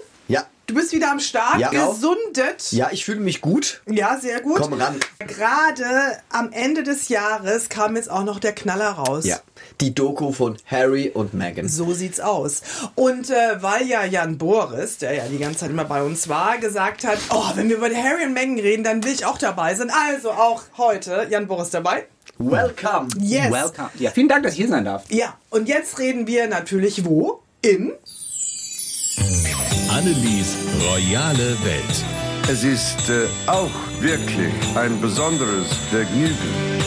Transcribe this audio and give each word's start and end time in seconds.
Du 0.71 0.75
bist 0.75 0.93
wieder 0.93 1.11
am 1.11 1.21
Start. 1.21 1.59
Ja. 1.59 1.71
Gesundet. 1.71 2.71
Ja, 2.71 2.89
ich 2.93 3.05
fühle 3.05 3.21
mich 3.21 3.41
gut. 3.41 3.83
Ja, 3.89 4.19
sehr 4.19 4.41
gut. 4.41 4.61
Komm 4.61 4.75
ran. 4.75 5.01
Gerade 5.19 5.85
am 6.31 6.53
Ende 6.53 6.83
des 6.83 7.09
Jahres 7.09 7.69
kam 7.69 7.97
jetzt 7.97 8.11
auch 8.11 8.25
noch 8.25 8.39
der 8.39 8.53
Knaller 8.53 8.91
raus. 8.91 9.25
Ja. 9.25 9.41
Die 9.81 9.95
Doku 9.95 10.33
von 10.33 10.57
Harry 10.67 11.11
und 11.13 11.35
Meghan. 11.35 11.69
So 11.69 11.93
sieht's 11.93 12.21
aus. 12.21 12.63
Und 12.95 13.31
äh, 13.31 13.63
weil 13.63 13.87
ja 13.87 14.05
Jan 14.05 14.39
Boris, 14.39 14.99
der 14.99 15.15
ja 15.15 15.25
die 15.27 15.39
ganze 15.39 15.61
Zeit 15.61 15.71
immer 15.71 15.85
bei 15.85 16.03
uns 16.03 16.29
war, 16.29 16.59
gesagt 16.59 17.05
hat, 17.05 17.19
oh, 17.31 17.51
wenn 17.55 17.69
wir 17.69 17.77
über 17.77 17.89
Harry 17.89 18.25
und 18.25 18.33
Meghan 18.33 18.59
reden, 18.59 18.85
dann 18.85 19.03
will 19.05 19.13
ich 19.13 19.25
auch 19.25 19.39
dabei 19.39 19.75
sein. 19.75 19.91
Also 20.09 20.31
auch 20.31 20.63
heute 20.79 21.27
Jan 21.31 21.47
Boris 21.47 21.71
dabei. 21.71 22.07
Welcome. 22.39 23.09
Yes. 23.19 23.51
Welcome. 23.51 23.91
Ja, 23.99 24.11
vielen 24.11 24.29
Dank, 24.29 24.45
dass 24.45 24.53
ich 24.53 24.61
hier 24.61 24.69
sein 24.69 24.85
darf. 24.85 25.05
Ja, 25.11 25.37
und 25.51 25.69
jetzt 25.69 25.99
reden 25.99 26.27
wir 26.27 26.47
natürlich 26.47 27.05
wo? 27.05 27.43
Im 27.63 27.93
Annelies 29.91 30.30
royale 30.81 31.57
Welt. 31.65 32.05
Es 32.51 32.65
ist 32.65 33.09
äh, 33.11 33.27
auch 33.47 33.71
wirklich 34.01 34.53
ein 34.75 35.01
besonderes 35.01 35.67
Vergnügen. 35.91 36.81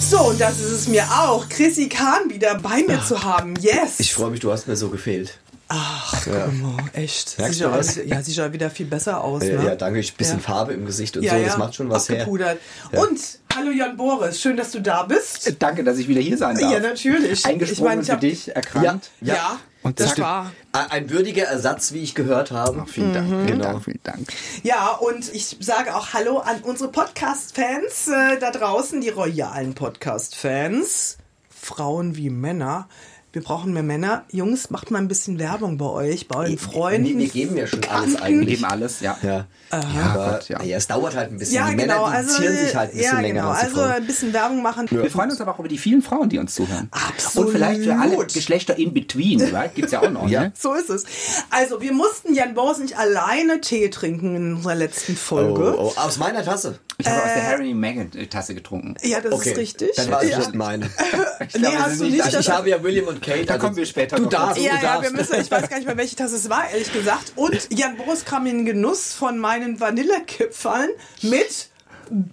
So, 0.00 0.18
und 0.28 0.40
das 0.40 0.58
ist 0.60 0.70
es 0.70 0.88
mir 0.88 1.04
auch, 1.04 1.48
Chrissy 1.48 1.88
Kahn 1.88 2.28
wieder 2.30 2.56
bei 2.58 2.82
mir 2.86 3.02
zu 3.04 3.22
haben. 3.22 3.54
Yes. 3.60 3.98
Ich 3.98 4.12
freue 4.12 4.30
mich, 4.30 4.40
du 4.40 4.50
hast 4.52 4.66
mir 4.68 4.76
so 4.76 4.88
gefehlt. 4.88 5.38
Ach, 5.68 6.14
guck 6.24 6.34
mal, 6.60 6.76
echt. 6.92 7.38
Merkst 7.38 7.54
Sieht 7.58 7.64
du 7.64 7.70
ja, 7.70 7.78
was? 7.78 7.96
wieder, 7.96 8.04
ja, 8.06 8.22
sieht 8.22 8.36
ja 8.36 8.52
wieder 8.52 8.68
viel 8.70 8.84
besser 8.86 9.22
aus, 9.24 9.42
Äh, 9.42 9.56
ne? 9.56 9.64
Ja, 9.64 9.74
danke. 9.74 10.00
Ich 10.00 10.14
bisschen 10.14 10.38
Ja. 10.38 10.42
Farbe 10.44 10.74
im 10.74 10.84
Gesicht 10.84 11.16
und 11.16 11.26
so. 11.26 11.34
Das 11.34 11.56
macht 11.56 11.74
schon 11.76 11.88
was 11.88 12.08
her. 12.10 12.26
Ja. 12.28 13.00
Und 13.00 13.18
hallo 13.56 13.70
Jan 13.70 13.96
Boris, 13.96 14.38
schön, 14.40 14.56
dass 14.58 14.70
du 14.72 14.80
da 14.82 15.04
bist. 15.04 15.46
Äh, 15.46 15.54
Danke, 15.58 15.82
dass 15.82 15.96
ich 15.96 16.08
wieder 16.08 16.20
hier 16.20 16.36
sein 16.36 16.58
darf. 16.58 16.70
Ja, 16.72 16.80
natürlich. 16.80 17.46
Eingesprungen 17.46 17.72
Ich 17.72 17.80
meine, 17.80 18.00
ich 18.02 18.06
für 18.08 18.12
hab- 18.12 18.20
dich, 18.20 18.54
erkrankt. 18.54 19.10
Ja, 19.22 19.34
Ja. 19.34 19.58
Und 19.82 20.00
das 20.00 20.18
war. 20.18 20.52
Ein 20.72 21.10
würdiger 21.10 21.44
Ersatz, 21.44 21.92
wie 21.92 22.02
ich 22.02 22.14
gehört 22.14 22.50
habe. 22.50 22.86
Vielen 22.86 23.12
Dank. 23.12 23.28
Vielen 23.28 23.46
Genau. 23.46 23.78
Vielen 23.80 24.00
Dank. 24.02 24.28
Ja, 24.62 24.92
und 24.92 25.32
ich 25.34 25.56
sage 25.60 25.94
auch 25.94 26.14
Hallo 26.14 26.38
an 26.38 26.62
unsere 26.62 26.90
Podcast-Fans 26.90 28.08
äh, 28.08 28.38
da 28.38 28.50
draußen, 28.50 29.00
die 29.00 29.10
royalen 29.10 29.74
Podcast-Fans. 29.74 31.18
Frauen 31.50 32.16
wie 32.16 32.30
Männer. 32.30 32.88
Wir 33.34 33.42
brauchen 33.42 33.72
mehr 33.72 33.82
Männer. 33.82 34.24
Jungs, 34.30 34.68
macht 34.68 34.90
mal 34.90 34.98
ein 34.98 35.08
bisschen 35.08 35.38
Werbung 35.38 35.78
bei 35.78 35.86
euch, 35.86 36.28
bei 36.28 36.36
euren 36.40 36.58
Freunden. 36.58 37.18
Wir 37.18 37.28
geben 37.28 37.56
ja 37.56 37.66
schon 37.66 37.80
alles 37.84 38.12
Bekannten. 38.12 38.12
Wir 38.18 38.22
eigentlich. 38.24 38.48
geben 38.60 38.64
alles, 38.70 39.00
ja. 39.00 39.16
Ja. 39.22 39.46
Ja, 39.72 39.80
Aber 40.14 40.30
Gott, 40.32 40.48
ja. 40.50 40.62
ja, 40.62 40.76
es 40.76 40.86
dauert 40.86 41.16
halt 41.16 41.30
ein 41.32 41.38
bisschen. 41.38 41.54
Ja, 41.56 41.70
die 41.70 41.76
genau. 41.76 42.04
Männer, 42.04 42.10
die 42.10 42.16
Also, 42.28 42.36
zieren 42.42 42.56
sich 42.58 42.76
halt 42.76 42.90
ein 42.90 42.96
bisschen 42.98 43.14
ja, 43.14 43.20
länger 43.22 43.34
genau. 43.40 43.48
als 43.52 43.62
Also 43.64 43.80
ein 43.80 44.06
bisschen 44.06 44.32
Werbung 44.34 44.60
machen. 44.60 44.86
Wir 44.90 45.10
freuen 45.10 45.30
uns 45.30 45.40
aber 45.40 45.54
auch 45.54 45.58
über 45.60 45.68
die 45.68 45.78
vielen 45.78 46.02
Frauen, 46.02 46.28
die 46.28 46.38
uns 46.38 46.54
zuhören. 46.54 46.88
Absolut. 46.90 47.46
Und 47.46 47.52
vielleicht 47.54 47.82
für 47.84 47.94
alle 47.96 48.18
Geschlechter 48.26 48.76
in 48.76 48.92
between, 48.92 49.40
right? 49.54 49.74
Gibt's 49.74 49.92
ja 49.92 50.02
auch 50.02 50.10
noch, 50.10 50.28
Ja. 50.28 50.42
ne? 50.42 50.52
So 50.54 50.74
ist 50.74 50.90
es. 50.90 51.04
Also, 51.48 51.80
wir 51.80 51.94
mussten 51.94 52.34
Jan 52.34 52.52
Boris 52.52 52.78
nicht 52.80 52.98
alleine 52.98 53.62
Tee 53.62 53.88
trinken 53.88 54.36
in 54.36 54.54
unserer 54.56 54.74
letzten 54.74 55.16
Folge. 55.16 55.74
Oh, 55.78 55.94
oh, 55.96 55.98
aus 56.00 56.18
meiner 56.18 56.44
Tasse. 56.44 56.78
Ich 57.02 57.08
habe 57.08 57.22
aus 57.22 57.30
Äh. 57.30 57.34
der 57.34 57.46
Harry 57.48 57.74
Meghan 57.74 58.10
Tasse 58.30 58.54
getrunken. 58.54 58.94
Ja, 59.02 59.20
das 59.20 59.32
Okay. 59.32 59.50
ist 59.50 59.56
richtig. 59.58 59.90
Dann 59.96 60.10
war 60.10 60.22
es 60.22 60.30
ja. 60.30 60.38
nicht 60.38 60.54
meine. 60.54 60.88
Ich 61.48 61.54
Nee, 61.54 61.60
glaube, 61.62 61.78
hast 61.82 62.00
du 62.00 62.04
nicht. 62.04 62.22
Also 62.22 62.38
ich 62.38 62.50
habe 62.50 62.68
ja 62.70 62.82
William 62.82 63.08
und 63.08 63.20
Kate. 63.20 63.44
Da 63.44 63.54
also 63.54 63.66
kommen 63.66 63.76
wir 63.76 63.84
später 63.86 64.14
Du 64.16 64.22
noch 64.22 64.30
darfst, 64.30 64.56
dazu. 64.58 64.62
Ja, 64.66 64.76
du 64.76 64.76
ja, 64.76 64.82
darfst. 64.94 65.10
wir 65.12 65.18
müssen, 65.18 65.40
ich 65.40 65.50
weiß 65.50 65.68
gar 65.68 65.76
nicht 65.76 65.86
mehr, 65.86 65.96
welche 65.96 66.14
Tasse 66.16 66.36
es 66.36 66.48
war, 66.48 66.70
ehrlich 66.70 66.92
gesagt. 66.92 67.32
Und 67.34 67.68
Jan 67.70 67.96
Boris 67.96 68.24
kam 68.24 68.46
in 68.46 68.58
den 68.58 68.64
Genuss 68.66 69.12
von 69.12 69.38
meinen 69.38 69.80
Vanillekipferln 69.80 70.90
mit 71.22 71.68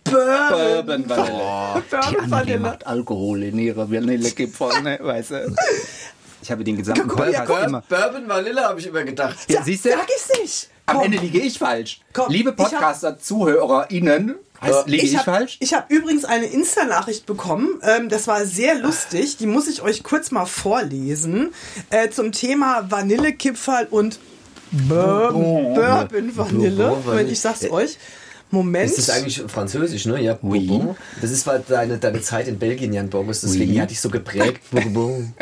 Bourbon. 0.04 0.86
Bourbon 0.86 1.10
Vanille. 1.10 1.34
Bourbon 1.74 1.84
Die 1.92 1.96
Anne, 1.96 2.18
die 2.26 2.32
Vanille. 2.32 2.60
macht 2.60 2.86
Alkohol 2.88 3.44
in 3.44 3.58
ihrer 3.60 3.90
Vanillekipferl, 3.92 4.82
ne? 4.84 5.00
Weißt 5.02 5.32
du? 5.32 5.56
Ich 6.42 6.50
habe 6.50 6.64
den 6.64 6.78
gesamten 6.78 7.06
Podcast 7.10 7.48
Bur 7.48 7.62
immer... 7.62 7.82
Bourbon 7.90 8.30
Vanille 8.30 8.62
habe 8.62 8.80
ich 8.80 8.88
immer 8.88 9.04
gedacht. 9.04 9.38
Ja, 9.50 9.62
siehst 9.62 9.84
du? 9.84 9.90
Sag 9.90 10.08
ich's 10.08 10.40
nicht. 10.40 10.70
Am 10.86 10.96
Komm. 10.96 11.06
Ende 11.08 11.18
liege 11.18 11.40
ich 11.40 11.60
falsch. 11.60 12.00
Komm, 12.14 12.32
Liebe 12.32 12.56
ich 12.58 12.64
hab- 12.64 12.72
Podcaster-ZuhörerInnen, 12.72 14.36
heißt, 14.62 14.88
liege 14.88 15.04
ich, 15.04 15.12
ich 15.14 15.18
habe 15.18 15.26
falsch? 15.32 15.60
hab 15.74 15.90
übrigens 15.92 16.26
eine 16.26 16.46
Insta-Nachricht 16.48 17.26
bekommen. 17.26 17.80
Ähm, 17.84 18.10
das 18.10 18.28
war 18.28 18.46
sehr 18.46 18.76
lustig. 18.76 19.38
Die 19.38 19.46
muss 19.48 19.68
ich 19.68 19.82
euch 19.82 20.04
kurz 20.04 20.32
mal 20.32 20.46
vorlesen. 20.46 21.54
Äh, 21.90 22.10
zum 22.10 22.32
Thema 22.32 22.86
Vanillekipferl 22.90 23.88
und 23.90 24.20
Bourbon, 24.72 25.74
Bourbon 25.74 26.38
Vanille. 26.38 26.88
Bourbon 26.90 27.28
ich 27.28 27.40
sag's 27.40 27.70
euch. 27.70 27.98
Moment. 28.52 28.90
Ist 28.90 28.98
das 28.98 29.10
eigentlich 29.12 29.44
französisch, 29.48 30.06
ne? 30.08 30.20
Ja, 30.22 30.38
Oui. 30.42 30.82
Das 31.22 31.30
ist 31.30 31.46
weil 31.46 31.64
deine, 31.68 32.00
deine 32.00 32.20
Zeit 32.22 32.48
in 32.48 32.58
Belgien, 32.58 32.92
Jan 32.94 33.10
Boris. 33.10 33.42
Deswegen 33.42 33.74
Oui. 33.74 33.78
hatte 33.80 33.94
ich 33.94 34.02
so 34.02 34.10
geprägt. 34.10 34.62
Bourbon. 34.72 35.34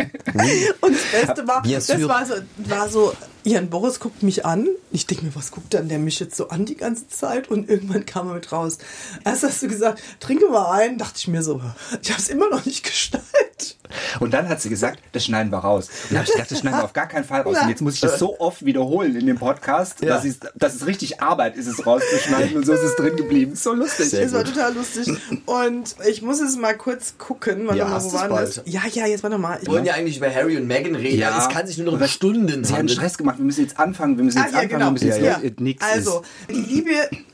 Und 0.81 0.93
das 0.93 1.25
Beste 1.27 1.47
war, 1.47 1.61
Bien 1.61 1.75
das 1.75 1.87
sûr. 1.87 2.09
war 2.09 2.25
so, 2.25 2.33
war 2.65 2.89
so, 2.89 3.13
Jan 3.47 3.69
Boris 3.69 4.01
guckt 4.01 4.23
mich 4.23 4.45
an. 4.45 4.67
Ich 4.91 5.07
denke 5.07 5.23
mir, 5.23 5.33
was 5.33 5.51
guckt 5.51 5.73
dann 5.73 5.87
der 5.87 5.99
mich 5.99 6.19
jetzt 6.19 6.35
so 6.35 6.49
an 6.49 6.65
die 6.65 6.75
ganze 6.75 7.07
Zeit? 7.07 7.49
Und 7.49 7.69
irgendwann 7.69 8.05
kam 8.05 8.27
er 8.27 8.33
mit 8.33 8.51
raus. 8.51 8.77
Erst 9.23 9.43
hast 9.43 9.63
du 9.63 9.69
gesagt, 9.69 10.03
trinke 10.19 10.49
mal 10.49 10.71
ein. 10.71 10.97
Dachte 10.97 11.13
ich 11.15 11.29
mir 11.29 11.41
so, 11.41 11.61
ich 12.01 12.11
habe 12.11 12.21
es 12.21 12.27
immer 12.27 12.49
noch 12.49 12.65
nicht 12.65 12.83
geschnallt. 13.57 13.77
Und 14.19 14.33
dann 14.33 14.49
hat 14.49 14.61
sie 14.61 14.69
gesagt, 14.69 14.99
das 15.13 15.23
schneiden 15.25 15.51
wir 15.51 15.59
raus. 15.59 15.87
Und 16.03 16.11
dann 16.11 16.17
habe 16.19 16.25
ich 16.27 16.33
gedacht, 16.33 16.51
das 16.51 16.59
schneiden 16.59 16.79
wir 16.79 16.83
auf 16.83 16.93
gar 16.93 17.07
keinen 17.07 17.23
Fall 17.23 17.41
raus. 17.41 17.57
Und 17.61 17.69
jetzt 17.69 17.81
muss 17.81 17.95
ich 17.95 18.01
das 18.01 18.19
so 18.19 18.39
oft 18.39 18.65
wiederholen 18.65 19.15
in 19.15 19.25
dem 19.25 19.37
Podcast, 19.37 20.01
Ja. 20.01 20.09
dass, 20.09 20.25
es, 20.25 20.39
dass 20.55 20.75
es 20.75 20.85
richtig 20.85 21.21
Arbeit 21.21 21.55
ist, 21.55 21.67
es 21.67 21.85
rauszuschneiden. 21.85 22.57
Und 22.57 22.65
so 22.65 22.73
ist 22.73 22.83
es 22.83 22.95
drin 22.95 23.15
geblieben. 23.15 23.55
So 23.55 23.73
lustig. 23.73 24.09
Sehr 24.09 24.23
Das 24.23 24.33
war 24.33 24.43
gut. 24.43 24.53
total 24.53 24.73
lustig. 24.73 25.07
Und 25.45 25.95
ich 26.07 26.21
muss 26.21 26.41
es 26.41 26.57
mal 26.57 26.75
kurz 26.75 27.15
gucken. 27.17 27.67
Warte 27.67 27.79
Ja, 27.79 27.85
mal, 27.87 27.99
wo 27.99 28.03
du's 28.03 28.13
war 28.13 28.27
bald? 28.29 28.57
das? 28.57 28.61
Ja, 28.65 28.81
ja, 28.91 29.05
jetzt 29.07 29.23
warte 29.23 29.37
mal. 29.37 29.59
Wir 29.61 29.67
wollen 29.69 29.85
ja 29.85 29.93
eigentlich 29.93 30.17
über 30.17 30.33
Harry 30.33 30.57
und 30.57 30.67
Meghan 30.67 30.95
reden. 30.95 31.19
Ja. 31.19 31.37
Es 31.37 31.49
kann 31.49 31.65
sich 31.65 31.77
nur 31.77 31.87
noch 31.87 31.93
über 31.93 32.07
Stunden 32.07 32.47
Sie 32.63 32.71
haben 32.73 32.79
handeln. 32.79 32.89
Stress 32.97 33.17
gemacht. 33.17 33.37
Wir 33.37 33.45
müssen 33.45 33.61
jetzt 33.61 33.79
anfangen. 33.79 34.17
Wir 34.17 34.23
müssen 34.25 34.37
Ah, 34.39 34.43
jetzt 34.43 34.53
ja, 34.53 34.59
anfangen. 34.59 34.69
genau. 34.79 34.85
Wir 34.87 34.91
müssen 34.91 35.07
jetzt 35.07 35.21
Ja, 35.21 35.39
ja. 35.41 35.75
Also, 35.93 36.23
die 36.49 36.53
liebe 36.53 36.91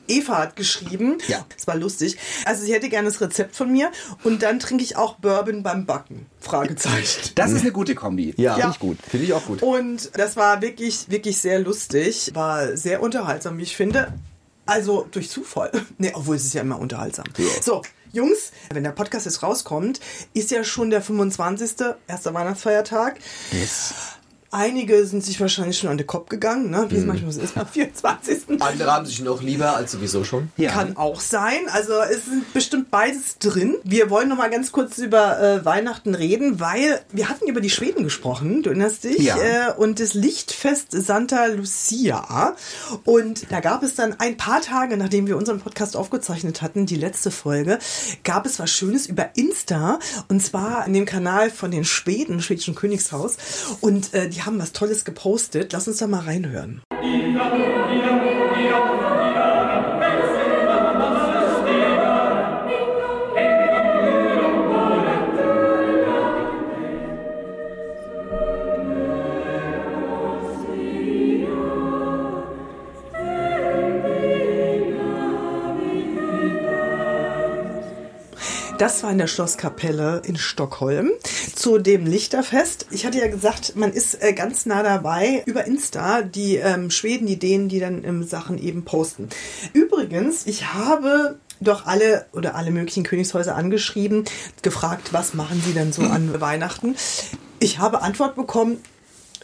Eva 0.08 0.38
hat 0.40 0.56
geschrieben, 0.56 1.18
Ja. 1.28 1.46
das 1.56 1.68
war 1.68 1.76
lustig, 1.76 2.18
also 2.46 2.64
sie 2.66 2.74
hätte 2.74 2.90
gerne 2.90 3.08
das 3.08 3.22
Rezept 3.22 3.56
von 3.56 3.72
mir 3.72 3.92
und 4.24 4.44
dann 4.44 4.60
trinke 4.60 4.84
ich 4.84 4.96
auch 4.98 5.16
Bourbon 5.16 5.64
beim 5.64 5.86
Backen, 5.86 6.26
Fragezeichen. 6.40 7.32
Das 7.36 7.52
ist 7.52 7.62
eine 7.62 7.72
gute 7.72 7.96
Kombi. 7.96 8.34
Ja, 8.38 8.44
Ja. 8.44 8.56
Finde 8.56 8.70
ich 8.74 8.80
gut. 8.80 8.98
Finde 9.10 9.26
ich 9.26 9.34
auch 9.34 9.46
gut. 9.46 9.62
Und 9.62 10.12
das 10.18 10.36
war 10.36 10.62
wirklich, 10.62 11.10
wirklich 11.10 11.38
sehr 11.40 11.60
lustig, 11.60 12.32
war 12.34 12.76
sehr 12.78 13.02
unterhaltsam, 13.02 13.58
wie 13.58 13.64
ich 13.64 13.76
finde. 13.76 14.14
Also 14.66 15.08
durch 15.12 15.30
Zufall. 15.30 15.72
Nee, 15.98 16.12
obwohl 16.14 16.36
es 16.38 16.46
ist 16.46 16.54
ja 16.54 16.62
immer 16.62 16.80
unterhaltsam. 16.80 17.26
So, 17.62 17.82
Jungs, 18.14 18.52
wenn 18.72 18.84
der 18.84 18.92
Podcast 18.92 19.26
jetzt 19.26 19.44
rauskommt, 19.44 20.00
ist 20.34 20.52
ja 20.52 20.64
schon 20.64 20.90
der 20.90 21.02
25. 21.02 21.72
erster 22.08 22.34
Weihnachtsfeiertag. 22.34 23.20
Einige 24.54 25.06
sind 25.08 25.24
sich 25.26 25.42
wahrscheinlich 25.42 25.80
schon 25.80 25.90
an 25.90 25.98
den 25.98 26.06
Kopf 26.06 26.30
gegangen, 26.30 26.70
ne? 26.70 26.86
wie 26.90 26.98
es 26.98 27.06
manchmal 27.06 27.32
so 27.32 27.42
ist 27.42 27.58
am 27.58 27.66
24. 27.68 28.42
Andere 28.62 28.92
haben 28.94 29.06
sich 29.08 29.20
noch 29.22 29.42
lieber 29.42 29.76
als 29.76 29.92
sowieso 29.94 30.24
schon. 30.24 30.52
Ja. 30.58 30.72
Kann 30.72 30.96
auch 30.96 31.20
sein. 31.22 31.62
Also 31.72 31.94
es 32.02 32.26
sind 32.26 32.54
bestimmt 32.54 32.92
beides 32.92 33.40
drin. 33.40 33.78
Wir 33.84 34.12
wollen 34.12 34.30
noch 34.30 34.38
mal 34.38 34.52
ganz 34.52 34.72
kurz 34.72 35.00
über 35.00 35.42
äh, 35.42 35.66
Weihnachten 35.66 36.14
reden, 36.14 36.60
weil 36.60 37.02
wir 37.12 37.30
hatten 37.30 37.48
über 37.48 37.62
die 37.62 37.72
Schweden 37.72 38.04
gesprochen, 38.04 38.62
du 38.62 38.70
erinnerst 38.70 39.06
dich, 39.06 39.18
Ja. 39.18 39.38
äh, 39.38 39.74
und 39.76 40.00
das 40.00 40.14
Lichtfest 40.14 40.92
Santa 40.92 41.48
Lucia. 41.48 42.56
Und 43.06 43.52
da 43.52 43.60
gab 43.60 43.82
es 43.82 43.96
dann 43.96 44.20
ein 44.20 44.38
paar 44.38 44.62
Tage, 44.62 44.98
nachdem 44.98 45.26
wir 45.26 45.36
unseren 45.36 45.60
Podcast 45.62 45.98
aufgezeichnet 45.98 46.62
hatten, 46.62 46.86
die 46.86 46.96
letzte 46.96 47.32
Folge, 47.32 47.80
gab 48.24 48.46
es 48.46 48.60
was 48.60 48.70
Schönes 48.70 49.08
über 49.08 49.32
Insta 49.36 49.98
und 50.28 50.42
zwar 50.44 50.86
in 50.86 50.94
dem 50.94 51.06
Kanal 51.06 51.50
von 51.50 51.72
den 51.72 51.86
Schweden, 51.86 52.40
schwedischen 52.42 52.76
Königshaus. 52.76 53.38
Und 53.82 54.14
äh, 54.14 54.30
die 54.30 54.43
haben 54.46 54.60
was 54.60 54.74
Tolles 54.74 55.06
gepostet. 55.06 55.74
Lass 55.74 55.88
uns 55.88 55.98
da 55.98 56.08
mal 56.08 56.22
reinhören. 56.22 56.82
Das 78.84 79.02
war 79.02 79.12
in 79.12 79.18
der 79.18 79.28
Schlosskapelle 79.28 80.24
in 80.26 80.36
Stockholm 80.36 81.12
zu 81.56 81.78
dem 81.78 82.06
Lichterfest. 82.06 82.88
Ich 82.92 83.06
hatte 83.06 83.18
ja 83.18 83.28
gesagt, 83.28 83.78
man 83.78 83.94
ist 83.94 84.22
äh, 84.22 84.34
ganz 84.34 84.66
nah 84.66 84.84
dabei 84.84 85.42
über 85.46 85.64
Insta, 85.64 86.22
die 86.22 86.58
ähm, 86.58 86.92
Schweden, 86.92 87.26
die 87.26 87.40
Dänen, 87.40 87.70
die 87.70 87.80
dann 87.80 88.04
ähm, 88.04 88.24
Sachen 88.24 88.58
eben 88.58 88.84
posten. 88.84 89.30
Übrigens, 89.72 90.46
ich 90.48 90.74
habe 90.74 91.40
doch 91.62 91.86
alle 91.86 92.26
oder 92.34 92.56
alle 92.56 92.72
möglichen 92.72 93.04
Königshäuser 93.04 93.56
angeschrieben, 93.56 94.26
gefragt, 94.64 95.14
was 95.14 95.34
machen 95.34 95.64
sie 95.66 95.72
denn 95.72 95.94
so 95.94 96.02
an 96.02 96.42
Weihnachten. 96.42 96.98
Ich 97.62 97.80
habe 97.80 98.02
Antwort 98.02 98.36
bekommen 98.36 98.84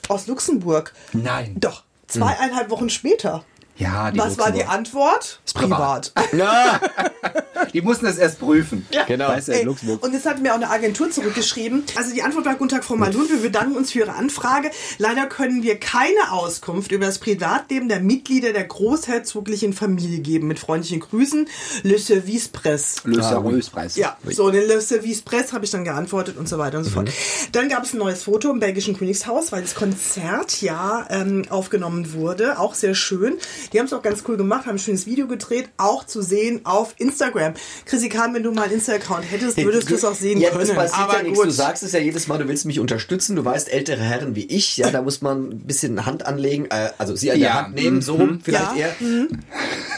aus 0.09 0.27
Luxemburg. 0.27 0.93
Nein. 1.13 1.55
Doch, 1.57 1.85
zweieinhalb 2.09 2.69
Wochen 2.71 2.89
später. 2.89 3.45
Ja, 3.79 4.11
die 4.11 4.19
Was 4.19 4.37
war 4.37 4.51
die. 4.51 4.65
Antwort? 4.65 5.39
privat. 5.53 6.11
Ja, 6.33 6.79
Die 7.73 7.81
mussten 7.81 8.05
das 8.05 8.17
erst 8.17 8.39
prüfen. 8.39 8.85
genau. 9.07 9.29
Weißt 9.29 9.49
du, 9.49 9.63
Luxemburg. 9.63 10.03
und 10.03 10.13
jetzt 10.13 10.25
hat 10.25 10.41
mir 10.41 10.51
auch 10.51 10.55
eine 10.57 10.69
Agentur 10.69 11.09
zurückgeschrieben. 11.11 11.83
Also 11.95 12.13
die 12.13 12.21
Antwort 12.21 12.45
war 12.45 12.55
Guten 12.55 12.69
Tag, 12.69 12.83
Frau 12.83 12.95
Malun. 12.95 13.29
Wir 13.29 13.39
bedanken 13.41 13.75
uns 13.75 13.91
für 13.91 13.99
Ihre 13.99 14.13
Anfrage. 14.13 14.71
Leider 14.97 15.25
können 15.27 15.63
wir 15.63 15.79
keine 15.79 16.31
Auskunft 16.31 16.91
über 16.91 17.05
das 17.05 17.19
Privatleben 17.19 17.89
der 17.89 17.99
Mitglieder 17.99 18.53
der 18.53 18.65
großherzoglichen 18.65 19.73
Familie 19.73 20.19
geben. 20.19 20.47
Mit 20.47 20.59
freundlichen 20.59 20.99
Grüßen, 20.99 21.47
Le 21.83 21.99
Service 21.99 22.47
Presse. 22.47 23.01
Le 23.05 23.21
Service 23.23 23.69
Preis. 23.69 23.95
Ja, 23.95 24.17
so 24.29 24.49
den 24.51 24.67
Le 24.67 24.81
Service 24.81 25.21
Presse 25.21 25.53
habe 25.53 25.65
ich 25.65 25.71
dann 25.71 25.83
geantwortet 25.83 26.37
und 26.37 26.49
so 26.49 26.57
weiter 26.57 26.77
und 26.77 26.83
so 26.83 26.91
fort. 26.91 27.09
Dann 27.51 27.69
gab 27.69 27.83
es 27.83 27.93
ein 27.93 27.97
neues 27.99 28.23
Foto 28.23 28.49
im 28.51 28.59
belgischen 28.59 28.97
Königshaus, 28.97 29.51
weil 29.51 29.61
das 29.61 29.75
Konzert 29.75 30.61
ja 30.61 31.05
ähm, 31.09 31.45
aufgenommen 31.49 32.13
wurde. 32.13 32.59
Auch 32.59 32.73
sehr 32.73 32.95
schön. 32.95 33.37
Die 33.73 33.79
haben 33.79 33.85
es 33.85 33.93
auch 33.93 34.01
ganz 34.01 34.23
cool 34.27 34.37
gemacht, 34.37 34.65
haben 34.65 34.75
ein 34.75 34.79
schönes 34.79 35.05
Video 35.05 35.27
gedreht, 35.27 35.69
auch 35.77 36.05
zu 36.05 36.21
sehen 36.21 36.61
auf 36.65 36.93
Instagram. 36.97 37.53
Chrissy 37.85 38.09
Kahn, 38.09 38.33
wenn 38.33 38.43
du 38.43 38.51
mal 38.51 38.63
einen 38.63 38.73
Insta-Account 38.73 39.29
hättest, 39.29 39.57
würdest 39.57 39.89
du 39.89 39.95
es 39.95 40.03
auch 40.05 40.15
sehen 40.15 40.39
ja, 40.39 40.49
können. 40.49 40.67
Das 40.67 40.75
passiert 40.75 40.99
Aber 40.99 41.17
ja 41.17 41.23
nichts. 41.23 41.37
gut. 41.37 41.47
Du 41.47 41.51
sagst 41.51 41.83
es 41.83 41.91
ja 41.91 41.99
jedes 41.99 42.27
Mal, 42.27 42.37
du 42.37 42.47
willst 42.47 42.65
mich 42.65 42.79
unterstützen. 42.79 43.35
Du 43.35 43.45
weißt, 43.45 43.69
ältere 43.69 44.01
Herren 44.01 44.35
wie 44.35 44.45
ich, 44.45 44.77
ja, 44.77 44.89
da 44.91 45.01
muss 45.01 45.21
man 45.21 45.49
ein 45.49 45.59
bisschen 45.59 46.05
Hand 46.05 46.25
anlegen, 46.25 46.65
äh, 46.69 46.89
also 46.97 47.15
sie 47.15 47.31
an 47.31 47.39
Ja, 47.39 47.47
der 47.47 47.65
Hand 47.65 47.75
nehmen, 47.75 48.01
so 48.01 48.15
rum 48.15 48.39
vielleicht 48.43 48.75
Ja, 48.75 48.87
eher. 48.87 48.95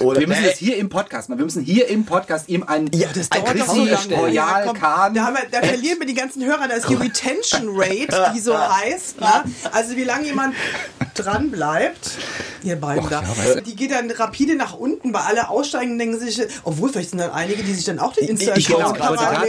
Oder 0.02 0.20
Wir 0.20 0.28
müssen 0.28 0.44
das 0.44 0.58
hier 0.58 0.78
im 0.78 0.90
Podcast 0.90 1.30
machen. 1.30 1.40
Wir 1.40 1.46
müssen 1.46 1.64
hier 1.64 1.88
im 1.88 2.06
Podcast 2.06 2.50
ihm 2.50 2.64
ein, 2.64 2.90
Ja, 2.94 3.08
das 3.14 3.32
ein 3.32 3.44
Chrissy 3.44 3.66
so 3.68 3.86
lange. 3.86 4.16
Royal 4.16 4.34
Ja, 4.66 4.74
Kahn. 4.74 5.14
Da, 5.14 5.26
haben 5.26 5.36
wir, 5.36 5.44
da 5.52 5.66
verlieren 5.66 6.00
wir 6.00 6.08
die 6.08 6.14
ganzen 6.14 6.44
Hörer. 6.44 6.68
Da 6.68 6.76
ist 6.76 6.90
die 6.90 6.96
Retention 6.96 7.70
Rate, 7.74 8.32
die 8.36 8.40
so 8.40 8.58
heißt. 8.58 9.22
Ne? 9.22 9.44
Also 9.72 9.96
wie 9.96 10.04
lange 10.04 10.26
jemand 10.26 10.56
dran 11.16 11.52
bleibt. 11.52 12.12
Ihr 12.64 12.76
beiden 12.76 13.10
da. 13.10 13.24
Die 13.66 13.76
geht 13.76 13.92
dann 13.92 14.10
rapide 14.12 14.56
nach 14.56 14.74
unten, 14.74 15.14
weil 15.14 15.22
alle 15.22 15.50
aussteigen 15.50 15.94
und 15.94 16.00
denken 16.00 16.20
sich, 16.20 16.42
obwohl 16.64 16.90
vielleicht 16.90 17.12
sind 17.12 17.20
dann 17.20 17.32
einige, 17.32 17.64
die 17.64 17.74
sich 17.74 17.86
dann 17.86 18.00
auch 18.00 18.14
den 18.14 18.28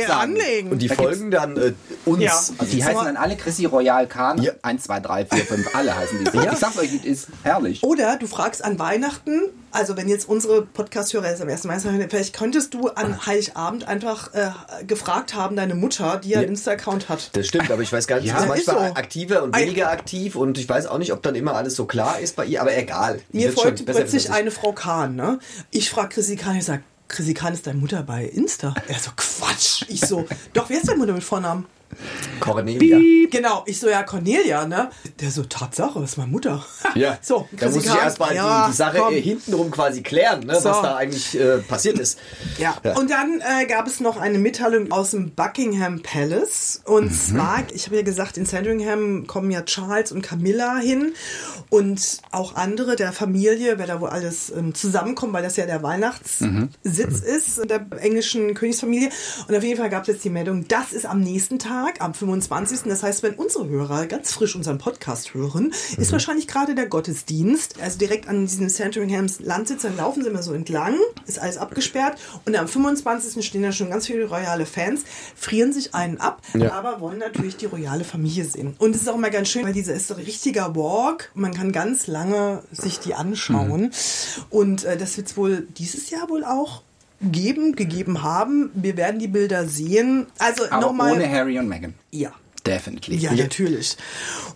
sagen. 0.07 0.33
anlegen. 0.33 0.71
Und 0.71 0.79
die 0.81 0.89
Da 0.89 0.95
folgen 0.95 1.31
dann 1.31 1.57
äh, 1.57 1.73
uns. 2.05 2.23
Ja. 2.23 2.33
Also 2.59 2.73
Die 2.73 2.85
heißen 2.85 3.05
dann 3.05 3.17
alle 3.17 3.37
Chrissy 3.37 3.65
Royal 3.67 4.07
Kahn. 4.07 4.41
Ja. 4.43 4.53
1, 4.63 4.83
2, 4.85 5.01
3, 5.01 5.27
4, 5.27 5.45
5, 5.45 5.75
alle 5.75 5.97
heißen 5.97 6.19
die. 6.19 6.31
so. 6.31 6.41
Ich 6.41 6.59
sag's 6.59 6.79
euch, 6.79 6.97
das 6.97 7.05
ist 7.05 7.29
herrlich. 7.43 7.83
Oder 7.83 8.17
du 8.17 8.27
fragst 8.27 8.65
an 8.65 8.79
Weihnachten, 8.79 9.43
also 9.73 9.97
wenn 9.97 10.09
jetzt 10.09 10.29
unsere 10.29 10.63
Podcast-Hörer 10.63 11.41
am 11.41 11.49
ersten 11.49 11.69
Mal 11.69 11.83
hören, 11.83 12.07
vielleicht 12.09 12.35
könntest 12.35 12.75
du 12.75 12.89
an 12.89 13.27
Heiligabend 13.27 13.89
einfach 13.89 14.33
äh, 14.35 14.51
gefragt 14.87 15.35
haben, 15.35 15.57
deine 15.57 15.75
Mutter, 15.75 16.21
die 16.23 16.31
ja 16.31 16.39
einen 16.41 16.49
Insta-Account 16.51 17.09
hat. 17.09 17.31
Das 17.35 17.47
stimmt, 17.47 17.71
aber 17.71 17.83
ich 17.83 17.93
weiß 17.93 18.07
gar 18.07 18.17
nicht, 18.17 18.27
Ja, 18.27 18.41
sie 18.41 18.49
ist 18.49 18.59
ist 18.61 18.67
manchmal 18.67 18.89
so. 18.91 18.95
aktiver 18.97 19.43
und 19.43 19.57
weniger 19.57 19.91
aktiv 19.91 20.37
und 20.37 20.59
ich 20.59 20.69
weiß 20.69 20.87
auch 20.87 20.99
nicht, 20.99 21.13
ob 21.13 21.23
dann 21.23 21.35
immer 21.35 21.55
alles 21.55 21.75
so 21.75 21.87
klar 21.87 22.21
ist 22.21 22.37
bei 22.37 22.45
ihr, 22.45 22.61
aber 22.61 22.77
egal. 22.77 23.21
Die 23.33 23.39
Mir 23.39 23.53
besser 23.53 23.73
plötzlich 23.85 24.31
eine 24.31 24.51
Frau 24.51 24.73
Kahn, 24.73 25.17
ne? 25.17 25.39
Ich 25.71 25.91
frage 25.91 26.11
Chrissy 26.11 26.37
Kahn, 26.37 26.57
ich 26.57 26.65
sag, 26.65 26.83
Chrissy 27.09 27.35
Kahn 27.35 27.53
ist 27.53 27.67
deine 27.67 27.79
Mutter 27.79 28.03
bei 28.03 28.25
Insta. 28.25 28.75
Er 28.89 28.99
so, 28.99 29.11
Quatsch. 29.17 29.85
Ich 29.89 30.01
so, 30.01 30.27
doch, 30.55 30.71
wer 30.71 30.79
ist 30.79 30.89
deine 30.89 30.99
Mutter 30.99 31.13
mit 31.13 31.25
Vornamen? 31.25 31.67
Cornelia. 32.41 32.99
Genau, 33.31 33.63
ich 33.67 33.79
so, 33.81 33.89
ja, 33.89 34.03
Cornelia, 34.03 34.67
ne? 34.67 34.91
Der 35.21 35.31
so, 35.31 35.43
Tatsache, 35.45 36.03
ist 36.03 36.19
meine 36.19 36.31
Mutter. 36.31 36.65
Ja, 36.95 37.17
so, 37.23 37.49
da 37.53 37.71
muss 37.71 37.87
ich 37.87 37.95
erstmal 37.95 38.35
ja, 38.35 38.67
die, 38.67 38.73
die 38.73 38.77
Sache 38.77 38.99
komm. 38.99 39.15
äh, 39.15 39.21
hintenrum 39.23 39.71
quasi 39.71 40.03
klären, 40.03 40.41
ne, 40.45 40.57
So. 40.61 40.69
was 40.69 40.83
da 40.83 40.97
eigentlich 40.97 41.39
äh, 41.41 41.57
passiert 41.59 41.99
ist. 41.99 42.19
Ja. 42.59 42.77
Und 42.97 43.11
dann 43.11 43.41
äh, 43.41 43.65
gab 43.65 43.87
es 43.87 44.01
noch 44.01 44.19
eine 44.19 44.39
Mitteilung 44.39 44.93
aus 44.93 45.13
dem 45.13 45.31
Buckingham 45.31 46.03
Palace. 46.03 46.83
Und 46.85 47.05
Mhm. 47.07 47.13
zwar, 47.13 47.63
ich 47.73 47.87
habe 47.87 47.97
ja 47.97 48.03
gesagt, 48.03 48.37
in 48.37 48.45
Sandringham 48.45 49.27
kommen 49.27 49.51
ja 49.51 49.63
Charles 49.63 50.13
und 50.13 50.21
Camilla 50.21 50.77
hin 50.81 51.15
und 51.71 52.19
auch 52.31 52.57
andere 52.57 52.95
der 52.97 53.13
Familie, 53.13 53.79
wer 53.79 53.87
da 53.87 54.01
wohl 54.03 54.11
alles 54.11 54.51
ähm, 54.55 54.75
zusammenkommt, 54.75 55.33
weil 55.33 55.43
das 55.43 55.57
ja 55.57 55.65
der 55.65 55.83
Weihnachtssitz 55.83 56.41
Mhm. 56.43 56.69
ist 56.85 57.71
der 57.71 57.87
englischen 58.01 58.53
Königsfamilie. 58.53 59.09
Und 59.49 59.55
auf 59.57 59.63
jeden 59.63 59.79
Fall 59.81 59.89
gab 59.89 60.03
es 60.03 60.09
jetzt 60.09 60.25
die 60.25 60.31
Meldung, 60.31 60.69
das 60.69 60.93
ist 60.93 61.07
am 61.07 61.21
nächsten 61.21 61.59
Tag, 61.59 61.82
am 62.01 62.15
25. 62.15 62.81
Das 62.85 63.03
heißt, 63.03 63.23
wenn 63.23 63.35
unsere 63.35 63.69
Hörer 63.69 64.07
ganz 64.07 64.33
frisch 64.33 64.55
unseren 64.57 64.79
Podcast 64.79 65.35
hören, 65.35 65.73
ist 65.97 66.09
Mhm. 66.09 66.13
wahrscheinlich 66.13 66.47
gerade 66.49 66.75
der 66.75 66.87
Gottesdienst, 66.87 67.81
also 67.81 67.99
direkt 67.99 68.29
an 68.29 68.47
diesem 68.47 68.69
Sandringhams 68.69 69.41
Landsitz, 69.41 69.83
dann 69.83 69.97
laufen 69.97 70.23
sie 70.23 70.29
immer 70.31 70.43
so 70.43 70.53
entlang, 70.53 70.95
ist 71.27 71.39
alles 71.39 71.57
abgesperrt 71.59 72.19
und 72.45 72.57
am 72.57 72.69
25. 72.69 73.45
stehen 73.45 73.63
da 73.63 73.73
schon 73.73 73.91
ganz 73.91 74.07
viele 74.07 74.25
royale 74.27 74.67
Fans, 74.67 75.03
frieren 75.37 75.73
sich 75.73 75.95
einen 75.95 76.19
ab, 76.19 76.43
Ja. 76.55 76.73
aber 76.73 77.01
wollen 77.01 77.19
natürlich 77.19 77.57
die 77.57 77.67
royale 77.67 78.05
Familie 78.05 78.45
sehen. 78.45 78.75
Und 78.79 78.95
es 78.95 79.03
ist 79.03 79.09
auch 79.09 79.17
immer 79.17 79.31
ganz 79.31 79.49
schön, 79.49 79.65
weil 79.65 79.73
dieser 79.73 79.95
ist 79.95 80.09
so 80.09 80.15
ein 80.15 80.21
richtiger 80.23 80.75
Walk, 80.77 81.31
man 81.35 81.53
kann 81.55 81.73
ganz 81.73 82.07
lange 82.07 82.63
sich 82.73 83.01
die 83.01 83.15
anschauen 83.15 83.91
und 84.51 84.85
äh, 84.85 84.97
das 84.97 85.17
wird 85.17 85.29
es 85.29 85.37
wohl 85.37 85.67
dieses 85.79 86.11
Jahr 86.11 86.29
wohl 86.29 86.45
auch 86.45 86.83
geben, 87.31 87.75
gegeben 87.77 88.23
haben. 88.23 88.71
Wir 88.75 88.97
werden 88.97 89.19
die 89.19 89.29
Bilder 89.29 89.67
sehen. 89.67 90.27
Also 90.39 90.65
Aber 90.71 90.81
nochmal. 90.81 91.13
ohne 91.13 91.29
Harry 91.31 91.59
und 91.59 91.69
Meghan. 91.69 91.95
Ja. 92.11 92.33
Definitely. 92.67 93.17
Ja, 93.17 93.33
natürlich. 93.33 93.97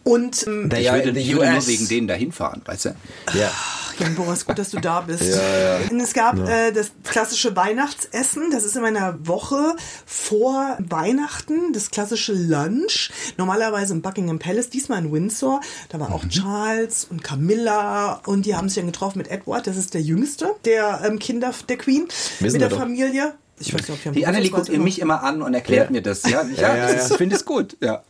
Und 0.04 0.46
ähm, 0.46 0.70
Ich 0.72 0.84
ja 0.84 0.94
würde, 0.94 1.18
ich 1.18 1.32
würde 1.32 1.46
nur 1.46 1.56
US. 1.56 1.66
wegen 1.66 1.88
denen 1.88 2.06
dahin 2.06 2.30
fahren, 2.32 2.62
weißt 2.64 2.84
du? 2.86 2.88
Ja. 3.34 3.50
Jan 3.98 4.14
Boris, 4.14 4.44
gut, 4.44 4.58
dass 4.58 4.70
du 4.70 4.78
da 4.78 5.00
bist. 5.00 5.22
Ja, 5.22 5.58
ja. 5.58 5.78
Und 5.90 5.98
es 6.00 6.12
gab 6.12 6.38
äh, 6.46 6.70
das 6.70 6.90
klassische 7.02 7.56
Weihnachtsessen. 7.56 8.50
Das 8.50 8.64
ist 8.64 8.76
in 8.76 8.84
einer 8.84 9.26
Woche 9.26 9.74
vor 10.04 10.76
Weihnachten. 10.78 11.72
Das 11.72 11.90
klassische 11.90 12.32
Lunch. 12.34 13.10
Normalerweise 13.38 13.94
im 13.94 14.02
Buckingham 14.02 14.38
Palace, 14.38 14.68
diesmal 14.70 14.98
in 15.04 15.12
Windsor. 15.12 15.60
Da 15.88 15.98
war 15.98 16.12
auch 16.12 16.24
Mhm. 16.24 16.28
Charles 16.30 17.06
und 17.10 17.24
Camilla. 17.24 18.20
Und 18.26 18.44
die 18.46 18.54
haben 18.54 18.68
sich 18.68 18.76
dann 18.76 18.86
getroffen 18.86 19.18
mit 19.18 19.28
Edward. 19.28 19.66
Das 19.66 19.76
ist 19.78 19.94
der 19.94 20.02
jüngste 20.02 20.54
der 20.66 21.00
ähm, 21.04 21.18
Kinder 21.18 21.52
der 21.68 21.78
Queen. 21.78 22.06
Wissen 22.40 22.52
mit 22.52 22.60
der 22.60 22.68
doch. 22.68 22.78
Familie. 22.78 23.34
Ich 23.58 23.72
weiß 23.72 23.88
nicht, 23.88 23.90
ob 23.90 24.04
wir 24.04 24.12
Die 24.12 24.26
Annelie 24.26 24.50
guckt 24.50 24.68
immer. 24.68 24.84
mich 24.84 24.98
immer 25.00 25.22
an 25.22 25.42
und 25.42 25.54
erklärt 25.54 25.86
Ja. 25.88 25.92
mir 25.92 26.02
das. 26.02 26.22
Ja, 26.28 26.44
ich, 26.46 26.58
Ja, 26.58 26.76
ja, 26.76 26.90
ich 26.92 27.16
finde 27.16 27.36
es 27.36 27.44
gut. 27.44 27.76
Ja. 27.80 28.02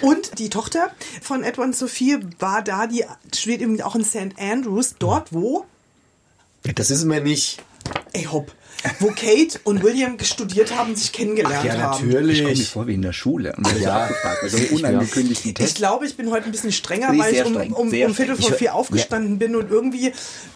Und 0.00 0.38
die 0.38 0.48
Tochter 0.48 0.90
von 1.20 1.42
Edward 1.44 1.66
und 1.68 1.76
Sophie 1.76 2.18
war 2.38 2.62
da, 2.62 2.86
die 2.86 3.04
steht 3.34 3.60
eben 3.60 3.80
auch 3.82 3.94
in 3.94 4.04
St. 4.04 4.38
Andrews, 4.38 4.94
dort 4.98 5.32
wo 5.32 5.66
Das 6.74 6.90
ist 6.90 7.04
mir 7.04 7.20
nicht. 7.20 7.60
Ey, 8.12 8.24
hopp. 8.24 8.52
Wo 8.98 9.08
Kate 9.08 9.60
und 9.64 9.82
William 9.82 10.16
studiert 10.20 10.76
haben, 10.76 10.96
sich 10.96 11.12
kennengelernt 11.12 11.56
Ach 11.60 11.64
ja, 11.64 11.72
haben. 11.78 12.08
Ich 12.08 12.14
komme 12.14 12.22
mir 12.26 12.32
natürlich. 12.42 12.68
vor 12.68 12.86
wie 12.86 12.94
in 12.94 13.02
der 13.02 13.12
Schule. 13.12 13.54
Ja. 13.64 13.76
ja. 13.78 13.96
abgefragt 14.04 14.38
bei 14.42 14.48
so 14.48 14.56
einem 14.56 14.66
unangekündigten 14.68 15.50
Ich 15.50 15.54
Test. 15.54 15.76
glaube, 15.76 16.06
ich 16.06 16.16
bin 16.16 16.30
heute 16.30 16.46
ein 16.46 16.52
bisschen 16.52 16.72
strenger, 16.72 17.16
weil 17.16 17.32
ich 17.32 17.44
um, 17.44 17.56
um, 17.56 17.72
um 17.74 17.90
Viertel 17.92 18.36
vor 18.36 18.52
vier 18.52 18.74
aufgestanden 18.74 19.38
bin 19.38 19.54
und 19.56 19.70
irgendwie, 19.70 20.12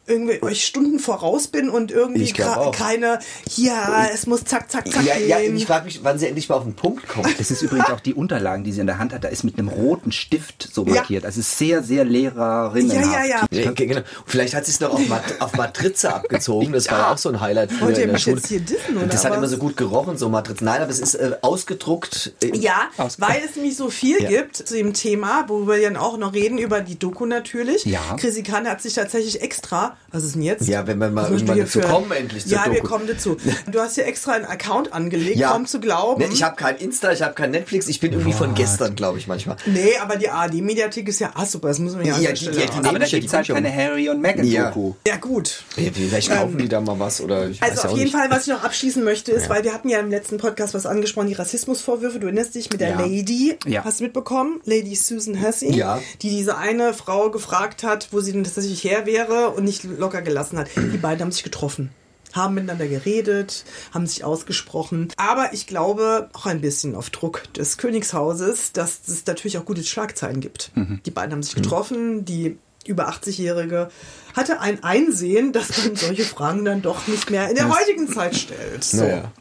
irgendwie 0.06 0.42
euch 0.42 0.64
Stunden 0.66 0.98
voraus 0.98 1.46
bin 1.48 1.68
und 1.68 1.90
irgendwie 1.90 2.22
Ich 2.22 2.34
keine, 2.34 3.18
ja, 3.56 4.08
es 4.12 4.26
muss 4.26 4.44
zack, 4.44 4.70
zack, 4.70 4.90
zack 4.90 5.04
Ja, 5.04 5.16
ja, 5.16 5.38
gehen. 5.38 5.56
ich 5.56 5.66
frage 5.66 5.84
mich, 5.84 6.00
wann 6.02 6.18
sie 6.18 6.26
endlich 6.26 6.48
mal 6.48 6.56
auf 6.56 6.64
den 6.64 6.74
Punkt 6.74 7.08
kommt. 7.08 7.38
Das 7.38 7.50
ist 7.50 7.62
übrigens 7.62 7.90
auch 7.90 8.00
die 8.00 8.14
Unterlagen, 8.14 8.64
die 8.64 8.72
sie 8.72 8.80
in 8.80 8.86
der 8.86 8.98
Hand 8.98 9.12
hat. 9.12 9.24
Da 9.24 9.28
ist 9.28 9.44
mit 9.44 9.58
einem 9.58 9.68
roten 9.68 10.12
Stift 10.12 10.68
so 10.72 10.84
Ja. 10.86 10.94
markiert. 10.96 11.24
Also 11.24 11.40
ist 11.40 11.58
sehr, 11.58 11.82
sehr 11.82 12.04
lehrerinnenhaft. 12.04 13.04
Ja, 13.12 13.24
ja, 13.24 13.46
ja. 13.50 13.62
Ja, 13.62 13.70
genau. 13.72 14.00
Vielleicht 14.26 14.54
hat 14.54 14.66
sie 14.66 14.72
es 14.72 14.80
noch 14.80 14.90
auf, 14.92 15.08
Mat 15.08 15.22
auf 15.40 15.54
Matrize 15.56 16.12
abgezogen. 16.12 16.72
Das 16.72 16.90
war 16.90 16.98
ja 16.98 17.12
auch 17.12 17.18
so 17.18 17.28
ein 17.28 17.40
Highlight 17.40 17.72
früher 17.72 18.15
der 18.16 18.22
Schule. 18.22 18.36
jetzt 18.36 18.48
hier 18.48 18.60
dissen, 18.60 18.96
oder 18.96 19.06
das 19.06 19.24
hat 19.24 19.34
immer 19.34 19.48
so 19.48 19.58
gut 19.58 19.76
gerochen, 19.76 20.16
so 20.16 20.28
Matrize. 20.28 20.64
Nein, 20.64 20.82
aber 20.82 20.90
es 20.90 20.98
ist 21.00 21.14
äh, 21.14 21.32
ausgedruckt. 21.42 22.32
äh, 22.42 22.56
Ja, 22.56 22.88
Aus- 22.96 23.20
weil 23.20 23.42
es 23.48 23.56
nämlich 23.56 23.76
so 23.76 23.90
viel 23.90 24.22
Ja. 24.22 24.28
gibt 24.28 24.56
zu 24.56 24.74
dem 24.74 24.92
Thema, 24.92 25.44
worüber 25.48 25.76
wir 25.76 25.82
dann 25.82 25.96
auch 25.96 26.16
noch 26.18 26.32
reden, 26.34 26.58
über 26.58 26.80
die 26.80 26.98
Doku 26.98 27.26
natürlich. 27.26 27.84
Ja. 27.84 28.00
Chrissy 28.18 28.42
Kahn 28.42 28.68
hat 28.68 28.80
sich 28.82 28.94
tatsächlich 28.94 29.42
extra, 29.42 29.96
was 30.12 30.24
ist 30.24 30.34
denn 30.34 30.42
jetzt? 30.42 30.66
Ja, 30.68 30.86
wenn 30.86 30.98
wir 30.98 31.10
mal 31.10 31.30
irgendwann 31.30 31.58
dazu 31.58 31.80
für- 31.80 31.86
kommen, 31.86 32.10
endlich 32.12 32.44
zur 32.46 32.52
Ja, 32.52 32.64
wir 32.66 32.80
Doku. 32.80 32.88
kommen 32.88 33.06
dazu. 33.06 33.36
Du 33.70 33.80
hast 33.80 33.94
hier 33.96 34.06
extra 34.06 34.32
einen 34.32 34.44
Account 34.46 34.92
angelegt, 34.92 35.36
Ja. 35.38 35.50
kaum 35.50 35.66
zu 35.66 35.80
glauben. 35.80 36.20
Ne, 36.22 36.28
ich 36.32 36.42
habe 36.42 36.56
kein 36.56 36.76
Insta, 36.76 37.12
ich 37.12 37.22
habe 37.22 37.34
kein 37.34 37.50
Netflix. 37.50 37.88
Ich 37.88 38.00
bin 38.00 38.12
irgendwie 38.12 38.32
von 38.32 38.54
gestern, 38.54 38.94
glaube 38.94 39.18
ich, 39.18 39.26
manchmal. 39.26 39.56
Nee, 39.66 39.96
aber 40.00 40.16
die 40.16 40.28
ARD-Mediathek 40.30 41.08
ist 41.08 41.20
ja, 41.20 41.30
ah 41.34 41.44
super, 41.46 41.68
das 41.68 41.78
muss 41.78 41.94
man 41.94 42.04
ja 42.04 42.16
Ja, 42.18 42.32
die- 42.32 42.44
ja, 42.46 42.50
die 42.52 42.56
nehmen 42.56 42.86
Aber 42.86 42.98
da 42.98 43.06
gibt 43.06 43.26
es 43.26 43.32
halt 43.32 43.48
die 43.48 43.52
keine 43.52 43.74
Harry 43.74 44.08
und 44.08 44.20
Meghan 44.20 44.46
Ja. 44.46 44.68
Doku. 44.68 44.94
Ja 45.06 45.16
gut. 45.16 45.64
Vielleicht 45.74 46.30
kaufen 46.30 46.58
die 46.58 46.68
da 46.68 46.80
mal 46.80 46.98
was 46.98 47.20
oder 47.20 47.48
ich 47.48 47.60
weiß 47.60 47.68
Ähm, 47.68 47.76
Also 47.76 47.82
ja 47.82 47.88
auf 47.88 47.92
auch 47.94 47.98
jeden. 48.06 48.18
Fall, 48.18 48.30
was 48.30 48.46
ich 48.46 48.52
noch 48.52 48.62
abschließen 48.64 49.02
möchte, 49.04 49.32
ist, 49.32 49.48
weil 49.48 49.64
wir 49.64 49.72
hatten 49.74 49.88
ja 49.88 49.98
im 50.00 50.10
letzten 50.10 50.38
Podcast 50.38 50.74
was 50.74 50.86
angesprochen, 50.86 51.28
die 51.28 51.34
Rassismusvorwürfe. 51.34 52.18
Du 52.18 52.26
erinnerst 52.26 52.54
dich 52.54 52.70
mit 52.70 52.80
der 52.80 52.90
Ja. 52.90 53.00
Lady, 53.00 53.56
Ja. 53.66 53.84
hast 53.84 54.00
du 54.00 54.04
mitbekommen? 54.04 54.60
Lady 54.64 54.94
Susan 54.94 55.40
Hussey, 55.44 55.72
Ja. 55.72 56.00
die 56.22 56.30
diese 56.30 56.56
eine 56.56 56.94
Frau 56.94 57.30
gefragt 57.30 57.82
hat, 57.82 58.08
wo 58.12 58.20
sie 58.20 58.32
denn 58.32 58.44
tatsächlich 58.44 58.82
her 58.84 59.06
wäre 59.06 59.50
und 59.50 59.64
nicht 59.64 59.84
locker 59.84 60.22
gelassen 60.22 60.58
hat. 60.58 60.68
Die 60.76 60.98
beiden 60.98 61.20
haben 61.22 61.32
sich 61.32 61.42
getroffen. 61.44 61.90
Haben 62.32 62.54
miteinander 62.54 62.86
geredet, 62.86 63.64
haben 63.94 64.06
sich 64.06 64.22
ausgesprochen. 64.22 65.08
Aber 65.16 65.54
ich 65.54 65.66
glaube 65.66 66.28
auch 66.34 66.44
ein 66.44 66.60
bisschen 66.60 66.94
auf 66.94 67.08
Druck 67.08 67.44
des 67.54 67.78
Königshauses, 67.78 68.72
dass 68.72 69.00
es 69.08 69.24
natürlich 69.24 69.56
auch 69.56 69.64
gute 69.64 69.82
Schlagzeilen 69.82 70.40
gibt. 70.40 70.70
Mhm. 70.74 71.00
Die 71.06 71.10
beiden 71.10 71.32
haben 71.32 71.42
sich 71.42 71.54
getroffen, 71.54 72.26
die 72.26 72.58
über 72.88 73.08
80-Jährige 73.08 73.90
hatte 74.34 74.60
ein 74.60 74.82
Einsehen, 74.84 75.52
dass 75.52 75.78
man 75.78 75.96
solche 75.96 76.24
Fragen 76.24 76.64
dann 76.64 76.82
doch 76.82 77.06
nicht 77.06 77.30
mehr 77.30 77.48
in 77.48 77.56
der 77.56 77.68
heutigen 77.68 78.08
Zeit 78.08 78.36
stellt. 78.36 78.84
So. 78.84 78.98
Naja. 78.98 79.32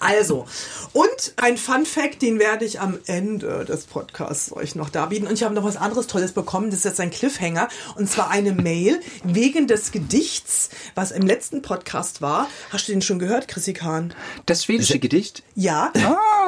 Also, 0.00 0.46
und 0.92 1.34
ein 1.36 1.56
Fun 1.56 1.84
Fact, 1.86 2.22
den 2.22 2.38
werde 2.38 2.64
ich 2.64 2.80
am 2.80 2.98
Ende 3.06 3.64
des 3.64 3.84
Podcasts 3.84 4.50
euch 4.52 4.74
noch 4.74 4.88
darbieten. 4.90 5.26
Und 5.26 5.34
ich 5.34 5.42
habe 5.42 5.54
noch 5.54 5.64
was 5.64 5.76
anderes 5.76 6.06
Tolles 6.06 6.32
bekommen. 6.32 6.70
Das 6.70 6.78
ist 6.80 6.84
jetzt 6.84 7.00
ein 7.00 7.10
Cliffhanger. 7.10 7.68
Und 7.96 8.10
zwar 8.10 8.30
eine 8.30 8.52
Mail 8.52 9.00
wegen 9.24 9.66
des 9.66 9.92
Gedichts, 9.92 10.70
was 10.94 11.10
im 11.10 11.26
letzten 11.26 11.62
Podcast 11.62 12.22
war. 12.22 12.48
Hast 12.70 12.88
du 12.88 12.92
den 12.92 13.02
schon 13.02 13.18
gehört, 13.18 13.48
Chrissy 13.48 13.72
Kahn? 13.74 14.14
Das 14.46 14.64
schwedische 14.64 14.98
Gedicht? 14.98 15.42
Ja, 15.54 15.92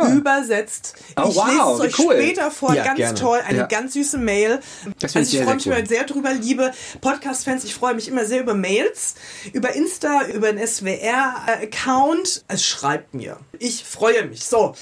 Ah. 0.01 0.09
übersetzt. 0.13 0.95
Oh, 1.17 1.29
ich 1.31 1.37
wow, 1.37 1.47
lese 1.49 1.63
es 1.63 1.81
euch 1.81 1.99
cool. 2.07 2.15
später 2.17 2.51
vor. 2.51 2.75
Ja, 2.75 2.85
ganz 2.85 2.99
gerne. 2.99 3.19
toll. 3.19 3.41
Eine 3.47 3.59
Ja. 3.59 3.67
ganz 3.67 3.93
süße 3.95 4.19
Mail. 4.19 4.61
Das 5.01 5.17
also 5.17 5.21
ich 5.21 5.29
sehr, 5.31 5.45
freue 5.45 5.55
mich 5.55 5.65
sehr 5.65 5.73
cool. 5.73 5.79
immer 5.79 5.89
sehr 5.89 6.05
drüber, 6.05 6.33
liebe 6.35 6.73
Podcast-Fans. 7.01 7.65
Ich 7.65 7.75
freue 7.75 7.95
mich 7.95 8.09
immer 8.09 8.25
sehr 8.25 8.41
über 8.41 8.55
Mails, 8.55 9.15
über 9.53 9.75
Insta, 9.75 10.27
über 10.29 10.53
den 10.53 10.59
SWR-Account. 10.59 12.45
Es 12.49 12.65
schreibt 12.65 13.15
mir. 13.15 13.26
Ich 13.59 13.85
freue 13.85 14.27
mich. 14.27 14.45
So, 14.45 14.75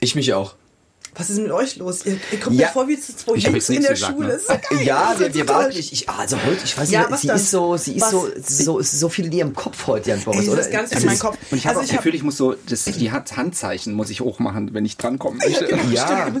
Ich 0.00 0.14
mich 0.14 0.32
auch. 0.34 0.54
was 1.16 1.30
ist 1.30 1.38
mit 1.38 1.50
euch 1.52 1.76
los? 1.76 2.04
Ihr, 2.06 2.18
ihr 2.32 2.40
kommt 2.40 2.56
Ja. 2.58 2.66
mir 2.66 2.72
vor 2.72 2.88
wie 2.88 2.98
zu 3.00 3.14
zwei 3.16 3.36
Jungs 3.36 3.68
in 3.68 3.82
der 3.82 3.92
gesagt, 3.92 4.12
Schule. 4.14 4.28
ne? 4.28 4.38
So 4.40 4.48
geil. 4.48 4.82
Ja, 4.84 5.14
wir, 5.16 5.32
wir 5.32 5.48
waren 5.48 5.68
nicht. 5.68 5.92
Ich, 5.92 6.08
also 6.08 6.36
heute, 6.44 6.64
ich 6.64 6.76
weiß 6.76 6.90
Ja, 6.90 7.00
nicht, 7.02 7.10
was 7.12 7.20
sie 7.22 7.26
dann? 7.28 7.36
ist 7.36 7.50
so, 7.52 7.76
sie 7.76 7.94
ist 7.96 8.02
Was? 8.02 8.10
so, 8.10 8.28
so, 8.42 8.82
so 8.82 9.08
viel 9.08 9.26
in 9.26 9.32
ihrem 9.32 9.54
Kopf 9.54 9.86
heute, 9.86 10.10
Jan 10.10 10.20
Boris, 10.22 10.48
oder? 10.48 10.56
das 10.56 10.66
ist 10.66 10.72
ganz 10.72 10.90
Also 10.92 11.02
in 11.04 11.12
meinem 11.12 11.18
Kopf. 11.20 11.38
Und 11.50 11.58
ich 11.58 11.66
habe 11.66 11.76
Also 11.78 11.84
ich 11.84 11.90
das 11.90 11.96
Gefühl, 11.98 12.14
ich 12.16 12.22
muss 12.24 12.36
so 12.36 12.54
das, 12.68 12.84
die 12.84 13.12
Hand- 13.12 13.36
Handzeichen 13.36 13.92
muss 13.94 14.10
ich 14.10 14.20
hochmachen, 14.22 14.74
wenn 14.74 14.84
ich 14.84 14.96
drankommen 14.96 15.38
möchte. 15.38 15.68
Ja, 15.92 16.32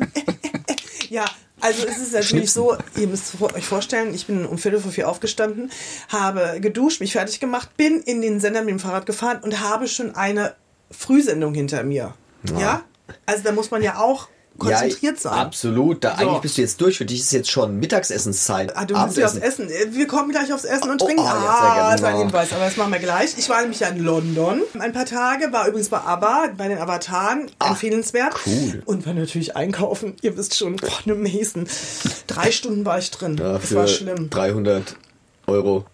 Ja, 1.10 1.24
also 1.60 1.86
es 1.86 1.98
ist 1.98 2.12
natürlich 2.12 2.50
so, 2.52 2.76
ihr 2.96 3.06
müsst 3.06 3.40
euch 3.40 3.64
vorstellen, 3.66 4.12
ich 4.14 4.26
bin 4.26 4.44
um 4.44 4.58
Viertel 4.58 4.80
vor 4.80 4.90
vier 4.90 5.08
aufgestanden, 5.08 5.70
habe 6.08 6.58
geduscht, 6.60 7.00
mich 7.00 7.12
fertig 7.12 7.38
gemacht, 7.40 7.76
bin 7.76 8.00
in 8.00 8.20
den 8.22 8.40
Sender 8.40 8.62
mit 8.62 8.70
dem 8.70 8.80
Fahrrad 8.80 9.06
gefahren 9.06 9.38
und 9.42 9.60
habe 9.60 9.86
schon 9.86 10.14
eine 10.16 10.54
Frühsendung 10.90 11.54
hinter 11.54 11.82
mir. 11.84 12.14
Ja? 12.58 12.82
Also 13.26 13.42
da 13.44 13.52
muss 13.52 13.70
man 13.70 13.82
ja 13.82 13.98
auch 13.98 14.28
konzentriert 14.56 15.16
ja, 15.16 15.20
sein. 15.20 15.32
Absolut. 15.32 16.04
Da, 16.04 16.16
So. 16.16 16.22
Eigentlich 16.22 16.40
bist 16.42 16.56
du 16.58 16.62
jetzt 16.62 16.80
durch. 16.80 16.98
Für 16.98 17.04
dich 17.04 17.20
ist 17.20 17.32
jetzt 17.32 17.50
schon 17.50 17.78
Mittagsessenszeit. 17.80 18.76
Ah, 18.76 18.84
du 18.84 18.94
willst 18.94 19.16
ja 19.16 19.26
aufs. 19.26 19.34
Essen. 19.36 19.68
Wir 19.90 20.06
kommen 20.06 20.30
gleich 20.30 20.52
aufs 20.52 20.64
Essen 20.64 20.90
und 20.90 21.02
Oh, 21.02 21.06
trinken. 21.06 21.22
oh, 21.22 21.26
ja, 21.26 21.32
sehr 21.32 21.48
ah, 21.48 22.02
war 22.02 22.08
ein 22.10 22.14
Oh. 22.14 22.18
Hinweis, 22.20 22.52
aber 22.52 22.64
das 22.66 22.76
machen 22.76 22.92
wir 22.92 23.00
gleich. 23.00 23.36
Ich 23.36 23.48
war 23.48 23.60
nämlich 23.62 23.80
ja 23.80 23.88
in 23.88 23.98
London 23.98 24.62
ein 24.78 24.92
paar 24.92 25.06
Tage, 25.06 25.52
war 25.52 25.66
übrigens 25.66 25.88
bei 25.88 25.98
ABBA, 25.98 26.50
bei 26.56 26.68
den 26.68 26.78
Avataren, 26.78 27.50
empfehlenswert. 27.66 28.32
Ah, 28.34 28.38
cool. 28.46 28.82
Und 28.84 29.06
war 29.06 29.14
natürlich 29.14 29.56
einkaufen. 29.56 30.14
Ihr 30.22 30.36
wisst 30.36 30.56
schon, 30.56 30.76
boah, 30.76 30.88
eine 31.04 31.14
Mason. 31.16 31.66
Drei 32.28 32.52
Stunden 32.52 32.84
war 32.84 32.98
ich 32.98 33.10
drin. 33.10 33.36
Ja, 33.36 33.58
das 33.58 33.74
war 33.74 33.88
schlimm. 33.88 34.30
300 34.30 34.96
Euro, 35.48 35.84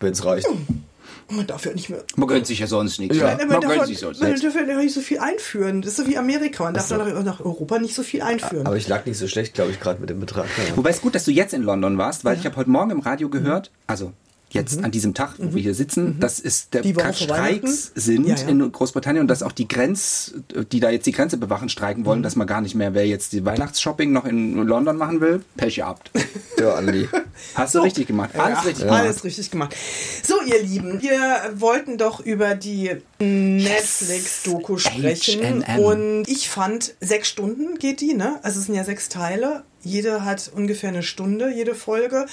wenn 0.00 0.12
es 0.12 0.24
reicht. 0.26 0.46
Und 0.46 0.83
man 1.30 1.46
darf 1.46 1.64
ja 1.64 1.72
nicht 1.72 1.90
mehr. 1.90 2.04
Man 2.16 2.28
gönnt 2.28 2.46
sich 2.46 2.58
ja 2.58 2.66
sonst 2.66 2.98
nichts. 2.98 3.16
Ja. 3.16 3.34
ne? 3.34 3.38
Man 3.38 3.48
Man 3.48 3.60
darf, 3.60 3.70
gönnt 3.72 3.86
sich 3.86 3.98
sonst 3.98 4.20
man 4.20 4.30
nichts. 4.30 4.44
darf 4.44 4.54
ja 4.54 4.76
nicht 4.76 4.94
so 4.94 5.00
viel 5.00 5.18
einführen. 5.18 5.82
Das 5.82 5.92
ist 5.92 5.96
so 5.98 6.06
wie 6.06 6.16
Amerika. 6.18 6.64
Man 6.64 6.74
darf 6.74 6.88
doch 6.88 7.22
nach, 7.24 7.40
Europa 7.40 7.78
nicht 7.78 7.94
so 7.94 8.02
viel 8.02 8.22
einführen. 8.22 8.66
Aber 8.66 8.76
ich 8.76 8.88
lag 8.88 9.04
nicht 9.06 9.18
so 9.18 9.28
schlecht, 9.28 9.54
glaube 9.54 9.70
ich, 9.70 9.80
gerade 9.80 10.00
mit 10.00 10.10
dem 10.10 10.20
Betrag. 10.20 10.46
Ja. 10.68 10.76
Wobei 10.76 10.90
es 10.90 11.00
gut, 11.00 11.14
dass 11.14 11.24
du 11.24 11.30
jetzt 11.30 11.54
in 11.54 11.62
London 11.62 11.98
warst, 11.98 12.24
weil 12.24 12.36
ich 12.38 12.44
habe 12.44 12.56
heute 12.56 12.70
Morgen 12.70 12.90
im 12.90 13.00
Radio 13.00 13.28
gehört, 13.28 13.70
also 13.86 14.12
jetzt 14.50 14.84
an 14.84 14.92
diesem 14.92 15.14
Tag, 15.14 15.34
wo 15.38 15.52
wir 15.54 15.62
hier 15.62 15.74
sitzen, 15.74 16.20
dass 16.20 16.38
es 16.38 16.70
der 16.70 16.82
Mhm. 16.82 16.84
Die 16.84 16.96
Woche 16.96 17.04
gerade 17.04 17.16
vor 17.18 17.26
Streiks 17.36 17.92
sind 17.96 18.26
Ja, 18.28 18.36
ja. 18.36 18.48
in 18.48 18.70
Großbritannien 18.70 19.22
und 19.22 19.28
dass 19.28 19.42
auch 19.42 19.50
die 19.52 19.66
Grenz, 19.66 20.32
die 20.70 20.78
da 20.78 20.90
jetzt 20.90 21.06
die 21.06 21.12
Grenze 21.12 21.36
bewachen, 21.38 21.68
streiken 21.68 22.02
Mhm. 22.02 22.06
wollen, 22.06 22.22
dass 22.22 22.36
man 22.36 22.46
gar 22.46 22.60
nicht 22.60 22.74
mehr, 22.76 22.94
wer 22.94 23.04
jetzt 23.06 23.32
die 23.32 23.44
Weihnachtsshopping 23.44 24.12
noch 24.12 24.24
in 24.26 24.54
London 24.54 24.96
machen 24.96 25.20
will, 25.20 25.42
Pech 25.56 25.76
gehabt. 25.76 26.10
Ja, 26.56 26.74
Andi. 26.76 27.08
Hast 27.56 27.74
du 27.74 27.80
richtig 27.80 28.06
gemacht. 28.06 28.30
Alles 28.38 28.58
Ja, 28.58 28.68
richtig 28.68 28.88
alles 28.90 29.06
gemacht. 29.16 29.24
richtig 29.24 29.50
gemacht. 29.50 29.76
So, 30.22 30.34
ihr 30.46 30.62
Lieben, 30.62 31.02
wir 31.02 31.18
wollten 31.56 31.98
doch 31.98 32.20
über 32.20 32.54
die 32.54 32.92
Netflix-Doku 33.20 34.78
sprechen. 34.78 35.64
H&M. 35.66 35.80
Und 35.80 36.24
ich 36.28 36.48
fand, 36.48 36.94
sechs 37.00 37.28
Stunden 37.28 37.78
geht 37.78 38.00
die, 38.00 38.14
ne? 38.14 38.38
Also 38.42 38.60
es 38.60 38.66
sind 38.66 38.74
ja 38.76 38.84
sechs 38.84 39.08
Teile. 39.08 39.64
Jede 39.84 40.24
hat 40.24 40.50
ungefähr 40.54 40.88
eine 40.88 41.02
Stunde, 41.02 41.50
jede 41.52 41.74
Folge. 41.74 42.26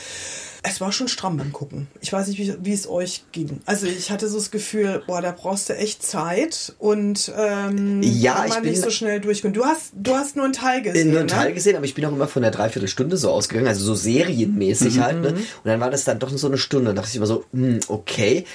Es 0.64 0.80
war 0.80 0.92
schon 0.92 1.08
stramm 1.08 1.38
beim 1.38 1.52
Gucken. 1.52 1.88
Ich 2.02 2.14
weiß 2.14 2.28
nicht, 2.28 2.38
wie, 2.40 2.54
wie 2.64 2.74
es 2.74 2.88
euch 2.88 3.24
ging. 3.32 3.62
Also 3.66 3.88
ich 3.88 4.12
hatte 4.12 4.28
so 4.30 4.38
das 4.38 4.52
Gefühl, 4.52 5.02
boah, 5.08 5.22
da 5.22 5.32
brauchst 5.32 5.70
du 5.70 5.76
echt 5.76 6.04
Zeit 6.04 6.74
und 6.78 7.32
ähm, 7.36 8.02
Ja, 8.04 8.44
ich 8.46 8.50
man 8.54 8.62
bin- 8.62 8.72
nicht 8.72 8.82
so 8.84 8.92
schnell 8.92 9.20
durchgehen. 9.20 9.54
Du 9.54 9.66
hast, 9.66 9.92
du 9.96 10.16
hast 10.16 10.36
nur 10.36 10.46
einen 10.46 10.54
Teil 10.54 10.82
gesehen. 10.84 11.10
Nur 11.10 11.20
einen 11.22 11.28
ne? 11.30 11.34
Teil 11.34 11.54
gesehen, 11.54 11.76
aber 11.76 11.86
ich 11.86 11.96
bin 11.96 12.06
auch 12.06 12.12
immer 12.12 12.28
von 12.28 12.44
der 12.44 12.52
Dreiviertelstunde 12.52 13.18
so 13.18 13.32
ausgegangen, 13.32 13.68
also 13.68 13.84
so 13.84 13.96
serienmäßig 13.96 14.98
Mhm, 14.98 15.02
halt. 15.04 15.22
Ne? 15.22 15.30
Und 15.30 15.46
dann 15.66 15.80
war 15.80 15.90
das 15.90 16.04
dann 16.04 16.20
doch 16.20 16.30
so 16.30 16.48
eine 16.48 16.58
Stunde. 16.60 16.92
Da 16.94 16.94
dachte 17.02 17.10
ich 17.10 17.16
immer 17.18 17.26
so, 17.28 17.44
hm, 17.54 17.80
okay. 17.88 18.46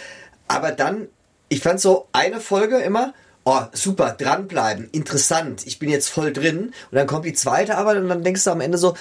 Aber 0.48 0.70
dann, 0.70 1.08
ich 1.48 1.60
fand 1.60 1.80
so 1.80 2.06
eine 2.12 2.40
Folge 2.40 2.78
immer, 2.78 3.14
oh, 3.46 3.62
super, 3.72 4.14
dranbleiben, 4.18 4.88
interessant, 4.90 5.66
ich 5.66 5.78
bin 5.78 5.88
jetzt 5.88 6.08
voll 6.08 6.32
drin. 6.32 6.72
Und 6.90 6.92
dann 6.92 7.06
kommt 7.06 7.24
die 7.24 7.32
zweite 7.32 7.78
aber 7.78 7.92
und 7.92 8.08
dann 8.08 8.22
denkst 8.22 8.44
du 8.44 8.50
am 8.50 8.60
Ende 8.60 8.76
so, 8.76 8.94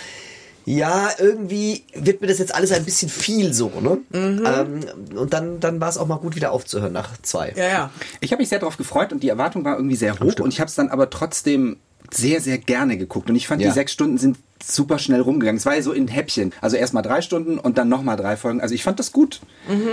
ja, 0.65 1.09
irgendwie 1.19 1.83
wird 1.93 2.21
mir 2.21 2.27
das 2.27 2.39
jetzt 2.39 2.53
alles 2.53 2.71
ein 2.71 2.85
bisschen 2.85 3.09
viel 3.09 3.53
so, 3.53 3.71
ne? 3.81 3.97
Mhm. 4.09 4.45
Ähm, 4.45 5.17
und 5.17 5.33
dann, 5.33 5.59
dann 5.59 5.81
war 5.81 5.89
es 5.89 5.97
auch 5.97 6.07
mal 6.07 6.17
gut, 6.17 6.35
wieder 6.35 6.51
aufzuhören 6.51 6.93
nach 6.93 7.21
zwei. 7.21 7.53
Ja, 7.55 7.67
ja. 7.67 7.91
Ich 8.19 8.31
habe 8.31 8.41
mich 8.41 8.49
sehr 8.49 8.59
darauf 8.59 8.77
gefreut 8.77 9.11
und 9.11 9.21
die 9.21 9.29
Erwartung 9.29 9.65
war 9.65 9.75
irgendwie 9.75 9.95
sehr 9.95 10.19
hoch 10.19 10.39
und 10.39 10.53
ich 10.53 10.59
habe 10.59 10.69
es 10.69 10.75
dann 10.75 10.89
aber 10.89 11.09
trotzdem 11.09 11.77
sehr, 12.13 12.41
sehr 12.41 12.57
gerne 12.57 12.97
geguckt. 12.97 13.29
Und 13.29 13.35
ich 13.35 13.47
fand, 13.47 13.61
Ja. 13.61 13.69
die 13.69 13.73
sechs 13.73 13.91
Stunden 13.93 14.17
sind 14.17 14.37
super 14.63 14.97
schnell 14.99 15.21
rumgegangen. 15.21 15.57
Es 15.57 15.65
war 15.65 15.75
ja 15.75 15.81
so 15.81 15.91
in 15.91 16.07
Häppchen. 16.07 16.53
Also 16.61 16.75
erst 16.77 16.93
mal 16.93 17.01
drei 17.01 17.21
Stunden 17.21 17.59
und 17.59 17.77
dann 17.77 17.89
nochmal 17.89 18.17
drei 18.17 18.35
Folgen. 18.37 18.61
Also 18.61 18.73
ich 18.73 18.83
fand 18.83 18.99
das 18.99 19.11
gut. 19.11 19.41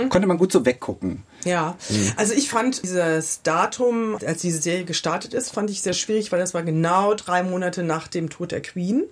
Konnte 0.09 0.27
man 0.27 0.37
gut 0.37 0.51
so 0.51 0.65
weggucken. 0.65 1.23
Ja, 1.45 1.77
also 2.15 2.33
ich 2.33 2.49
fand 2.49 2.81
dieses 2.81 3.41
Datum, 3.43 4.17
als 4.25 4.41
diese 4.41 4.61
Serie 4.61 4.85
gestartet 4.85 5.33
ist, 5.33 5.53
fand 5.53 5.69
ich 5.69 5.81
sehr 5.81 5.93
schwierig, 5.93 6.31
weil 6.31 6.39
das 6.39 6.53
war 6.53 6.63
genau 6.63 7.13
drei 7.13 7.43
Monate 7.43 7.83
nach 7.83 8.07
dem 8.07 8.29
Tod 8.29 8.51
der 8.51 8.61
Queen. 8.61 9.03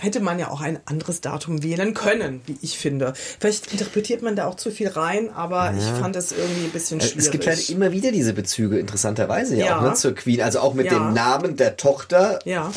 Hätte 0.00 0.20
man 0.20 0.38
ja 0.38 0.48
auch 0.50 0.60
ein 0.62 0.80
anderes 0.86 1.20
Datum 1.20 1.62
wählen 1.62 1.92
können, 1.94 2.40
wie 2.46 2.56
ich 2.62 2.78
finde. 2.78 3.12
Vielleicht 3.38 3.72
interpretiert 3.72 4.22
man 4.22 4.34
da 4.36 4.46
auch 4.46 4.56
zu 4.56 4.70
viel 4.70 4.88
rein, 4.88 5.30
aber 5.30 5.74
ich 5.76 5.84
fand 5.84 6.16
es 6.16 6.32
irgendwie 6.32 6.64
ein 6.64 6.70
bisschen 6.70 7.00
schwierig. 7.00 7.16
Äh, 7.16 7.20
Es 7.20 7.30
gibt 7.30 7.46
halt 7.46 7.70
immer 7.70 7.92
wieder 7.92 8.10
diese 8.10 8.32
Bezüge, 8.32 8.78
interessanterweise 8.78 9.54
ja, 9.54 9.66
Ja. 9.66 9.78
auch 9.78 9.82
ne, 9.82 9.92
zur 9.94 10.14
Queen. 10.14 10.40
Also 10.40 10.60
auch 10.60 10.74
mit 10.74 10.86
Ja. 10.86 10.94
dem 10.94 11.12
Namen 11.12 11.56
der 11.56 11.76
Tochter 11.76 12.38
ja, 12.46 12.72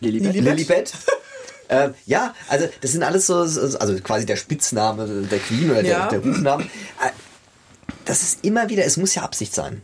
Lilibet? 0.00 0.34
Lilibet? 0.34 0.92
Ähm, 1.68 1.94
ja, 2.06 2.32
also 2.46 2.68
das 2.80 2.92
sind 2.92 3.02
alles 3.02 3.26
so, 3.26 3.44
so- 3.44 3.76
also 3.80 3.96
quasi 3.96 4.24
der 4.24 4.36
Spitzname 4.36 5.04
der 5.28 5.38
Queen 5.40 5.68
oder 5.68 5.82
Ja. 5.82 6.06
der, 6.06 6.20
der 6.20 6.30
Rufname. 6.30 6.62
Äh, 6.62 7.10
Das 8.04 8.22
ist 8.22 8.44
immer 8.44 8.68
wieder, 8.68 8.84
es 8.84 8.96
muss 8.96 9.16
ja 9.16 9.22
Absicht 9.22 9.52
sein. 9.52 9.82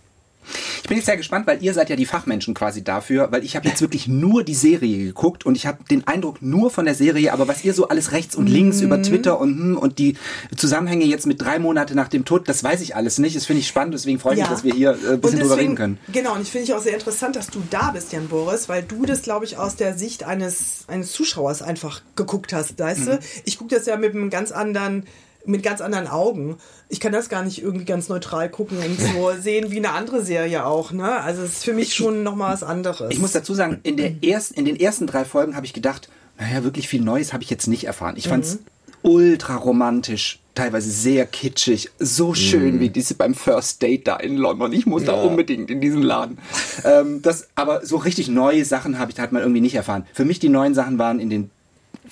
Ich 0.92 0.94
bin 0.94 0.99
jetzt 0.99 1.06
sehr 1.06 1.16
gespannt, 1.16 1.46
weil 1.46 1.62
ihr 1.62 1.72
seid 1.72 1.88
ja 1.88 1.96
die 1.96 2.04
Fachmenschen 2.04 2.52
quasi 2.52 2.84
dafür, 2.84 3.32
weil 3.32 3.44
ich 3.44 3.56
habe 3.56 3.66
jetzt 3.66 3.80
wirklich 3.80 4.08
nur 4.08 4.44
die 4.44 4.52
Serie 4.52 4.99
geguckt 5.06 5.46
und 5.46 5.54
ich 5.56 5.66
habe 5.66 5.78
den 5.90 6.06
Eindruck 6.06 6.42
nur 6.42 6.70
von 6.70 6.84
der 6.84 6.94
Serie, 6.94 7.32
aber 7.32 7.49
was 7.49 7.64
ihr 7.64 7.72
so 7.72 7.88
alles 7.88 8.12
rechts 8.12 8.37
und 8.37 8.46
links 8.46 8.80
Mhm. 8.80 8.84
über 8.84 9.00
Twitter 9.02 9.40
und 9.40 9.56
hm, 9.58 9.78
und 9.78 9.99
die 9.99 10.18
Zusammenhänge 10.54 11.06
jetzt 11.06 11.25
mit 11.25 11.40
drei 11.40 11.58
Monate 11.58 11.94
nach 11.94 12.08
dem 12.08 12.26
Tod, 12.26 12.46
das 12.46 12.62
weiß 12.62 12.82
ich 12.82 12.94
alles 12.94 13.16
nicht. 13.16 13.34
Das 13.34 13.46
finde 13.46 13.61
ich 13.61 13.68
spannend, 13.68 13.94
deswegen 13.94 14.18
freue 14.18 14.34
ich 14.34 14.40
mich, 14.40 14.50
dass 14.50 14.64
wir 14.64 14.75
hier 14.75 14.90
äh, 14.90 15.14
ein 15.14 15.20
bisschen 15.22 15.40
drüber 15.40 15.56
reden 15.56 15.76
können. 15.76 15.99
Genau, 16.12 16.34
und 16.34 16.42
ich 16.42 16.50
finde 16.50 16.64
ich 16.64 16.75
auch 16.75 16.82
sehr 16.82 16.92
interessant, 16.92 17.37
dass 17.37 17.46
du 17.46 17.62
da 17.70 17.92
bist, 17.92 18.12
Jan 18.12 18.28
Boris, 18.28 18.68
weil 18.68 18.82
du 18.82 19.06
das, 19.06 19.22
glaube 19.22 19.46
ich, 19.46 19.56
aus 19.56 19.76
der 19.76 19.96
Sicht 19.96 20.25
eines, 20.25 20.84
eines 20.88 21.12
Zuschauers 21.12 21.62
einfach 21.62 22.02
geguckt 22.16 22.52
hast, 22.52 22.78
weißt 22.78 23.06
du? 23.06 23.18
Ich 23.46 23.56
gucke 23.56 23.75
das 23.75 23.87
ja 23.87 23.96
mit 23.96 24.14
einem 24.14 24.28
ganz 24.28 24.52
anderen 24.52 25.06
mit 25.44 25.62
ganz 25.62 25.80
anderen 25.80 26.06
Augen. 26.06 26.56
Ich 26.88 27.00
kann 27.00 27.12
das 27.12 27.28
gar 27.28 27.42
nicht 27.42 27.62
irgendwie 27.62 27.84
ganz 27.84 28.08
neutral 28.08 28.49
gucken 28.50 28.78
und 28.78 29.00
so 29.00 29.32
sehen 29.40 29.70
wie 29.70 29.78
eine 29.78 29.90
andere 29.90 30.25
Serie 30.25 30.64
auch, 30.66 30.92
ne? 30.92 31.20
Also 31.20 31.42
es 31.42 31.52
ist 31.52 31.64
für 31.64 31.75
mich 31.75 31.94
schon 31.94 32.22
noch 32.22 32.37
mal 32.37 32.52
was 32.52 32.62
anderes. 32.62 33.11
Ich 33.11 33.18
muss 33.18 33.32
dazu 33.32 33.54
sagen, 33.54 33.80
in, 33.82 33.96
der 33.96 34.22
ersten, 34.22 34.54
in 34.54 34.64
den 34.64 34.78
ersten 34.78 35.06
drei 35.06 35.25
Folgen 35.25 35.56
habe 35.56 35.66
ich 35.66 35.72
gedacht, 35.72 36.08
naja, 36.38 36.64
wirklich 36.64 36.88
viel 36.88 37.02
Neues 37.02 37.32
habe 37.32 37.42
ich 37.42 37.50
jetzt 37.50 37.66
nicht 37.66 37.84
erfahren. 37.84 38.14
Ich 38.16 38.28
fand 38.28 38.44
es 38.44 38.58
ultra 39.02 39.56
romantisch, 39.56 40.40
teilweise 40.54 40.90
sehr 40.90 41.26
kitschig, 41.26 41.90
so 41.99 42.34
schön 42.34 42.80
wie 42.80 42.88
diese 42.88 43.14
beim 43.14 43.34
First 43.34 43.82
Date 43.82 44.06
da 44.06 44.16
in 44.16 44.37
London. 44.37 44.72
Ich 44.72 44.87
muss 44.87 45.04
da 45.04 45.14
unbedingt 45.14 45.70
in 45.70 45.80
diesen 45.80 46.02
Laden. 46.02 46.38
ähm, 46.84 47.20
das, 47.22 47.49
aber 47.54 47.84
so 47.84 47.96
richtig 47.96 48.28
neue 48.28 48.64
Sachen 48.64 48.99
habe 48.99 49.11
ich 49.11 49.16
da 49.16 49.22
halt 49.22 49.32
mal 49.32 49.40
irgendwie 49.40 49.61
nicht 49.61 49.75
erfahren. 49.75 50.06
Für 50.12 50.25
mich 50.25 50.38
die 50.38 50.49
neuen 50.49 50.75
Sachen 50.75 50.99
waren 50.99 51.20
in 51.20 51.30
den 51.30 51.50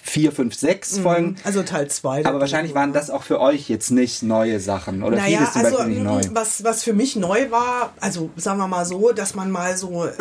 vier, 0.02 0.32
fünf, 0.32 0.54
sechs 0.54 0.98
Folgen. 0.98 1.36
also 1.44 1.62
Teil 1.62 1.88
2. 1.88 2.24
Aber 2.26 2.40
wahrscheinlich 2.40 2.74
waren 2.74 2.92
das 2.92 3.10
auch 3.10 3.22
für 3.22 3.40
euch 3.40 3.68
jetzt 3.68 3.90
nicht 3.90 4.22
neue 4.22 4.60
Sachen 4.60 5.02
oder 5.02 5.16
Naja, 5.16 5.38
vieles 5.38 5.52
zum 5.52 5.64
also 5.64 5.76
Beispiel 5.78 5.94
nicht 5.94 6.04
neu. 6.04 6.20
was, 6.32 6.64
was 6.64 6.82
für 6.82 6.92
mich 6.92 7.16
neu 7.16 7.50
war, 7.50 7.92
also 8.00 8.30
sagen 8.36 8.58
wir 8.58 8.68
mal 8.68 8.84
so, 8.84 9.12
dass 9.12 9.34
man 9.34 9.50
mal 9.50 9.76
so 9.76 10.06
äh, 10.06 10.12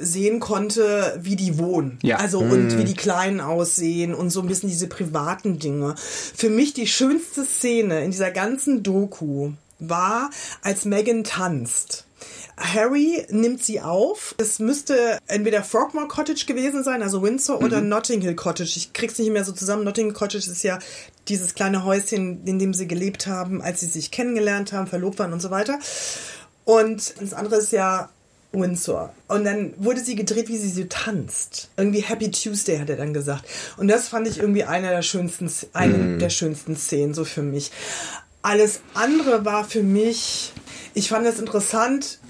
sehen 0.00 0.40
konnte, 0.40 1.18
wie 1.22 1.36
die 1.36 1.58
wohnen. 1.58 1.98
Ja. 2.02 2.16
Also 2.16 2.38
und 2.38 2.78
wie 2.78 2.84
die 2.84 2.94
Kleinen 2.94 3.40
aussehen 3.40 4.14
und 4.14 4.30
so 4.30 4.40
ein 4.40 4.46
bisschen 4.46 4.68
diese 4.68 4.86
privaten 4.86 5.58
Dinge. 5.58 5.94
Für 5.98 6.50
mich 6.50 6.72
die 6.72 6.86
schönste 6.86 7.44
Szene 7.44 8.04
in 8.04 8.10
dieser 8.10 8.30
ganzen 8.30 8.82
Doku 8.82 9.52
war, 9.78 10.30
als 10.62 10.84
Megan 10.84 11.24
tanzt. 11.24 12.07
Harry 12.58 13.26
nimmt 13.30 13.62
sie 13.62 13.80
auf. 13.80 14.34
Es 14.38 14.58
müsste 14.58 15.18
entweder 15.26 15.62
Frogmore 15.62 16.08
Cottage 16.08 16.44
gewesen 16.46 16.82
sein, 16.82 17.02
also 17.02 17.22
Windsor, 17.22 17.62
oder 17.62 17.80
Notting 17.80 18.20
Hill 18.20 18.34
Cottage. 18.34 18.74
Ich 18.76 18.92
krieg's 18.92 19.18
nicht 19.18 19.30
mehr 19.30 19.44
so 19.44 19.52
zusammen. 19.52 19.84
Notting 19.84 20.06
Hill 20.06 20.14
Cottage 20.14 20.50
ist 20.50 20.62
ja 20.62 20.78
dieses 21.28 21.54
kleine 21.54 21.84
Häuschen, 21.84 22.44
in 22.44 22.58
dem 22.58 22.74
sie 22.74 22.88
gelebt 22.88 23.26
haben, 23.26 23.62
als 23.62 23.80
sie 23.80 23.86
sich 23.86 24.10
kennengelernt 24.10 24.72
haben, 24.72 24.86
verlobt 24.86 25.18
waren 25.18 25.32
und 25.32 25.40
so 25.40 25.50
weiter. 25.50 25.78
Und 26.64 27.14
das 27.20 27.32
andere 27.32 27.56
ist 27.56 27.72
ja 27.72 28.10
Windsor. 28.52 29.12
Und 29.28 29.44
dann 29.44 29.74
wurde 29.76 30.00
sie 30.00 30.14
gedreht, 30.14 30.48
wie 30.48 30.56
sie 30.56 30.70
so 30.70 30.84
tanzt. 30.88 31.70
Irgendwie 31.76 32.00
Happy 32.00 32.30
Tuesday 32.30 32.78
hat 32.78 32.90
er 32.90 32.96
dann 32.96 33.12
gesagt. 33.12 33.44
Und 33.76 33.88
das 33.88 34.08
fand 34.08 34.26
ich 34.26 34.38
irgendwie 34.38 34.64
eine 34.64 34.88
der 34.88 35.02
schönsten, 35.02 35.50
eine 35.72 36.18
der 36.18 36.30
schönsten 36.30 36.76
Szenen 36.76 37.14
so 37.14 37.24
für 37.24 37.42
mich. 37.42 37.70
Alles 38.40 38.80
andere 38.94 39.44
war 39.44 39.64
für 39.64 39.82
mich, 39.82 40.52
ich 40.94 41.08
fand 41.08 41.26
es 41.26 41.38
interessant, 41.38 42.20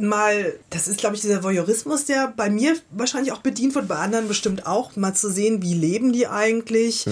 mal, 0.00 0.54
das 0.70 0.88
ist 0.88 0.98
glaube 0.98 1.16
ich 1.16 1.22
dieser 1.22 1.42
Voyeurismus, 1.42 2.04
der 2.04 2.32
bei 2.36 2.50
mir 2.50 2.76
wahrscheinlich 2.90 3.32
auch 3.32 3.38
bedient 3.40 3.74
wird, 3.74 3.88
bei 3.88 3.96
anderen 3.96 4.28
bestimmt 4.28 4.66
auch, 4.66 4.96
mal 4.96 5.14
zu 5.14 5.30
sehen, 5.30 5.62
wie 5.62 5.74
leben 5.74 6.12
die 6.12 6.26
eigentlich, 6.26 7.06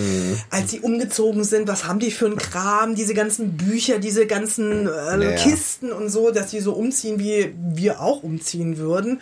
als 0.51 0.71
sie 0.71 0.81
umgezogen 0.81 1.45
sind, 1.45 1.69
was 1.69 1.85
haben 1.85 1.99
die 1.99 2.11
für 2.11 2.27
einen 2.27 2.37
Kram, 2.37 2.95
diese 2.95 3.15
ganzen 3.15 3.57
Bücher, 3.57 3.99
diese 3.99 4.27
ganzen 4.27 4.87
äh, 4.87 5.31
Ja. 5.31 5.33
Kisten 5.37 5.93
und 5.93 6.09
so, 6.09 6.31
dass 6.31 6.51
die 6.51 6.61
so 6.61 6.73
umziehen, 6.73 7.19
wie 7.19 7.55
wir 7.57 8.01
auch 8.01 8.23
umziehen 8.23 8.79
würden. 8.79 9.21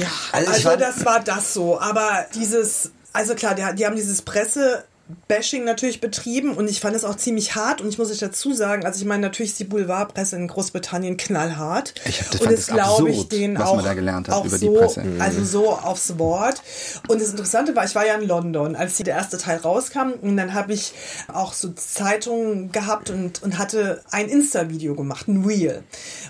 Ja, 0.00 0.08
Also 0.32 0.50
also, 0.52 0.76
das 0.76 1.04
war 1.04 1.20
das 1.20 1.54
so. 1.54 1.80
Aber 1.80 2.26
dieses, 2.34 2.90
also 3.12 3.34
klar, 3.34 3.54
die, 3.54 3.64
die 3.76 3.86
haben 3.86 3.96
dieses 3.96 4.22
Presse. 4.22 4.84
Bashing 5.28 5.62
natürlich 5.64 6.00
betrieben 6.00 6.52
und 6.54 6.68
ich 6.68 6.80
fand 6.80 6.96
es 6.96 7.04
auch 7.04 7.14
ziemlich 7.16 7.54
hart 7.54 7.80
und 7.80 7.88
ich 7.88 7.96
muss 7.98 8.10
euch 8.10 8.18
dazu 8.18 8.52
sagen, 8.52 8.84
also 8.84 8.98
ich 9.00 9.06
meine 9.06 9.22
natürlich 9.22 9.52
ist 9.52 9.60
die 9.60 9.64
Boulevardpresse 9.64 10.34
in 10.34 10.48
Großbritannien 10.48 11.16
knallhart 11.16 11.94
Ich 12.06 12.20
hab- 12.22 12.30
das 12.32 12.40
und 12.40 12.50
das 12.50 12.60
es 12.60 12.66
glaube 12.66 13.10
ich 13.10 13.28
denen 13.28 13.56
auch, 13.56 13.76
man 13.76 13.84
da 13.84 13.94
gelernt 13.94 14.28
hat 14.28 14.34
auch 14.34 14.44
über 14.44 14.58
die 14.58 14.66
so, 14.66 14.74
Presse. 14.74 15.04
also 15.20 15.44
so 15.44 15.70
aufs 15.70 16.18
Wort. 16.18 16.60
Und 17.06 17.20
das 17.20 17.30
Interessante 17.30 17.76
war, 17.76 17.84
ich 17.84 17.94
war 17.94 18.04
ja 18.04 18.14
in 18.16 18.26
London, 18.26 18.74
als 18.74 18.96
der 18.96 19.14
erste 19.14 19.38
Teil 19.38 19.58
rauskam 19.58 20.10
und 20.22 20.36
dann 20.36 20.54
habe 20.54 20.72
ich 20.72 20.92
auch 21.32 21.52
so 21.52 21.70
Zeitungen 21.70 22.72
gehabt 22.72 23.10
und, 23.10 23.42
und 23.42 23.58
hatte 23.58 24.02
ein 24.10 24.28
Insta-Video 24.28 24.94
gemacht, 24.96 25.28
ein 25.28 25.44
Reel. 25.44 25.84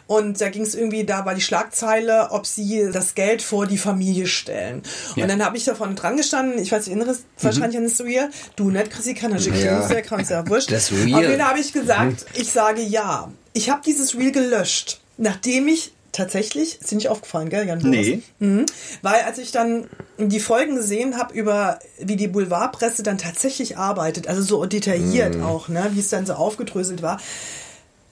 Und 0.07 0.41
da 0.41 0.51
ging 0.51 0.63
es 0.63 0.75
irgendwie, 0.75 1.05
da 1.05 1.25
war 1.25 1.35
die 1.35 1.41
Schlagzeile, 1.41 2.29
ob 2.31 2.47
sie 2.47 2.91
das 2.93 3.15
Geld 3.15 3.41
vor 3.43 3.67
die 3.67 3.79
Familie 3.79 4.27
stellen. 4.27 4.83
Und 5.15 5.17
Ja. 5.23 5.27
dann 5.27 5.45
habe 5.45 5.57
ich 5.57 5.65
davon 5.65 5.97
dran 5.97 6.17
gestanden, 6.17 6.59
ich 6.59 6.73
weiß 6.73 6.87
nicht, 6.87 6.97
erinnerst 6.97 7.25
wahrscheinlich 7.41 7.79
an 7.79 7.85
das 7.85 8.01
Reel, 8.01 8.29
du 8.57 8.66
nicht, 8.71 8.91
Chrissy, 8.91 9.15
kann 9.15 9.37
Ja. 9.37 9.89
ja. 9.89 10.01
kann, 10.03 10.21
ist 10.21 10.31
ja 10.31 10.47
wurscht. 10.49 10.71
Das 10.73 10.93
Reel. 10.93 11.15
Auf 11.15 11.23
jeden 11.23 11.45
habe 11.45 11.59
ich 11.59 11.73
gesagt, 11.73 12.27
ich 12.35 12.51
sage 12.51 12.83
ja. 12.83 13.31
Ich 13.53 13.71
habe 13.71 13.81
dieses 13.85 14.15
Reel 14.17 14.33
gelöscht, 14.33 15.01
nachdem 15.17 15.69
ich 15.69 15.93
tatsächlich, 16.17 16.81
ist 16.81 16.91
dir 16.91 16.97
nicht 16.97 17.09
aufgefallen, 17.09 17.49
gell, 17.51 17.67
Jan? 17.67 17.81
Boris? 17.81 18.07
Nee. 18.07 18.23
Mhm. 18.39 18.67
Weil 19.03 19.23
als 19.23 19.39
ich 19.39 19.53
dann 19.53 19.87
die 20.19 20.41
Folgen 20.41 20.77
gesehen 20.77 21.19
habe 21.19 21.35
über, 21.35 21.79
wie 21.99 22.17
die 22.17 22.29
Boulevardpresse 22.29 23.03
dann 23.03 23.19
tatsächlich 23.19 23.77
arbeitet, 23.77 24.27
also 24.27 24.43
so 24.43 24.65
detailliert 24.65 25.41
auch, 25.43 25.69
ne, 25.69 25.91
wie 25.93 26.01
es 26.01 26.09
dann 26.09 26.27
so 26.27 26.35
aufgedröselt 26.35 27.03
war, 27.03 27.21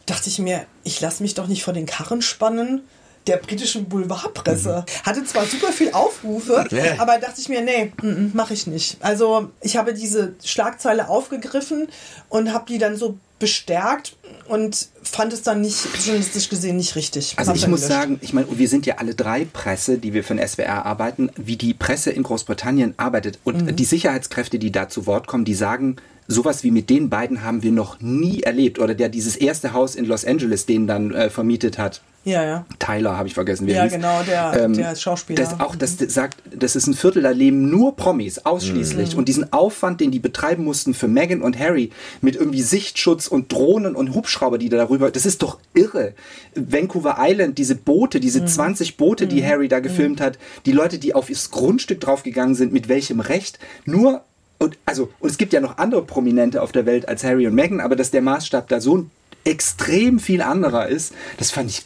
dachte 0.06 0.28
ich 0.28 0.38
mir, 0.38 0.66
ich 0.82 1.00
lasse 1.00 1.22
mich 1.22 1.34
doch 1.34 1.46
nicht 1.46 1.64
vor 1.64 1.72
den 1.72 1.86
Karren 1.86 2.20
spannen 2.20 2.82
der 3.26 3.38
britischen 3.38 3.86
Boulevardpresse. 3.86 4.84
Hatte 5.04 5.24
zwar 5.24 5.46
super 5.46 5.72
viel 5.72 5.90
Aufrufe, 5.92 6.66
Ja. 6.70 6.94
aber 6.98 7.18
dachte 7.18 7.40
ich 7.40 7.48
mir, 7.48 7.62
nee, 7.62 7.92
mache 8.32 8.54
ich 8.54 8.66
nicht. 8.66 8.98
Also 9.00 9.50
ich 9.62 9.76
habe 9.76 9.94
diese 9.94 10.34
Schlagzeile 10.44 11.08
aufgegriffen 11.08 11.88
und 12.28 12.52
habe 12.52 12.64
die 12.68 12.78
dann 12.78 12.96
so 12.96 13.16
bestärkt 13.38 14.16
und 14.48 14.88
fand 15.02 15.32
es 15.32 15.42
dann 15.42 15.60
nicht 15.60 15.76
journalistisch 16.04 16.48
gesehen 16.48 16.76
nicht 16.76 16.94
richtig. 16.96 17.34
Also 17.36 17.50
Hab 17.50 17.56
ich 17.56 17.66
muss 17.66 17.80
gelöscht. 17.82 18.00
sagen, 18.00 18.18
ich 18.22 18.32
meine, 18.32 18.46
wir 18.50 18.68
sind 18.68 18.86
ja 18.86 18.96
alle 18.98 19.14
drei 19.14 19.44
Presse, 19.44 19.98
die 19.98 20.12
wir 20.12 20.22
für 20.24 20.34
den 20.34 20.46
SWR 20.46 20.86
arbeiten, 20.86 21.30
wie 21.36 21.56
die 21.56 21.74
Presse 21.74 22.10
in 22.10 22.22
Großbritannien 22.22 22.94
arbeitet. 22.96 23.38
Und 23.44 23.66
Mhm. 23.66 23.76
die 23.76 23.84
Sicherheitskräfte, 23.84 24.58
die 24.58 24.70
da 24.72 24.88
zu 24.88 25.06
Wort 25.06 25.26
kommen, 25.26 25.44
die 25.44 25.54
sagen, 25.54 25.96
sowas 26.28 26.62
wie 26.62 26.70
mit 26.70 26.88
den 26.90 27.10
beiden 27.10 27.42
haben 27.42 27.62
wir 27.62 27.72
noch 27.72 28.00
nie 28.00 28.42
erlebt. 28.42 28.78
Oder 28.78 28.94
der 28.94 29.08
dieses 29.08 29.36
erste 29.36 29.72
Haus 29.72 29.94
in 29.94 30.04
Los 30.06 30.24
Angeles, 30.24 30.64
den 30.66 30.86
dann 30.86 31.12
äh, 31.12 31.28
vermietet 31.28 31.76
hat. 31.76 32.00
Ja, 32.26 32.42
ja. 32.42 32.64
Tyler, 32.78 33.18
habe 33.18 33.28
ich 33.28 33.34
vergessen, 33.34 33.66
wie 33.66 33.72
er 33.72 33.76
Ja, 33.76 33.82
hieß. 33.84 33.92
genau, 33.92 34.22
der- 34.22 34.66
der 34.68 34.96
Schauspieler. 34.96 35.42
Das 35.44 35.60
auch, 35.60 35.76
das 35.76 35.96
sagt, 35.98 36.38
das 36.54 36.74
ist 36.74 36.86
ein 36.86 36.94
Viertel, 36.94 37.22
da 37.22 37.30
leben 37.30 37.68
nur 37.68 37.96
Promis, 37.96 38.38
ausschließlich. 38.38 39.12
Mhm. 39.12 39.18
Und 39.18 39.28
diesen 39.28 39.52
Aufwand, 39.52 40.00
den 40.00 40.10
die 40.10 40.20
betreiben 40.20 40.64
mussten 40.64 40.94
für 40.94 41.06
Meghan 41.06 41.42
und 41.42 41.58
Harry, 41.58 41.90
mit 42.22 42.36
irgendwie 42.36 42.62
Sichtschutz 42.62 43.26
und 43.26 43.52
Drohnen 43.52 43.94
und 43.94 44.14
Hubschrauber, 44.14 44.56
die 44.56 44.70
da 44.70 44.78
darüber, 44.78 45.10
das 45.10 45.26
ist 45.26 45.42
doch 45.42 45.58
irre. 45.74 46.14
Vancouver 46.54 47.16
Island, 47.20 47.58
diese 47.58 47.74
Boote, 47.74 48.20
diese 48.20 48.40
Mhm. 48.40 48.46
20 48.46 48.96
Boote, 48.96 49.26
die 49.26 49.44
Harry 49.44 49.68
da 49.68 49.80
gefilmt 49.80 50.22
hat, 50.22 50.38
die 50.64 50.72
Leute, 50.72 50.98
die 50.98 51.14
auf 51.14 51.28
das 51.28 51.50
Grundstück 51.50 52.00
draufgegangen 52.00 52.54
sind, 52.54 52.72
mit 52.72 52.88
welchem 52.88 53.20
Recht, 53.20 53.58
nur 53.84 54.22
und 54.58 54.78
also 54.86 55.10
und 55.20 55.28
es 55.28 55.36
gibt 55.36 55.52
ja 55.52 55.60
noch 55.60 55.76
andere 55.76 56.02
Prominente 56.02 56.62
auf 56.62 56.72
der 56.72 56.86
Welt 56.86 57.06
als 57.06 57.22
Harry 57.22 57.46
und 57.46 57.54
Meghan, 57.54 57.80
aber 57.80 57.96
dass 57.96 58.10
der 58.12 58.22
Maßstab 58.22 58.68
da 58.68 58.80
so 58.80 59.04
extrem 59.44 60.18
viel 60.20 60.40
anderer 60.40 60.88
ist, 60.88 61.12
das 61.36 61.50
fand 61.50 61.68
ich 61.68 61.82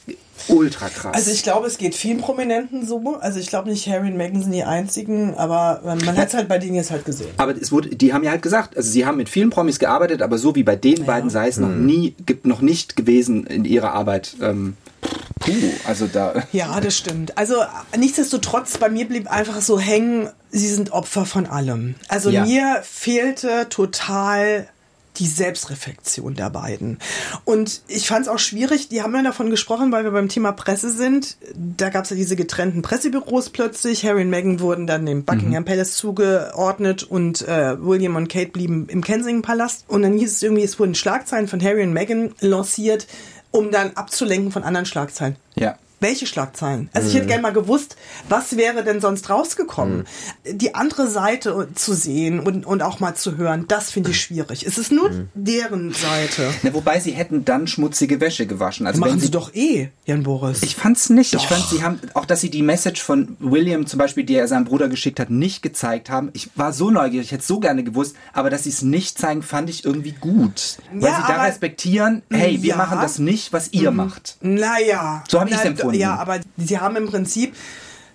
ultra 0.49 0.89
krass. 0.89 1.15
Also 1.15 1.31
ich 1.31 1.43
glaube, 1.43 1.67
es 1.67 1.79
geht 1.79 1.95
vielen 1.95 2.19
Prominenten 2.19 2.87
so. 2.87 3.17
Also 3.21 3.39
ich 3.41 3.49
glaube 3.49 3.69
nicht, 3.69 3.89
Harry 3.89 4.09
und 4.09 4.17
Meghan 4.17 4.43
sind 4.43 4.53
die 4.53 4.65
einzigen, 4.65 5.35
aber 5.35 5.81
man 5.85 6.17
hat 6.17 6.29
es 6.29 6.35
halt 6.35 6.49
bei 6.49 6.59
denen 6.59 6.75
jetzt 6.77 6.91
halt 6.91 7.05
gesehen. 7.05 7.31
Aber 7.37 7.57
es 7.57 7.73
wurde, 7.73 7.89
die 7.91 8.13
haben 8.13 8.23
ja 8.25 8.31
halt 8.31 8.43
gesagt, 8.43 8.77
also 8.77 8.91
sie 8.91 9.05
haben 9.07 9.17
mit 9.17 9.29
vielen 9.29 9.51
Promis 9.51 9.79
gearbeitet, 9.79 10.23
aber 10.23 10.39
so 10.39 10.55
wie 10.55 10.63
bei 10.63 10.77
den 10.77 11.05
beiden 11.05 11.31
sei 11.31 11.49
es 11.49 11.59
noch 11.59 11.69
nie, 11.69 12.15
gibt 12.27 12.47
noch 12.47 12.61
nicht 12.61 12.97
gewesen 12.97 13.47
in 13.47 13.65
ihrer 13.65 13.93
Arbeit. 13.93 14.37
Ähm, 14.41 14.77
puh, 15.41 15.53
also 15.87 16.07
da. 16.07 16.35
Ja, 16.53 16.81
das 16.81 16.97
stimmt. 16.97 17.37
Also 17.37 17.57
nichtsdestotrotz, 17.97 18.79
bei 18.79 18.89
mir 18.89 19.07
blieb 19.07 19.31
einfach 19.31 19.61
so 19.61 19.79
hängen, 19.79 20.29
sie 20.51 20.69
sind 20.69 20.93
Opfer 20.93 21.27
von 21.27 21.47
allem. 21.47 21.95
Also 22.09 22.31
Ja. 22.31 22.45
mir 22.45 22.81
fehlte 22.83 23.67
total 23.69 24.69
die 25.19 25.27
Selbstreflexion 25.27 26.35
der 26.35 26.51
beiden. 26.51 26.99
Und 27.45 27.83
ich 27.89 28.07
fand 28.09 28.23
es 28.23 28.29
auch 28.29 28.39
schwierig, 28.39 28.89
die 28.89 29.03
haben 29.03 29.15
ja 29.15 29.23
davon 29.23 29.51
gesprochen, 29.51 29.93
weil 29.93 30.05
wir 30.05 30.11
beim 30.11 30.29
Thema 30.29 30.53
Presse 30.53 30.91
sind. 30.91 31.37
Da 31.55 31.91
gab 31.91 32.05
es 32.05 32.11
ja 32.11 32.17
diese 32.17 32.37
getrennten 32.37 32.83
Pressebüros 32.83 33.51
plötzlich. 33.51 34.05
Harry 34.05 34.23
und 34.23 34.31
Meghan 34.31 34.61
wurden 34.61 34.87
dann 34.87 35.07
dem 35.07 35.25
Buckingham 35.25 35.65
Palace 35.65 35.95
zugeordnet 35.95 37.03
und 37.03 37.47
äh, 37.47 37.77
William 37.81 38.17
und 38.17 38.29
Kate 38.29 38.51
blieben 38.51 38.89
im 38.89 39.03
Kensington 39.03 39.43
Palast. 39.43 39.85
Und 39.89 40.03
dann 40.03 40.17
hieß 40.17 40.33
es 40.33 40.43
irgendwie, 40.43 40.65
es 40.65 40.79
wurden 40.79 40.95
Schlagzeilen 40.95 41.49
von 41.49 41.63
Harry 41.63 41.83
und 41.83 41.93
Meghan 41.93 42.35
lanciert, 42.41 43.07
um 43.51 43.71
dann 43.71 43.93
abzulenken 43.95 44.53
von 44.53 44.63
anderen 44.63 44.87
Schlagzeilen. 44.87 45.37
Ja. 45.57 45.79
Welche 46.01 46.27
Schlagzeilen? 46.27 46.89
Also 46.93 47.09
ich 47.09 47.15
hätte 47.17 47.27
gerne 47.27 47.43
mal 47.43 47.53
gewusst, 47.53 47.97
was 48.29 48.57
wäre 48.57 48.85
denn 48.85 49.01
sonst 49.01 49.29
rausgekommen? 49.31 50.07
Die 50.49 50.75
andere 50.75 51.09
Seite 51.09 51.69
zu 51.75 51.93
sehen 51.95 52.39
und, 52.41 52.65
und 52.67 52.83
auch 52.83 53.01
mal 53.01 53.15
zu 53.15 53.37
hören, 53.37 53.65
das 53.69 53.91
finde 53.91 54.11
ich 54.11 54.21
schwierig. 54.21 54.65
Es 54.65 54.79
ist 54.79 54.93
nur 54.93 55.11
deren 55.35 55.93
Seite. 55.93 56.53
Na, 56.63 56.73
wobei 56.75 57.01
sie 57.01 57.11
hätten 57.13 57.45
dann 57.45 57.67
schmutzige 57.67 58.21
Wäsche 58.21 58.47
gewaschen. 58.47 58.87
Also 58.87 59.01
Machen 59.01 59.13
wenn 59.15 59.21
sie 59.21 59.31
doch 59.31 59.55
eh, 59.55 59.89
Jan 60.07 60.23
Boris. 60.23 60.63
Ich 60.63 60.77
fand's 60.77 61.11
nicht. 61.11 61.35
Ich 61.35 61.43
Doch. 61.43 61.49
fand, 61.49 61.65
sie 61.69 61.83
haben, 61.83 61.99
auch 62.15 62.25
dass 62.27 62.41
sie 62.41 62.51
die 62.51 62.63
Message 62.63 63.03
von 63.03 63.37
William 63.41 63.87
zum 63.87 63.99
Beispiel, 63.99 64.25
die 64.25 64.37
er 64.37 64.47
seinem 64.47 64.65
Bruder 64.67 64.89
geschickt 64.89 65.19
hat, 65.19 65.31
nicht 65.31 65.63
gezeigt 65.63 66.11
haben. 66.11 66.31
Ich 66.33 66.51
war 66.55 66.73
so 66.73 66.91
neugierig, 66.91 67.27
ich 67.27 67.33
hätte 67.33 67.45
so 67.45 67.59
gerne 67.61 67.83
gewusst, 67.83 68.15
aber 68.33 68.51
dass 68.51 68.65
sie 68.65 68.71
es 68.71 68.83
nicht 68.83 69.19
zeigen, 69.19 69.43
fand 69.43 69.69
ich 69.69 69.85
irgendwie 69.85 70.13
gut. 70.13 70.79
Weil 70.93 71.11
Ja, 71.11 71.17
sie 71.17 71.23
da 71.29 71.35
aber- 71.35 71.45
respektieren, 71.49 72.23
hey, 72.31 72.63
wir 72.63 72.69
Ja. 72.71 72.75
Mhm. 72.77 72.79
machen 72.83 72.99
das 73.01 73.19
nicht, 73.19 73.53
was 73.53 73.73
ihr 73.73 73.91
macht. 73.91 74.37
Naja. 74.41 75.25
So 75.29 75.41
hab 75.41 75.49
ich's 75.49 75.59
Na, 75.63 75.71
empfunden. 75.71 75.88
Ja, 75.97 76.17
aber 76.17 76.41
sie 76.57 76.79
haben 76.79 76.97
im 76.97 77.07
Prinzip 77.07 77.55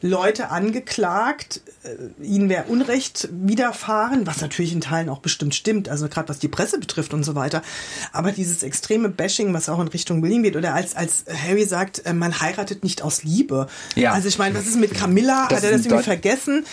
Leute 0.03 0.51
angeklagt, 0.51 1.61
äh, 1.83 2.23
ihnen 2.23 2.49
wäre 2.49 2.65
Unrecht 2.65 3.29
widerfahren, 3.31 4.27
was 4.27 4.41
natürlich 4.41 4.73
in 4.73 4.81
Teilen 4.81 5.07
auch 5.07 5.19
bestimmt 5.19 5.55
stimmt, 5.55 5.87
also 5.87 6.09
gerade 6.09 6.27
was 6.27 6.39
die 6.39 6.49
Presse 6.49 6.77
betrifft 6.77 7.13
und 7.13 7.23
so 7.23 7.35
weiter. 7.35 7.61
Aber 8.11 8.33
dieses 8.33 8.63
extreme 8.63 9.07
Bashing, 9.07 9.53
was 9.53 9.69
auch 9.69 9.79
in 9.79 9.87
Richtung 9.87 10.21
William 10.21 10.43
geht, 10.43 10.57
oder 10.57 10.73
als, 10.73 10.93
als 10.97 11.23
Harry 11.47 11.63
sagt, 11.63 12.05
äh, 12.05 12.13
man 12.13 12.41
heiratet 12.41 12.83
nicht 12.83 13.01
aus 13.01 13.23
Liebe. 13.23 13.67
Ja. 13.95 14.11
Also 14.11 14.27
ich 14.27 14.37
meine, 14.37 14.55
was 14.55 14.67
ist 14.67 14.75
mit 14.75 14.93
Camilla? 14.93 15.47
Das 15.49 15.59
Hat 15.59 15.63
er 15.63 15.71
das 15.71 15.85
irgendwie 15.85 16.03
vergessen? 16.03 16.65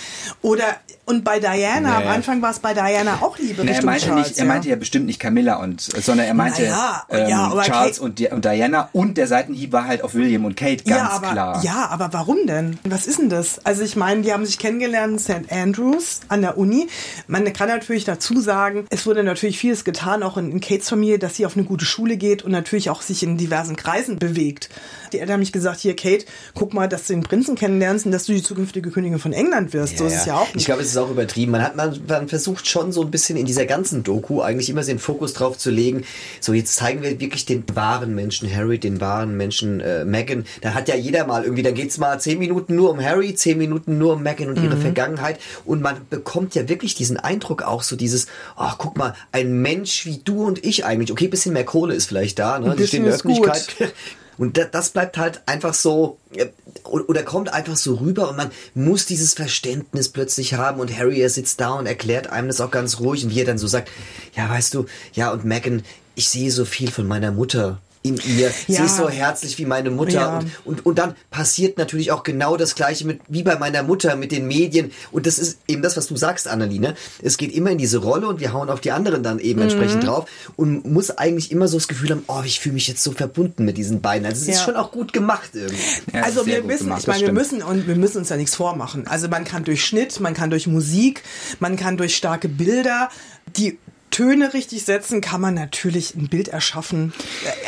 Oder, 0.43 0.65
und 1.11 1.25
bei 1.25 1.40
Diana, 1.40 1.96
am 1.96 2.03
Nee. 2.05 2.09
Anfang 2.09 2.40
war 2.40 2.51
es 2.53 2.61
bei 2.61 2.73
Diana 2.73 3.18
auch 3.20 3.37
Liebe 3.38 3.62
Na, 3.64 3.73
er 3.73 3.85
meinte 3.85 4.07
Charles. 4.07 4.29
nicht, 4.29 4.38
er 4.38 4.44
meinte 4.46 4.68
ja 4.68 4.77
bestimmt 4.77 5.07
nicht 5.07 5.18
Camilla 5.18 5.57
und, 5.57 5.81
sondern 5.81 6.27
er 6.27 6.35
meinte 6.35 6.62
Naja, 6.62 7.03
ähm, 7.11 7.29
ja, 7.29 7.51
Charles 7.64 7.99
Kate- 7.99 8.01
und, 8.03 8.33
und 8.33 8.44
Diana 8.44 8.88
und 8.92 9.18
der 9.18 9.27
Seitenhieb 9.27 9.73
war 9.73 9.87
halt 9.87 10.03
auf 10.05 10.14
William 10.14 10.44
und 10.44 10.57
Kate, 10.57 10.85
ganz 10.85 11.01
ja, 11.01 11.11
aber, 11.11 11.33
klar. 11.33 11.62
Ja, 11.64 11.88
aber 11.90 12.12
warum 12.12 12.46
denn? 12.46 12.79
Was 12.85 13.07
ist 13.07 13.18
denn 13.18 13.29
das? 13.29 13.64
Also 13.66 13.83
ich 13.83 13.96
meine, 13.96 14.23
die 14.23 14.33
haben 14.33 14.46
sich 14.46 14.59
kennengelernt 14.59 15.12
in 15.14 15.18
St. 15.18 15.53
Andrews 15.53 16.20
an 16.29 16.42
der 16.42 16.57
Uni. 16.57 16.88
Man 17.27 17.53
kann 17.53 17.68
natürlich 17.68 18.05
dazu 18.05 18.40
sagen, 18.40 18.87
es 18.90 19.05
wurde 19.07 19.25
natürlich 19.25 19.59
vieles 19.59 19.85
getan, 19.85 20.23
auch 20.23 20.37
in, 20.37 20.51
in 20.53 20.61
Kates 20.61 20.88
Familie, 20.88 21.18
dass 21.18 21.37
sie 21.37 21.44
auf 21.46 21.57
eine 21.57 21.64
gute 21.66 21.85
Schule 21.85 22.16
geht 22.16 22.42
und 22.42 22.53
natürlich 22.53 22.88
auch 22.90 23.03
sich 23.03 23.23
in 23.23 23.37
diversen 23.37 23.77
Kreisen 23.77 24.18
bewegt. 24.18 24.68
Die 25.12 25.18
Eltern 25.18 25.35
haben 25.35 25.40
mich 25.40 25.53
gesagt, 25.53 25.81
hier 25.81 25.94
Kate, 25.96 26.25
guck 26.55 26.75
mal, 26.75 26.88
dass 26.88 27.07
du 27.07 27.12
den 27.14 27.23
Prinzen 27.23 27.55
kennenlernst 27.57 28.07
und 28.07 28.12
dass 28.12 28.25
du 28.27 28.33
die 28.33 28.42
zukünftige 28.42 28.90
Königin 28.90 29.18
von 29.18 29.33
England 29.33 29.73
wirst. 29.73 29.99
so 29.99 30.07
ist 30.07 30.14
es 30.14 30.27
ja 30.27 30.37
auch 30.37 30.49
Ich 30.49 30.55
nicht. 30.57 30.66
glaube, 30.66 30.83
es 30.83 30.88
ist 30.88 30.96
auch 30.96 31.11
übertrieben. 31.11 31.53
Man 31.53 31.62
hat 31.62 31.77
man, 31.77 31.99
man 32.09 32.29
versucht 32.29 32.66
schon 32.68 32.92
so 32.92 33.03
ein 33.03 33.11
bisschen 33.11 33.37
in 33.37 33.46
dieser 33.46 33.66
ganzen 33.66 34.03
Doku 34.03 34.40
eigentlich 34.42 34.70
immer 34.70 34.83
den 34.83 34.99
Fokus 34.99 35.33
drauf 35.33 35.59
zu 35.59 35.70
legen. 35.70 36.05
So, 36.40 36.53
jetzt 36.53 36.75
zeigen 36.77 37.03
wir 37.03 37.18
wirklich 37.20 37.46
den 37.46 37.64
wahren 37.75 38.14
Menschen 38.14 38.53
Harry, 38.55 38.79
den 38.79 39.01
wahren 39.01 39.37
Menschen 39.37 39.81
äh, 39.81 40.05
Meghan. 40.05 40.44
Da 40.62 40.75
hat 40.75 40.88
ja 40.88 40.94
jeder 40.96 41.27
mal 41.27 41.44
irgendwie, 41.44 41.62
dann 41.62 41.75
geht's 41.75 41.99
mal 41.99 42.18
zehn 42.20 42.38
Minuten 42.38 42.75
nur 42.77 42.90
um 42.90 43.01
Harry, 43.03 43.35
zehn 43.35 43.59
Minuten 43.59 43.99
nur 43.99 44.14
um 44.14 44.23
Meghan 44.23 44.49
und 44.49 44.57
ihre 44.62 44.77
Mhm. 44.77 44.81
Vergangenheit. 44.83 45.38
Und 45.64 45.83
man 45.83 45.96
bekommt 46.11 46.55
ja 46.55 46.68
wirklich 46.68 46.94
diesen 46.94 47.16
Eindruck 47.16 47.62
auch 47.62 47.83
so 47.83 47.96
dieses, 47.96 48.27
ach 48.57 48.77
guck 48.79 48.96
mal, 48.96 49.14
ein 49.33 49.61
Mensch 49.62 50.07
wie 50.07 50.18
du 50.25 50.44
und 50.44 50.64
ich 50.64 50.85
eigentlich. 50.85 51.11
Okay, 51.12 51.29
bisschen 51.29 51.53
mehr 51.53 51.64
Kohle 51.64 51.94
ist 51.94 52.07
vielleicht 52.07 52.38
da, 52.38 52.59
ne? 52.59 52.75
Die 52.77 52.87
stehen 52.87 53.01
in 53.01 53.05
der. 53.07 53.14
Öffentlichkeit. 53.14 53.92
Und 54.40 54.57
da, 54.57 54.64
das 54.64 54.88
bleibt 54.88 55.18
halt 55.18 55.42
einfach 55.44 55.74
so, 55.74 56.16
äh, 56.35 56.46
oder 56.85 57.22
kommt 57.22 57.53
einfach 57.53 57.76
so 57.76 57.96
rüber 57.96 58.31
und 58.31 58.38
man 58.38 58.50
muss 58.72 59.05
dieses 59.05 59.35
Verständnis 59.35 60.09
plötzlich 60.09 60.55
haben 60.55 60.81
und 60.81 60.96
Harry, 60.96 61.20
er 61.20 61.29
sitzt 61.29 61.61
da 61.61 61.72
und 61.74 61.85
erklärt 61.85 62.29
einem 62.29 62.48
das 62.48 62.62
auch 62.62 62.70
ganz 62.70 63.00
ruhig 63.00 63.22
und 63.22 63.35
wie 63.35 63.40
er 63.40 63.44
dann 63.44 63.59
so 63.59 63.66
sagt, 63.66 63.90
ja, 64.35 64.48
weißt 64.48 64.72
du, 64.72 64.87
ja, 65.12 65.31
und 65.31 65.44
Megan, 65.44 65.83
ich 66.14 66.31
sehe 66.31 66.50
so 66.50 66.64
viel 66.64 66.90
von 66.90 67.07
meiner 67.07 67.33
Mutter 67.33 67.83
in 68.03 68.15
ihr. 68.17 68.51
Sie 68.67 68.73
Ja. 68.75 68.85
ist 68.87 68.97
so 68.97 69.11
herzlich 69.11 69.59
wie 69.59 69.67
meine 69.67 69.91
Mutter. 69.91 70.13
Ja. 70.13 70.39
Und, 70.39 70.51
und, 70.65 70.87
und 70.87 70.99
dann 70.99 71.15
passiert 71.31 71.77
natürlich 71.77 72.13
auch 72.13 72.23
genau 72.23 72.57
das 72.57 72.75
Gleiche 72.75 73.07
mit, 73.07 73.21
wie 73.29 73.43
bei 73.43 73.59
meiner 73.59 73.83
Mutter 73.83 74.17
mit 74.17 74.33
den 74.33 74.47
Medien. 74.47 74.91
Und 75.13 75.27
das 75.27 75.39
ist 75.39 75.59
eben 75.69 75.83
das, 75.83 75.99
was 75.99 76.07
du 76.07 76.17
sagst, 76.17 76.49
Annelie. 76.49 76.95
Es 77.23 77.37
geht 77.37 77.53
immer 77.53 77.71
in 77.71 77.77
diese 77.79 77.99
Rolle 77.99 78.27
und 78.27 78.41
wir 78.41 78.55
hauen 78.55 78.71
auf 78.71 78.81
die 78.81 78.91
anderen 78.93 79.23
dann 79.23 79.39
eben 79.39 79.59
Mhm. 79.61 79.65
entsprechend 79.65 80.07
drauf 80.07 80.27
und 80.57 80.91
muss 80.91 81.11
eigentlich 81.11 81.53
immer 81.53 81.69
so 81.69 81.77
das 81.77 81.89
Gefühl 81.89 82.11
haben, 82.11 82.25
oh, 82.27 82.41
ich 82.45 82.59
fühle 82.61 82.73
mich 82.75 82.89
jetzt 82.89 83.03
so 83.03 83.13
verbunden 83.13 83.67
mit 83.67 83.77
diesen 83.77 84.01
beiden. 84.01 84.25
Also 84.25 84.41
es 84.43 84.49
ist 84.49 84.61
Ja. 84.61 84.65
schon 84.65 84.77
auch 84.77 84.93
gut 84.93 85.13
gemacht 85.13 85.51
irgendwie. 85.53 85.77
Ja, 86.15 86.23
also 86.23 86.47
wir 86.47 86.67
wissen, 86.69 86.85
gemacht, 86.85 87.03
ich 87.03 87.07
meine, 87.07 87.21
wir 87.27 87.33
müssen 87.33 87.63
und 87.63 87.87
wir 87.87 87.97
müssen 87.97 88.17
uns 88.19 88.31
ja 88.31 88.37
nichts 88.37 88.55
vormachen. 88.55 89.07
Also 89.09 89.29
man 89.29 89.45
kann 89.45 89.65
durch 89.65 89.85
Schnitt, 89.85 90.19
man 90.21 90.33
kann 90.33 90.49
durch 90.49 90.67
Musik, 90.67 91.23
man 91.59 91.77
kann 91.77 91.99
durch 91.99 92.17
starke 92.17 92.49
Bilder 92.49 93.11
die 93.57 93.79
Töne 94.11 94.53
richtig 94.55 94.85
setzen, 94.85 95.20
kann 95.20 95.40
man 95.40 95.55
natürlich 95.55 96.14
ein 96.14 96.29
Bild 96.29 96.49
erschaffen. 96.49 97.12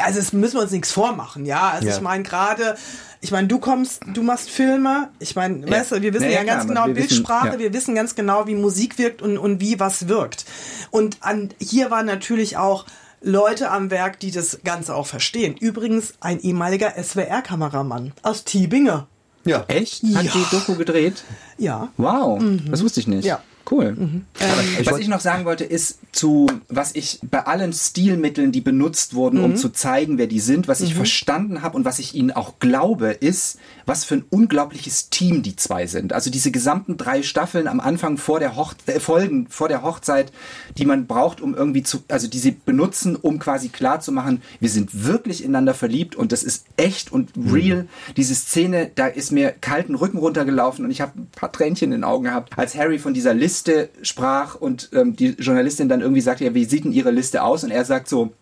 Also 0.04 0.18
es 0.18 0.32
müssen 0.32 0.54
wir 0.56 0.62
uns 0.62 0.72
nichts 0.72 0.90
vormachen, 0.92 1.44
ja. 1.46 1.70
Also 1.70 1.88
Ja. 1.88 1.94
ich 1.96 2.00
meine 2.00 2.22
gerade, 2.24 2.76
ich 3.20 3.30
meine, 3.30 3.46
du 3.48 3.58
kommst, 3.58 4.00
du 4.12 4.22
machst 4.22 4.50
Filme. 4.50 5.10
Ich 5.20 5.36
meine, 5.36 5.68
weißt 5.70 5.92
du, 5.92 6.02
wir 6.02 6.12
wissen 6.12 6.24
Ja, 6.24 6.30
ja, 6.30 6.36
ja, 6.38 6.44
ganz 6.44 6.64
klar, 6.64 6.74
genau 6.74 6.86
wir 6.88 6.96
wissen, 6.96 7.08
Bildsprache, 7.08 7.52
ja. 7.54 7.58
wir 7.58 7.72
wissen 7.72 7.94
ganz 7.94 8.14
genau, 8.14 8.46
wie 8.46 8.54
Musik 8.56 8.98
wirkt 8.98 9.22
und, 9.22 9.38
und 9.38 9.60
wie 9.60 9.78
was 9.80 10.08
wirkt. 10.08 10.44
Und 10.90 11.18
an, 11.20 11.50
hier 11.60 11.90
waren 11.90 12.06
natürlich 12.06 12.56
auch 12.56 12.84
Leute 13.20 13.70
am 13.70 13.90
Werk, 13.92 14.18
die 14.18 14.32
das 14.32 14.58
Ganze 14.64 14.94
auch 14.96 15.06
verstehen. 15.06 15.56
Übrigens 15.56 16.14
ein 16.20 16.40
ehemaliger 16.40 16.94
SWR-Kameramann 17.00 18.12
aus 18.22 18.42
Tübingen. 18.44 19.04
Ja. 19.44 19.64
Echt? 19.68 20.02
Hat 20.14 20.24
Ja. 20.24 20.32
die 20.34 20.44
Doku 20.50 20.74
gedreht? 20.76 21.22
Ja. 21.58 21.88
Wow, 21.96 22.42
das 22.68 22.82
wusste 22.82 23.00
ich 23.00 23.06
nicht. 23.06 23.24
Ja. 23.24 23.40
Cool. 23.70 24.22
was 24.84 24.98
ich 24.98 25.08
noch 25.08 25.20
sagen 25.20 25.44
wollte, 25.44 25.64
ist 25.64 25.98
zu, 26.12 26.46
was 26.68 26.94
ich 26.94 27.20
bei 27.22 27.46
allen 27.46 27.72
Stilmitteln, 27.72 28.52
die 28.52 28.60
benutzt 28.60 29.14
wurden, 29.14 29.42
um 29.42 29.56
zu 29.56 29.70
zeigen, 29.70 30.18
wer 30.18 30.26
die 30.26 30.40
sind, 30.40 30.68
was 30.68 30.80
ich 30.80 30.94
verstanden 30.94 31.62
habe 31.62 31.76
und 31.76 31.84
was 31.84 31.98
ich 31.98 32.14
ihnen 32.14 32.32
auch 32.32 32.58
glaube, 32.58 33.08
ist, 33.08 33.58
was 33.86 34.04
für 34.04 34.16
ein 34.16 34.24
unglaubliches 34.28 35.10
Team 35.10 35.42
die 35.42 35.56
zwei 35.56 35.86
sind. 35.86 36.12
Also 36.12 36.30
diese 36.30 36.50
gesamten 36.50 36.96
drei 36.96 37.22
Staffeln 37.22 37.66
am 37.66 37.80
Anfang 37.80 38.18
vor 38.18 38.40
der 38.40 38.56
Hoch 38.56 38.74
äh, 38.86 39.00
Folgen 39.00 39.46
vor 39.48 39.68
der 39.68 39.82
Hochzeit, 39.82 40.32
die 40.76 40.84
man 40.84 41.06
braucht, 41.06 41.40
um 41.40 41.54
irgendwie 41.54 41.82
zu, 41.82 42.02
also 42.08 42.28
die 42.28 42.38
sie 42.38 42.52
benutzen, 42.52 43.16
um 43.16 43.38
quasi 43.38 43.68
klar 43.68 44.00
zu 44.00 44.12
machen, 44.12 44.42
wir 44.60 44.70
sind 44.70 45.04
wirklich 45.06 45.42
ineinander 45.42 45.74
verliebt 45.74 46.14
und 46.14 46.32
das 46.32 46.42
ist 46.42 46.66
echt 46.76 47.10
und 47.10 47.30
real. 47.52 47.86
Diese 48.16 48.34
Szene, 48.34 48.90
da 48.94 49.06
ist 49.06 49.32
mir 49.32 49.52
kalten 49.52 49.94
Rücken 49.94 50.18
runtergelaufen 50.18 50.84
und 50.84 50.90
ich 50.90 51.00
habe 51.00 51.12
ein 51.16 51.28
paar 51.34 51.52
Tränchen 51.52 51.92
in 51.92 52.00
den 52.00 52.04
Augen 52.04 52.24
gehabt, 52.24 52.56
als 52.58 52.76
Harry 52.76 52.98
von 52.98 53.14
dieser 53.14 53.34
Liste 53.34 53.51
sprach 54.02 54.54
und 54.54 54.90
ähm, 54.92 55.16
die 55.16 55.28
Journalistin 55.38 55.88
dann 55.88 56.00
irgendwie 56.00 56.20
sagte, 56.20 56.44
ja, 56.44 56.54
wie 56.54 56.64
sieht 56.64 56.84
denn 56.84 56.92
Ihre 56.92 57.10
Liste 57.10 57.42
aus? 57.42 57.64
Und 57.64 57.70
er 57.70 57.84
sagt 57.84 58.08
so, 58.08 58.32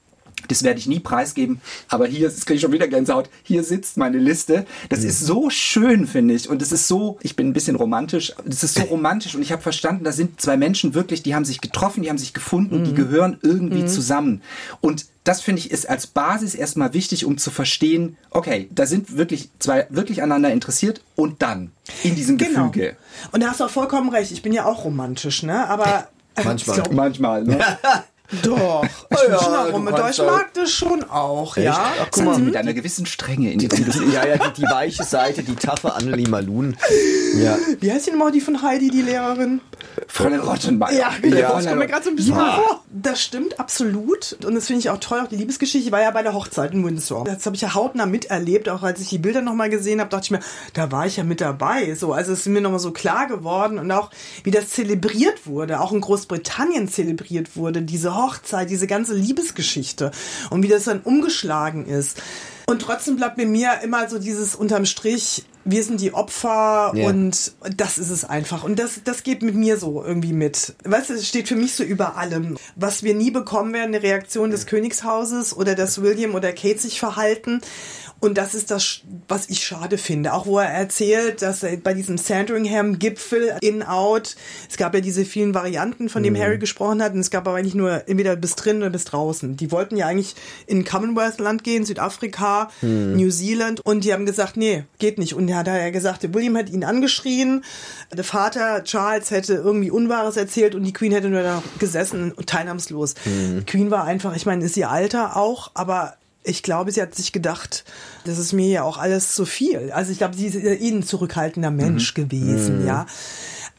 das 0.49 0.63
werde 0.63 0.79
ich 0.81 0.87
nie 0.87 1.01
preisgeben, 1.01 1.61
aber 1.89 2.07
hier, 2.07 2.21
jetzt 2.21 2.47
kriege 2.47 2.57
ich 2.57 2.61
schon 2.63 2.73
wieder 2.73 2.89
Gänsehaut, 2.89 3.29
hier 3.43 3.63
sitzt 3.65 3.97
meine 3.97 4.19
Liste. 4.19 4.67
Das 4.89 5.05
ist 5.05 5.21
so 5.21 5.51
schön, 5.51 6.07
finde 6.07 6.35
ich. 6.35 6.49
Und 6.49 6.63
es 6.63 6.73
ist 6.73 6.89
so, 6.89 7.19
ich 7.23 7.37
bin 7.37 7.49
ein 7.49 7.53
bisschen 7.53 7.77
romantisch, 7.77 8.33
das 8.45 8.63
ist 8.65 8.75
so 8.75 8.83
romantisch 8.91 9.35
und 9.35 9.43
ich 9.43 9.53
habe 9.53 9.63
verstanden, 9.63 10.05
da 10.05 10.13
sind 10.13 10.41
zwei 10.41 10.57
Menschen 10.57 10.95
wirklich, 10.95 11.23
die 11.23 11.35
haben 11.35 11.45
sich 11.45 11.61
getroffen, 11.61 12.03
die 12.03 12.09
haben 12.09 12.19
sich 12.19 12.33
gefunden, 12.35 12.85
die 12.85 12.95
gehören 12.95 13.39
irgendwie 13.43 13.87
zusammen. 13.87 14.43
Und 14.81 15.07
das 15.25 15.43
finde 15.43 15.61
ich 15.61 15.71
ist 15.71 15.89
als 15.89 16.07
Basis 16.07 16.55
erstmal 16.55 16.95
wichtig, 16.95 17.27
um 17.27 17.37
zu 17.37 17.51
verstehen, 17.51 18.17
okay, 18.31 18.69
da 18.75 18.87
sind 18.87 19.17
wirklich 19.19 19.51
zwei 19.59 19.87
wirklich 19.91 20.23
aneinander 20.23 20.51
interessiert 20.51 21.03
und 21.15 21.43
dann 21.43 21.73
in 22.03 22.15
diesem 22.17 22.39
Genau. 22.39 22.69
Gefüge. 22.71 22.97
Und 23.31 23.43
da 23.43 23.51
hast 23.51 23.61
du 23.61 23.65
auch 23.65 23.71
vollkommen 23.71 24.09
recht. 24.11 24.33
Ich 24.33 24.41
bin 24.43 24.53
ja 24.53 24.65
auch 24.65 24.85
romantisch, 24.85 25.43
ne? 25.43 25.69
Aber 25.69 26.09
Manchmal. 26.43 26.77
glaub, 26.81 26.93
Manchmal, 26.95 27.45
ne? 27.45 27.59
doch. 28.43 28.85
Ich 29.13 29.27
bin 29.27 29.33
Ja, 29.33 29.93
kannst 29.93 30.19
Ich 30.19 30.25
auch- 30.25 30.31
mag 30.31 30.55
das 30.55 30.71
schon 30.71 31.03
auch, 31.05 31.57
ja. 31.57 31.93
Ach, 32.01 32.09
guck 32.11 32.25
mal. 32.25 32.39
mit 32.39 32.57
einer 32.57 32.73
gewissen 32.73 33.05
Strenge 33.07 33.53
in 33.53 33.61
ihrem 33.61 33.85
Ja, 34.13 34.27
ja, 34.27 34.37
die, 34.39 34.63
die 34.63 34.71
weiche 34.71 35.03
Seite, 35.05 35.43
die 35.43 35.57
taffe 35.57 35.93
Annelie 35.93 36.29
Malun. 36.29 36.77
Ja. 37.37 37.57
Wie 37.81 37.91
heißt 37.93 38.07
die 38.07 38.11
nochmal, 38.13 38.31
die 38.33 38.41
von 38.41 38.63
Heidi, 38.63 38.91
die 38.91 39.03
Lehrerin? 39.03 39.61
Fräulein 40.07 40.41
Rottenmeier. 40.41 40.93
Ja, 40.93 41.13
genau. 41.21 41.37
Ja. 41.37 41.53
das 41.55 41.67
kommt 41.67 41.79
mir 41.79 41.87
gerade 41.87 42.05
so 42.05 42.11
ein 42.11 42.17
bisschen 42.17 42.35
vor. 42.35 42.85
Das 42.91 43.23
stimmt 43.23 43.61
absolut. 43.61 44.37
Und 44.45 44.55
das 44.55 44.67
finde 44.67 44.81
ich 44.81 44.91
auch 44.91 44.99
toll. 44.99 45.21
Auch 45.21 45.29
die 45.29 45.37
Liebesgeschichte 45.37 45.93
war 45.93 46.01
ja 46.01 46.11
bei 46.11 46.23
der 46.23 46.35
Hochzeit 46.35 46.73
in 46.73 46.85
Windsor. 46.85 47.25
Das 47.25 47.47
habe 47.47 47.57
ich 47.57 47.63
ja 47.63 47.75
hautnah 47.75 48.07
miterlebt. 48.07 48.69
Auch 48.69 48.83
als 48.83 49.01
ich 49.01 49.09
die 49.09 49.19
Bilder 49.19 49.43
nochmal 49.43 49.71
gesehen 49.71 50.01
habe, 50.01 50.11
dachte 50.11 50.25
ich 50.25 50.31
mir, 50.31 50.41
da 50.75 50.91
war 50.91 51.07
ich 51.07 51.17
ja 51.17 51.25
mit 51.25 51.41
dabei. 51.41 51.95
So, 51.95 52.13
also 52.13 52.33
es 52.33 52.41
ist 52.41 52.47
mir 52.47 52.61
nochmal 52.61 52.81
so 52.81 52.93
klar 52.93 53.27
geworden. 53.27 53.79
Und 53.79 53.91
auch, 53.93 54.11
wie 54.45 54.51
das 54.51 54.69
zelebriert 54.71 55.47
wurde. 55.47 55.81
Auch 55.81 55.93
in 55.93 56.01
Großbritannien 56.01 56.89
zelebriert 56.89 57.57
wurde. 57.57 57.83
Diese 57.83 58.17
Hochzeit, 58.17 58.71
diese 58.71 58.87
ganze 58.87 59.15
Liebesgeschichte. 59.15 60.11
Und 60.51 60.63
wie 60.63 60.69
das 60.69 60.85
dann 60.85 61.01
umgeschlagen 61.01 61.87
ist. 61.87 62.23
Und 62.67 62.83
trotzdem 62.83 63.17
bleibt 63.17 63.37
mir 63.37 63.47
mir 63.47 63.81
immer 63.83 64.09
so 64.09 64.21
dieses 64.21 64.55
unterm 64.55 64.87
Strich, 64.87 65.45
wir 65.65 65.85
sind 65.85 66.01
die 66.01 66.15
Opfer 66.15 66.93
Ja. 66.95 67.07
und 67.07 67.53
das 67.77 67.99
ist 67.99 68.11
es 68.11 68.25
einfach. 68.25 68.65
Und 68.65 68.79
das, 68.79 69.01
das 69.05 69.23
geht 69.23 69.43
mit 69.43 69.55
mir 69.55 69.77
so 69.77 70.03
irgendwie 70.05 70.33
mit. 70.33 70.75
Weißt 70.85 71.11
du, 71.11 71.15
es 71.15 71.29
steht 71.29 71.49
für 71.49 71.57
mich 71.57 71.75
so 71.75 71.83
über 71.85 72.17
allem. 72.17 72.57
Was 72.77 73.03
wir 73.03 73.15
nie 73.15 73.31
bekommen 73.31 73.73
werden, 73.73 73.95
eine 73.95 74.03
Reaktion 74.03 74.51
des 74.51 74.67
Königshauses 74.67 75.55
oder 75.57 75.75
dass 75.75 76.01
William 76.03 76.35
oder 76.35 76.53
Kate 76.53 76.79
sich 76.79 76.99
verhalten. 76.99 77.61
Und 78.21 78.37
das 78.37 78.55
ist 78.55 78.71
das, 78.71 79.01
was 79.29 79.49
ich 79.49 79.65
schade 79.65 79.97
finde. 79.97 80.35
Auch 80.35 80.47
wo 80.47 80.59
er 80.59 80.69
erzählt, 80.69 81.43
dass 81.43 81.63
er 81.63 81.77
bei 81.79 81.95
diesem 81.95 82.19
Sandringham-Gipfel 82.19 83.57
in-out, 83.63 84.37
es 84.69 84.77
gab 84.77 84.95
ja 84.95 85.01
diese 85.01 85.25
vielen 85.25 85.55
Varianten, 85.55 86.09
von 86.11 86.23
dem 86.23 86.37
Harry 86.37 86.59
gesprochen 86.59 87.03
hat, 87.03 87.15
und 87.15 87.21
es 87.21 87.31
gab 87.31 87.49
aber 87.49 87.57
eigentlich 87.57 87.75
nur 87.75 88.09
entweder 88.09 88.37
bis 88.37 88.57
drin 88.57 88.79
oder 88.79 88.91
bis 88.91 89.05
draußen. 89.05 89.57
Die 89.57 89.73
wollten 89.73 89.97
ja 89.97 90.07
eigentlich 90.07 90.35
in 90.67 90.85
Commonwealth-Land 90.85 91.65
gehen, 91.65 91.85
Südafrika, 91.85 92.71
New 92.83 93.31
Zealand, 93.31 93.81
und 93.85 94.05
die 94.05 94.13
haben 94.13 94.27
gesagt, 94.27 94.57
nee, 94.57 94.85
geht 94.99 95.19
nicht. 95.19 95.35
Und 95.35 95.49
er 95.49 95.57
hat 95.57 95.67
ja 95.67 95.91
gesagt, 95.91 96.23
der 96.23 96.35
William 96.35 96.57
hat 96.57 96.69
ihn 96.69 96.85
angeschrien, 96.85 97.65
der 98.13 98.25
Vater 98.25 98.85
Charles 98.85 99.31
hätte 99.31 99.55
irgendwie 99.55 99.91
Unwahres 99.91 100.37
erzählt 100.37 100.75
und 100.75 100.85
die 100.85 100.93
Queen 100.93 101.13
hätte 101.13 101.29
nur 101.29 101.43
da 101.43 101.63
gesessen 101.79 102.33
und 102.33 102.47
teilnahmslos. 102.49 103.15
Queen 103.67 103.91
war 103.91 104.05
einfach, 104.05 104.37
ich 104.37 104.45
meine, 104.45 104.65
ist 104.65 104.77
ihr 104.77 104.91
Alter 104.91 105.37
auch, 105.37 105.71
aber 105.75 106.15
ich 106.43 106.63
glaube, 106.63 106.91
sie 106.93 107.03
hat 107.03 107.15
sich 107.15 107.33
gedacht, 107.33 107.85
das 108.25 108.39
ist 108.39 108.53
mir 108.53 108.69
ja 108.69 108.83
auch 108.83 108.97
alles 108.99 109.35
zu 109.35 109.45
viel. 109.45 109.93
Also 109.93 110.11
ich 110.13 110.19
glaube, 110.19 110.35
sie 110.37 110.47
ist 110.47 110.55
eh 110.57 110.89
ein 110.91 111.03
zurückhaltender 111.03 111.71
Mensch 111.71 112.15
gewesen, 112.15 112.87
ja. 112.87 113.07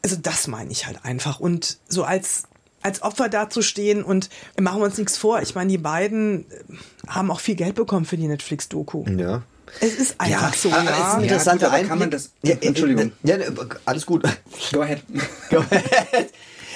Also 0.02 0.16
das 0.16 0.46
meine 0.48 0.70
ich 0.70 0.86
halt 0.86 1.04
einfach. 1.04 1.40
Und 1.40 1.78
so 1.88 2.04
als 2.04 2.44
als 2.84 3.02
Opfer 3.02 3.28
dazustehen 3.28 4.02
und 4.02 4.28
machen 4.60 4.80
wir 4.80 4.86
uns 4.86 4.98
nichts 4.98 5.16
vor. 5.16 5.40
Ich 5.40 5.54
meine, 5.54 5.70
die 5.70 5.78
beiden 5.78 6.50
äh, 6.50 6.64
haben 7.06 7.30
auch 7.30 7.38
viel 7.38 7.54
Geld 7.54 7.76
bekommen 7.76 8.04
für 8.04 8.16
die 8.16 8.26
Netflix-Doku. 8.26 9.04
Ja. 9.16 9.42
Es 9.80 9.94
ist 9.94 10.16
einfach 10.20 10.52
so, 10.52 10.72
aber 10.72 10.82
ja. 10.82 10.90
es 10.90 10.96
ist 10.98 11.04
ein 11.04 11.20
Ja, 11.20 11.22
interessanter 11.22 11.66
gut, 11.66 11.74
aber 11.78 11.84
kann 11.86 11.98
man 12.00 12.02
Einblick. 12.02 12.10
das- 12.10 12.30
Ja, 12.42 12.56
äh, 12.56 12.66
Entschuldigung. 12.66 13.12
Ja, 13.22 13.36
ja, 13.36 13.46
alles 13.84 14.04
gut. 14.04 14.24
Go 14.72 14.80
ahead. 14.80 15.00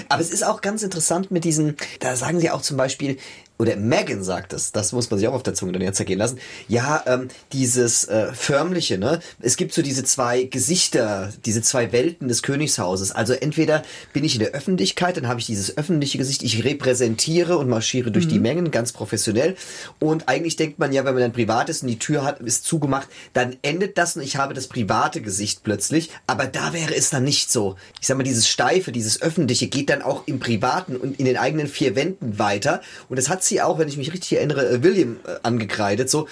Aber 0.08 0.20
es 0.22 0.30
ist 0.30 0.44
auch 0.44 0.60
ganz 0.60 0.82
interessant 0.82 1.30
mit 1.30 1.44
diesen, 1.44 1.76
da 2.00 2.14
sagen 2.16 2.38
sie 2.38 2.50
auch 2.50 2.62
zum 2.62 2.76
Beispiel, 2.76 3.18
oder 3.58 3.76
Megan 3.76 4.22
sagt 4.22 4.52
es, 4.52 4.72
das 4.72 4.92
muss 4.92 5.10
man 5.10 5.18
sich 5.18 5.28
auch 5.28 5.34
auf 5.34 5.42
der 5.42 5.54
Zunge 5.54 5.72
dann 5.72 5.82
jetzt 5.82 5.96
zergehen 5.96 6.18
lassen, 6.18 6.38
ja, 6.68 7.02
ähm, 7.06 7.28
dieses 7.52 8.04
äh, 8.04 8.32
förmliche, 8.32 8.98
ne? 8.98 9.20
Es 9.40 9.56
gibt 9.56 9.72
so 9.72 9.82
diese 9.82 10.04
zwei 10.04 10.42
Gesichter, 10.44 11.32
diese 11.44 11.62
zwei 11.62 11.92
Welten 11.92 12.28
des 12.28 12.42
Königshauses. 12.42 13.12
Also 13.12 13.32
entweder 13.32 13.82
bin 14.12 14.24
ich 14.24 14.34
in 14.34 14.40
der 14.40 14.50
Öffentlichkeit, 14.50 15.16
dann 15.16 15.28
habe 15.28 15.40
ich 15.40 15.46
dieses 15.46 15.76
öffentliche 15.78 16.18
Gesicht, 16.18 16.42
ich 16.42 16.64
repräsentiere 16.64 17.56
und 17.56 17.68
marschiere 17.68 18.10
durch 18.10 18.28
die 18.28 18.38
Mengen, 18.38 18.70
ganz 18.70 18.92
professionell. 18.92 19.56
Und 19.98 20.28
eigentlich 20.28 20.56
denkt 20.56 20.78
man 20.78 20.92
ja, 20.92 21.04
wenn 21.04 21.14
man 21.14 21.22
dann 21.22 21.32
privat 21.32 21.68
ist 21.68 21.82
und 21.82 21.88
die 21.88 21.98
Tür 21.98 22.24
hat, 22.24 22.40
ist 22.40 22.64
zugemacht, 22.64 23.08
dann 23.32 23.56
endet 23.62 23.96
das 23.96 24.16
und 24.16 24.22
ich 24.22 24.36
habe 24.36 24.54
das 24.54 24.66
private 24.66 25.22
Gesicht 25.22 25.62
plötzlich. 25.62 26.10
Aber 26.26 26.46
da 26.46 26.72
wäre 26.72 26.94
es 26.94 27.10
dann 27.10 27.24
nicht 27.24 27.50
so. 27.50 27.76
Ich 28.00 28.06
sag 28.06 28.16
mal, 28.16 28.24
dieses 28.24 28.48
Steife, 28.48 28.92
dieses 28.92 29.22
Öffentliche 29.22 29.68
geht 29.68 29.88
dann 29.88 30.02
auch 30.02 30.26
im 30.26 30.40
Privaten 30.40 30.96
und 30.96 31.18
in 31.18 31.24
den 31.24 31.36
eigenen 31.36 31.68
vier 31.68 31.96
Wänden 31.96 32.38
weiter. 32.38 32.82
Und 33.08 33.18
das 33.18 33.28
hat 33.28 33.45
sie 33.46 33.62
auch, 33.62 33.78
wenn 33.78 33.88
ich 33.88 33.96
mich 33.96 34.12
richtig 34.12 34.38
erinnere, 34.38 34.68
äh, 34.68 34.82
William 34.82 35.18
äh, 35.26 35.36
angekreidet. 35.42 36.10
So, 36.10 36.26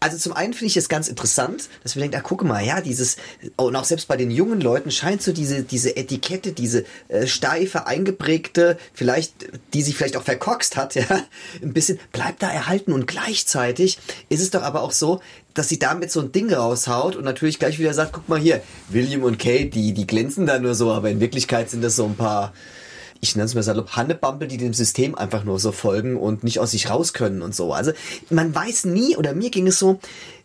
also 0.00 0.16
zum 0.16 0.32
einen 0.32 0.52
finde 0.52 0.66
ich 0.66 0.76
es 0.76 0.88
ganz 0.88 1.08
interessant, 1.08 1.68
dass 1.82 1.96
wir 1.96 2.02
denken, 2.02 2.16
ah, 2.16 2.22
guck 2.22 2.44
mal, 2.44 2.64
ja, 2.64 2.80
dieses, 2.80 3.16
und 3.56 3.74
auch 3.74 3.84
selbst 3.84 4.06
bei 4.06 4.16
den 4.16 4.30
jungen 4.30 4.60
Leuten 4.60 4.92
scheint 4.92 5.22
so 5.22 5.32
diese, 5.32 5.62
diese 5.62 5.96
Etikette, 5.96 6.52
diese 6.52 6.84
äh, 7.08 7.26
steife, 7.26 7.86
eingeprägte, 7.86 8.78
vielleicht, 8.94 9.34
die 9.74 9.82
sie 9.82 9.92
vielleicht 9.92 10.16
auch 10.16 10.22
verkorkst 10.22 10.76
hat, 10.76 10.94
ja, 10.94 11.04
ein 11.62 11.72
bisschen, 11.72 11.98
bleibt 12.12 12.42
da 12.42 12.50
erhalten 12.50 12.92
und 12.92 13.06
gleichzeitig 13.06 13.98
ist 14.28 14.40
es 14.40 14.50
doch 14.50 14.62
aber 14.62 14.82
auch 14.82 14.92
so, 14.92 15.20
dass 15.54 15.68
sie 15.68 15.80
damit 15.80 16.12
so 16.12 16.20
ein 16.20 16.30
Ding 16.30 16.52
raushaut 16.52 17.16
und 17.16 17.24
natürlich 17.24 17.58
gleich 17.58 17.80
wieder 17.80 17.92
sagt, 17.92 18.12
guck 18.12 18.28
mal 18.28 18.38
hier, 18.38 18.62
William 18.90 19.24
und 19.24 19.40
Kate, 19.40 19.66
die, 19.66 19.92
die 19.92 20.06
glänzen 20.06 20.46
da 20.46 20.60
nur 20.60 20.76
so, 20.76 20.92
aber 20.92 21.10
in 21.10 21.18
Wirklichkeit 21.18 21.70
sind 21.70 21.82
das 21.82 21.96
so 21.96 22.04
ein 22.04 22.14
paar, 22.14 22.52
ich 23.20 23.36
nenne 23.36 23.46
es 23.46 23.54
mal 23.54 23.62
salopp, 23.62 23.96
Hannebampel, 23.96 24.48
die 24.48 24.56
dem 24.56 24.74
System 24.74 25.14
einfach 25.14 25.44
nur 25.44 25.58
so 25.58 25.72
folgen 25.72 26.16
und 26.16 26.44
nicht 26.44 26.60
aus 26.60 26.70
sich 26.72 26.90
raus 26.90 27.12
können 27.12 27.42
und 27.42 27.54
so. 27.54 27.72
Also 27.72 27.92
man 28.30 28.54
weiß 28.54 28.84
nie, 28.86 29.16
oder 29.16 29.34
mir 29.34 29.50
ging 29.50 29.66
es 29.66 29.78
so, 29.78 29.98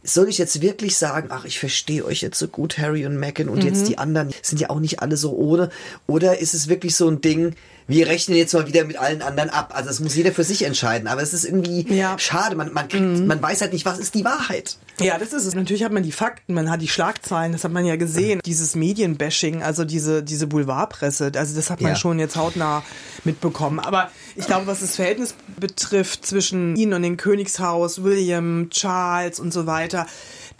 soll 0.03 0.27
ich 0.27 0.37
jetzt 0.37 0.61
wirklich 0.61 0.97
sagen, 0.97 1.29
ach, 1.31 1.45
ich 1.45 1.59
verstehe 1.59 2.03
euch 2.03 2.21
jetzt 2.21 2.37
so 2.37 2.47
gut, 2.47 2.77
Harry 2.77 3.05
und 3.05 3.17
Meghan, 3.17 3.47
und 3.47 3.63
jetzt 3.63 3.87
die 3.87 3.97
anderen 3.97 4.31
sind 4.41 4.59
ja 4.59 4.69
auch 4.69 4.79
nicht 4.79 5.01
alle 5.01 5.17
so 5.17 5.33
ohne? 5.33 5.69
Oder 6.07 6.39
ist 6.39 6.53
es 6.53 6.67
wirklich 6.67 6.95
so 6.95 7.07
ein 7.07 7.21
Ding, 7.21 7.55
wir 7.87 8.07
rechnen 8.07 8.37
jetzt 8.37 8.53
mal 8.53 8.67
wieder 8.67 8.85
mit 8.85 8.97
allen 8.97 9.21
anderen 9.21 9.49
ab. 9.49 9.71
Also 9.75 9.89
das 9.89 9.99
muss 9.99 10.15
jeder 10.15 10.31
für 10.31 10.43
sich 10.43 10.63
entscheiden. 10.65 11.07
Aber 11.07 11.21
es 11.21 11.33
ist 11.33 11.43
irgendwie 11.45 11.85
Ja. 11.93 12.17
schade. 12.19 12.55
Man, 12.55 12.73
man, 12.73 12.87
kriegt, 12.87 13.03
man 13.25 13.41
weiß 13.41 13.61
halt 13.61 13.73
nicht, 13.73 13.85
was 13.85 13.99
ist 13.99 14.15
die 14.15 14.23
Wahrheit. 14.25 14.77
Ja, 14.99 15.17
das 15.17 15.33
ist 15.33 15.45
es. 15.45 15.55
Natürlich 15.55 15.83
hat 15.83 15.91
man 15.91 16.03
die 16.03 16.11
Fakten, 16.11 16.53
man 16.53 16.69
hat 16.69 16.81
die 16.81 16.87
Schlagzeilen, 16.87 17.51
das 17.51 17.63
hat 17.63 17.71
man 17.71 17.83
ja 17.85 17.95
gesehen. 17.95 18.39
Dieses 18.45 18.75
Medienbashing, 18.75 19.63
also 19.63 19.85
diese, 19.85 20.21
diese 20.23 20.45
Boulevardpresse, 20.47 21.31
also 21.35 21.55
das 21.55 21.69
hat 21.69 21.81
man 21.81 21.91
Ja. 21.93 21.95
schon 21.97 22.19
jetzt 22.19 22.35
hautnah 22.35 22.83
mitbekommen. 23.23 23.79
Aber 23.79 24.11
ich 24.35 24.45
glaube, 24.45 24.67
was 24.67 24.81
das 24.81 24.95
Verhältnis 24.95 25.33
betrifft 25.59 26.25
zwischen 26.25 26.75
ihnen 26.75 26.93
und 26.93 27.01
dem 27.03 27.17
Königshaus, 27.17 28.03
William, 28.03 28.69
Charles 28.69 29.39
und 29.39 29.51
so 29.51 29.65
weiter, 29.65 30.05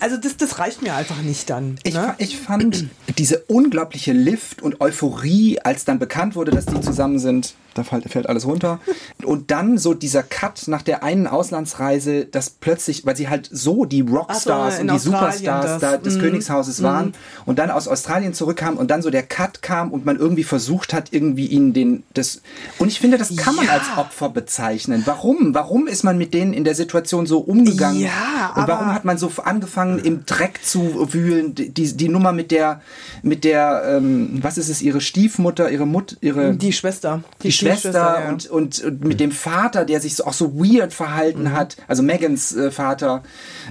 also 0.04 0.18
das, 0.18 0.36
das 0.36 0.60
reicht 0.60 0.82
mir 0.82 0.96
einfach 0.96 1.22
nicht 1.22 1.50
dann. 1.50 1.78
Ich, 1.84 1.94
ne? 1.94 2.14
ich 2.18 2.38
fand 2.38 2.88
diese 3.18 3.40
unglaubliche 3.48 4.12
Lift 4.12 4.62
und 4.62 4.82
Euphorie, 4.82 5.62
als 5.62 5.86
dann 5.86 5.98
bekannt 5.98 6.36
wurde, 6.36 6.52
dass 6.52 6.66
die 6.66 6.82
zusammen 6.82 7.20
sind, 7.20 7.54
da 7.76 7.84
fällt, 7.84 8.28
alles 8.28 8.46
runter. 8.46 8.80
Und 9.24 9.52
dann 9.52 9.78
so 9.78 9.94
dieser 9.94 10.24
Cut 10.24 10.68
nach 10.68 10.82
der 10.82 11.04
einen 11.04 11.28
Auslandsreise, 11.28 12.26
dass 12.26 12.50
plötzlich, 12.50 13.06
weil 13.06 13.16
sie 13.16 13.30
halt 13.30 13.50
so 13.52 13.86
die 13.86 14.02
Rockstars 14.02 14.76
so, 14.76 14.82
und 14.82 14.88
die 14.88 14.92
Australien 14.94 15.00
Superstars 15.00 15.66
das. 15.66 15.82
da 15.82 15.98
des 15.98 16.16
Mhm. 16.16 16.22
Königshauses 16.22 16.84
waren 16.84 17.14
und 17.46 17.60
dann 17.60 17.72
aus 17.72 17.88
Australien 17.88 18.34
zurückkamen 18.34 18.78
und 18.78 18.90
dann 18.92 19.02
so 19.02 19.10
der 19.10 19.24
Cut 19.24 19.62
kam 19.62 19.92
und 19.92 20.06
man 20.06 20.18
irgendwie 20.18 20.44
versucht 20.44 20.94
hat, 20.94 21.12
irgendwie 21.12 21.46
ihnen 21.48 21.74
den, 21.74 22.04
das, 22.14 22.42
und 22.80 22.88
ich 22.90 23.00
finde, 23.00 23.18
das 23.18 23.36
kann 23.36 23.56
man 23.56 23.66
Ja. 23.66 23.72
als 23.74 23.84
Opfer 23.98 24.30
bezeichnen. 24.30 25.04
Warum? 25.06 25.54
Warum 25.54 25.88
ist 25.88 26.04
man 26.04 26.18
mit 26.18 26.34
denen 26.34 26.54
in 26.54 26.64
der 26.64 26.76
Situation 26.76 27.26
so 27.26 27.40
umgegangen? 27.40 28.00
Ja, 28.00 28.54
und 28.56 28.68
warum 28.68 28.94
hat 28.94 29.06
man 29.06 29.18
so 29.18 29.32
angefangen, 29.44 30.00
im 30.00 30.26
Dreck 30.26 30.60
zu 30.64 31.12
wühlen? 31.14 31.56
Die, 31.56 31.70
die, 31.70 31.94
die 31.96 32.10
Nummer 32.10 32.32
mit 32.34 32.52
der, 32.52 32.82
mit 33.22 33.44
der, 33.44 33.84
ähm, 33.98 34.40
was 34.42 34.58
ist 34.58 34.70
es, 34.70 34.82
ihre 34.82 35.02
Stiefmutter, 35.02 35.70
ihre 35.72 35.86
Mutter, 35.88 36.16
ihre 36.22 36.54
die 36.56 36.74
Schwester. 36.74 37.24
die, 37.42 37.52
Schwester 37.64 37.92
ja. 38.24 38.30
und, 38.30 38.46
und, 38.48 38.84
und 38.84 39.04
mit 39.04 39.20
dem 39.20 39.32
Vater, 39.32 39.86
der 39.86 40.00
sich 40.02 40.16
so, 40.16 40.26
auch 40.26 40.34
so 40.34 40.54
weird 40.56 40.94
verhalten 40.94 41.44
Mhm. 41.44 41.54
hat, 41.54 41.78
also 41.88 42.04
Megans 42.04 42.56
äh, 42.56 42.72
Vater. 42.72 43.24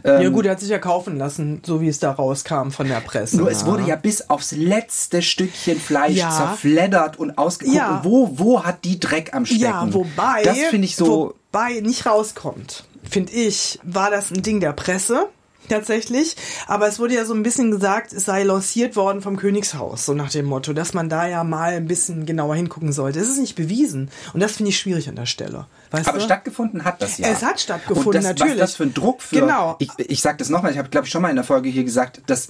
Ähm, 0.04 0.22
Ja 0.22 0.28
gut, 0.30 0.46
er 0.46 0.52
hat 0.52 0.60
sich 0.60 0.68
ja 0.70 0.78
kaufen 0.78 1.18
lassen, 1.18 1.62
so 1.64 1.80
wie 1.80 1.88
es 1.88 1.98
da 1.98 2.10
rauskam 2.12 2.70
von 2.70 2.88
der 2.88 3.00
Presse. 3.00 3.36
nur 3.36 3.50
es 3.50 3.64
wurde 3.66 3.84
ja 3.84 3.96
bis 3.96 4.28
aufs 4.30 4.52
letzte 4.52 5.22
Stückchen 5.22 5.78
Fleisch 5.80 6.16
Ja. 6.16 6.30
zerfleddert 6.30 7.18
und 7.18 7.38
ausgeguckt. 7.38 7.76
Ja. 7.76 7.96
Und 7.98 8.04
wo, 8.04 8.38
wo 8.38 8.64
hat 8.64 8.84
die 8.84 8.98
Dreck 9.00 9.34
am 9.34 9.46
Stecken? 9.46 9.62
Ja, 9.62 9.86
wobei, 9.92 10.42
Das 10.44 10.58
finde 10.58 10.86
ich 10.86 10.96
so. 10.96 11.34
wobei 11.52 11.80
nicht 11.80 12.06
rauskommt, 12.06 12.84
finde 13.08 13.32
ich, 13.32 13.78
war 13.82 14.10
das 14.10 14.30
ein 14.30 14.42
Ding 14.42 14.60
der 14.60 14.72
Presse. 14.72 15.26
Tatsächlich, 15.68 16.36
aber 16.66 16.88
es 16.88 16.98
wurde 16.98 17.14
ja 17.14 17.24
so 17.24 17.34
ein 17.34 17.42
bisschen 17.42 17.70
gesagt, 17.70 18.12
es 18.12 18.24
sei 18.24 18.42
lanciert 18.42 18.96
worden 18.96 19.22
vom 19.22 19.36
Königshaus, 19.36 20.04
so 20.04 20.12
nach 20.12 20.30
dem 20.30 20.46
Motto, 20.46 20.72
dass 20.72 20.92
man 20.92 21.08
da 21.08 21.28
ja 21.28 21.44
mal 21.44 21.74
ein 21.74 21.86
bisschen 21.86 22.26
genauer 22.26 22.56
hingucken 22.56 22.92
sollte. 22.92 23.20
Es 23.20 23.28
ist 23.28 23.38
nicht 23.38 23.54
bewiesen 23.54 24.10
und 24.32 24.40
das 24.40 24.52
finde 24.56 24.70
ich 24.70 24.78
schwierig 24.78 25.08
an 25.08 25.16
der 25.16 25.26
Stelle. 25.26 25.66
Weißt 25.90 26.08
Aber 26.08 26.18
du? 26.18 26.24
stattgefunden 26.24 26.84
hat 26.84 27.00
das 27.00 27.18
ja. 27.18 27.28
Es 27.28 27.42
hat 27.42 27.60
stattgefunden, 27.60 28.08
und 28.08 28.14
das, 28.14 28.24
natürlich. 28.24 28.54
Was 28.54 28.60
das 28.60 28.76
für 28.76 28.82
ein 28.84 28.94
Druck 28.94 29.22
für. 29.22 29.40
Genau. 29.40 29.76
Ich, 29.78 29.90
ich 29.98 30.20
sage 30.20 30.38
das 30.38 30.48
nochmal, 30.48 30.72
ich 30.72 30.78
habe, 30.78 30.88
glaube 30.88 31.06
ich, 31.06 31.12
schon 31.12 31.22
mal 31.22 31.30
in 31.30 31.36
der 31.36 31.44
Folge 31.44 31.68
hier 31.68 31.84
gesagt, 31.84 32.22
dass 32.26 32.48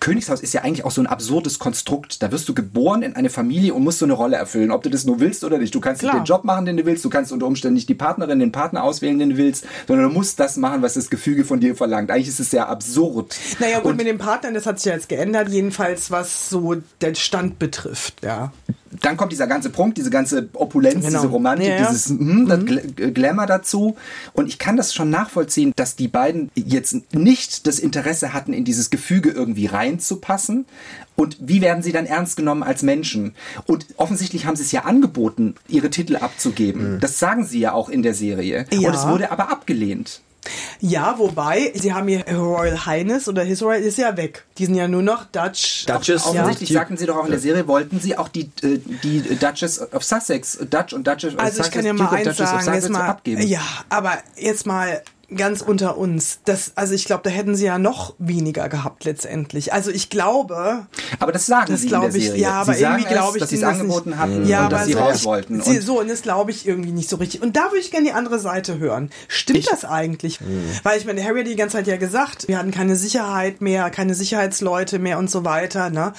Königshaus 0.00 0.40
ist 0.40 0.54
ja 0.54 0.62
eigentlich 0.62 0.84
auch 0.84 0.90
so 0.90 1.00
ein 1.00 1.06
absurdes 1.06 1.58
Konstrukt. 1.58 2.22
Da 2.22 2.32
wirst 2.32 2.48
du 2.48 2.54
geboren 2.54 3.02
in 3.02 3.16
eine 3.16 3.30
Familie 3.30 3.74
und 3.74 3.84
musst 3.84 3.98
so 3.98 4.06
eine 4.06 4.14
Rolle 4.14 4.36
erfüllen, 4.36 4.70
ob 4.70 4.82
du 4.82 4.90
das 4.90 5.04
nur 5.04 5.20
willst 5.20 5.44
oder 5.44 5.58
nicht. 5.58 5.74
Du 5.74 5.80
kannst 5.80 6.02
nicht 6.02 6.14
den 6.14 6.24
Job 6.24 6.44
machen, 6.44 6.64
den 6.64 6.76
du 6.76 6.86
willst, 6.86 7.04
du 7.04 7.10
kannst 7.10 7.32
unter 7.32 7.46
Umständen 7.46 7.74
nicht 7.74 7.88
die 7.88 7.94
Partnerin, 7.94 8.38
den 8.38 8.52
Partner 8.52 8.82
auswählen, 8.82 9.18
den 9.18 9.30
du 9.30 9.36
willst, 9.36 9.66
sondern 9.86 10.08
du 10.08 10.14
musst 10.14 10.40
das 10.40 10.56
machen, 10.56 10.82
was 10.82 10.94
das 10.94 11.10
Gefüge 11.10 11.44
von 11.44 11.60
dir 11.60 11.76
verlangt. 11.76 12.10
Eigentlich 12.10 12.28
ist 12.28 12.40
es 12.40 12.50
sehr 12.50 12.68
absurd. 12.68 13.36
Naja 13.58 13.80
gut, 13.80 13.92
Und 13.92 13.96
mit 13.98 14.06
den 14.06 14.18
Partnern, 14.18 14.54
das 14.54 14.66
hat 14.66 14.78
sich 14.78 14.86
ja 14.86 14.94
jetzt 14.94 15.08
geändert, 15.08 15.48
jedenfalls 15.48 16.10
was 16.10 16.48
so 16.48 16.76
den 17.02 17.14
Stand 17.14 17.58
betrifft, 17.58 18.22
ja. 18.22 18.52
Dann 19.02 19.16
kommt 19.16 19.32
dieser 19.32 19.46
ganze 19.46 19.70
Prunk, 19.70 19.94
diese 19.94 20.10
ganze 20.10 20.48
Opulenz, 20.54 20.94
Genau. 21.06 21.08
diese 21.20 21.26
Romantik, 21.26 21.68
Ja, 21.68 21.76
ja. 21.76 21.88
dieses 21.88 22.08
hm, 22.08 22.46
das 22.48 22.64
Gl 22.64 23.12
Glamour 23.12 23.46
dazu. 23.46 23.96
Und 24.32 24.48
ich 24.48 24.58
kann 24.58 24.76
das 24.76 24.94
schon 24.94 25.10
nachvollziehen, 25.10 25.72
dass 25.76 25.96
die 25.96 26.08
beiden 26.08 26.50
jetzt 26.54 27.14
nicht 27.14 27.66
das 27.66 27.78
Interesse 27.78 28.32
hatten, 28.32 28.52
in 28.52 28.64
dieses 28.64 28.90
Gefüge 28.90 29.30
irgendwie 29.30 29.66
reinzupassen. 29.66 30.66
Und 31.16 31.36
wie 31.40 31.60
werden 31.60 31.82
sie 31.82 31.92
dann 31.92 32.06
ernst 32.06 32.36
genommen 32.36 32.62
als 32.62 32.82
Menschen? 32.82 33.34
Und 33.66 33.86
offensichtlich 33.96 34.46
haben 34.46 34.56
sie 34.56 34.64
es 34.64 34.72
ja 34.72 34.84
angeboten, 34.84 35.54
ihre 35.68 35.90
Titel 35.90 36.16
abzugeben. 36.16 36.98
Das 37.00 37.18
sagen 37.18 37.44
sie 37.44 37.60
ja 37.60 37.72
auch 37.72 37.88
in 37.88 38.02
der 38.02 38.14
Serie. 38.14 38.66
Ja. 38.72 38.88
Und 38.88 38.94
es 38.94 39.06
wurde 39.06 39.30
aber 39.30 39.50
abgelehnt. 39.50 40.20
Ja, 40.80 41.14
wobei, 41.18 41.72
sie 41.74 41.92
haben 41.92 42.08
ihr 42.08 42.24
Royal 42.28 42.84
Highness 42.86 43.28
oder 43.28 43.42
His 43.42 43.62
Royal 43.62 43.80
ist 43.82 43.98
ja 43.98 44.16
weg. 44.16 44.44
Die 44.58 44.66
sind 44.66 44.74
ja 44.74 44.86
nur 44.88 45.02
noch 45.02 45.24
Dutch. 45.26 45.86
Duchess. 45.86 46.26
Offensichtlich 46.26 46.70
Ja. 46.70 46.80
sagten 46.80 46.96
sie 46.96 47.06
doch 47.06 47.16
auch 47.16 47.24
in 47.24 47.30
der 47.30 47.40
Serie, 47.40 47.66
wollten 47.66 48.00
sie 48.00 48.16
auch 48.18 48.28
die, 48.28 48.50
äh, 48.62 48.78
die 49.02 49.20
Duchess 49.36 49.80
of 49.92 50.04
Sussex, 50.04 50.58
Dutch 50.70 50.92
und 50.92 51.06
Duchess 51.06 51.34
of 51.34 51.40
Also 51.40 51.50
ich 51.50 51.56
Sussex, 51.56 51.74
kann 51.74 51.86
ja 51.86 51.92
mal 51.92 52.08
eins 52.14 52.36
sagen, 52.36 52.50
jetzt 52.56 52.64
Sussex 52.66 52.88
mal, 52.90 53.08
abgeben. 53.08 53.42
ja, 53.46 53.60
aber 53.88 54.18
jetzt 54.36 54.66
mal 54.66 55.02
ganz 55.34 55.62
unter 55.62 55.96
uns. 55.98 56.40
Das, 56.44 56.72
also 56.74 56.94
ich 56.94 57.04
glaube, 57.04 57.22
da 57.24 57.30
hätten 57.30 57.54
sie 57.54 57.64
ja 57.66 57.78
noch 57.78 58.14
weniger 58.18 58.68
gehabt 58.68 59.04
letztendlich. 59.04 59.72
Also 59.72 59.90
ich 59.90 60.10
glaube, 60.10 60.86
Aber 61.20 61.32
das 61.32 61.46
sagen 61.46 61.72
Das 61.72 61.80
sie 61.82 61.88
in 61.88 62.00
der 62.00 62.08
ich, 62.14 62.24
Serie. 62.26 62.40
ja, 62.42 62.52
aber 62.62 62.74
sie 62.74 62.82
irgendwie 62.82 63.04
glaube 63.04 63.36
ich 63.38 63.40
dass 63.40 63.50
sie 63.50 63.56
es 63.56 63.62
angeboten 63.64 64.10
nicht. 64.10 64.18
hatten 64.18 64.46
ja, 64.46 64.64
und 64.64 64.72
dass 64.72 64.80
aber 64.82 64.86
sie 64.86 64.92
so, 64.92 64.98
raus 64.98 65.24
wollten. 65.24 65.60
Sie, 65.62 65.76
Und 65.78 65.82
so, 65.82 66.00
und 66.00 66.08
das 66.10 66.22
glaube 66.22 66.50
ich 66.50 66.66
irgendwie 66.66 66.92
nicht 66.92 67.08
so 67.08 67.16
richtig. 67.16 67.42
Und 67.42 67.56
da 67.56 67.64
würde 67.66 67.78
ich 67.78 67.90
gerne 67.90 68.06
die 68.06 68.12
andere 68.12 68.38
Seite 68.38 68.78
hören. 68.78 69.10
Stimmt 69.28 69.60
Ich- 69.60 69.66
das 69.66 69.84
eigentlich? 69.84 70.38
Weil 70.82 70.98
ich 70.98 71.04
meine, 71.06 71.22
Harry 71.24 71.40
hat 71.40 71.46
die 71.48 71.56
ganze 71.56 71.76
Zeit 71.76 71.86
ja 71.86 71.96
gesagt, 71.96 72.48
wir 72.48 72.58
hatten 72.58 72.70
keine 72.70 72.96
Sicherheit 72.96 73.60
mehr, 73.60 73.90
keine 73.90 74.14
Sicherheitsleute 74.14 74.98
mehr 74.98 75.18
und 75.18 75.30
so 75.30 75.44
weiter. 75.44 75.90
Ne? 75.90 76.12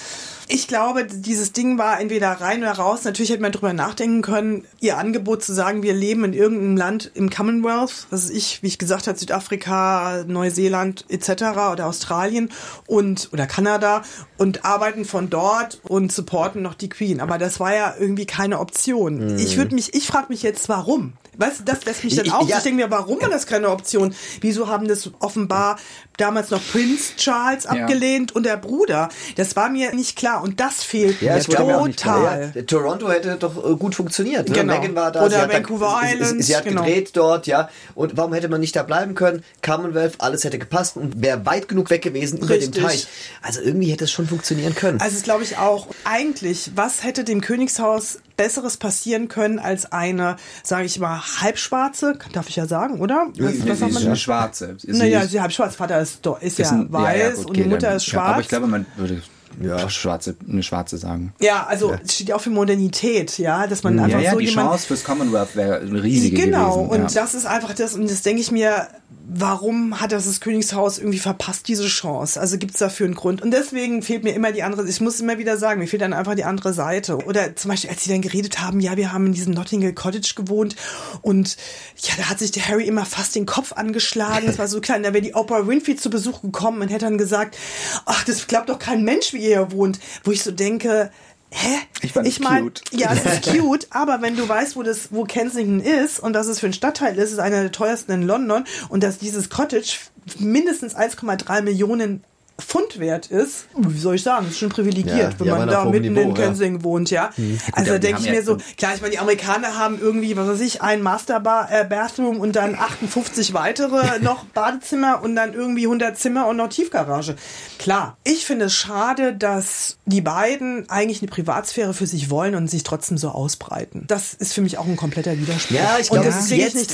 Ich 0.47 0.67
glaube, 0.67 1.05
dieses 1.05 1.53
Ding 1.53 1.79
war 1.79 1.99
entweder 1.99 2.29
rein 2.29 2.59
oder 2.61 2.73
raus. 2.73 3.03
Natürlich 3.03 3.31
hätte 3.31 3.41
man 3.41 3.51
drüber 3.51 3.73
nachdenken 3.73 4.21
können, 4.21 4.65
ihr 4.79 4.97
Angebot 4.97 5.43
zu 5.43 5.53
sagen, 5.53 5.81
wir 5.81 5.93
leben 5.93 6.23
in 6.23 6.33
irgendeinem 6.33 6.77
Land 6.77 7.11
im 7.15 7.31
Commonwealth, 7.31 8.05
was 8.11 8.29
ich, 8.29 8.61
wie 8.61 8.67
ich 8.67 8.77
gesagt 8.77 9.07
habe, 9.07 9.17
Südafrika, 9.17 10.23
Neuseeland 10.27 11.05
etc. 11.09 11.29
oder 11.71 11.87
Australien 11.87 12.51
und 12.85 13.29
oder 13.33 13.47
Kanada 13.47 14.03
und 14.37 14.65
arbeiten 14.65 15.05
von 15.05 15.31
dort 15.31 15.79
und 15.83 16.11
supporten 16.11 16.61
noch 16.61 16.75
die 16.75 16.89
Queen. 16.89 17.21
Aber 17.21 17.39
das 17.39 17.59
war 17.59 17.73
ja 17.73 17.95
irgendwie 17.99 18.27
keine 18.27 18.59
Option. 18.59 19.39
Ich 19.39 19.57
würde 19.57 19.73
mich, 19.73 19.95
ich 19.95 20.05
frage 20.05 20.27
mich 20.29 20.43
jetzt, 20.43 20.69
warum? 20.69 21.13
Weißt 21.37 21.59
du, 21.59 21.63
das 21.63 21.85
lässt 21.85 22.03
mich 22.03 22.15
dann 22.15 22.29
auf. 22.31 22.47
ja. 22.47 22.57
Ich 22.57 22.63
denke 22.63 22.83
mir, 22.83 22.91
warum 22.91 23.21
war 23.21 23.29
das 23.29 23.45
keine 23.47 23.69
Option? 23.69 24.13
Wieso 24.41 24.67
haben 24.67 24.87
das 24.87 25.09
offenbar 25.19 25.77
damals 26.17 26.49
noch 26.49 26.61
Prince 26.71 27.15
Charles 27.17 27.65
abgelehnt 27.65 28.33
und 28.35 28.45
der 28.45 28.57
Bruder? 28.57 29.09
Das 29.35 29.55
war 29.55 29.69
mir 29.69 29.93
nicht 29.93 30.15
klar 30.15 30.43
und 30.43 30.59
das 30.59 30.83
fehlt 30.83 31.21
Ja, 31.21 31.35
mir 31.35 31.43
total. 31.43 32.51
Ja, 32.55 32.61
Toronto 32.63 33.09
hätte 33.09 33.35
doch 33.39 33.57
äh, 33.71 33.75
gut 33.75 33.95
funktioniert. 33.95 34.47
Ne? 34.49 34.55
Genau. 34.55 34.79
Megan 34.79 34.95
war 34.95 35.11
da. 35.11 35.21
Oder 35.21 35.29
sie 35.29 35.37
hat 35.37 35.49
da- 35.49 35.53
Vancouver 35.55 35.99
sie- 36.01 36.07
sie- 36.07 36.13
Island, 36.15 36.43
Sie 36.45 36.55
hat 36.55 36.63
genau. 36.65 36.83
gedreht 36.83 37.09
dort, 37.13 37.47
ja. 37.47 37.69
Und 37.95 38.17
warum 38.17 38.33
hätte 38.33 38.49
man 38.49 38.59
nicht 38.61 38.75
da 38.75 38.83
bleiben 38.83 39.15
können? 39.15 39.43
Commonwealth, 39.63 40.15
alles 40.19 40.43
hätte 40.43 40.59
gepasst 40.59 40.97
und 40.97 41.21
wäre 41.21 41.45
weit 41.45 41.67
genug 41.67 41.89
weg 41.89 42.01
gewesen 42.01 42.37
über 42.37 42.57
dem 42.57 42.69
Richtig. 42.69 42.83
Teich. 42.83 43.07
Also 43.41 43.61
irgendwie 43.61 43.91
hätte 43.91 44.03
es 44.05 44.11
schon 44.11 44.27
funktionieren 44.27 44.75
können. 44.75 44.99
Also 45.01 45.21
glaube 45.21 45.43
ich 45.43 45.57
auch. 45.57 45.87
Eigentlich, 46.03 46.71
was 46.75 47.03
hätte 47.03 47.23
dem 47.23 47.41
Königshaus 47.41 48.19
Besseres 48.37 48.77
passieren 48.77 49.27
können 49.27 49.59
als 49.59 49.91
eine, 49.91 50.35
sage 50.63 50.85
ich 50.85 50.99
mal, 50.99 51.21
halbschwarze, 51.41 52.17
darf 52.33 52.49
ich 52.49 52.55
ja 52.55 52.65
sagen, 52.67 52.99
oder? 52.99 53.27
Was, 53.37 53.53
sie 53.53 53.69
was 53.69 53.79
sagt 53.79 53.91
ist 53.91 54.05
eine 54.05 54.15
Schwarze. 54.15 54.75
Sie 54.79 54.91
Naja, 54.91 55.21
ist- 55.21 55.31
sie 55.31 55.41
halbschwarz, 55.41 55.75
Vater 55.75 55.99
ist, 56.01 56.25
ist, 56.41 56.59
ja 56.59 56.69
ein- 56.71 56.91
weiß 56.91 57.37
gut, 57.37 57.47
und 57.47 57.57
die 57.57 57.63
Mutter 57.63 57.87
dann- 57.87 57.97
ist 57.97 58.05
schwarz. 58.05 58.25
Ja, 58.27 58.31
aber 58.33 58.41
ich 58.41 58.47
glaube, 58.47 58.67
man 58.67 58.85
würde 58.97 59.21
Ja. 59.61 59.89
schwarze, 59.89 60.35
eine 60.49 60.63
Schwarze 60.63 60.97
sagen. 60.97 61.33
Ja, 61.39 61.65
also 61.65 61.95
es 62.03 62.15
steht 62.15 62.27
ja 62.29 62.35
auch 62.35 62.41
für 62.41 62.49
Modernität, 62.49 63.37
ja, 63.37 63.67
dass 63.67 63.83
man 63.83 63.97
einfach 63.99 64.19
Ja, 64.19 64.25
ja, 64.25 64.31
so 64.33 64.39
die 64.39 64.45
jemand 64.47 64.67
Chance 64.69 64.87
fürs 64.87 65.03
Commonwealth 65.05 65.55
wäre 65.55 65.79
eine 65.79 66.03
riesige 66.03 66.41
Genau, 66.43 66.83
gewesen. 66.87 66.89
und 67.03 67.13
ja. 67.13 67.21
das 67.21 67.33
ist 67.35 67.45
einfach 67.45 67.73
das, 67.73 67.93
und 67.93 68.09
das 68.09 68.21
denke 68.21 68.41
ich 68.41 68.51
mir, 68.51 68.87
warum 69.27 69.99
hat 69.99 70.11
das 70.11 70.25
das 70.25 70.39
Königshaus 70.39 70.97
irgendwie 70.97 71.19
verpasst, 71.19 71.67
diese 71.67 71.87
Chance? 71.87 72.39
Also 72.39 72.57
gibt's 72.57 72.79
dafür 72.79 73.05
einen 73.05 73.15
Grund? 73.15 73.41
Und 73.41 73.51
deswegen 73.51 74.01
fehlt 74.01 74.23
mir 74.23 74.33
immer 74.33 74.51
die 74.51 74.63
andere, 74.63 74.87
ich 74.87 75.01
muss 75.01 75.19
immer 75.19 75.37
wieder 75.37 75.57
sagen, 75.57 75.79
mir 75.79 75.87
fehlt 75.87 76.01
dann 76.01 76.13
einfach 76.13 76.35
die 76.35 76.43
andere 76.43 76.73
Seite. 76.73 77.17
Oder 77.25 77.55
zum 77.55 77.69
Beispiel, 77.69 77.89
als 77.89 78.03
sie 78.03 78.11
dann 78.11 78.21
geredet 78.21 78.59
haben, 78.59 78.79
ja, 78.79 78.97
wir 78.97 79.11
haben 79.11 79.27
in 79.27 79.33
diesem 79.33 79.53
Notting 79.53 79.81
Hill 79.81 79.93
Cottage 79.93 80.33
gewohnt 80.35 80.75
und 81.21 81.57
ja, 81.97 82.13
da 82.17 82.29
hat 82.29 82.39
sich 82.39 82.51
der 82.51 82.67
Harry 82.67 82.85
immer 82.85 83.05
fast 83.05 83.35
den 83.35 83.45
Kopf 83.45 83.73
angeschlagen, 83.73 84.45
das 84.47 84.59
war 84.59 84.67
so 84.67 84.81
klein, 84.81 85.03
da 85.03 85.13
wäre 85.13 85.23
die 85.23 85.33
Oprah 85.33 85.67
Winfrey 85.67 85.95
zu 85.95 86.09
Besuch 86.09 86.41
gekommen 86.41 86.81
und 86.81 86.89
hätte 86.89 87.05
dann 87.05 87.17
gesagt, 87.17 87.57
ach, 88.05 88.23
das 88.25 88.47
glaubt 88.47 88.69
doch 88.69 88.79
kein 88.79 89.03
Mensch, 89.03 89.33
wie 89.33 89.37
ihr 89.37 89.59
hier 89.59 89.71
wohnt. 89.71 89.99
Wo 90.23 90.31
ich 90.31 90.43
so 90.43 90.51
denke, 90.51 91.11
Hä? 91.57 91.77
Ich 92.01 92.11
fand 92.11 92.27
es 92.27 92.39
mein, 92.39 92.63
cute. 92.63 92.81
Ja, 92.91 93.13
es 93.13 93.25
ist 93.25 93.43
cute, 93.57 93.87
aber 93.89 94.21
wenn 94.21 94.35
du 94.35 94.47
weißt, 94.47 94.75
wo 94.75 94.83
das, 94.83 95.07
wo 95.11 95.23
Kensington 95.23 95.79
ist 95.79 96.19
und 96.19 96.33
dass 96.33 96.47
es 96.47 96.59
für 96.59 96.65
ein 96.65 96.73
Stadtteil 96.73 97.17
ist, 97.17 97.31
ist 97.31 97.39
einer 97.39 97.61
der 97.61 97.71
teuersten 97.71 98.11
in 98.11 98.23
London 98.23 98.65
und 98.89 99.03
dass 99.03 99.19
dieses 99.19 99.49
Cottage 99.49 99.97
mindestens 100.37 100.95
1,3 100.95 101.61
Millionen 101.61 102.23
Pfund 102.57 102.99
wert 102.99 103.27
ist, 103.27 103.65
wie 103.75 103.99
soll 103.99 104.15
ich 104.15 104.23
sagen, 104.23 104.47
ist 104.47 104.59
schon 104.59 104.69
privilegiert, 104.69 105.33
Ja, 105.33 105.39
wenn 105.39 105.47
man 105.49 105.67
da 105.67 105.83
mitten 105.83 106.05
in 106.05 106.13
Niveau, 106.13 106.35
ja. 106.35 106.83
Wohnt, 106.83 107.11
ja. 107.11 107.29
also 107.73 107.89
da 107.89 107.91
aber 107.91 107.99
die 107.99 108.07
denke 108.07 108.21
ich 108.21 108.29
mir 108.29 108.43
so, 108.43 108.57
klar, 108.77 108.95
ich 108.95 109.01
meine, 109.01 109.11
die 109.11 109.19
Amerikaner 109.19 109.77
haben 109.77 109.99
irgendwie, 109.99 110.37
was 110.37 110.47
weiß 110.47 110.61
ich, 110.61 110.81
ein 110.81 111.01
Master 111.01 111.41
Bar, 111.41 111.69
äh, 111.69 111.83
Bathroom 111.83 112.39
und 112.39 112.55
dann 112.55 112.75
58 112.75 113.53
weitere 113.53 114.19
noch 114.21 114.45
Badezimmer 114.45 115.21
und 115.21 115.35
dann 115.35 115.53
irgendwie 115.53 115.83
100 115.83 116.17
Zimmer 116.17 116.47
und 116.47 116.55
noch 116.55 116.69
Tiefgarage. 116.69 117.35
Klar, 117.77 118.17
ich 118.23 118.45
finde 118.45 118.65
es 118.65 118.73
schade, 118.73 119.33
dass 119.33 119.97
die 120.05 120.21
beiden 120.21 120.89
eigentlich 120.89 121.21
eine 121.21 121.29
Privatsphäre 121.29 121.93
für 121.93 122.07
sich 122.07 122.29
wollen 122.29 122.55
und 122.55 122.69
sich 122.69 122.83
trotzdem 122.83 123.17
so 123.17 123.29
ausbreiten. 123.29 124.05
Das 124.07 124.33
ist 124.33 124.53
für 124.53 124.61
mich 124.61 124.77
auch 124.77 124.85
ein 124.85 124.95
kompletter 124.95 125.37
Widerspruch. 125.37 125.75
Ja, 125.75 125.97
ich 125.99 126.09
glaube, 126.09 126.25
das 126.25 126.37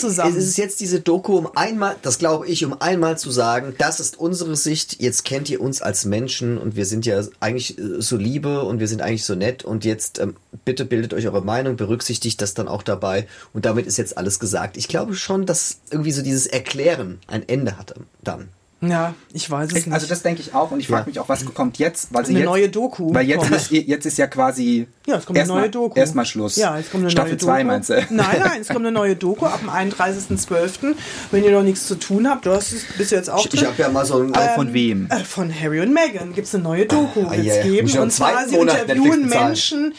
es. 0.04 0.18
Es 0.38 0.48
ist 0.48 0.58
jetzt 0.58 0.80
diese 0.80 1.02
Doku, 1.02 1.38
um 1.38 1.56
einmal, 1.56 1.98
das 2.02 2.18
glaube 2.18 2.48
ich, 2.48 2.66
um 2.66 2.82
einmal 2.82 3.20
zu 3.20 3.30
sagen, 3.30 3.76
das 3.78 4.00
ist 4.00 4.20
unsere 4.20 4.56
Sicht, 4.56 5.00
jetzt 5.00 5.24
kennt 5.24 5.51
ihr 5.52 5.62
uns 5.62 5.82
als 5.82 6.06
Menschen 6.06 6.58
und 6.58 6.76
wir 6.76 6.86
sind 6.86 7.06
ja 7.06 7.22
eigentlich 7.40 7.78
äh, 7.78 8.02
so 8.02 8.18
liebe 8.18 8.64
und 8.64 8.80
wir 8.80 8.88
sind 8.88 9.02
eigentlich 9.02 9.26
so 9.26 9.36
nett 9.36 9.64
und 9.64 9.86
jetzt 9.86 10.20
ähm, 10.20 10.36
bitte 10.66 10.86
bildet 10.86 11.14
euch 11.14 11.28
eure 11.28 11.44
Meinung, 11.44 11.76
berücksichtigt 11.76 12.42
das 12.42 12.54
dann 12.54 12.68
auch 12.68 12.84
dabei 12.84 13.28
und 13.54 13.66
damit 13.66 13.86
ist 13.86 13.98
jetzt 13.98 14.18
alles 14.18 14.40
gesagt. 14.40 14.78
Ich 14.78 14.88
glaube 14.88 15.16
schon, 15.16 15.46
dass 15.46 15.82
irgendwie 15.92 16.12
so 16.12 16.22
dieses 16.22 16.48
Erklären 16.48 17.20
ein 17.28 17.48
Ende 17.48 17.78
hatte 17.78 17.96
dann. 18.24 18.50
Ja, 18.82 19.14
ich 19.34 19.50
weiß 19.50 19.70
es 19.70 19.74
nicht. 19.86 19.92
Also 19.94 20.08
das 20.08 20.24
denke 20.24 20.42
ich 20.42 20.54
auch 20.56 20.72
und 20.72 20.80
ich 20.80 20.88
frage 20.88 21.02
Ja. 21.02 21.08
mich 21.08 21.20
auch, 21.20 21.30
was 21.30 21.46
kommt 21.54 21.78
jetzt, 21.78 22.14
weil 22.14 22.26
sie 22.26 22.32
Eine 22.32 22.40
jetzt, 22.40 22.46
neue 22.48 22.70
Doku 22.70 23.14
Weil 23.14 23.28
jetzt 23.28 23.42
kommt. 23.42 23.52
ist, 23.56 23.72
jetzt 23.72 24.06
ist 24.06 24.18
ja 24.18 24.28
quasi 24.28 24.88
Ja, 25.06 25.18
es 25.18 25.26
kommt 25.26 25.38
eine 25.38 25.40
erstmal- 25.40 25.62
neue 25.62 25.70
Doku. 25.70 26.00
Erstmal 26.00 26.26
Schluss. 26.26 26.56
Ja, 26.56 26.78
es 26.78 26.90
kommt 26.90 27.04
eine 27.04 27.12
Staffel 27.12 27.32
neue 27.32 27.38
2 27.38 27.58
Doku. 27.60 27.68
meinst 27.68 27.90
du? 27.90 27.94
Nein, 28.10 28.26
nein, 28.40 28.62
es 28.62 28.68
kommt 28.68 28.80
eine 28.80 28.92
neue 28.92 29.16
Doku 29.16 29.46
ab 29.46 29.60
dem 29.60 29.70
31.12. 29.70 30.96
Wenn 31.32 31.44
ihr 31.44 31.52
noch 31.52 31.64
nichts 31.64 31.88
zu 31.88 31.96
tun 31.96 32.28
habt, 32.30 32.46
du 32.46 32.52
hast 32.52 32.72
es 32.74 32.84
bis 32.98 33.12
jetzt 33.12 33.30
auch 33.30 33.46
Ich, 33.46 33.54
ich 33.54 33.64
habe 33.66 33.76
ja 33.78 33.90
mal 33.90 34.06
so 34.06 34.20
ein... 34.20 34.34
Aber 34.34 34.50
von 34.56 34.74
wem? 34.74 35.08
Äh, 35.10 35.24
Von 35.24 35.54
Harry 35.54 35.80
und 35.82 35.94
Meghan 35.94 36.34
gibt 36.34 36.48
es 36.48 36.56
eine 36.56 36.64
neue 36.64 36.86
Doku 36.86 37.26
Ah, 37.30 37.36
ja. 37.36 37.62
geben. 37.64 37.88
Ich 37.88 37.96
Und 37.96 38.02
einen 38.04 38.12
zwar, 38.12 38.48
sie 38.48 38.56
interviewen. 38.56 39.28
Menschen, 39.30 39.94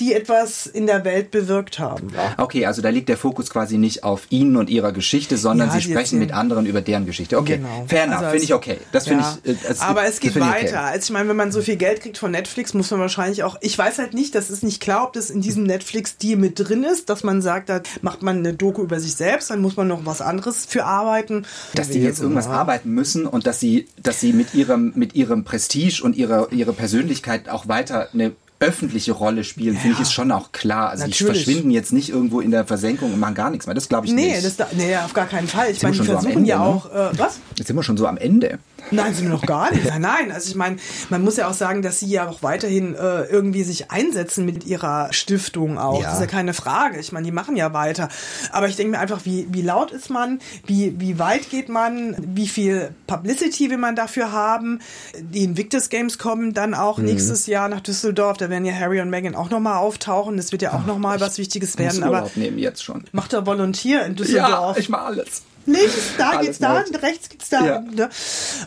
die 0.00 0.12
etwas 0.12 0.66
in 0.66 0.86
der 0.86 1.04
Welt 1.04 1.30
bewirkt 1.30 1.78
haben. 1.78 2.12
Okay, 2.36 2.66
also 2.66 2.82
da 2.82 2.88
liegt 2.88 3.08
der 3.08 3.16
Fokus 3.16 3.48
quasi 3.50 3.78
nicht 3.78 4.02
auf 4.02 4.26
ihnen 4.30 4.56
und 4.56 4.68
ihrer 4.68 4.92
Geschichte, 4.92 5.36
sondern 5.36 5.68
Ja, 5.68 5.74
sie 5.74 5.82
sprechen 5.82 6.18
mit 6.18 6.32
anderen 6.32 6.66
über 6.66 6.80
deren 6.80 7.06
Geschichte. 7.06 7.38
Okay, 7.38 7.58
Genau. 7.58 7.84
fair 7.86 8.04
enough, 8.04 8.16
Also 8.18 8.30
finde 8.30 8.44
ich 8.44 8.54
okay. 8.54 8.78
Das 8.92 9.06
finde 9.06 9.22
Ja. 9.24 9.38
ich. 9.44 9.52
äh, 9.64 9.74
Aber 9.80 10.04
es 10.04 10.18
geht 10.20 10.34
weiter. 10.40 10.66
Okay. 10.66 10.74
Also 10.76 11.04
ich 11.04 11.10
meine, 11.10 11.28
wenn 11.28 11.36
man 11.36 11.52
so 11.52 11.60
viel 11.62 11.76
Geld 11.76 12.00
kriegt 12.00 12.18
von 12.18 12.30
Netflix, 12.32 12.74
muss 12.74 12.90
man 12.90 13.00
wahrscheinlich 13.00 13.44
auch. 13.44 13.56
Ich 13.60 13.78
weiß 13.78 13.98
halt 13.98 14.14
nicht, 14.14 14.34
das 14.34 14.50
ist 14.50 14.62
nicht 14.64 14.80
klar, 14.80 15.04
ob 15.04 15.12
das 15.12 15.30
in 15.30 15.40
diesem 15.40 15.62
Netflix-Deal 15.64 16.38
mit 16.38 16.58
drin 16.58 16.82
ist, 16.84 17.08
dass 17.08 17.22
man 17.22 17.40
sagt, 17.42 17.68
da 17.68 17.80
macht 18.02 18.22
man 18.22 18.38
eine 18.38 18.52
Doku 18.54 18.82
über 18.82 18.98
sich 18.98 19.14
selbst, 19.14 19.50
dann 19.50 19.60
muss 19.60 19.76
man 19.76 19.86
noch 19.88 20.04
was 20.04 20.20
anderes 20.20 20.66
für 20.66 20.84
arbeiten. 20.84 21.46
dass 21.74 21.88
die 21.90 22.00
jetzt 22.00 22.20
irgendwas 22.20 22.46
arbeiten 22.48 22.90
müssen 22.90 23.26
und 23.26 23.46
dass 23.46 23.60
sie, 23.60 23.86
dass 24.02 24.20
sie 24.20 24.32
mit 24.32 24.54
ihrem, 24.54 24.92
mit 24.96 25.14
ihrem 25.14 25.44
Prestige 25.44 26.02
und 26.02 26.16
ihrer, 26.16 26.50
ihrer 26.52 26.72
Persönlichkeit 26.72 27.48
auch 27.48 27.68
weiter 27.68 28.08
eine 28.12 28.32
öffentliche 28.60 29.12
Rolle 29.12 29.44
spielen, 29.44 29.76
finde 29.76 29.94
ich, 29.96 30.00
ist 30.00 30.12
schon 30.12 30.30
auch 30.32 30.52
klar. 30.52 30.90
Also 30.90 31.04
die 31.04 31.10
Natürlich. 31.10 31.44
verschwinden 31.44 31.70
jetzt 31.70 31.92
nicht 31.92 32.08
irgendwo 32.08 32.40
in 32.40 32.50
der 32.50 32.64
Versenkung 32.64 33.12
und 33.12 33.20
machen 33.20 33.34
gar 33.34 33.50
nichts 33.50 33.66
mehr. 33.66 33.74
Das 33.74 33.88
glaube 33.88 34.06
ich 34.06 34.12
Nee, 34.12 34.32
nicht. 34.32 34.44
das 34.44 34.56
da, 34.56 34.68
nee, 34.72 34.96
auf 34.96 35.12
gar 35.12 35.26
keinen 35.26 35.48
Fall. 35.48 35.70
Ich 35.70 35.82
meine, 35.82 35.96
die 35.96 36.02
versuchen 36.04 36.32
Ende, 36.32 36.48
ja 36.48 36.58
ne? 36.58 36.64
auch. 36.64 36.86
Äh, 36.86 37.18
was? 37.18 37.40
Jetzt 37.56 37.66
sind 37.66 37.76
wir 37.76 37.82
schon 37.82 37.96
so 37.96 38.06
am 38.06 38.16
Ende. 38.16 38.58
Nein, 38.90 39.14
sind 39.14 39.24
wir 39.24 39.30
noch 39.34 39.46
gar 39.46 39.72
nicht. 39.72 39.84
Nein, 39.86 40.00
nein. 40.02 40.32
Also 40.32 40.48
ich 40.50 40.54
meine, 40.56 40.76
man 41.10 41.22
muss 41.22 41.36
ja 41.36 41.48
auch 41.48 41.54
sagen, 41.54 41.82
dass 41.82 42.00
sie 42.00 42.06
ja 42.08 42.28
auch 42.28 42.42
weiterhin 42.42 42.94
äh, 42.94 43.22
irgendwie 43.24 43.62
sich 43.64 43.90
einsetzen 43.90 44.44
mit 44.44 44.64
ihrer 44.66 45.12
Stiftung 45.12 45.78
auch. 45.78 46.00
Ja. 46.00 46.06
Das 46.06 46.14
ist 46.14 46.20
ja 46.20 46.26
keine 46.26 46.54
Frage. 46.54 46.98
Ich 47.00 47.12
meine, 47.12 47.24
die 47.24 47.32
machen 47.32 47.56
ja 47.56 47.72
weiter. 47.72 48.08
Aber 48.52 48.68
ich 48.68 48.76
denke 48.76 48.92
mir 48.92 48.98
einfach, 48.98 49.24
wie, 49.24 49.46
wie 49.50 49.62
laut 49.62 49.90
ist 49.90 50.10
man? 50.10 50.40
Wie, 50.66 50.94
wie 51.00 51.18
weit 51.18 51.50
geht 51.50 51.68
man? 51.68 52.16
Wie 52.18 52.46
viel 52.48 52.90
Publicity 53.06 53.70
will 53.70 53.78
man 53.78 53.96
dafür 53.96 54.32
haben? 54.32 54.80
Die 55.18 55.44
Invictus 55.44 55.88
Games 55.88 56.18
kommen 56.18 56.54
dann 56.54 56.74
auch 56.74 56.98
Mhm. 56.98 57.04
nächstes 57.06 57.46
Jahr 57.46 57.68
nach 57.68 57.80
Düsseldorf. 57.80 58.36
Da 58.36 58.50
werden 58.50 58.64
ja 58.64 58.74
Harry 58.74 59.00
und 59.00 59.10
Meghan 59.10 59.34
auch 59.34 59.50
nochmal 59.50 59.78
auftauchen. 59.78 60.36
Das 60.36 60.52
wird 60.52 60.62
ja 60.62 60.72
auch 60.74 60.86
nochmal 60.86 61.20
was 61.20 61.38
Wichtiges 61.38 61.78
werden. 61.78 62.02
Aber 62.04 62.30
nehmen 62.34 62.58
jetzt 62.58 62.84
schon. 62.84 63.04
macht 63.12 63.32
er 63.32 63.46
Volontier 63.46 64.02
in 64.04 64.12
Ja, 64.12 64.16
Düsseldorf. 64.16 64.78
ich 64.78 64.88
mache 64.88 65.02
alles. 65.06 65.42
Links, 65.66 66.12
da 66.18 66.30
Alles 66.30 66.46
geht's 66.46 66.58
da, 66.58 66.80
mit. 66.80 67.02
rechts 67.02 67.28
geht's 67.28 67.48
da. 67.48 67.64
Ja. 67.64 67.80
Ne? 67.80 68.08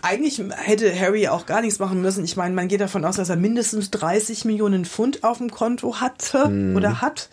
Eigentlich 0.02 0.42
hätte 0.56 1.00
Harry 1.00 1.28
auch 1.28 1.46
gar 1.46 1.62
nichts 1.62 1.80
machen 1.80 2.02
müssen. 2.02 2.24
Ich 2.24 2.36
meine, 2.38 2.56
man 2.56 2.68
geht 2.68 2.82
davon 2.82 3.06
aus, 3.06 3.18
dass 3.18 3.30
er 3.30 3.36
mindestens 3.36 3.92
30 3.92 4.46
Millionen 4.46 4.86
Pfund 4.86 5.24
auf 5.24 5.38
dem 5.38 5.52
Konto 5.52 6.02
hatte 6.02 6.48
Mhm. 6.50 6.76
oder 6.76 7.02
hat. 7.02 7.30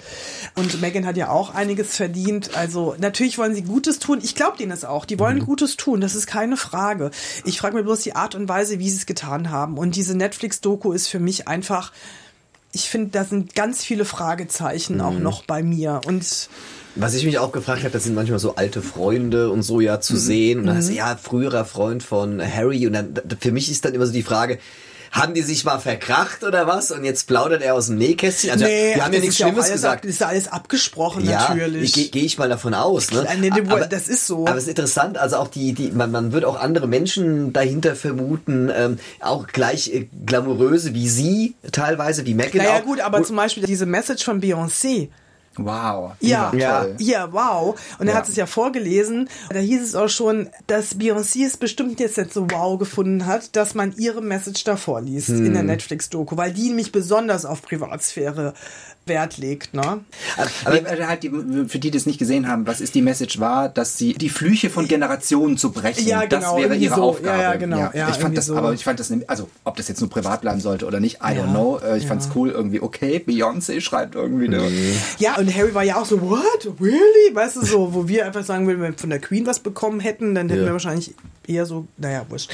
Und 0.55 0.81
Meghan 0.81 1.07
hat 1.07 1.17
ja 1.17 1.31
auch 1.31 1.55
einiges 1.55 1.97
verdient. 1.97 2.57
Also 2.57 2.95
natürlich 2.99 3.39
wollen 3.39 3.55
sie 3.55 3.63
Gutes 3.63 3.99
tun. 3.99 4.19
Ich 4.23 4.35
glaube 4.35 4.57
denen 4.59 4.73
es 4.73 4.85
auch. 4.85 5.05
Die 5.05 5.19
wollen 5.19 5.39
Mhm. 5.39 5.47
Gutes 5.47 5.77
tun. 5.77 6.01
Das 6.01 6.15
ist 6.15 6.27
keine 6.27 6.57
Frage. 6.57 7.11
Ich 7.45 7.59
frage 7.59 7.77
mir 7.77 7.83
bloß 7.85 8.01
die 8.01 8.15
Art 8.17 8.35
und 8.35 8.49
Weise, 8.49 8.79
wie 8.79 8.91
sie 8.91 8.97
es 8.99 9.07
getan 9.07 9.51
haben. 9.51 9.79
Und 9.79 9.97
diese 9.97 10.17
Netflix-Doku 10.17 10.93
ist 10.93 11.09
für 11.09 11.19
mich 11.21 11.49
einfach. 11.49 11.93
Ich 12.73 12.91
finde, 12.91 13.11
da 13.13 13.25
sind 13.25 13.55
ganz 13.55 13.85
viele 13.85 14.05
Fragezeichen 14.05 15.01
auch 15.01 15.13
Mhm. 15.13 15.23
noch 15.23 15.45
bei 15.45 15.63
mir. 15.63 16.01
Und 16.07 16.49
Was 16.97 17.15
ich 17.15 17.25
mich 17.25 17.39
auch 17.39 17.51
gefragt 17.53 17.81
habe, 17.81 17.91
das 17.91 18.05
sind 18.05 18.15
manchmal 18.15 18.39
so 18.39 18.55
alte 18.55 18.81
Freunde 18.83 19.51
und 19.51 19.63
so 19.63 19.81
ja 19.81 19.97
Mhm. 19.97 20.03
zu 20.03 20.17
sehen. 20.17 20.61
Und 20.61 20.67
dann 20.67 20.77
heißt 20.77 20.91
es, 20.91 20.95
ja, 20.97 21.17
früherer 21.21 21.65
Freund 21.65 22.03
von 22.03 22.41
Harry. 22.41 22.87
Und 22.87 22.93
dann, 22.93 23.15
für 23.41 23.51
mich 23.53 23.71
ist 23.71 23.85
dann 23.85 23.95
immer 23.95 24.07
so 24.07 24.13
die 24.13 24.23
Frage, 24.23 24.59
haben 25.11 25.33
die 25.35 25.43
sich 25.43 25.65
mal 25.65 25.79
verkracht 25.79 26.43
oder 26.43 26.67
was? 26.67 26.91
Und 26.91 27.05
jetzt 27.05 27.29
plaudert 27.29 27.63
er 27.63 27.75
aus 27.75 27.87
dem 27.87 27.99
Nähkästchen. 27.99 28.51
Also, 28.51 28.65
wir 28.65 29.05
haben 29.05 29.13
ja 29.13 29.21
nichts 29.21 29.39
ja 29.39 29.47
Schlimmes 29.47 29.65
alles 29.67 29.75
gesagt. 29.75 30.05
Ab, 30.05 30.11
ist 30.11 30.21
ja 30.21 30.27
alles 30.27 30.49
abgesprochen, 30.49 31.25
Ja, 31.25 31.49
natürlich. 31.51 31.93
gehe 31.93 32.09
geh 32.09 32.21
ich 32.23 32.37
mal 32.37 32.49
davon 32.49 32.75
aus. 32.75 33.13
Ne? 33.13 33.25
Nee, 33.41 33.51
nee, 33.51 33.63
das 33.91 34.09
ist 34.09 34.27
so. 34.27 34.47
Aber 34.47 34.57
es 34.57 34.65
ist 34.65 34.71
interessant, 34.71 35.17
also 35.17 35.37
auch 35.37 35.47
die, 35.49 35.73
die 35.73 35.93
man, 35.93 36.11
man 36.11 36.33
wird 36.33 36.45
auch 36.45 36.59
andere 36.61 36.89
Menschen 36.89 37.53
dahinter 37.53 37.95
vermuten, 37.95 38.71
ähm, 38.77 38.99
auch 39.21 39.47
gleich 39.47 39.93
äh, 39.95 40.09
glamouröse 40.27 40.95
wie 40.95 41.09
sie, 41.09 41.55
teilweise 41.71 42.27
wie 42.27 42.35
Meghan 42.35 42.59
naja 42.59 42.81
auch. 42.81 42.85
gut, 42.85 43.01
aber 43.01 43.19
Und- 43.19 43.27
zum 43.27 43.37
Beispiel 43.37 43.65
diese 43.67 43.87
Message 43.87 44.25
von 44.25 44.41
Beyoncé. 44.41 45.09
Wow. 45.57 46.13
Ja, 46.21 46.53
Ja. 46.55 46.87
ja, 46.99 47.33
wow. 47.33 47.79
Und 47.99 48.07
er 48.09 48.15
Ja. 48.15 48.19
hat 48.19 48.29
es 48.29 48.37
ja 48.37 48.47
vorgelesen. 48.47 49.29
Da 49.51 49.59
hieß 49.61 49.83
es 49.83 49.95
auch 49.95 50.09
schon, 50.09 50.51
dass 50.67 50.97
Beyoncé 50.97 51.47
es 51.47 51.57
bestimmt 51.57 52.01
jetzt 52.01 52.19
nicht 52.19 52.33
so 52.33 52.51
wow 52.51 52.79
gefunden 52.79 53.27
hat, 53.27 53.55
dass 53.57 53.75
man 53.75 53.95
ihre 53.97 54.21
Message 54.21 54.65
da 54.65 54.77
vorliest 54.77 55.29
in 55.29 55.55
der 55.55 55.63
Netflix-Doku, 55.63 56.37
weil 56.37 56.53
die 56.53 56.69
nämlich 56.69 56.91
besonders 56.93 57.45
auf 57.47 57.63
Privatsphäre 57.63 58.55
Wert 59.07 59.39
legt. 59.39 59.75
Ne? 59.75 60.01
Aber 60.65 60.75
äh, 60.91 61.05
halt 61.07 61.23
die, 61.23 61.31
für 61.69 61.79
die, 61.79 61.91
die 61.91 61.97
es 61.99 62.07
nicht 62.07 62.19
gesehen 62.19 62.49
haben, 62.49 62.67
was 62.67 62.81
ist 62.81 62.95
die 62.95 63.03
Message 63.03 63.39
war, 63.41 63.69
dass 63.69 63.99
sie 63.99 64.15
die 64.15 64.29
Flüche 64.29 64.71
von 64.71 64.89
Generationen 64.89 65.57
zu 65.59 65.73
brechen, 65.73 66.07
Ja, 66.07 66.27
das 66.27 66.41
genau, 66.41 66.57
wäre 66.57 66.67
irgendwie 66.69 66.85
ihre 66.85 66.95
so. 66.97 67.03
Aufgabe. 67.03 67.37
Ja, 67.43 67.53
ja, 67.53 67.57
genau. 67.57 67.77
Ja, 67.79 67.89
ich 67.91 67.97
irgendwie 68.01 68.21
fand 68.23 68.39
das, 68.39 68.47
so. 68.47 68.57
aber 68.57 68.73
ich 68.73 68.83
fand 68.85 69.01
das, 69.01 69.11
nämlich- 69.11 69.29
also 69.29 69.49
ob 69.65 69.77
das 69.77 69.89
jetzt 69.89 70.01
nur 70.01 70.09
privat 70.11 70.41
bleiben 70.41 70.61
sollte 70.61 70.87
oder 70.87 71.01
nicht, 71.01 71.17
I 71.17 71.35
Ja, 71.35 71.43
don't 71.43 71.51
know. 71.51 71.79
Äh, 71.85 71.97
Ich 71.99 72.05
ja. 72.05 72.09
fand's 72.09 72.29
cool 72.35 72.51
irgendwie. 72.51 72.81
Okay, 72.81 73.23
Beyoncé 73.27 73.81
schreibt 73.81 74.15
irgendwie. 74.15 74.47
eine- 74.47 74.69
Ja, 75.19 75.37
und 75.37 75.55
Harry 75.55 75.75
war 75.75 75.83
ja 75.85 75.97
auch 75.97 76.07
so, 76.07 76.21
what? 76.23 76.69
Really? 76.81 77.35
Weißt 77.35 77.57
du, 77.57 77.65
so, 77.65 77.95
wo 77.95 78.09
wir 78.09 78.27
einfach 78.27 78.45
sagen, 78.45 78.67
wenn 78.69 78.81
wir 78.81 78.95
von 78.95 79.11
der 79.11 79.19
Queen 79.21 79.47
was 79.47 79.61
bekommen 79.61 80.01
hätten, 80.01 80.35
dann 80.35 80.49
hätten 80.49 80.61
Ja. 80.63 80.67
wir 80.69 80.73
wahrscheinlich 80.73 81.15
eher 81.49 81.67
so, 81.67 81.87
naja, 81.97 82.25
wurscht. 82.29 82.51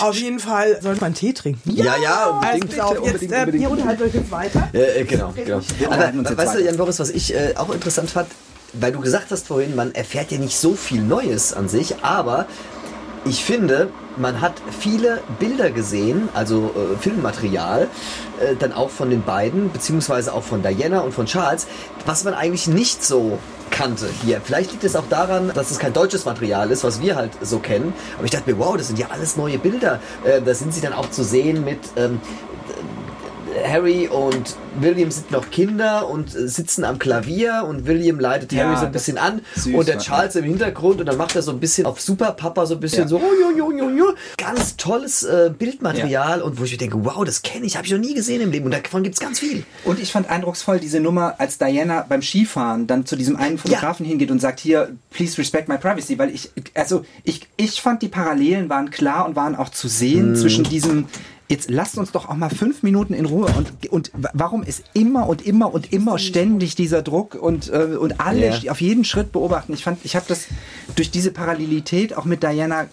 Auf 0.00 0.16
jeden 0.16 0.38
Fall 0.38 0.80
sollte 0.82 1.00
man 1.00 1.14
Tee 1.14 1.32
trinken. 1.32 1.70
Ja, 1.70 1.96
ja, 2.02 2.24
Also, 2.24 2.32
unbedingt. 2.34 2.68
pass 2.70 2.78
auf, 2.80 2.92
jetzt, 2.92 3.00
unbedingt, 3.06 3.32
äh, 3.32 3.38
unbedingt. 3.38 3.62
ihr 3.62 3.70
unterhaltet 3.70 4.06
euch 4.06 4.14
jetzt 4.14 4.30
weiter. 4.30 4.68
Äh, 4.72 5.00
äh, 5.00 5.04
genau, 5.04 5.32
genau. 5.34 5.60
Aber 5.90 6.36
weißt 6.36 6.54
du. 6.54 6.64
Jan 6.64 6.76
Boris, 6.76 6.98
was 6.98 7.10
ich 7.10 7.34
äh, 7.34 7.54
auch 7.56 7.70
interessant 7.70 8.10
fand, 8.10 8.28
weil 8.72 8.92
du 8.92 9.00
gesagt 9.00 9.26
hast 9.30 9.48
vorhin, 9.48 9.74
man 9.74 9.94
erfährt 9.94 10.30
ja 10.30 10.38
nicht 10.38 10.56
so 10.56 10.74
viel 10.74 11.02
Neues 11.02 11.52
an 11.52 11.68
sich, 11.68 12.02
aber 12.02 12.46
ich 13.24 13.44
finde, 13.44 13.90
man 14.16 14.40
hat 14.40 14.54
viele 14.78 15.20
Bilder 15.38 15.70
gesehen, 15.70 16.28
also 16.32 16.70
äh, 16.74 16.96
Filmmaterial, 16.98 17.88
äh, 18.40 18.56
dann 18.56 18.72
auch 18.72 18.90
von 18.90 19.10
den 19.10 19.22
beiden, 19.22 19.70
beziehungsweise 19.72 20.32
auch 20.32 20.42
von 20.42 20.62
Diana 20.62 21.00
und 21.00 21.12
von 21.12 21.26
Charles, 21.26 21.66
was 22.06 22.24
man 22.24 22.32
eigentlich 22.34 22.66
nicht 22.66 23.04
so 23.04 23.38
kannte 23.70 24.08
hier. 24.22 24.40
Vielleicht 24.42 24.72
liegt 24.72 24.84
es 24.84 24.96
auch 24.96 25.08
daran, 25.08 25.52
dass 25.54 25.70
es 25.70 25.78
kein 25.78 25.92
deutsches 25.92 26.24
Material 26.24 26.70
ist, 26.70 26.84
was 26.84 27.00
wir 27.00 27.16
halt 27.16 27.32
so 27.40 27.58
kennen. 27.58 27.92
Aber 28.16 28.24
ich 28.24 28.30
dachte 28.30 28.50
mir, 28.50 28.58
wow, 28.58 28.76
das 28.76 28.88
sind 28.88 28.98
ja 28.98 29.08
alles 29.10 29.36
neue 29.36 29.58
Bilder. 29.58 30.00
Äh, 30.24 30.42
da 30.42 30.54
sind 30.54 30.74
sie 30.74 30.80
dann 30.80 30.92
auch 30.92 31.10
zu 31.10 31.22
sehen 31.24 31.64
mit 31.64 31.78
ähm, 31.96 32.20
Harry 33.66 34.08
und 34.08 34.56
William 34.80 35.10
sind 35.10 35.30
noch 35.30 35.50
Kinder 35.50 36.08
und 36.08 36.34
äh, 36.34 36.48
sitzen 36.48 36.84
am 36.84 36.98
Klavier 36.98 37.64
und 37.68 37.86
William 37.86 38.18
leitet 38.20 38.52
Ja, 38.52 38.64
Harry 38.64 38.76
so 38.76 38.86
ein 38.86 38.92
bisschen 38.92 39.18
an 39.18 39.42
süß 39.56 39.74
und 39.74 39.88
der 39.88 39.96
war, 39.96 40.02
Charles 40.02 40.36
im 40.36 40.44
Hintergrund 40.44 41.00
und 41.00 41.06
dann 41.06 41.16
macht 41.16 41.36
er 41.36 41.42
so 41.42 41.50
ein 41.50 41.60
bisschen 41.60 41.86
auf 41.86 42.00
Super 42.00 42.32
Papa 42.32 42.66
so 42.66 42.74
ein 42.74 42.80
bisschen 42.80 43.02
Ja. 43.02 43.08
so 43.08 43.20
ganz 44.36 44.76
tolles 44.76 45.22
äh, 45.22 45.50
Bildmaterial 45.56 46.42
und 46.42 46.58
wo 46.58 46.64
ich 46.64 46.72
mir 46.72 46.78
denke, 46.78 47.04
wow, 47.04 47.24
das 47.24 47.42
kenne 47.42 47.66
ich, 47.66 47.76
habe 47.76 47.86
ich 47.86 47.92
noch 47.92 47.98
nie 47.98 48.14
gesehen 48.14 48.40
im 48.40 48.50
Leben. 48.50 48.66
Und 48.66 48.74
davon 48.74 49.02
gibt 49.02 49.14
es 49.14 49.20
ganz 49.20 49.38
viel. 49.38 49.64
Und 49.84 50.00
ich 50.00 50.12
fand 50.12 50.30
eindrucksvoll 50.30 50.78
diese 50.78 51.00
Nummer, 51.00 51.34
als 51.38 51.58
Diana 51.58 52.04
beim 52.08 52.22
Skifahren 52.22 52.86
dann 52.86 53.06
zu 53.06 53.16
diesem 53.16 53.36
einen 53.36 53.58
Fotografen 53.58 54.06
hingeht 54.06 54.30
und 54.30 54.40
sagt, 54.40 54.60
hier, 54.60 54.90
please 55.10 55.38
respect 55.38 55.68
my 55.68 55.78
privacy, 55.78 56.18
weil 56.18 56.30
ich, 56.30 56.50
also 56.74 57.04
ich, 57.24 57.48
ich 57.56 57.80
fand 57.80 58.02
die 58.02 58.08
Parallelen 58.08 58.68
waren 58.68 58.90
klar 58.90 59.26
und 59.26 59.36
waren 59.36 59.56
auch 59.56 59.68
zu 59.70 59.88
sehen 59.88 60.36
zwischen 60.36 60.64
diesem 60.64 61.06
Jetzt 61.50 61.68
lasst 61.68 61.98
uns 61.98 62.12
doch 62.12 62.28
auch 62.28 62.36
mal 62.36 62.48
fünf 62.48 62.84
Minuten 62.84 63.12
in 63.12 63.26
Ruhe 63.26 63.46
und, 63.58 63.90
und 63.90 64.10
wa- 64.14 64.30
warum 64.34 64.62
ist 64.62 64.84
immer 64.94 65.28
und 65.28 65.44
immer 65.44 65.74
und 65.74 65.92
immer 65.92 66.16
ständig 66.18 66.76
dieser 66.76 67.02
Druck 67.02 67.34
und, 67.34 67.68
äh, 67.70 67.96
und 67.98 68.20
alle 68.20 68.56
Ja. 68.60 68.70
auf 68.70 68.80
jeden 68.80 69.04
Schritt 69.04 69.32
beobachten. 69.32 69.72
Ich 69.74 69.82
fand, 69.82 69.98
ich 70.04 70.14
habe 70.14 70.26
das 70.28 70.46
durch 70.94 71.10
diese 71.10 71.32
Parallelität 71.32 72.16
auch 72.16 72.24
mit 72.24 72.44
Diana 72.44 72.86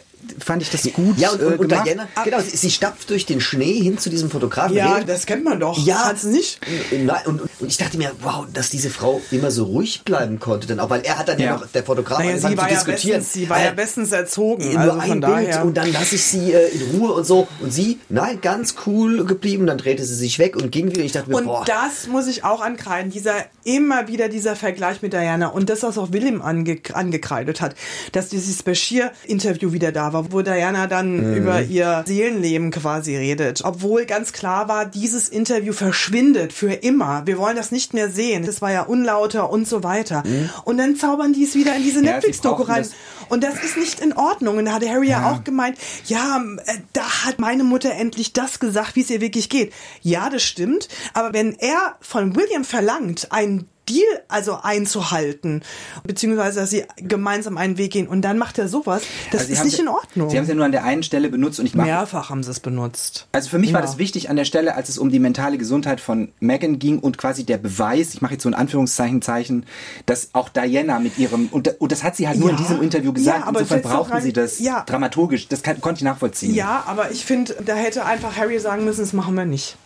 fand 0.44 0.62
ich 0.62 0.70
das 0.70 0.84
gut 0.94 1.18
Ja, 1.18 1.32
und, 1.32 1.42
äh, 1.42 1.46
und, 1.46 1.60
und 1.60 1.68
gemacht. 1.70 1.88
Diana, 1.88 2.08
genau, 2.24 2.40
sie, 2.42 2.56
sie 2.58 2.72
stapft 2.72 3.10
durch 3.10 3.26
den 3.26 3.42
Schnee 3.42 3.74
hin 3.82 3.98
zu 3.98 4.10
diesem 4.10 4.30
Fotografen. 4.30 4.76
Ja, 4.76 4.96
redet- 4.96 5.10
das 5.10 5.26
kennt 5.26 5.44
man 5.44 5.60
doch. 5.60 5.78
Ja. 5.86 6.14
Du 6.20 6.28
nicht? 6.30 6.60
Nein, 6.92 7.22
und, 7.26 7.42
und 7.42 7.68
ich 7.68 7.78
dachte 7.78 7.98
mir, 7.98 8.12
wow, 8.22 8.46
dass 8.54 8.70
diese 8.70 8.90
Frau 8.90 9.22
immer 9.32 9.52
so 9.52 9.66
ruhig 9.66 10.02
bleiben 10.04 10.40
konnte, 10.40 10.68
denn 10.68 10.80
auch 10.80 10.90
weil 10.90 11.02
er 11.02 11.18
hat 11.18 11.28
dann 11.28 11.40
ja, 11.40 11.46
Ja. 11.48 11.58
noch 11.58 11.68
der 11.68 11.84
Fotograf 11.84 12.20
Naja, 12.20 12.32
angefangen 12.32 12.52
sie 12.54 12.58
war, 12.58 12.68
zu 12.68 12.74
ja 12.74 12.80
diskutieren. 12.84 13.18
bestens, 13.20 13.34
sie 13.34 13.50
war 13.50 13.62
ja 13.64 13.70
Äh, 13.72 13.74
bestens 13.76 14.12
erzogen. 14.12 14.72
nur 14.72 14.80
Also 14.80 15.00
ein 15.00 15.20
Bild 15.22 15.62
und 15.64 15.76
dann 15.78 15.92
lasse 15.92 16.16
ich 16.16 16.24
sie 16.24 16.54
äh, 16.54 16.68
in 16.70 16.98
Ruhe 17.00 17.14
und 17.14 17.26
so 17.26 17.48
und 17.62 17.72
sie, 17.74 18.00
nein, 18.10 18.40
ganz 18.42 18.76
cool 18.86 19.26
geblieben, 19.26 19.68
dann 19.68 19.78
drehte 19.78 20.04
sie 20.06 20.16
sich 20.16 20.40
weg 20.40 20.56
und 20.56 20.72
ging 20.72 20.90
wieder. 20.92 21.04
Ich 21.04 21.12
dachte 21.12 21.30
mir, 21.30 21.38
Und 21.38 21.46
boah, 21.46 21.64
das 21.66 22.08
muss 22.08 22.28
ich 22.28 22.44
auch 22.44 22.62
ankreiden, 22.62 23.12
dieser 23.12 23.34
immer 23.64 24.08
wieder 24.08 24.30
dieser 24.30 24.56
Vergleich 24.56 25.02
mit 25.02 25.14
Diana 25.14 25.48
und 25.48 25.70
das, 25.70 25.84
was 25.84 25.98
auch 25.98 26.12
Willem 26.12 26.42
ange, 26.42 26.80
angekreidet 26.94 27.62
hat, 27.62 27.76
dass 28.14 28.30
dieses 28.30 28.64
Bashir-Interview 28.64 29.72
wieder 29.72 29.92
da 29.92 30.14
war, 30.14 30.17
wo 30.30 30.42
Diana 30.42 30.88
dann 30.88 31.36
über 31.36 31.62
ihr 31.62 32.04
Seelenleben 32.08 32.72
quasi 32.72 33.16
redet, 33.16 33.62
obwohl 33.64 34.06
ganz 34.06 34.34
klar 34.34 34.68
war, 34.68 34.86
dieses 34.86 35.30
Interview 35.30 35.74
verschwindet 35.74 36.54
für 36.54 36.72
immer. 36.74 37.24
Wir 37.26 37.38
wollen 37.38 37.56
das 37.56 37.72
nicht 37.72 37.94
mehr 37.94 38.10
sehen. 38.10 38.46
Das 38.46 38.62
war 38.62 38.72
ja 38.72 38.82
unlauter 38.84 39.50
und 39.50 39.68
so 39.68 39.84
weiter. 39.84 40.24
Und 40.66 40.78
dann 40.78 40.96
zaubern 40.96 41.34
die 41.34 41.44
es 41.44 41.56
wieder 41.56 41.76
in 41.76 41.84
diese 41.84 42.04
Ja, 42.04 42.14
Netflix-Doku 42.14 42.64
rein. 42.64 42.84
das- 42.84 42.92
Und 43.30 43.44
das 43.44 43.56
ist 43.64 43.76
nicht 43.78 44.00
in 44.00 44.14
Ordnung. 44.14 44.58
Und 44.58 44.66
da 44.66 44.74
hatte 44.74 44.90
Harry 44.90 45.10
ja, 45.10 45.32
auch 45.32 45.44
gemeint, 45.44 45.78
ja, 46.06 46.42
äh, 46.66 46.74
da 46.94 47.26
hat 47.26 47.40
meine 47.40 47.64
Mutter 47.66 47.92
endlich 47.92 48.32
das 48.34 48.60
gesagt, 48.60 48.96
wie 48.96 49.02
es 49.02 49.10
ihr 49.10 49.20
wirklich 49.22 49.50
geht. 49.50 49.74
Ja, 50.02 50.30
das 50.30 50.44
stimmt. 50.44 50.88
Aber 51.14 51.34
wenn 51.34 51.54
er 51.60 51.96
von 52.00 52.36
William 52.36 52.64
verlangt, 52.64 53.28
einen 53.32 53.68
Deal 53.90 54.06
also 54.28 54.60
einzuhalten, 54.62 55.62
beziehungsweise 56.04 56.60
dass 56.62 56.70
sie 56.70 56.84
gemeinsam 56.98 57.58
einen 57.58 57.78
Weg 57.78 57.92
gehen 57.92 58.08
und 58.08 58.22
dann 58.22 58.38
macht 58.38 58.58
er 58.60 58.68
sowas, 58.68 59.04
das 59.32 59.42
Also 59.42 59.54
ist 59.54 59.64
nicht 59.66 59.80
in 59.80 59.88
Ordnung. 59.88 60.30
Sie 60.30 60.38
haben 60.38 60.44
es 60.44 60.50
ja 60.50 60.56
nur 60.56 60.66
an 60.66 60.72
der 60.72 60.84
einen 60.84 61.04
Stelle 61.04 61.30
benutzt 61.30 61.60
und 61.60 61.66
ich 61.66 61.76
mache 61.76 61.88
Mehrfach 61.88 62.30
haben 62.30 62.44
sie 62.44 62.52
es 62.52 62.60
benutzt. 62.60 63.28
Also 63.32 63.50
für 63.50 63.60
mich 63.60 63.74
war 63.74 63.80
Ja. 63.82 63.86
das 63.86 63.98
wichtig 63.98 64.30
an 64.30 64.36
der 64.36 64.46
Stelle, 64.46 64.76
als 64.76 64.90
es 64.90 64.98
um 64.98 65.10
die 65.10 65.20
mentale 65.20 65.58
Gesundheit 65.58 66.02
von 66.02 66.30
Megan 66.40 66.80
ging 66.80 67.00
und 67.00 67.18
quasi 67.18 67.44
der 67.46 67.58
Beweis, 67.58 68.14
ich 68.14 68.22
mache 68.22 68.34
jetzt 68.34 68.44
so 68.44 68.50
ein 68.50 68.54
Anführungszeichen, 68.54 69.22
Zeichen, 69.22 69.66
dass 70.06 70.30
auch 70.34 70.50
Diana 70.50 71.00
mit 71.00 71.18
ihrem, 71.18 71.48
und, 71.52 71.68
da- 71.68 71.72
und 71.80 71.92
das 71.92 72.04
hat 72.04 72.16
sie 72.16 72.28
halt 72.28 72.40
nur 72.40 72.50
in 72.50 72.56
Ja. 72.58 72.62
diesem 72.62 72.82
Interview 72.82 73.14
gesagt, 73.14 73.40
Ja, 73.42 73.46
aber 73.48 73.60
insofern 73.62 73.82
brauchten 73.82 74.14
rein- 74.14 74.22
sie 74.24 74.34
das 74.34 74.60
Ja. 74.60 74.84
dramaturgisch, 74.86 75.48
das 75.48 75.64
kann, 75.64 75.80
konnte 75.82 76.00
ich 76.00 76.04
nachvollziehen. 76.04 76.54
Ja, 76.54 76.84
aber 76.88 77.12
ich 77.12 77.26
finde, 77.26 77.56
da 77.66 77.76
hätte 77.76 78.06
einfach 78.06 78.36
Harry 78.38 78.60
sagen 78.60 78.86
müssen, 78.86 79.02
das 79.02 79.14
machen 79.14 79.36
wir 79.36 79.46
nicht. 79.46 79.78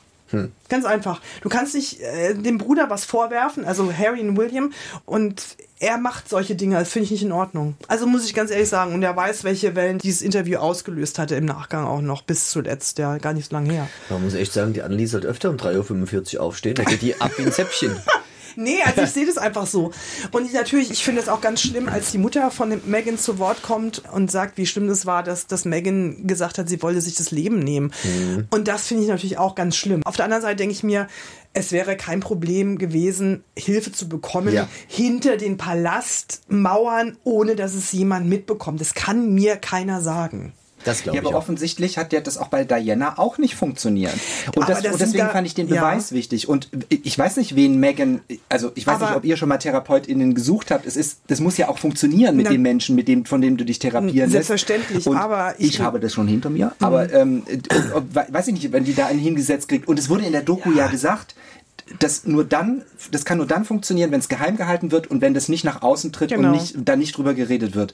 Ganz 0.70 0.86
einfach. 0.86 1.22
Du 1.42 1.50
kannst 1.50 1.76
nicht 1.76 2.02
äh, 2.02 2.34
dem 2.34 2.58
Bruder 2.58 2.90
was 2.90 3.06
vorwerfen, 3.06 3.66
also 3.66 3.92
Harry 3.92 4.22
und 4.22 4.38
William, 4.38 4.72
und 5.06 5.44
er 5.80 5.98
macht 5.98 6.30
solche 6.30 6.56
Dinge. 6.56 6.76
Das 6.76 6.90
finde 6.90 7.06
ich 7.06 7.12
nicht 7.12 7.24
in 7.24 7.32
Ordnung. 7.32 7.76
Also 7.88 8.06
muss 8.08 8.26
ich 8.26 8.34
ganz 8.34 8.52
ehrlich 8.52 8.70
sagen, 8.70 8.94
und 8.94 9.04
er 9.04 9.16
weiß, 9.16 9.44
welche 9.44 9.76
Wellen 9.76 9.98
dieses 9.98 10.22
Interview 10.22 10.60
ausgelöst 10.60 11.20
hatte 11.20 11.36
im 11.36 11.46
Nachgang 11.46 11.86
auch 11.86 12.02
noch, 12.02 12.22
bis 12.22 12.50
zuletzt, 12.52 13.00
ja, 13.00 13.18
gar 13.18 13.34
nicht 13.34 13.50
so 13.50 13.56
lange 13.56 13.74
her. 13.74 13.88
man 14.10 14.24
muss 14.24 14.34
echt 14.34 14.54
sagen, 14.54 14.74
die 14.74 14.84
Annelies 14.84 15.12
sollte 15.12 15.28
öfter 15.28 15.50
um 15.50 15.58
3.45 15.58 16.36
Uhr 16.36 16.44
aufstehen, 16.44 16.76
da 16.76 16.84
geht 16.84 17.02
die 17.02 17.20
ab 17.20 17.32
wie 17.38 17.44
ein 17.44 17.52
Zäpfchen. 17.52 17.96
Nee, 18.56 18.82
also 18.86 19.02
ich 19.02 19.10
sehe 19.12 19.26
das 19.26 19.38
einfach 19.38 19.66
so. 19.68 19.92
Und 20.32 20.46
ich, 20.46 20.54
natürlich, 20.54 20.92
ich 20.92 21.04
finde 21.04 21.22
es 21.22 21.30
auch 21.30 21.42
ganz 21.42 21.62
schlimm, 21.62 21.88
als 21.90 22.12
die 22.12 22.18
Mutter 22.18 22.52
von 22.52 22.80
Megan 22.86 23.18
zu 23.18 23.40
Wort 23.40 23.62
kommt 23.62 24.04
und 24.14 24.30
sagt, 24.32 24.58
wie 24.58 24.66
schlimm 24.66 24.88
das 24.88 25.06
war, 25.06 25.24
dass, 25.24 25.48
dass 25.48 25.66
Megan 25.66 26.28
gesagt 26.28 26.58
hat, 26.58 26.70
sie 26.70 26.82
wollte 26.82 27.02
sich 27.02 27.16
das 27.16 27.32
Leben 27.32 27.60
nehmen. 27.60 27.92
Und 28.52 28.68
das 28.68 28.88
finde 28.88 29.04
ich 29.04 29.10
natürlich 29.10 29.38
auch 29.38 29.56
ganz 29.56 29.76
schlimm. 29.76 30.02
Auf 30.06 30.16
der 30.16 30.26
anderen 30.26 30.42
Seite 30.42 30.58
denke 30.58 30.74
ich 30.74 30.84
mir, 30.84 31.08
es 31.54 31.72
wäre 31.74 31.98
kein 31.98 32.22
Problem 32.22 32.78
gewesen, 32.78 33.44
Hilfe 33.58 33.92
zu 33.92 34.08
bekommen 34.08 34.54
Ja. 34.54 34.70
hinter 34.88 35.36
den 35.38 35.58
Palastmauern, 35.58 37.18
ohne 37.24 37.56
dass 37.56 37.74
es 37.74 37.92
jemand 37.92 38.28
mitbekommt. 38.28 38.80
Das 38.82 38.94
kann 38.94 39.34
mir 39.34 39.58
keiner 39.58 40.02
sagen. 40.02 40.54
Das 40.84 41.04
glaube 41.04 41.18
Ja, 41.18 41.22
ich 41.22 41.28
aber 41.28 41.36
auch. 41.38 41.42
offensichtlich 41.42 41.98
hat 41.98 42.12
ja 42.14 42.22
das 42.22 42.38
auch 42.38 42.48
bei 42.48 42.64
Diana 42.64 43.18
auch 43.20 43.38
nicht 43.38 43.56
funktioniert. 43.56 44.14
Und, 44.56 44.68
das, 44.70 44.82
das 44.82 44.94
und 44.94 45.02
deswegen 45.02 45.26
da- 45.26 45.30
fand 45.30 45.46
ich 45.48 45.54
den 45.54 45.68
ja. 45.68 45.76
Beweis 45.82 46.12
wichtig. 46.12 46.50
Und 46.50 46.70
ich 46.90 47.18
weiß 47.18 47.38
nicht, 47.38 47.56
wen 47.56 47.80
Megan, 47.80 48.22
also 48.50 48.72
ich 48.76 48.88
weiß 48.88 48.96
Aber- 48.96 49.06
nicht, 49.08 49.16
ob 49.18 49.26
ihr 49.26 49.38
schon 49.38 49.50
mal 49.50 49.58
TherapeutInnen 49.58 50.34
gesucht 50.34 50.72
habt. 50.72 50.86
Es 50.86 50.96
ist, 50.96 51.20
das 51.28 51.40
muss 51.40 51.58
ja 51.58 51.70
auch 51.70 51.78
funktionieren 51.78 52.36
mit 52.36 52.46
Na- 52.46 52.52
den 52.52 52.62
Menschen, 52.62 52.96
mit 52.96 53.08
dem, 53.08 53.26
von 53.26 53.42
dem 53.42 53.58
du 53.58 53.66
dich 53.66 53.80
therapieren 53.80 54.32
lässt. 54.32 54.48
Selbstverständlich, 54.48 55.06
Und 55.08 55.18
aber 55.18 55.56
ich, 55.58 55.70
ich- 55.70 55.80
Mhm. 55.80 55.84
habe 55.84 56.00
das 56.00 56.14
schon 56.14 56.28
hinter 56.28 56.50
mir. 56.50 56.74
Aber 56.80 57.12
ähm, 57.14 57.44
weiß 58.14 58.48
ich 58.48 58.54
nicht, 58.54 58.72
wenn 58.72 58.84
die 58.84 58.94
da 58.96 59.08
einen 59.08 59.20
hingesetzt 59.20 59.68
kriegt. 59.70 59.88
Und 59.88 60.00
es 60.00 60.10
wurde 60.10 60.26
in 60.26 60.32
der 60.32 60.42
Doku 60.42 60.72
ja, 60.72 60.88
gesagt, 60.88 61.36
dass 62.00 62.26
nur 62.26 62.46
dann, 62.46 62.84
das 63.12 63.26
kann 63.26 63.38
nur 63.38 63.48
dann 63.48 63.66
funktionieren, 63.66 64.12
wenn 64.12 64.22
es 64.22 64.30
geheim 64.30 64.56
gehalten 64.56 64.92
wird 64.94 65.08
und 65.08 65.20
wenn 65.22 65.34
das 65.34 65.50
nicht 65.50 65.66
nach 65.66 65.82
außen 65.82 66.14
tritt 66.14 66.30
Genau. 66.30 66.48
und 66.48 66.54
nicht, 66.54 66.76
da 66.78 66.96
nicht 66.96 67.18
drüber 67.18 67.34
geredet 67.34 67.76
wird. 67.76 67.94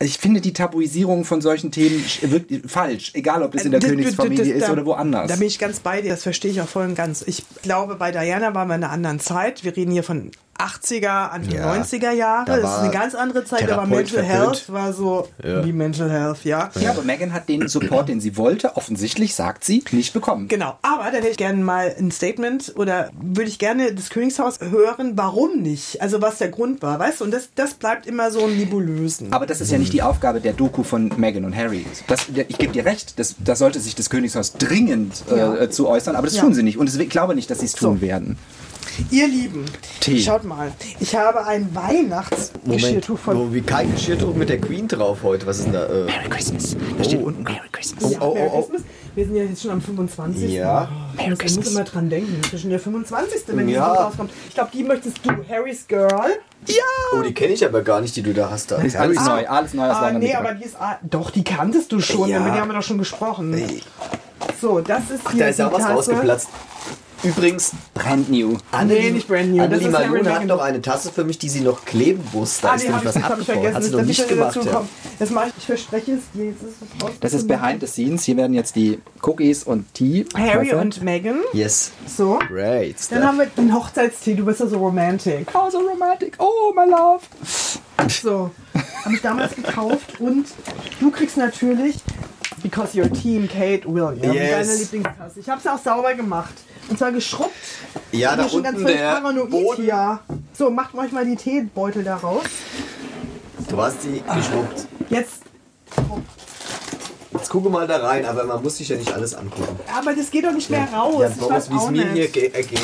Ich 0.00 0.18
finde 0.18 0.40
die 0.40 0.52
Tabuisierung 0.52 1.24
von 1.24 1.40
solchen 1.40 1.72
Themen 1.72 2.04
wirklich 2.22 2.62
falsch, 2.70 3.10
egal 3.14 3.42
ob 3.42 3.50
das 3.52 3.64
in 3.64 3.72
der 3.72 3.80
Das- 3.80 3.90
Königsfamilie 3.90 4.38
das- 4.38 4.46
das- 4.48 4.56
ist 4.58 4.68
da- 4.68 4.72
oder 4.72 4.86
woanders. 4.86 5.28
Da 5.28 5.34
bin 5.36 5.48
ich 5.48 5.58
ganz 5.58 5.80
bei 5.80 6.00
dir, 6.02 6.10
das 6.10 6.22
verstehe 6.22 6.52
ich 6.52 6.60
auch 6.60 6.68
voll 6.68 6.84
und 6.84 6.94
ganz. 6.94 7.22
Ich 7.26 7.42
glaube, 7.62 7.96
bei 7.96 8.12
Diana 8.12 8.54
waren 8.54 8.68
wir 8.68 8.76
in 8.76 8.84
einer 8.84 8.92
anderen 8.92 9.18
Zeit. 9.18 9.64
Wir 9.64 9.76
reden 9.76 9.90
hier 9.90 10.04
von 10.04 10.30
80er, 10.58 11.30
Anfang 11.30 11.54
Ja, 11.54 11.72
90er 11.72 12.10
Jahre. 12.12 12.44
da 12.46 12.56
Das 12.58 12.70
ist 12.72 12.78
eine 12.78 12.90
ganz 12.92 13.14
andere 13.14 13.44
Zeit. 13.44 13.60
Therapeut 13.60 13.88
Mental 13.88 14.06
verpönt. 14.24 14.28
Health, 14.32 14.72
war 14.72 14.92
so 14.92 15.28
Ja. 15.42 15.64
wie 15.64 15.72
Mental 15.72 16.10
Health, 16.10 16.44
ja. 16.44 16.70
ja, 16.80 16.90
aber 16.90 17.02
Megan 17.02 17.32
hat 17.32 17.48
den 17.48 17.68
Support, 17.68 18.08
den 18.08 18.20
sie 18.20 18.36
wollte, 18.36 18.76
offensichtlich, 18.76 19.34
sagt 19.34 19.64
sie, 19.64 19.84
nicht 19.92 20.12
bekommen. 20.12 20.48
Genau, 20.48 20.76
aber 20.82 21.04
dann 21.04 21.14
hätte 21.14 21.28
ich 21.28 21.36
gerne 21.36 21.62
mal 21.62 21.94
ein 21.98 22.10
Statement 22.10 22.72
oder 22.76 23.10
würde 23.20 23.48
ich 23.48 23.58
gerne 23.58 23.94
das 23.94 24.10
Königshaus 24.10 24.58
hören, 24.60 25.12
warum 25.14 25.62
nicht? 25.62 26.02
Also 26.02 26.20
was 26.20 26.38
der 26.38 26.48
Grund 26.48 26.82
war, 26.82 26.98
weißt 26.98 27.20
du? 27.20 27.24
Und 27.24 27.30
das, 27.32 27.50
das 27.54 27.74
bleibt 27.74 28.06
immer 28.06 28.30
so 28.30 28.44
ein 28.44 28.56
Nebulösen. 28.56 29.32
Aber 29.32 29.46
das 29.46 29.60
ist 29.60 29.70
ja 29.70 29.78
nicht 29.78 29.92
die 29.92 30.02
Aufgabe 30.02 30.40
der 30.40 30.52
Doku 30.52 30.82
von 30.82 31.12
Meghan 31.16 31.44
und 31.44 31.54
Harry. 31.56 31.86
Das, 32.08 32.26
ich 32.48 32.58
gebe 32.58 32.72
dir 32.72 32.84
recht, 32.84 33.18
das, 33.18 33.36
da 33.38 33.54
sollte 33.56 33.80
sich 33.80 33.94
das 33.94 34.10
Königshaus 34.10 34.54
dringend 34.54 35.22
Ja. 35.30 35.54
äh, 35.54 35.70
zu 35.70 35.88
äußern, 35.88 36.16
aber 36.16 36.26
das 36.26 36.36
Ja. 36.36 36.42
tun 36.42 36.54
sie 36.54 36.62
nicht. 36.62 36.78
Und 36.78 36.92
ich 36.94 37.08
glaube 37.10 37.34
nicht, 37.34 37.50
dass 37.50 37.60
sie 37.60 37.66
es 37.66 37.72
tun 37.74 37.96
So. 37.96 38.00
werden. 38.00 38.36
Ihr 39.10 39.28
Lieben, 39.28 39.64
Tee. 40.00 40.18
schaut 40.20 40.44
mal, 40.44 40.72
ich 41.00 41.14
habe 41.14 41.46
ein 41.46 41.74
Weihnachtsgeschirrtuch 41.74 43.18
von 43.18 43.38
wo, 43.38 43.52
wie 43.54 43.60
kein 43.62 43.92
Geschirrtuch 43.92 44.34
mit 44.34 44.48
der 44.48 44.60
Queen 44.60 44.88
drauf 44.88 45.18
heute. 45.22 45.46
Was 45.46 45.58
ist 45.58 45.66
denn 45.66 45.72
da? 45.74 45.86
Äh, 45.86 46.04
Merry 46.04 46.28
Christmas. 46.28 46.76
Da 46.96 47.04
steht 47.04 47.22
unten 47.22 47.42
Merry 47.42 47.68
Christmas. 47.72 48.12
Ja, 48.12 48.20
oh, 48.20 48.34
Merry 48.34 48.48
oh, 48.48 48.50
oh. 48.54 48.58
Christmas. 48.62 48.82
Wir 49.14 49.24
sind 49.24 49.36
ja 49.36 49.44
jetzt 49.44 49.62
schon 49.62 49.70
am 49.70 49.80
25. 49.80 50.50
Ja. 50.52 50.88
Oh, 51.16 51.20
ich 51.20 51.28
muss, 51.30 51.38
ich 51.44 51.56
muss 51.56 51.70
immer 51.72 51.84
dran 51.84 52.10
denken. 52.10 52.38
Das 52.42 52.52
ist 52.54 52.60
schon 52.60 52.70
der 52.70 52.80
25. 52.80 53.42
wenn 53.48 53.68
Ja. 53.68 53.92
die 53.92 53.98
rauskommt. 54.00 54.30
Ich 54.48 54.54
glaube, 54.54 54.70
die 54.72 54.82
möchtest 54.84 55.18
du, 55.24 55.30
Harrys 55.48 55.86
Girl. 55.86 56.30
oh, 57.16 57.22
die 57.22 57.34
kenne 57.34 57.52
ich 57.54 57.64
aber 57.64 57.82
gar 57.82 58.00
nicht, 58.00 58.14
die 58.16 58.22
du 58.22 58.34
da 58.34 58.50
hast. 58.50 58.70
Da. 58.70 58.76
Ist 58.76 58.96
alles 58.96 59.24
neu, 59.24 59.46
alles 59.48 59.74
neu 59.74 59.88
aus 59.88 59.96
Ah, 59.96 60.10
nee, 60.12 60.34
aber 60.34 60.54
die 60.54 60.64
ist. 60.64 60.76
Ah, 60.78 60.98
doch, 61.02 61.30
die 61.30 61.44
kanntest 61.44 61.90
du 61.92 62.00
schon, 62.00 62.28
Ja. 62.28 62.40
die 62.40 62.50
haben 62.60 62.68
wir 62.68 62.74
doch 62.74 62.82
schon 62.82 62.98
gesprochen. 62.98 63.56
So, 64.60 64.80
das 64.80 65.10
ist 65.10 65.30
hier 65.30 65.38
Da 65.40 65.48
ist 65.48 65.58
ja 65.58 65.72
was 65.72 65.82
Tasse. 65.82 65.92
rausgeplatzt. 65.94 66.48
Übrigens, 67.24 67.72
Brand 67.94 68.30
new. 68.30 68.56
Nee, 68.86 69.10
nicht 69.10 69.26
brand 69.26 69.50
new. 69.52 69.62
Annelie 69.62 69.88
Malone 69.88 70.32
hat 70.34 70.46
noch 70.46 70.60
eine 70.60 70.80
Tasse 70.80 71.10
für 71.12 71.24
mich, 71.24 71.38
die 71.38 71.48
sie 71.48 71.60
noch 71.60 71.84
kleben 71.84 72.22
muss. 72.32 72.60
Da 72.60 72.70
Ah, 72.70 72.74
ist 72.76 72.84
nämlich 72.84 73.02
ich, 73.02 73.22
was 73.22 73.44
vergessen. 73.44 73.74
Hat 73.74 73.82
sie 73.82 73.90
noch 73.90 74.02
nicht 74.02 74.28
gemacht. 74.28 74.58
Ja. 74.64 74.84
Das 75.18 75.30
mache 75.30 75.48
ich, 75.48 75.54
ich 75.58 75.66
verspreche 75.66 76.12
es 76.12 76.20
dir. 76.32 76.46
Jetzt 76.46 76.62
ist 76.62 77.02
raus. 77.02 77.10
Das 77.20 77.32
ist 77.32 77.48
Behind 77.48 77.80
the 77.80 77.86
Scenes. 77.86 78.24
Hier 78.24 78.36
werden 78.36 78.54
jetzt 78.54 78.76
die 78.76 79.00
Cookies 79.22 79.64
und 79.64 79.92
Tee. 79.94 80.26
Harry 80.36 80.72
und 80.74 81.02
Meghan. 81.02 81.40
Yes. 81.52 81.92
So. 82.06 82.38
Great. 82.48 82.96
Dann 83.10 83.24
haben 83.24 83.38
wir 83.38 83.46
den 83.46 83.74
Hochzeitstee. 83.74 84.34
Du 84.34 84.44
bist 84.44 84.60
ja 84.60 84.66
so 84.66 84.78
romantic. 84.78 85.48
Oh, 85.54 85.68
so 85.70 85.78
romantic. 85.78 86.34
Oh, 86.38 86.72
my 86.74 86.88
love. 86.88 87.24
So, 88.08 88.50
habe 89.04 89.14
ich 89.14 89.20
damals 89.22 89.56
gekauft 89.56 90.20
und 90.20 90.46
du 91.00 91.10
kriegst 91.10 91.36
natürlich, 91.36 91.96
because 92.62 92.98
your 92.98 93.10
team, 93.12 93.48
Kate 93.48 93.82
William, 93.86 94.32
Yes. 94.32 94.66
deine 94.66 94.78
Lieblingstasse. 94.78 95.40
Ich 95.40 95.48
habe 95.48 95.60
es 95.60 95.66
auch 95.66 95.78
sauber 95.78 96.14
gemacht. 96.14 96.54
Und 96.88 96.98
zwar 96.98 97.12
geschrubbt. 97.12 97.52
Ja, 98.12 98.34
da 98.36 98.48
schon 98.48 98.62
ganz 98.62 98.76
unten 98.78 98.86
völlig 98.88 99.00
der 99.00 99.12
paranoid 99.12 99.50
Boden. 99.50 99.82
hier. 99.84 100.20
So, 100.56 100.70
macht 100.70 100.94
euch 100.94 101.12
mal 101.12 101.24
die 101.26 101.36
Teebeutel 101.36 102.02
da 102.04 102.16
raus. 102.16 102.44
Du 103.68 103.76
hast 103.80 103.98
die 104.04 104.22
geschwuppt. 104.22 104.86
Jetzt, 105.10 105.42
Jetzt 107.32 107.50
gucke 107.50 107.68
mal 107.68 107.86
da 107.86 107.98
rein, 107.98 108.24
aber 108.24 108.44
man 108.44 108.62
muss 108.62 108.78
sich 108.78 108.88
ja 108.88 108.96
nicht 108.96 109.12
alles 109.12 109.34
angucken. 109.34 109.78
aber 109.96 110.14
das 110.14 110.30
geht 110.30 110.44
doch 110.44 110.52
nicht 110.52 110.70
mehr 110.70 110.88
raus. 110.92 111.20
Ja, 111.20 111.28
ich 111.28 111.50
weiß 111.50 111.70
wie 111.70 111.76
es 111.76 111.90
mir 111.90 112.12
hier 112.12 112.28
ge 112.28 112.50
ergeht. 112.50 112.80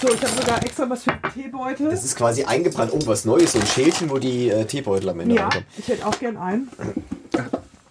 So, 0.00 0.12
ich 0.12 0.20
habe 0.22 0.32
sogar 0.40 0.62
extra 0.64 0.88
was 0.90 1.04
für 1.04 1.12
Teebeutel. 1.32 1.90
Das 1.90 2.04
ist 2.04 2.16
quasi 2.16 2.44
eingebrannt. 2.44 2.92
Oh, 2.92 2.98
was 3.06 3.24
Neues. 3.24 3.52
So 3.52 3.60
ein 3.60 3.66
Schälchen, 3.66 4.10
wo 4.10 4.18
die 4.18 4.48
äh, 4.50 4.64
Teebeutel 4.64 5.10
am 5.10 5.20
Ende 5.20 5.36
ja, 5.36 5.42
reinkommen. 5.42 5.66
ich 5.78 5.88
hätte 5.88 6.06
auch 6.06 6.18
gern 6.18 6.36
einen. 6.36 6.68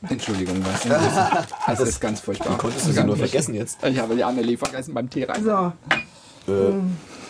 Entschuldigung, 0.09 0.61
was? 0.65 0.83
Das 1.67 1.79
ist 1.79 1.99
ganz 2.01 2.19
furchtbar. 2.19 2.57
Konntest 2.57 2.87
du 2.87 2.91
sie 2.91 3.03
nur 3.03 3.15
vergessen 3.17 3.53
jetzt? 3.55 3.83
Ich 3.83 3.97
habe 3.99 4.15
die 4.15 4.23
Annelie 4.23 4.57
vergessen 4.57 4.93
beim 4.93 5.09
Tee 5.09 5.23
rein. 5.23 5.43
So, 5.43 5.71
Äh, 6.45 6.73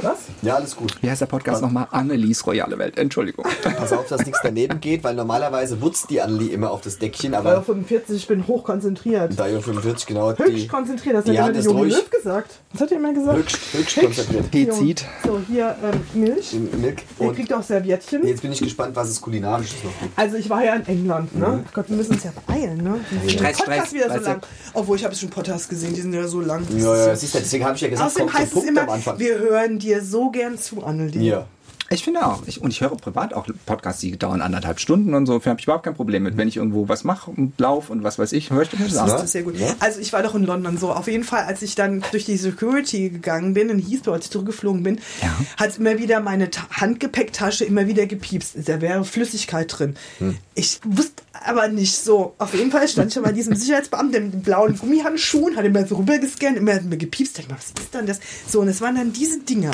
Was? 0.01 0.17
Ja, 0.41 0.55
alles 0.55 0.75
gut. 0.75 0.95
Wie 1.01 1.09
heißt 1.09 1.21
der 1.21 1.25
Podcast 1.27 1.61
nochmal? 1.61 1.87
Annelies 1.91 2.45
Royale 2.45 2.77
Welt. 2.77 2.97
Entschuldigung. 2.97 3.45
Pass 3.77 3.93
auf, 3.93 4.07
dass 4.07 4.25
nichts 4.25 4.39
daneben 4.43 4.79
geht, 4.79 5.03
weil 5.03 5.15
normalerweise 5.15 5.81
wutzt 5.81 6.09
die 6.09 6.21
Annelie 6.21 6.49
immer 6.51 6.71
auf 6.71 6.81
das 6.81 6.97
Deckchen, 6.97 7.33
aber 7.33 7.61
45, 7.63 8.15
ich 8.17 8.27
bin 8.27 8.47
hochkonzentriert. 8.47 9.33
3,45 9.33 9.85
Uhr 9.87 9.95
genau. 10.07 10.29
Höchst 10.37 10.47
Die, 10.49 10.67
konzentriert, 10.67 11.15
das 11.15 11.25
die 11.25 11.39
hat 11.39 11.53
ja 11.53 11.59
ist 11.59 11.65
Junge 11.65 11.79
ruhig. 11.79 11.93
Löw 11.95 12.09
gesagt. 12.09 12.59
Was 12.73 12.81
hat 12.81 12.91
er 12.91 12.97
immer 12.97 13.13
gesagt? 13.13 13.37
höchst, 13.37 13.59
höchst 13.73 13.99
konzentriert. 13.99 14.45
Hezid. 14.53 15.05
So, 15.25 15.39
hier 15.47 15.75
ähm, 15.83 16.01
Milch. 16.19 16.53
Milk. 16.53 17.01
Ihr 17.19 17.27
Und 17.27 17.35
kriegt 17.35 17.53
auch 17.53 17.63
Serviettchen. 17.63 18.25
jetzt 18.25 18.41
bin 18.41 18.51
ich 18.51 18.59
gespannt, 18.61 18.95
was 18.95 19.09
es 19.09 19.21
kulinarisches 19.21 19.83
noch 19.83 19.91
gibt. 20.01 20.17
Also 20.17 20.37
ich 20.37 20.49
war 20.49 20.63
ja 20.63 20.75
in 20.75 20.85
England, 20.87 21.35
ne? 21.37 21.63
Gott, 21.73 21.89
wir 21.89 21.97
müssen 21.97 22.13
uns 22.13 22.23
ja 22.23 22.31
beeilen, 22.47 22.77
ne? 22.83 22.99
Der 23.23 23.29
Stress, 23.29 23.57
Podcast 23.57 23.87
Stress, 23.87 23.93
wieder 23.93 24.19
so 24.19 24.25
lang. 24.25 24.41
Obwohl, 24.73 24.97
ich 24.97 25.05
habe 25.05 25.15
schon 25.15 25.29
Podcasts 25.29 25.69
gesehen, 25.69 25.93
die 25.93 26.01
sind 26.01 26.13
ja 26.13 26.27
so 26.27 26.41
lang. 26.41 26.65
Ja, 26.77 26.95
ja, 27.07 27.15
siehst 27.15 27.35
du, 27.35 27.39
deswegen 27.39 27.65
habe 27.65 27.75
ich 27.75 27.81
ja 27.81 27.89
gesagt, 27.89 28.09
Außerdem 28.09 28.33
heißt 28.33 28.47
es 28.47 28.53
Punkt 28.53 28.69
immer, 28.69 28.81
am 28.83 28.89
Anfang. 28.89 29.19
wir 29.19 29.37
hören 29.37 29.79
dir 29.84 30.01
so 30.03 30.31
gern 30.31 30.57
zu, 30.57 30.84
Annelie. 30.84 31.29
Ja. 31.29 31.47
Ich 31.89 32.03
finde 32.03 32.25
auch. 32.25 32.41
Ich, 32.47 32.59
und 32.61 32.71
ich 32.71 32.81
höre 32.81 32.89
privat 32.95 33.34
auch 33.34 33.45
Podcasts, 33.65 34.01
die 34.01 34.17
dauern 34.17 34.41
anderthalb 34.41 34.79
Stunden 34.79 35.13
und 35.13 35.25
so. 35.27 35.36
Habe 35.45 35.59
ich 35.59 35.65
überhaupt 35.65 35.84
kein 35.84 35.93
Problem 35.93 36.23
mit. 36.23 36.38
Wenn 36.38 36.47
ich 36.47 36.57
irgendwo 36.57 36.88
was 36.89 37.03
mache 37.03 37.29
und 37.29 37.59
laufe 37.59 37.91
und 37.91 38.03
was 38.03 38.17
weiß 38.17 38.31
ich, 38.31 38.49
höre 38.49 38.63
ich 38.63 38.69
das 38.69 38.79
Das 38.93 39.11
an. 39.11 39.25
ist 39.25 39.31
sehr 39.31 39.43
gut. 39.43 39.57
Ja. 39.59 39.67
Also 39.79 39.99
ich 39.99 40.11
war 40.13 40.23
doch 40.23 40.34
in 40.34 40.43
London 40.43 40.77
so. 40.77 40.91
Auf 40.91 41.07
jeden 41.07 41.23
Fall, 41.23 41.43
als 41.43 41.61
ich 41.61 41.75
dann 41.75 42.03
durch 42.11 42.25
die 42.25 42.38
Security 42.38 43.09
gegangen 43.09 43.53
bin, 43.53 43.69
in 43.69 43.79
Heathrow, 43.79 44.13
als 44.13 44.25
ich 44.25 44.31
zurückgeflogen 44.31 44.81
bin, 44.81 44.99
Ja. 45.21 45.29
hat 45.57 45.77
immer 45.77 45.99
wieder 45.99 46.19
meine 46.19 46.49
Ta 46.49 46.63
Handgepäcktasche 46.71 47.65
immer 47.65 47.86
wieder 47.88 48.05
gepiepst. 48.07 48.55
Da 48.67 48.81
wäre 48.81 49.03
Flüssigkeit 49.05 49.71
drin. 49.77 49.95
Hm. 50.19 50.38
Ich 50.55 50.79
wusste 50.86 51.21
aber 51.45 51.67
nicht 51.67 51.95
so. 51.95 52.34
Auf 52.39 52.53
jeden 52.53 52.71
Fall 52.71 52.88
stand 52.88 53.09
ich 53.09 53.13
schon 53.15 53.23
bei 53.23 53.34
diesem 53.34 53.55
Sicherheitsbeamten 53.55 54.23
mit 54.25 54.34
den 54.34 54.41
blauen 54.41 54.77
Gummihandschuhen, 54.77 55.57
hat 55.57 55.65
immer 55.65 55.86
so 55.86 55.95
rübergescannt, 55.95 56.57
immer 56.57 56.73
hat 56.75 56.86
mir 56.86 56.97
gepiepst. 56.97 57.38
Ich 57.39 57.47
dachte, 57.47 57.59
was 57.59 57.84
ist 57.84 57.93
denn 57.93 58.05
das? 58.07 58.19
So, 58.47 58.61
und 58.61 58.67
es 58.69 58.81
waren 58.81 58.95
dann 58.95 59.11
diese 59.13 59.39
Dinger. 59.41 59.71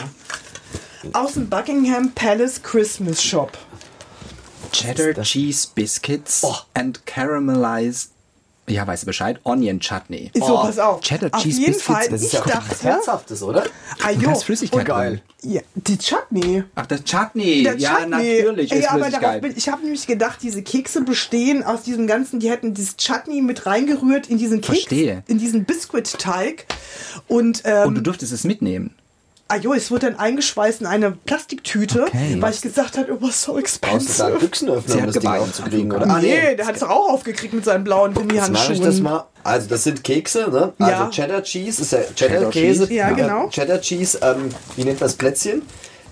Aus 1.14 1.34
dem 1.34 1.50
Buckingham 1.50 2.12
Palace 2.14 2.62
Christmas 2.62 3.24
Shop. 3.24 3.58
Cheddar 4.72 5.24
Cheese 5.24 5.68
Biscuits 5.74 6.42
Oh. 6.44 6.56
and 6.76 7.06
Caramelized, 7.08 8.12
ja, 8.68 8.86
weißt 8.86 9.02
du 9.04 9.08
Bescheid, 9.08 9.40
Onion 9.44 9.80
Chutney. 9.80 10.30
So, 10.36 10.58
pass 10.58 10.78
auf. 10.78 11.02
Cheddar 11.02 11.34
auf 11.34 11.42
Cheese 11.42 11.60
jeden 11.62 11.74
Biscuits, 11.74 11.84
Fall, 12.00 12.10
das 12.10 12.22
ich 12.22 12.28
ist 12.28 12.34
ja 12.34 12.40
auch 12.42 12.46
was 12.46 12.54
dachte, 12.68 12.84
Herzhaftes, 12.84 13.42
oder? 13.44 13.64
ah, 14.04 14.12
jo, 14.12 14.22
Da 14.22 14.32
ist 14.34 14.44
Flüssigkeit 14.44 14.82
und- 14.82 14.86
Geil. 14.86 15.22
Ja, 15.42 15.62
die 15.74 15.98
Chutney. 15.98 16.64
Ach, 16.76 16.86
das 16.86 17.04
Chutney. 17.06 17.64
Der 17.64 17.78
ja, 17.78 17.96
Chutney. 18.02 18.10
natürlich 18.44 18.72
ist 18.74 18.84
ja, 18.84 18.90
aber 18.92 19.00
darauf 19.00 19.10
Flüssigkeit. 19.14 19.42
bin, 19.42 19.54
ich 19.56 19.70
habe 19.70 19.82
nämlich 19.84 20.06
gedacht, 20.06 20.40
diese 20.44 20.62
Kekse 20.62 21.02
bestehen 21.02 21.64
aus 21.64 21.82
diesem 21.84 22.06
ganzen, 22.08 22.40
die 22.42 22.50
hätten 22.50 22.74
dieses 22.74 22.98
Chutney 22.98 23.42
mit 23.42 23.66
reingerührt 23.66 24.28
in 24.28 24.38
diesen 24.38 24.60
Keks, 24.62 24.80
Verstehe. 24.80 25.24
in 25.28 25.40
diesen 25.40 25.64
Biskuitteig 25.66 26.66
und 27.30 27.62
ähm, 27.64 27.88
und 27.88 27.96
du 27.96 28.02
durftest 28.02 28.34
es 28.34 28.44
mitnehmen. 28.44 28.94
Ah 29.50 29.56
jo, 29.58 29.74
es 29.74 29.92
wurde 29.92 30.08
dann 30.12 30.18
eingeschweißt 30.20 30.80
in 30.82 30.88
eine 30.88 31.12
Plastiktüte, 31.12 32.04
Okay. 32.04 32.38
weil 32.40 32.54
ich 32.54 32.62
gesagt 32.62 32.98
habe, 32.98 33.12
it 33.12 33.18
was 33.22 33.42
so 33.42 33.54
Brauchst 33.54 33.76
du 33.76 33.88
da 33.88 33.96
expensive. 33.98 34.40
Büchsenöffner, 34.40 34.96
um 35.00 35.06
das 35.08 35.16
Ding 35.16 35.32
aufzukriegen, 35.32 35.92
Also, 35.92 36.06
oder? 36.06 36.14
Ah, 36.16 36.20
nee, 36.22 36.56
der 36.56 36.66
hat 36.66 36.76
es 36.78 36.84
auch 36.84 37.10
aufgekriegt 37.10 37.54
mit 37.54 37.66
seinen 37.66 37.84
blauen 37.84 38.14
Gummihandschuhen. 38.14 38.82
das 38.82 39.00
mal. 39.02 39.26
Also 39.44 39.68
das 39.68 39.84
sind 39.84 40.04
Kekse, 40.04 40.50
ne? 40.52 40.74
Also 40.80 40.92
Ja. 40.92 41.10
Cheddar 41.10 41.44
Cheese 41.44 41.82
ist 41.82 41.92
ja 41.92 42.00
Cheddar 42.16 42.38
Cheddar-Käse. 42.52 42.88
Cheese, 42.88 42.94
ja, 42.94 43.10
genau. 43.12 43.50
Cheddar 43.50 43.82
Cheese, 43.82 44.20
ähm, 44.22 44.50
wie 44.76 44.84
nennt 44.84 45.00
man 45.00 45.08
das 45.10 45.16
Plätzchen? 45.18 45.62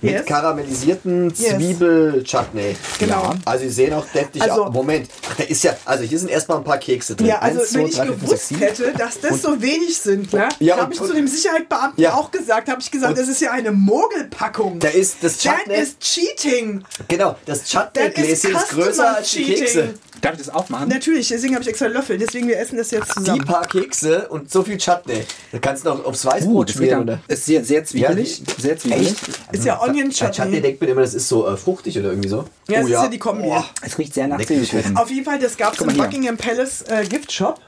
Mit 0.02 0.12
Yes. 0.14 0.26
karamellisierten 0.26 1.34
Zwiebel-Chutney. 1.34 2.76
Genau. 3.00 3.24
Ja. 3.24 3.36
Also 3.46 3.64
die 3.64 3.70
sehen 3.72 3.94
auch 3.94 4.06
deftig 4.14 4.42
Also- 4.42 4.66
aus. 4.66 4.74
Moment, 4.74 5.10
Ach, 5.30 5.36
da 5.36 5.44
ist 5.44 5.64
ja, 5.64 5.76
also 5.86 6.04
hier 6.04 6.20
sind 6.20 6.30
erstmal 6.30 6.60
ein 6.60 6.64
paar 6.64 6.78
Kekse 6.78 7.16
drin. 7.16 7.28
Ja, 7.28 7.40
also 7.40 7.60
Eins, 7.62 7.70
zwei, 7.72 7.80
wenn 7.80 7.86
ich 7.88 7.96
drei, 7.96 8.06
fünf, 8.08 8.22
gewusst 8.22 8.48
sieben. 8.50 8.62
hätte, 8.62 8.94
dass 8.98 9.20
das 9.20 9.42
so 9.42 9.62
wenig 9.62 9.98
sind, 9.98 10.32
ne, 10.34 10.50
Ja, 10.60 10.76
habe 10.78 10.86
und- 10.86 10.94
ich 10.94 11.00
zu 11.02 11.14
dem 11.14 11.28
Sicherheitsbeamten 11.28 12.04
Ja. 12.04 12.14
auch 12.14 12.32
gesagt, 12.32 12.70
habe 12.70 12.82
ich 12.82 12.92
gesagt, 12.92 13.12
Und- 13.12 13.20
das 13.20 13.28
ist 13.28 13.42
ja 13.42 13.52
eine 13.52 13.72
Mogelpackung. 13.72 14.80
Da 14.80 14.90
ist 14.90 15.18
das 15.22 15.40
Chutney. 15.40 15.76
is 15.76 15.98
cheating. 16.00 16.84
Genau, 17.08 17.36
das 17.46 17.64
Chutney-Gläschen 17.70 18.52
is 18.52 18.64
ist 18.64 18.70
größer 18.70 19.18
als 19.18 19.32
die. 19.32 19.46
Kekse. 19.46 19.94
Darf 20.22 20.34
ich 20.34 20.40
das 20.40 20.50
aufmachen? 20.50 20.90
Natürlich, 20.90 21.28
deswegen 21.30 21.54
habe 21.54 21.64
ich 21.64 21.70
extra 21.70 21.88
Löffel. 21.88 22.18
Deswegen, 22.18 22.48
wir 22.48 22.60
essen 22.60 22.78
das 22.78 22.92
jetzt 22.92 23.10
Die 23.10 23.14
zusammen. 23.20 23.46
paar 23.46 23.66
Kekse 23.68 24.28
und 24.30 24.52
so 24.52 24.64
viel 24.64 24.78
Chutney. 24.78 25.24
Da 25.52 25.60
kannst 25.60 25.86
du 25.86 25.90
noch 25.90 26.06
aufs 26.06 26.26
Uh, 26.26 26.30
Weißbrot 26.30 26.70
das 26.70 26.78
wird 26.78 26.90
schmieren, 26.90 27.04
oder? 27.04 27.20
ist 27.28 27.46
sehr, 27.46 27.64
sehr 27.64 27.86
zwiebelig. 27.86 28.40
Ja, 28.40 28.46
die- 28.56 28.62
sehr 28.62 28.78
zwiebelig. 28.78 29.08
Echt? 29.12 29.30
Ist 29.54 29.66
ja 29.66 29.82
Onion 29.82 30.08
Bei 30.10 30.14
Chutney 30.14 30.32
Chutney. 30.36 30.62
denkt 30.62 30.82
man 30.82 30.90
immer, 30.90 31.02
das 31.02 31.14
ist 31.14 31.28
so 31.28 31.48
äh, 31.48 31.56
fruchtig 31.58 31.98
oder 32.00 32.10
irgendwie 32.10 32.30
so. 32.30 32.46
Ja, 32.68 32.78
das 32.82 32.84
oh, 32.84 32.88
ist 32.88 32.92
ja 32.94 33.08
die 33.08 33.20
Kombi. 33.20 33.44
Boah. 33.44 33.66
Es 33.82 33.98
riecht 33.98 34.14
sehr 34.14 34.28
nach 34.28 34.42
Zwiebelkuchen. 34.44 34.98
Auf 34.98 35.10
jeden 35.10 35.26
Fall, 35.26 35.40
das 35.40 35.56
gab 35.58 35.74
es 35.74 35.82
im. 35.82 35.96
Buckingham 35.96 36.38
Palace 36.38 36.84
äh, 36.90 37.06
Gift 37.06 37.32
Shop. 37.32 37.60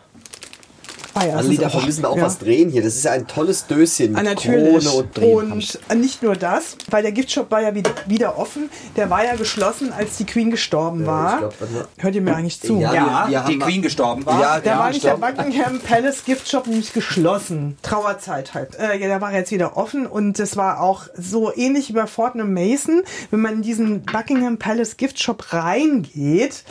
Ah 1.15 1.25
ja, 1.25 1.35
Also 1.35 1.51
ist- 1.51 1.61
davon 1.61 1.85
müssen 1.85 2.03
wir 2.03 2.09
auch 2.09 2.15
ja. 2.17 2.23
was 2.23 2.37
drehen 2.37 2.69
hier. 2.69 2.81
Das 2.83 2.95
ist 2.95 3.03
ja 3.05 3.11
ein 3.11 3.27
tolles 3.27 3.65
Döschen 3.67 4.15
Ah, 4.15 4.19
mit 4.21 4.25
natürlich. 4.35 4.85
Krone 4.85 4.97
und 4.97 5.17
Drehen. 5.17 5.51
Und 5.51 5.99
nicht 5.99 6.21
nur 6.23 6.35
das, 6.35 6.77
weil 6.89 7.01
der 7.01 7.11
Giftshop 7.11 7.49
war 7.51 7.61
ja 7.61 7.73
wieder, 7.73 7.91
wieder 8.07 8.37
offen. 8.37 8.69
Der 8.95 9.09
war 9.09 9.25
ja 9.25 9.35
geschlossen, 9.35 9.91
als 9.91 10.17
die 10.17 10.25
Queen 10.25 10.51
gestorben 10.51 11.05
war. 11.05 11.33
ich 11.33 11.39
glaub. 11.39 11.53
Hört 11.97 12.15
ihr 12.15 12.21
mir 12.21 12.35
eigentlich 12.35 12.61
zu? 12.61 12.79
Ja, 12.79 12.93
Ja, 12.93 13.25
wir- 13.27 13.31
wir 13.39 13.43
die 13.47 13.59
Queen 13.59 13.81
gestorben 13.81 14.25
war. 14.25 14.39
Ja, 14.39 14.59
Da 14.59 14.71
ja, 14.71 14.79
war 14.79 14.89
nicht 14.89 15.03
der. 15.03 15.17
Buckingham 15.17 15.79
Palace 15.79 16.23
Gift 16.25 16.47
Shop 16.49 16.67
nämlich 16.67 16.93
geschlossen. 16.93 17.77
Trauerzeit 17.81 18.53
halt. 18.53 18.75
Äh, 18.79 18.99
ja, 18.99 19.07
der 19.07 19.19
war 19.21 19.33
jetzt 19.33 19.51
wieder 19.51 19.77
offen 19.77 20.05
und 20.07 20.39
das 20.39 20.55
war 20.57 20.79
auch 20.81 21.03
so 21.17 21.51
ähnlich 21.55 21.89
wie 21.89 21.93
bei 21.93 22.07
Fortnum 22.07 22.53
Mason. 22.53 23.01
Wenn 23.31 23.41
man 23.41 23.53
in 23.55 23.61
diesen 23.61 24.03
Buckingham 24.03 24.57
Palace 24.57 24.95
Gift 24.97 25.19
Shop 25.21 25.51
reingeht, 25.53 26.63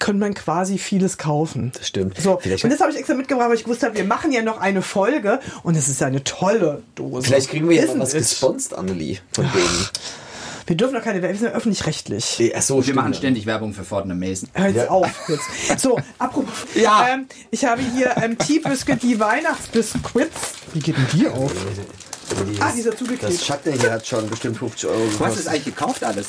kann 0.00 0.18
man 0.18 0.34
quasi 0.34 0.78
vieles 0.78 1.16
kaufen. 1.18 1.70
Das 1.78 1.86
stimmt. 1.86 2.18
So, 2.20 2.38
Vielleicht- 2.42 2.64
und 2.64 2.70
das 2.70 2.80
habe 2.80 2.90
ich 2.90 2.98
extra 2.98 3.14
mitgebracht, 3.14 3.48
weil 3.48 3.54
ich 3.56 3.62
gewusst 3.64 3.84
habe, 3.84 3.94
wir 3.96 4.04
machen 4.04 4.32
ja 4.32 4.42
noch 4.42 4.58
eine 4.60 4.82
Folge 4.82 5.38
und 5.62 5.76
es 5.76 5.86
ist 5.88 6.02
eine 6.02 6.24
tolle 6.24 6.82
Dose. 6.96 7.28
Vielleicht 7.28 7.50
kriegen 7.50 7.68
wir 7.68 7.76
ja 7.76 7.86
mal 7.94 8.00
was 8.00 8.12
gesponsert, 8.14 8.76
Annelie, 8.76 9.18
von 9.32 9.44
denen. 9.52 9.88
Wir 10.66 10.76
dürfen 10.76 10.94
doch 10.94 11.02
keine 11.02 11.20
Werbung, 11.20 11.34
wir 11.34 11.38
sind 11.40 11.48
ja 11.50 11.54
öffentlich-rechtlich. 11.56 12.40
Äh, 12.40 12.52
Ach 12.56 12.62
so, 12.62 12.76
Wir 12.76 12.82
stimmt. 12.84 12.96
machen 12.96 13.14
ständig 13.14 13.44
Werbung 13.44 13.74
für 13.74 13.82
Fortnum 13.84 14.18
Mason. 14.20 14.48
Hör 14.54 14.66
jetzt 14.68 14.76
Ja. 14.76 14.88
auf 14.88 15.08
jetzt. 15.28 15.80
So, 15.80 15.98
apropos. 16.18 16.52
Ja. 16.74 17.08
Ähm, 17.12 17.26
ich 17.50 17.64
habe 17.64 17.82
hier 17.82 18.16
ähm, 18.22 18.38
Tea-Biscuit, 18.38 19.02
die 19.02 19.18
Weihnachtsbiscuits. 19.18 20.30
Wie 20.72 20.78
geht 20.80 20.96
denn 20.96 21.06
die 21.12 21.26
auf? 21.28 21.52
Die- 21.52 22.60
Ah, 22.60 22.72
dieser 22.76 22.96
zugeklebt. 22.96 23.24
Das 23.24 23.44
Chutney 23.44 23.76
hier 23.78 23.90
hat 23.90 24.06
schon 24.06 24.30
bestimmt 24.30 24.56
50 24.58 24.88
Euro 24.88 24.98
hast 25.00 25.12
du 25.14 25.18
gekostet. 25.18 25.46
das 25.46 25.52
eigentlich 25.52 25.64
gekauft 25.64 26.04
alles? 26.04 26.26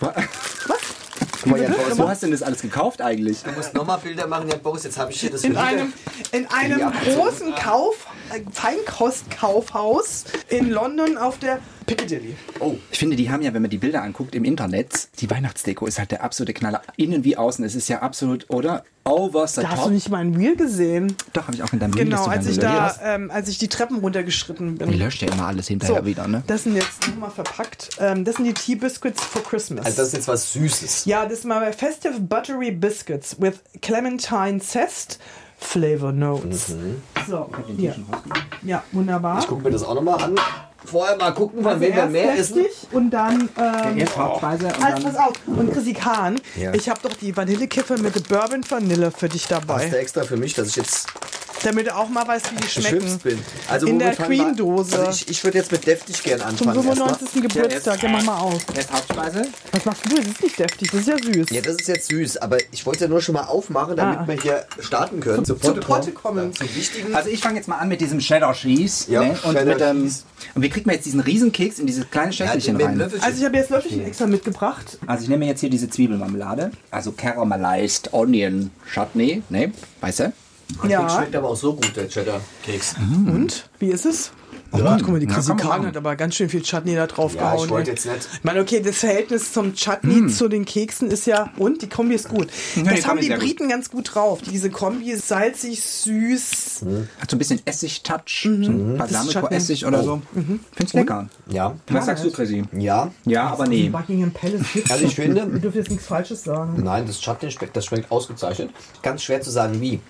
Was? 0.00 0.12
Guck 1.42 1.50
mal, 1.52 1.60
Jan 1.60 1.72
Boris, 1.72 1.98
Wo 1.98 2.08
hast 2.08 2.22
du 2.22 2.26
denn 2.26 2.32
das 2.32 2.42
alles 2.42 2.62
gekauft 2.62 3.00
eigentlich? 3.02 3.42
du 3.42 3.50
musst 3.52 3.74
nochmal 3.74 3.98
Bilder 3.98 4.26
machen, 4.26 4.48
Jan 4.48 4.60
Boris. 4.60 4.84
Jetzt 4.84 4.98
habe 4.98 5.10
ich 5.12 5.20
hier 5.20 5.30
das 5.30 5.42
In 5.44 5.56
einem, 5.56 5.92
in 6.30 6.46
einem 6.46 6.78
Ja. 6.78 6.92
großen 7.04 7.54
Kauf, 7.56 7.94
äh, 7.96 8.11
Feinkostkaufhaus 8.52 10.24
in 10.48 10.70
London 10.70 11.16
auf 11.18 11.38
der 11.38 11.58
Piccadilly. 11.86 12.36
Oh, 12.60 12.76
Ich 12.90 12.98
finde, 12.98 13.16
die 13.16 13.30
haben 13.30 13.42
ja, 13.42 13.52
wenn 13.54 13.62
man 13.62 13.70
die 13.70 13.78
Bilder 13.78 14.02
anguckt 14.02 14.34
im 14.34 14.44
Internet, 14.44 15.08
die 15.20 15.28
Weihnachtsdeko 15.28 15.86
ist 15.86 15.98
halt 15.98 16.12
der 16.12 16.22
absolute 16.22 16.52
Knaller. 16.54 16.80
Innen 16.96 17.24
wie 17.24 17.36
außen. 17.36 17.64
Es 17.64 17.74
ist 17.74 17.88
ja 17.88 18.00
absolut, 18.02 18.48
oder? 18.50 18.84
Over 19.04 19.48
the 19.48 19.62
Da 19.62 19.70
hast 19.70 19.78
top. 19.80 19.88
du 19.88 19.94
nicht 19.94 20.08
mein 20.10 20.32
Reel 20.34 20.54
gesehen. 20.54 21.16
Doch, 21.32 21.42
habe 21.48 21.56
ich 21.56 21.62
auch 21.64 21.72
in 21.72 21.80
deinem 21.80 21.92
Reel, 21.94 22.04
Genau, 22.04 22.26
als 22.26 22.46
ich 22.46 22.54
so 22.54 22.60
da, 22.60 22.94
ähm, 23.02 23.32
als 23.32 23.48
ich 23.48 23.58
die 23.58 23.66
Treppen 23.68 23.96
runtergeschritten 23.98 24.76
bin. 24.78 24.92
Die 24.92 24.96
löscht 24.96 25.22
ja 25.22 25.32
immer 25.32 25.46
alles 25.48 25.66
hinterher 25.66 26.04
wieder, 26.06 26.28
ne? 26.28 26.44
Das 26.46 26.62
sind 26.62 26.76
jetzt 26.76 27.08
nochmal 27.08 27.30
verpackt. 27.32 27.90
Ähm, 27.98 28.24
das 28.24 28.36
sind 28.36 28.44
die 28.44 28.54
Tea 28.54 28.76
Biscuits 28.76 29.20
for 29.24 29.42
Christmas. 29.42 29.84
also 29.84 29.96
das 29.98 30.08
ist 30.08 30.14
jetzt 30.14 30.28
was 30.28 30.52
Süßes. 30.52 31.04
Ja, 31.06 31.24
das 31.24 31.40
ist 31.40 31.44
mal 31.46 31.72
Festive 31.72 32.20
Buttery 32.20 32.70
Biscuits 32.70 33.36
with 33.40 33.54
Clementine 33.82 34.60
Zest 34.60 35.18
Flavor 35.62 36.12
Notes. 36.12 36.74
So, 37.28 37.48
hier. 37.76 37.94
Ja, 38.62 38.82
wunderbar. 38.92 39.38
Ich 39.40 39.46
gucke 39.46 39.62
mir 39.64 39.70
das 39.70 39.84
auch 39.84 39.94
nochmal 39.94 40.20
an. 40.22 40.34
Vorher 40.84 41.16
mal 41.16 41.32
gucken, 41.32 41.62
von 41.62 41.72
Also 41.72 41.80
wem 41.80 41.94
wir 41.94 42.06
mehr 42.06 42.36
essen. 42.38 42.66
und 42.90 43.10
dann. 43.10 43.48
Ähm, 43.56 43.98
Erst 43.98 44.16
Hauptspeise 44.18 44.66
und 44.66 44.84
Halt, 44.84 45.04
pass 45.04 45.16
auf. 45.16 45.32
Und 45.46 45.72
Chrissy 45.72 45.92
Kahn, 45.92 46.40
Ja. 46.56 46.74
ich 46.74 46.88
habe 46.88 46.98
doch 47.02 47.12
die 47.14 47.36
Vanillekiffer 47.36 47.98
mit 47.98 48.28
Bourbon 48.28 48.62
Vanille 48.68 49.12
für 49.12 49.28
dich 49.28 49.42
Hast 49.48 49.62
du 49.62 49.66
dabei. 49.66 49.86
extra 49.90 50.24
für 50.24 50.36
mich, 50.36 50.54
dass 50.54 50.68
ich 50.68 50.76
jetzt 50.76 51.06
Damit 51.64 51.86
du 51.86 51.94
auch 51.94 52.08
mal 52.08 52.26
weißt, 52.26 52.50
wie 52.52 52.56
die 52.60 52.68
schmecken. 52.68 53.18
bin. 53.22 53.38
Also 53.68 53.86
In 53.86 53.98
der? 53.98 54.14
Cream-Dose. 54.14 54.98
Also 54.98 55.10
ich, 55.10 55.28
ich 55.30 55.44
würde 55.44 55.58
jetzt 55.58 55.70
mit 55.70 55.86
deftig 55.86 56.22
gern 56.22 56.40
Zum 56.40 56.48
anfangen. 56.68 56.76
erstmal. 56.88 57.08
95. 57.14 57.42
Geburtstag. 57.42 58.02
Ja, 58.02 58.08
mach 58.08 58.22
mal 58.24 58.38
auf. 58.38 58.62
Erst 58.74 58.92
Hauptspeise. 58.92 59.42
Was 59.72 59.84
machst 59.84 60.02
du? 60.06 60.16
Das 60.16 60.26
ist 60.26 60.42
nicht 60.42 60.58
deftig, 60.58 60.90
das 60.90 61.00
ist 61.00 61.08
ja 61.08 61.16
süß. 61.18 61.46
Ja, 61.50 61.60
das 61.60 61.74
ist 61.76 61.88
jetzt 61.88 62.08
süß, 62.08 62.36
aber 62.38 62.58
ich 62.72 62.84
wollte 62.86 63.04
ja 63.04 63.08
nur 63.08 63.20
schon 63.22 63.34
mal 63.34 63.44
aufmachen, 63.44 63.96
damit 63.96 64.18
Ah. 64.18 64.26
wir 64.26 64.34
hier 64.40 64.64
starten 64.80 65.20
können. 65.20 65.44
Zu- 65.44 65.54
Zur 65.54 65.74
zur 65.74 65.80
Potte 65.82 66.10
kommen. 66.12 66.52
Zum 66.54 66.74
wichtigen. 66.74 67.14
Also 67.14 67.28
ich 67.30 67.40
fange 67.40 67.56
jetzt 67.56 67.68
mal 67.68 67.76
an 67.78 67.88
mit 67.88 68.00
diesem 68.00 68.18
Cheddar 68.18 68.52
Cheese. 68.54 69.10
Ja, 69.10 69.22
ne? 69.22 69.36
und, 69.44 69.64
mit, 69.64 69.80
ähm, 69.80 70.12
und 70.54 70.62
wie 70.62 70.68
kriegt 70.68 70.86
man 70.86 70.94
jetzt 70.96 71.06
diesen 71.06 71.20
Riesenkeks 71.20 71.78
in 71.78 71.86
dieses 71.86 72.10
kleine 72.10 72.32
Schächtelchen 72.32 72.76
mit 72.76 72.82
dem 72.86 73.00
rein? 73.00 73.12
Also 73.20 73.38
ich 73.38 73.44
habe 73.44 73.56
jetzt 73.56 73.70
Löffelchen 73.70 74.04
extra 74.04 74.26
mitgebracht. 74.26 74.98
Also 75.06 75.22
ich 75.24 75.28
nehme 75.28 75.46
jetzt 75.46 75.60
hier 75.60 75.70
diese 75.70 75.88
Zwiebelmarmelade, 75.88 76.72
also 76.90 77.12
Caramelized 77.12 78.12
Onion 78.12 78.70
Chutney, 78.92 79.42
ne, 79.48 79.72
weißt 80.00 80.20
du? 80.20 80.32
Der 80.82 80.90
Ja. 80.90 81.00
Keks 81.00 81.14
schmeckt 81.14 81.36
aber 81.36 81.48
auch 81.50 81.56
so 81.56 81.74
gut, 81.74 81.92
der 81.96 82.08
Cheddar-Keks. 82.08 82.94
Und? 83.26 83.68
Wie 83.78 83.88
ist 83.90 84.06
es? 84.06 84.32
Oh 84.74 84.78
Gott, 84.78 85.00
guck 85.02 85.10
mal, 85.12 85.20
die 85.20 85.26
Ja, 85.26 85.54
machen. 85.54 85.86
hat 85.86 85.96
aber 85.98 86.16
ganz 86.16 86.34
schön 86.34 86.48
viel 86.48 86.62
Chutney 86.62 86.94
da 86.94 87.06
drauf 87.06 87.34
Ja, 87.34 87.42
gehauen. 87.52 87.64
ich 87.66 87.70
wollte 87.70 87.90
ey. 87.90 87.96
jetzt 87.96 88.06
nicht- 88.06 88.28
Ich 88.38 88.44
meine, 88.44 88.60
okay, 88.62 88.80
das 88.80 88.96
Verhältnis 88.98 89.52
zum 89.52 89.74
Chutney 89.74 90.28
zu 90.28 90.48
den 90.48 90.64
Keksen 90.64 91.10
ist 91.10 91.26
ja, 91.26 91.50
und 91.58 91.82
die 91.82 91.90
Kombi 91.90 92.14
ist 92.14 92.30
gut. 92.30 92.48
Ja, 92.76 92.84
das 92.84 92.94
die 92.94 93.04
haben 93.04 93.20
die 93.20 93.26
sehr 93.26 93.36
gut. 93.36 93.44
Briten 93.44 93.68
ganz 93.68 93.90
gut 93.90 94.14
drauf. 94.14 94.40
Diese 94.40 94.70
Kombi 94.70 95.10
ist 95.10 95.28
salzig, 95.28 95.82
süß. 95.84 96.84
Hat 97.20 97.30
so 97.30 97.36
ein 97.36 97.38
bisschen 97.38 97.60
Essig-Touch, 97.66 98.42
so 98.44 98.48
ein 98.70 98.96
Balsamico-Essig 98.96 99.84
oder 99.84 100.02
so. 100.02 100.22
Find's 100.74 100.94
lecker. 100.94 101.28
Ja. 101.48 101.74
Was 101.88 102.06
sagst 102.06 102.24
du, 102.24 102.30
Chrissy? 102.30 102.64
Ja. 102.72 103.10
Ja, 103.26 103.48
aber 103.48 103.66
nee. 103.66 103.90
Buckingham 103.90 104.30
Palace. 104.30 104.62
Also 104.88 105.04
ich 105.04 105.14
finde- 105.16 105.52
Wir 105.52 105.60
dürfen 105.60 105.76
jetzt 105.78 105.90
nichts 105.90 106.06
Falsches 106.06 106.44
sagen. 106.44 106.82
Nein, 106.82 107.04
das 107.06 107.20
Chutney 107.20 107.50
schmeckt, 107.50 107.76
das 107.76 107.84
schmeckt 107.84 108.10
ausgezeichnet. 108.10 108.70
Ganz 109.02 109.22
schwer 109.22 109.42
zu 109.42 109.50
sagen, 109.50 109.80
wie. 109.82 110.00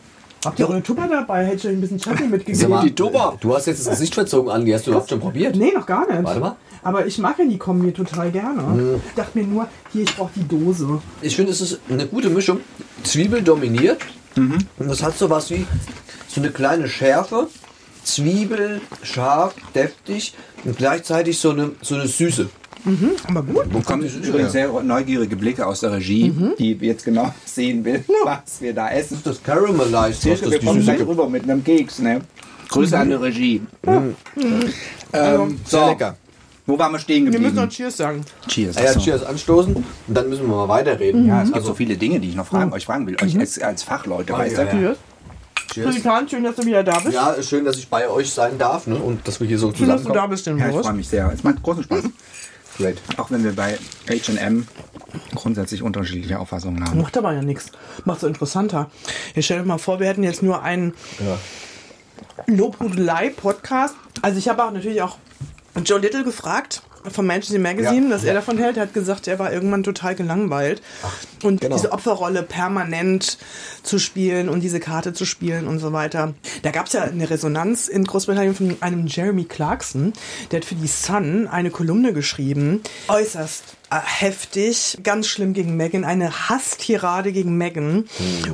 Habt 0.45 0.59
ihr 0.59 0.69
eure 0.69 0.83
Tupper 0.83 1.07
dabei? 1.09 1.45
Hätte 1.45 1.57
ich 1.57 1.67
euch 1.67 1.73
ein 1.73 1.81
bisschen 1.81 1.99
Chutney 1.99 2.27
mitgegeben. 2.27 2.71
mal, 2.71 2.85
die 2.85 2.95
Tupper. 2.95 3.37
Du 3.41 3.55
hast 3.55 3.67
jetzt 3.67 3.81
das 3.87 3.91
Gesicht 3.91 4.15
verzogen, 4.15 4.51
Andi. 4.51 4.73
Hast 4.73 4.87
du 4.87 4.91
überhaupt 4.91 5.09
schon 5.09 5.21
probiert? 5.21 5.55
Nee, 5.55 5.73
noch 5.73 5.87
gar 5.87 6.11
nicht. 6.11 6.25
Warte 6.25 6.41
mal. 6.41 6.57
Aber 6.83 7.07
ich 7.07 7.19
mag 7.19 7.39
ja 7.39 7.45
die 7.45 7.59
Kombi 7.59 7.93
total 7.93 8.31
gerne. 8.33 9.01
Ich 9.07 9.15
dachte 9.15 9.39
mir 9.39 9.47
nur, 9.47 9.69
hier, 9.93 10.03
ich 10.03 10.17
brauche 10.17 10.33
die 10.35 10.47
Dose. 10.49 11.01
Ich 11.21 11.37
finde, 11.37 11.53
es 11.53 11.61
ist 11.61 11.79
eine 11.89 12.07
gute 12.07 12.29
Mischung. 12.29 12.61
Zwiebel 13.05 13.43
dominiert. 13.43 13.99
Und 14.37 14.67
das 14.79 15.03
hat 15.03 15.17
so 15.17 15.31
was 15.31 15.51
wie 15.51 15.65
so 16.27 16.41
eine 16.41 16.51
kleine 16.51 16.89
Schärfe. 16.89 17.49
Zwiebel, 18.03 18.81
scharf, 19.05 19.55
deftig 19.77 20.35
und 20.65 20.77
gleichzeitig 20.77 21.39
so 21.39 21.51
eine, 21.51 21.71
so 21.83 21.95
eine 21.95 22.09
Süße. 22.09 22.49
Aber 23.29 23.43
gut. 23.43 23.65
Wo 23.71 23.81
kommen 23.81 24.03
übrigens 24.05 24.53
sehr 24.53 24.69
neugierige 24.83 25.37
Blicke 25.37 25.67
aus 25.67 25.81
der 25.81 25.93
Regie, 25.93 26.33
die 26.59 26.73
jetzt 26.73 27.05
genau 27.05 27.33
sehen 27.45 27.85
will, 27.85 28.05
was 28.25 28.61
wir 28.61 28.75
da 28.75 28.91
essen. 28.91 29.21
Das 29.25 29.43
Caramelized, 29.43 29.93
was 29.95 30.21
Silke, 30.21 30.43
das 30.45 30.51
wir 30.53 30.61
kommen 30.61 30.83
gleich 30.83 31.01
rüber 31.01 31.29
mit 31.29 31.45
einem 31.45 31.63
Keks, 31.63 32.01
ne? 32.01 32.21
Grüße 32.69 32.99
an 32.99 33.09
die 33.11 33.15
Regie. 33.15 33.61
Ähm, 33.87 34.17
Sehr 35.13 35.49
so, 35.67 35.87
lecker. 35.87 36.17
wo 36.67 36.79
waren 36.79 36.93
wir 36.93 36.99
stehen 36.99 37.25
Wir 37.25 37.33
müssen 37.33 37.43
geblieben? 37.55 37.57
noch 37.57 37.69
Cheers 37.69 37.97
sagen. 37.99 38.25
Cheers. 38.49 38.77
Ah 38.79 38.85
ja, 38.85 38.95
cheers, 38.99 39.23
anstoßen 39.25 39.75
und 39.77 39.85
dann 40.09 40.29
müssen 40.29 40.47
wir 40.49 40.57
mal 40.57 40.69
weiterreden. 40.69 41.27
Ja, 41.27 41.43
es 41.43 41.53
gibt 41.53 41.67
so 41.67 41.75
viele 41.75 41.97
Dinge, 41.97 42.19
die 42.21 42.31
ich 42.31 42.35
noch 42.35 42.47
fragen, 42.47 42.73
euch 42.73 42.87
fragen 42.87 43.07
will. 43.07 43.17
Euch 43.23 43.39
als, 43.39 43.59
als 43.61 43.83
Fachleute, 43.83 44.33
weißt 44.33 44.57
ja, 44.57 44.65
du? 44.65 44.77
ja. 44.79 44.95
Cheers. 45.73 45.87
Pelikan, 45.91 46.29
schön, 46.29 46.45
dass 46.45 46.57
du 46.57 46.65
wieder 46.67 46.83
da 46.83 46.99
bist. 46.99 47.15
Ja, 47.15 47.31
ist 47.31 47.49
schön, 47.49 47.65
dass 47.65 47.77
ich 47.77 47.89
bei 47.89 48.09
euch 48.09 48.31
sein 48.31 48.59
darf 48.59 48.87
ne? 48.87 48.97
und 48.97 49.27
dass 49.27 49.41
wir 49.41 49.47
hier 49.47 49.59
so 49.59 49.73
schön, 49.75 49.89
dass 49.89 50.03
du 50.03 50.09
da 50.09 50.15
zusammenkommen. 50.27 50.31
bist, 50.31 50.47
denn 50.47 50.59
Ja, 50.59 50.67
ich 50.67 50.71
Boris. 50.73 50.87
freue 50.87 50.97
mich 50.97 51.09
sehr. 51.09 51.31
Es 51.33 51.43
macht 51.45 51.63
großen 51.63 51.83
Spaß. 51.85 52.05
Great. 52.79 53.01
Auch 53.19 53.31
wenn 53.31 53.45
wir 53.45 53.55
bei 53.55 53.79
H&M 54.09 54.67
grundsätzlich 55.35 55.83
unterschiedliche 55.83 56.39
Auffassungen 56.39 56.85
haben. 56.85 57.01
Macht 57.01 57.17
aber 57.17 57.33
ja 57.33 57.43
nichts. 57.43 57.71
Macht 58.05 58.21
so 58.21 58.27
interessanter. 58.27 58.91
Jetzt 59.35 59.47
stell 59.47 59.59
dir 59.59 59.65
mal 59.65 59.79
vor, 59.79 60.01
wir 60.01 60.07
hätten 60.09 60.23
jetzt 60.23 60.43
nur 60.43 60.63
einen 60.63 60.95
Lobhudelei-Podcast. 62.47 63.95
Also 64.23 64.39
ich 64.39 64.49
habe 64.49 64.65
auch 64.65 64.71
natürlich 64.71 65.03
auch 65.03 65.19
Joe 65.85 65.99
Little 65.99 66.25
gefragt 66.25 66.83
vom 67.11 67.27
Manchester 67.27 67.59
Magazine, 67.59 68.09
Ja. 68.09 68.15
was 68.15 68.25
er 68.25 68.35
davon 68.35 68.59
hält. 68.59 68.77
Er 68.77 68.85
hat 68.85 68.95
gesagt, 68.95 69.27
er 69.29 69.39
war 69.39 69.53
irgendwann 69.53 69.83
total 69.83 70.15
gelangweilt. 70.15 70.83
und 71.43 71.61
genau. 71.61 71.75
diese 71.75 71.91
Opferrolle 71.93 72.45
permanent 72.45 73.37
zu 73.83 73.99
spielen 73.99 74.49
und 74.49 74.61
diese 74.61 74.79
Karte 74.79 75.13
zu 75.13 75.25
spielen 75.25 75.67
und 75.67 75.81
so 75.81 75.93
weiter. 75.93 76.35
Da 76.63 76.71
gab 76.71 76.87
es 76.87 76.93
ja 76.93 77.03
eine 77.03 77.29
Resonanz 77.29 77.89
in 77.89 78.05
Großbritannien 78.05 78.55
von 78.55 78.77
einem 78.81 79.07
Jeremy 79.09 79.45
Clarkson. 79.45 80.13
Der 80.51 80.61
hat 80.61 80.65
für 80.65 80.77
die 80.77 80.87
Sun 80.87 81.49
eine 81.49 81.71
Kolumne 81.71 82.13
geschrieben. 82.13 82.81
Äußerst 83.09 83.65
heftig, 84.01 84.99
ganz 85.03 85.27
schlimm 85.27 85.53
gegen 85.53 85.77
Meghan, 85.77 86.05
eine 86.05 86.49
Hasstirade 86.49 87.33
gegen 87.33 87.57
Meghan. 87.57 88.05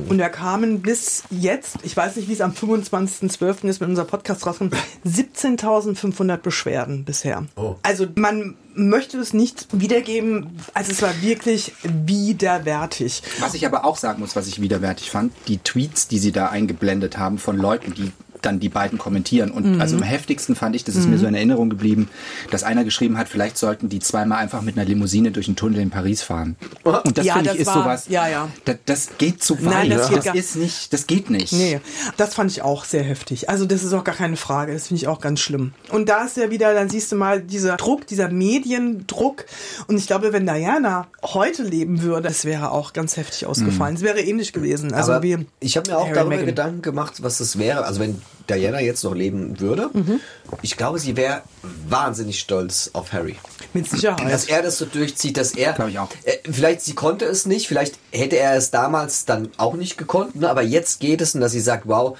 Und 0.07 0.17
da 0.17 0.29
kamen 0.29 0.81
bis 0.81 1.23
jetzt, 1.29 1.77
ich 1.83 1.95
weiß 1.95 2.15
nicht, 2.15 2.27
wie 2.27 2.33
es 2.33 2.41
am 2.41 2.51
25.12. 2.51 3.67
ist, 3.67 3.81
wenn 3.81 3.89
unser 3.89 4.05
Podcast 4.05 4.45
rauskommt, 4.45 4.75
17.500 5.05 6.37
Beschwerden 6.37 7.05
bisher. 7.05 7.45
Oh. 7.55 7.75
Also 7.83 8.07
man 8.15 8.55
möchte 8.73 9.17
es 9.19 9.33
nicht 9.33 9.67
wiedergeben, 9.71 10.59
also 10.73 10.91
es 10.91 11.01
war 11.01 11.21
wirklich 11.21 11.73
widerwärtig. 11.83 13.21
Was 13.39 13.53
ich 13.53 13.65
aber 13.65 13.85
auch 13.85 13.97
sagen 13.97 14.21
muss, 14.21 14.35
was 14.35 14.47
ich 14.47 14.61
widerwärtig 14.61 15.11
fand, 15.11 15.33
die 15.47 15.57
Tweets, 15.57 16.07
die 16.07 16.19
sie 16.19 16.31
da 16.31 16.47
eingeblendet 16.47 17.17
haben 17.17 17.37
von 17.37 17.57
Leuten, 17.57 17.93
die 17.93 18.11
dann 18.41 18.59
die 18.59 18.69
beiden 18.69 18.97
kommentieren. 18.97 19.51
Und 19.51 19.75
Mhm. 19.75 19.81
also 19.81 19.95
am 19.97 20.03
heftigsten 20.03 20.55
fand 20.55 20.75
ich, 20.75 20.83
das 20.83 20.95
ist 20.95 21.07
mir 21.07 21.17
so 21.17 21.25
in 21.27 21.35
Erinnerung 21.35 21.69
geblieben, 21.69 22.09
dass 22.51 22.63
einer 22.63 22.83
geschrieben 22.83 23.17
hat, 23.17 23.27
vielleicht 23.29 23.57
sollten 23.57 23.89
die 23.89 23.99
zweimal 23.99 24.39
einfach 24.39 24.61
mit 24.61 24.77
einer 24.77 24.85
Limousine 24.87 25.31
durch 25.31 25.47
einen 25.47 25.55
Tunnel 25.55 25.79
in 25.79 25.89
Paris 25.89 26.21
fahren. 26.21 26.55
Und 26.83 27.17
das 27.17 27.25
Ja, 27.25 27.33
finde 27.35 27.51
ich 27.51 27.57
das 27.57 27.61
ist 27.61 27.67
war- 27.67 27.83
sowas. 27.83 28.05
ja, 28.09 28.27
ja. 28.27 28.47
Das, 28.65 28.77
das 28.85 29.09
geht 29.17 29.43
zu 29.43 29.55
weit. 29.65 29.73
Nein, 29.73 29.89
das 29.89 30.01
das 30.01 30.09
geht 30.11 30.23
gar- 30.25 30.35
ist 30.35 30.55
nicht, 30.55 30.93
das 30.93 31.07
geht 31.07 31.29
nicht. 31.29 31.53
Nee, 31.53 31.79
das 32.17 32.33
fand 32.33 32.51
ich 32.51 32.61
auch 32.61 32.85
sehr 32.85 33.03
heftig. 33.03 33.49
Also 33.49 33.65
das 33.65 33.83
ist 33.83 33.93
auch 33.93 34.03
gar 34.03 34.15
keine 34.15 34.35
Frage. 34.37 34.73
Das 34.73 34.87
finde 34.87 35.01
ich 35.01 35.07
auch 35.07 35.19
ganz 35.21 35.39
schlimm. 35.39 35.73
Und 35.89 36.09
da 36.09 36.23
ist 36.23 36.37
ja 36.37 36.49
wieder, 36.51 36.73
dann 36.73 36.89
siehst 36.89 37.11
du 37.11 37.15
mal 37.15 37.41
dieser 37.41 37.77
Druck, 37.77 38.07
dieser 38.07 38.29
Mediendruck. 38.29 39.45
Und 39.87 39.97
ich 39.97 40.07
glaube, 40.07 40.33
wenn 40.33 40.45
Diana 40.45 41.07
heute 41.23 41.63
leben 41.63 42.01
würde, 42.01 42.27
das 42.27 42.45
wäre 42.45 42.71
auch 42.71 42.93
ganz 42.93 43.17
heftig 43.17 43.45
ausgefallen. 43.45 43.95
Es 43.95 44.01
wäre 44.01 44.19
ähnlich 44.21 44.53
gewesen. 44.53 44.93
Also 44.93 45.13
Aber 45.13 45.23
wie 45.23 45.45
ich 45.59 45.77
habe 45.77 45.89
mir 45.91 45.97
auch 45.97 46.05
Harry 46.05 46.13
darüber 46.15 46.29
Meghan. 46.31 46.45
Gedanken 46.45 46.81
gemacht, 46.81 47.21
was 47.23 47.39
das 47.39 47.57
wäre. 47.57 47.85
Also 47.85 47.99
wenn 47.99 48.21
Diana 48.49 48.81
jetzt 48.81 49.03
noch 49.03 49.13
leben 49.15 49.59
würde, 49.59 49.89
Mhm. 49.93 50.19
ich 50.61 50.75
glaube, 50.77 50.99
sie 50.99 51.15
wäre 51.15 51.41
wahnsinnig 51.87 52.39
stolz 52.39 52.89
auf 52.93 53.13
Harry. 53.13 53.35
Mit 53.73 53.89
Sicherheit. 53.89 54.31
Dass 54.31 54.45
er 54.45 54.61
das 54.63 54.77
so 54.77 54.85
durchzieht, 54.85 55.37
dass 55.37 55.51
er. 55.51 55.73
Glaube 55.73 55.91
ich 55.91 55.99
auch. 55.99 56.09
Äh, 56.23 56.37
vielleicht 56.51 56.81
sie 56.81 56.93
konnte 56.95 57.25
es 57.25 57.45
nicht, 57.45 57.67
vielleicht 57.67 57.95
hätte 58.11 58.37
er 58.37 58.55
es 58.55 58.71
damals 58.71 59.25
dann 59.25 59.49
auch 59.57 59.75
nicht 59.75 59.97
gekonnt, 59.97 60.35
ne? 60.37 60.49
aber 60.49 60.61
jetzt 60.63 60.99
geht 60.99 61.21
es 61.21 61.35
und 61.35 61.41
dass 61.41 61.51
sie 61.51 61.59
sagt, 61.59 61.83
wow, 61.87 62.17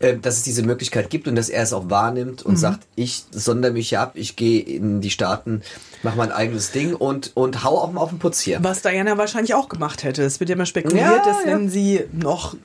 äh, 0.00 0.16
dass 0.16 0.36
es 0.36 0.42
diese 0.42 0.62
Möglichkeit 0.62 1.08
gibt 1.10 1.26
und 1.28 1.34
dass 1.36 1.48
er 1.48 1.62
es 1.62 1.72
auch 1.72 1.88
wahrnimmt 1.88 2.44
Mhm. 2.44 2.50
und 2.50 2.56
sagt, 2.56 2.80
ich 2.96 3.24
sondere 3.30 3.72
mich 3.72 3.96
ab, 3.98 4.12
ich 4.14 4.36
gehe 4.36 4.60
in 4.60 5.00
die 5.00 5.10
Staaten, 5.10 5.62
mache 6.02 6.16
mein 6.16 6.32
eigenes 6.32 6.70
Ding 6.72 6.94
und, 6.94 7.32
und 7.34 7.64
hau 7.64 7.78
auch 7.78 7.92
mal 7.92 8.00
auf 8.00 8.10
den 8.10 8.18
Putz 8.18 8.40
hier. 8.40 8.58
Was 8.62 8.82
Diana 8.82 9.16
wahrscheinlich 9.18 9.54
auch 9.54 9.68
gemacht 9.68 10.02
hätte. 10.02 10.22
Es 10.22 10.40
wird 10.40 10.50
ja 10.50 10.56
immer 10.56 10.66
spekuliert, 10.66 11.06
Ja, 11.06 11.18
dass 11.24 11.44
ja. 11.44 11.52
wenn 11.52 11.68
sie 11.68 12.04
noch 12.12 12.56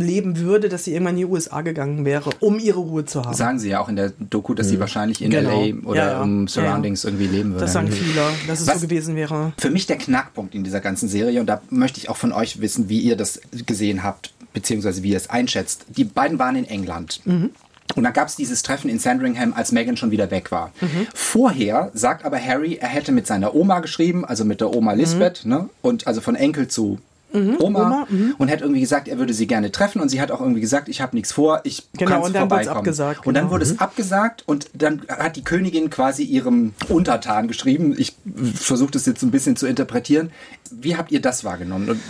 leben 0.00 0.38
würde, 0.38 0.68
dass 0.68 0.84
sie 0.84 0.92
irgendwann 0.92 1.14
in 1.14 1.20
die 1.20 1.24
USA 1.26 1.60
gegangen 1.62 2.04
wäre, 2.04 2.30
um 2.40 2.58
ihre 2.58 2.78
Ruhe 2.80 3.04
zu 3.04 3.24
haben. 3.24 3.34
Sagen 3.34 3.58
sie 3.58 3.68
ja 3.70 3.80
auch 3.80 3.88
in 3.88 3.96
der 3.96 4.12
Doku, 4.18 4.54
dass 4.54 4.68
sie 4.68 4.80
wahrscheinlich 4.80 5.22
in 5.22 5.30
Genau. 5.30 5.50
LA 5.64 5.74
oder 5.88 5.96
Ja, 6.06 6.10
ja. 6.12 6.22
um 6.22 6.42
Ja, 6.42 6.48
Surroundings 6.48 7.04
irgendwie 7.04 7.26
leben 7.26 7.50
würde. 7.52 7.64
Das 7.64 7.72
sagen 7.72 7.88
viele, 7.90 8.22
dass 8.46 8.60
es 8.60 8.66
Was- 8.66 8.80
so 8.80 8.86
gewesen 8.86 9.16
wäre. 9.16 9.52
Für 9.58 9.70
mich 9.70 9.86
der 9.86 9.98
Knackpunkt 9.98 10.54
in 10.54 10.64
dieser 10.64 10.80
ganzen 10.80 11.08
Serie, 11.08 11.40
und 11.40 11.46
da 11.46 11.60
möchte 11.70 11.98
ich 11.98 12.08
auch 12.08 12.16
von 12.16 12.32
euch 12.32 12.60
wissen, 12.60 12.88
wie 12.88 13.00
ihr 13.00 13.16
das 13.16 13.40
gesehen 13.66 14.02
habt, 14.02 14.32
beziehungsweise 14.52 15.02
wie 15.02 15.10
ihr 15.10 15.16
es 15.16 15.30
einschätzt. 15.30 15.84
Die 15.96 16.04
beiden 16.04 16.38
waren 16.38 16.56
in 16.56 16.64
England. 16.64 17.20
Mhm. 17.24 17.50
Und 17.96 18.04
dann 18.04 18.12
gab 18.12 18.28
es 18.28 18.36
dieses 18.36 18.62
Treffen 18.62 18.88
in 18.88 19.00
Sandringham, 19.00 19.52
als 19.52 19.72
Meghan 19.72 19.96
schon 19.96 20.12
wieder 20.12 20.30
weg 20.30 20.52
war. 20.52 20.70
Mhm. 20.80 21.08
Vorher 21.12 21.90
sagt 21.92 22.24
aber 22.24 22.38
Harry, 22.38 22.76
er 22.80 22.86
hätte 22.88 23.10
mit 23.10 23.26
seiner 23.26 23.54
Oma 23.54 23.80
geschrieben, 23.80 24.24
also 24.24 24.44
mit 24.44 24.60
der 24.60 24.72
Oma 24.74 24.92
Lisbeth, 24.92 25.44
ne? 25.44 25.68
und 25.82 26.06
also 26.06 26.20
von 26.20 26.36
Enkel 26.36 26.68
zu 26.68 26.98
Oma, 27.32 27.38
Mhm. 27.38 27.56
Oma, 27.60 28.06
und 28.38 28.48
hätte 28.48 28.64
irgendwie 28.64 28.80
gesagt, 28.80 29.08
er 29.08 29.18
würde 29.18 29.32
sie 29.34 29.46
gerne 29.46 29.70
treffen 29.72 30.00
und 30.00 30.08
sie 30.08 30.20
hat 30.20 30.30
auch 30.30 30.40
irgendwie 30.40 30.60
gesagt, 30.60 30.88
ich 30.88 31.00
habe 31.00 31.16
nichts 31.16 31.32
vor, 31.32 31.60
ich 31.64 31.88
Genau, 31.96 32.10
kann's 32.12 32.26
und 32.26 32.32
dann 32.34 32.48
vorbeikommen. 32.48 32.76
abgesagt, 32.78 33.26
Und 33.26 33.34
dann 33.34 33.44
genau. 33.44 33.52
wurde 33.54 33.64
es 33.64 33.78
abgesagt 33.78 34.42
und 34.46 34.66
dann 34.74 35.02
hat 35.08 35.36
die 35.36 35.44
Königin 35.44 35.90
quasi 35.90 36.22
ihrem 36.24 36.72
Untertan 36.88 37.48
geschrieben. 37.48 37.94
Ich 37.98 38.16
versuche 38.54 38.90
das 38.92 39.06
jetzt 39.06 39.22
ein 39.22 39.30
bisschen 39.30 39.56
zu 39.56 39.66
interpretieren. 39.66 40.30
Wie 40.70 40.96
habt 40.96 41.12
ihr 41.12 41.20
das 41.20 41.44
wahrgenommen? 41.44 41.90
Und 41.90 42.00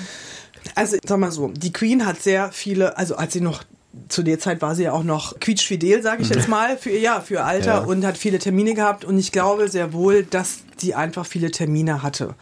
Also, 0.75 0.97
sag 1.07 1.19
mal 1.19 1.31
so, 1.33 1.49
die 1.49 1.73
Queen 1.73 2.07
hat 2.07 2.23
sehr 2.23 2.51
viele, 2.53 2.97
also 2.99 3.17
als 3.17 3.33
sie 3.33 3.41
noch 3.41 3.63
zu 4.09 4.23
der 4.23 4.39
Zeit 4.39 4.63
war 4.63 4.75
sie 4.77 4.85
ja 4.85 4.93
auch 4.93 5.03
noch 5.03 5.41
quietschfidel, 5.41 6.01
sage 6.03 6.23
ich 6.23 6.29
jetzt 6.29 6.49
mal, 6.49 6.79
für 6.79 6.91
ihr 6.91 7.01
ja, 7.01 7.21
für 7.21 7.35
ihr 7.35 7.45
Alter 7.45 7.67
Ja. 7.67 7.79
und 7.79 8.05
hat 8.07 8.17
viele 8.17 8.39
Termine 8.39 8.75
gehabt 8.75 9.05
und 9.05 9.19
ich 9.19 9.33
glaube 9.33 9.69
sehr 9.69 9.93
wohl, 9.93 10.23
dass 10.23 10.59
die 10.81 10.95
einfach 10.95 11.27
viele 11.27 11.51
Termine 11.51 12.03
hatte. 12.05 12.35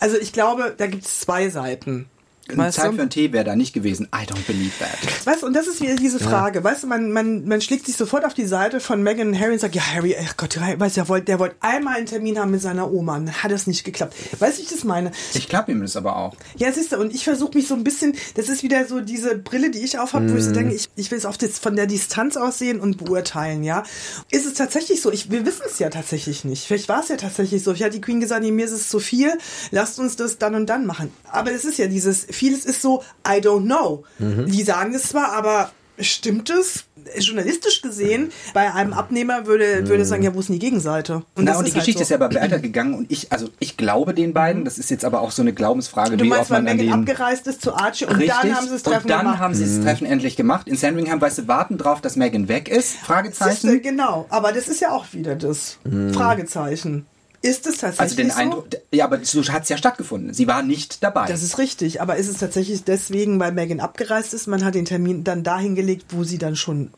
Also 0.00 0.16
ich 0.16 0.32
glaube, 0.32 0.74
da 0.76 0.86
gibt 0.86 1.04
es 1.04 1.20
zwei 1.20 1.50
Seiten. 1.50 2.06
Weißt 2.52 2.76
Zeit 2.76 2.90
du? 2.90 2.96
für 2.96 3.00
einen 3.00 3.10
Tee 3.10 3.32
wäre 3.32 3.44
da 3.44 3.56
nicht 3.56 3.72
gewesen. 3.72 4.06
I 4.14 4.26
don't 4.26 4.46
believe 4.46 4.72
that. 4.78 5.26
Weißt 5.26 5.42
du, 5.42 5.46
und 5.46 5.54
das 5.54 5.66
ist 5.66 5.80
wieder 5.80 5.96
diese 5.96 6.18
Frage. 6.18 6.62
Weißt 6.62 6.82
du, 6.82 6.86
man, 6.86 7.10
man, 7.10 7.46
man 7.46 7.62
schlägt 7.62 7.86
sich 7.86 7.96
sofort 7.96 8.24
auf 8.26 8.34
die 8.34 8.44
Seite 8.44 8.80
von 8.80 9.02
Meghan 9.02 9.28
und 9.28 9.40
Harry 9.40 9.54
und 9.54 9.60
sagt, 9.60 9.74
ja, 9.74 9.82
Harry, 9.94 10.14
ach 10.22 10.36
Gott, 10.36 10.60
weißt 10.60 10.96
du, 10.96 11.00
der 11.00 11.08
wollte 11.08 11.24
der 11.24 11.38
wollte 11.38 11.56
einmal 11.60 11.96
einen 11.96 12.06
Termin 12.06 12.38
haben 12.38 12.50
mit 12.50 12.60
seiner 12.60 12.92
Oma 12.92 13.16
und 13.16 13.26
dann 13.26 13.42
hat 13.42 13.50
es 13.50 13.66
nicht 13.66 13.84
geklappt. 13.84 14.14
Weißt 14.38 14.58
du, 14.58 14.60
wie 14.60 14.64
ich 14.66 14.70
das 14.70 14.84
meine? 14.84 15.10
Ich 15.32 15.48
glaube 15.48 15.72
ihm 15.72 15.80
das 15.80 15.96
aber 15.96 16.16
auch. 16.16 16.36
Ja, 16.56 16.70
siehst 16.70 16.92
du, 16.92 16.98
und 16.98 17.14
ich 17.14 17.24
versuche 17.24 17.56
mich 17.56 17.66
so 17.66 17.74
ein 17.74 17.82
bisschen, 17.82 18.14
das 18.34 18.50
ist 18.50 18.62
wieder 18.62 18.86
so 18.86 19.00
diese 19.00 19.38
Brille, 19.38 19.70
die 19.70 19.80
ich 19.80 19.98
aufhab, 19.98 20.22
wo 20.28 20.36
ich 20.36 20.44
so 20.44 20.52
denke, 20.52 20.74
ich, 20.74 20.88
ich 20.96 21.10
will 21.10 21.18
es 21.18 21.24
oft 21.24 21.40
jetzt 21.40 21.62
von 21.62 21.76
der 21.76 21.86
Distanz 21.86 22.36
aussehen 22.36 22.78
und 22.78 23.02
beurteilen, 23.02 23.64
ja. 23.64 23.84
Ist 24.30 24.44
es 24.44 24.52
tatsächlich 24.52 25.00
so? 25.00 25.10
Ich, 25.10 25.30
wir 25.30 25.46
wissen 25.46 25.62
es 25.66 25.78
ja 25.78 25.88
tatsächlich 25.88 26.44
nicht. 26.44 26.66
Vielleicht 26.66 26.90
war 26.90 27.00
es 27.00 27.08
ja 27.08 27.16
tatsächlich 27.16 27.62
so. 27.62 27.72
Ich 27.72 27.82
hatte 27.82 27.92
die 27.92 28.00
Queen 28.02 28.20
gesagt, 28.20 28.42
nee, 28.42 28.50
mir 28.50 28.66
ist 28.66 28.72
es 28.72 28.88
zu 28.88 29.00
viel, 29.00 29.32
lasst 29.70 29.98
uns 29.98 30.16
das 30.16 30.36
dann 30.36 30.54
und 30.54 30.66
dann 30.66 30.84
machen. 30.84 31.10
Aber 31.30 31.50
es 31.50 31.64
ist 31.64 31.78
ja 31.78 31.86
dieses, 31.86 32.26
vieles 32.34 32.64
ist 32.64 32.82
so, 32.82 33.02
I 33.26 33.38
don't 33.40 33.64
know. 33.64 34.04
Die 34.18 34.62
sagen 34.62 34.94
es 34.94 35.04
zwar, 35.04 35.32
aber 35.32 35.70
stimmt 35.98 36.50
es? 36.50 36.84
Journalistisch 37.18 37.82
gesehen, 37.82 38.32
bei 38.54 38.72
einem 38.72 38.94
Abnehmer 38.94 39.44
würde, 39.46 39.86
würde 39.86 40.06
sagen, 40.06 40.22
ja, 40.22 40.34
wo 40.34 40.40
ist 40.40 40.48
denn 40.48 40.54
die 40.54 40.58
Gegenseite? 40.58 41.22
Na, 41.36 41.44
das 41.52 41.58
und 41.58 41.66
die 41.66 41.72
halt 41.72 41.80
Geschichte 41.80 41.98
so. 41.98 42.02
ist 42.04 42.08
ja 42.08 42.16
aber 42.16 42.34
weitergegangen 42.34 42.94
und 42.94 43.12
ich, 43.12 43.30
also 43.30 43.50
ich 43.58 43.76
glaube 43.76 44.14
den 44.14 44.32
beiden, 44.32 44.64
das 44.64 44.78
ist 44.78 44.90
jetzt 44.90 45.04
aber 45.04 45.20
auch 45.20 45.30
so 45.30 45.42
eine 45.42 45.52
Glaubensfrage, 45.52 46.16
Du 46.16 46.24
wie 46.24 46.28
meinst, 46.30 46.44
oft 46.44 46.50
man 46.50 46.66
an 46.66 46.76
Megan 46.78 47.04
den... 47.04 47.08
abgereist 47.10 47.46
ist 47.46 47.60
zu 47.60 47.74
Archie 47.74 48.06
und 48.06 48.16
Richtig. 48.16 48.32
dann 48.40 48.56
haben 48.56 48.64
sie 48.66 48.72
das 48.72 48.82
Treffen 48.82 49.02
und 49.02 49.10
dann 49.10 49.20
gemacht. 49.20 49.38
haben 49.38 49.54
sie 49.54 49.64
das 49.66 49.84
Treffen 49.84 50.06
endlich 50.06 50.34
gemacht. 50.34 50.66
In 50.66 50.76
Sandringham, 50.76 51.20
weißt 51.20 51.38
du, 51.40 51.46
warten 51.48 51.76
drauf, 51.76 52.00
dass 52.00 52.16
Megan 52.16 52.48
weg 52.48 52.70
ist? 52.70 52.92
Siehste, 52.92 53.04
Fragezeichen. 53.04 53.82
genau, 53.82 54.24
aber 54.30 54.52
das 54.52 54.68
ist 54.68 54.80
ja 54.80 54.92
auch 54.92 55.04
wieder 55.12 55.36
das 55.36 55.76
Fragezeichen. 56.12 57.04
Ist 57.44 57.66
es 57.66 57.76
tatsächlich 57.76 58.00
Also 58.00 58.16
den 58.16 58.30
so? 58.30 58.36
Eindruck, 58.38 58.68
ja, 58.90 59.04
aber 59.04 59.22
so 59.22 59.42
hat 59.44 59.64
es 59.64 59.68
ja 59.68 59.76
stattgefunden. 59.76 60.32
Sie 60.32 60.46
war 60.46 60.62
nicht 60.62 61.02
dabei. 61.02 61.26
Das 61.26 61.42
ist 61.42 61.58
richtig, 61.58 62.00
aber 62.00 62.16
ist 62.16 62.28
es 62.28 62.38
tatsächlich 62.38 62.84
deswegen, 62.84 63.38
weil 63.38 63.52
Megan 63.52 63.80
abgereist 63.80 64.32
ist, 64.32 64.46
man 64.46 64.64
hat 64.64 64.74
den 64.74 64.86
Termin 64.86 65.24
dann 65.24 65.42
dahin 65.42 65.74
gelegt, 65.74 66.06
wo 66.08 66.24
sie 66.24 66.38
dann 66.38 66.56
schon, 66.56 66.90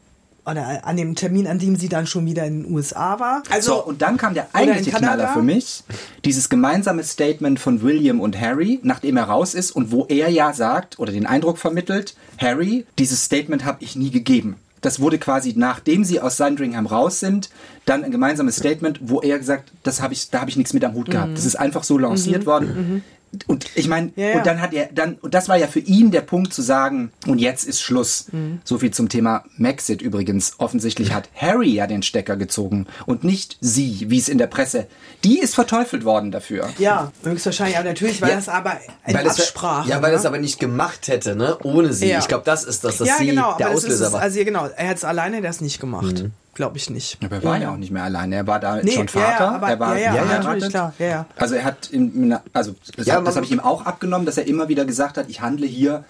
oder 0.45 0.87
an 0.87 0.97
dem 0.97 1.17
Termin, 1.17 1.49
an 1.49 1.59
dem 1.59 1.75
sie 1.75 1.89
dann 1.89 2.07
schon 2.07 2.27
wieder 2.27 2.45
in 2.47 2.63
den 2.63 2.73
USA 2.73 3.19
war. 3.19 3.43
Also, 3.51 3.75
so, 3.75 3.85
und 3.87 4.03
dann 4.03 4.19
kam 4.19 4.35
der 4.35 4.47
eigentliche. 4.53 4.93
Knaller 4.93 5.33
für 5.33 5.43
mich. 5.43 5.83
Dieses 6.25 6.49
gemeinsame 6.49 7.03
Statement 7.03 7.59
von 7.59 7.83
William 7.83 8.21
und 8.21 8.41
Harry, 8.41 8.79
nachdem 8.85 9.17
er 9.17 9.25
raus 9.25 9.53
ist 9.53 9.73
und 9.73 9.91
wo 9.91 10.07
er 10.07 10.29
ja 10.29 10.53
sagt 10.53 11.01
oder 11.01 11.11
den 11.11 11.27
Eindruck 11.27 11.59
vermittelt, 11.59 12.15
Harry, 12.39 12.87
dieses 13.01 13.25
Statement 13.25 13.65
habe 13.65 13.79
ich 13.83 13.97
nie 13.97 14.13
gegeben. 14.13 14.55
Das 14.87 15.01
wurde 15.01 15.19
quasi, 15.19 15.53
nachdem 15.57 16.05
sie 16.05 16.21
aus 16.21 16.37
Sandringham 16.37 16.87
raus 16.87 17.19
sind, 17.19 17.51
dann 17.87 18.05
ein 18.05 18.13
gemeinsames 18.13 18.55
Statement, 18.55 19.01
wo 19.03 19.21
er 19.21 19.37
gesagt, 19.37 19.73
das 19.83 20.01
habe 20.01 20.15
ich, 20.15 20.31
da 20.31 20.41
habe 20.41 20.49
ich 20.49 20.57
nichts 20.57 20.73
mit 20.75 20.85
am 20.85 20.95
Hut 20.95 21.11
gehabt. 21.11 21.37
Das 21.37 21.45
ist 21.45 21.57
einfach 21.57 21.83
so 21.83 21.99
lanciert 21.99 22.47
worden. 22.47 23.03
Und 23.47 23.67
ich 23.75 23.87
meine. 23.89 24.13
Ja, 24.17 24.29
ja. 24.29 24.37
und 24.39 24.47
dann 24.47 24.61
hat 24.63 24.73
er, 24.73 24.89
dann, 24.93 25.17
und 25.17 25.35
das 25.35 25.49
war 25.49 25.57
ja 25.57 25.67
für 25.67 25.81
ihn 25.81 26.11
der 26.11 26.23
Punkt 26.23 26.55
zu 26.55 26.63
sagen, 26.63 27.13
und 27.27 27.39
jetzt 27.39 27.65
ist 27.65 27.83
Schluss. 27.83 28.27
Mhm. 28.33 28.61
So 28.65 28.79
viel 28.79 28.93
zum 28.93 29.09
Thema 29.09 29.45
Maxit 29.59 30.01
übrigens. 30.01 30.55
Offensichtlich 30.59 31.13
hat 31.13 31.29
Harry 31.35 31.71
ja 31.75 31.87
den 31.87 32.03
Stecker 32.03 32.37
gezogen 32.37 32.87
und 33.05 33.25
nicht 33.25 33.59
sie, 33.61 34.07
wie 34.09 34.19
es 34.19 34.29
in 34.29 34.39
der 34.39 34.47
Presse. 34.47 34.87
Die 35.25 35.39
ist 35.39 35.55
verteufelt 35.55 36.05
worden 36.05 36.31
dafür. 36.31 36.69
ja, 36.79 37.13
höchstwahrscheinlich, 37.25 37.77
aber 37.77 37.89
natürlich 37.89 38.23
war 38.23 38.31
Ja. 38.31 38.37
das 38.37 38.49
aber 38.49 38.79
in 39.07 39.15
Weil 39.15 39.27
es, 39.27 39.39
Absprache. 39.41 39.89
ja, 39.91 40.01
weil 40.01 40.13
ne? 40.13 40.19
es 40.19 40.25
aber 40.25 40.39
nicht 40.39 40.59
gemacht 40.59 41.09
hätte, 41.09 41.37
ne? 41.37 41.59
Ohne 41.63 41.93
sie. 41.93 42.09
Ja. 42.09 42.19
Ich 42.21 42.29
glaube, 42.29 42.45
das 42.45 42.65
ist 42.65 42.85
das, 42.85 42.99
dass 42.99 43.09
ja, 43.09 43.17
sie 43.19 43.27
genau, 43.27 43.57
der 43.59 43.67
aber 43.67 43.75
das 43.75 43.85
ist 43.85 43.91
Auslöser 43.91 44.07
es, 44.07 44.13
war. 44.13 44.21
also 44.23 44.45
genau, 44.45 44.67
er 44.75 44.89
hat 44.89 44.97
es 44.97 45.05
alleine 45.05 45.43
das 45.43 45.61
nicht 45.61 45.79
gemacht. 45.81 46.23
Mhm. 46.23 46.33
Glaube 46.57 46.79
ich 46.79 46.89
nicht. 46.89 47.19
Aber 47.23 47.37
er 47.37 47.45
war 47.45 47.59
ja 47.59 47.71
auch 47.71 47.77
nicht 47.77 47.91
mehr 47.93 48.03
alleine. 48.03 48.35
Er 48.37 48.47
war 48.47 48.59
da 48.59 48.77
Nee, 48.83 48.93
schon 48.93 49.07
ja, 49.13 49.21
ja, 49.21 49.27
Vater. 49.33 49.53
aber- 49.57 49.69
er 49.69 49.79
war 49.79 49.99
ja, 49.99 50.15
ja, 50.15 50.25
verheiratet. 50.25 50.71
klar, 50.71 50.95
ja, 50.99 51.07
ja. 51.07 51.27
Also 51.37 51.55
er 51.55 51.65
hat, 51.65 51.91
in, 51.91 52.35
also 52.55 52.75
das, 52.97 53.05
Ja, 53.05 53.21
das 53.21 53.37
habe 53.37 53.45
ich 53.45 53.53
ihm 53.53 53.61
auch 53.61 53.85
abgenommen, 53.85 54.25
dass 54.25 54.39
er 54.39 54.47
immer 54.47 54.67
wieder 54.69 54.87
gesagt 54.87 55.19
hat, 55.19 55.29
ich 55.29 55.43
handle 55.43 55.67
hier 55.67 56.05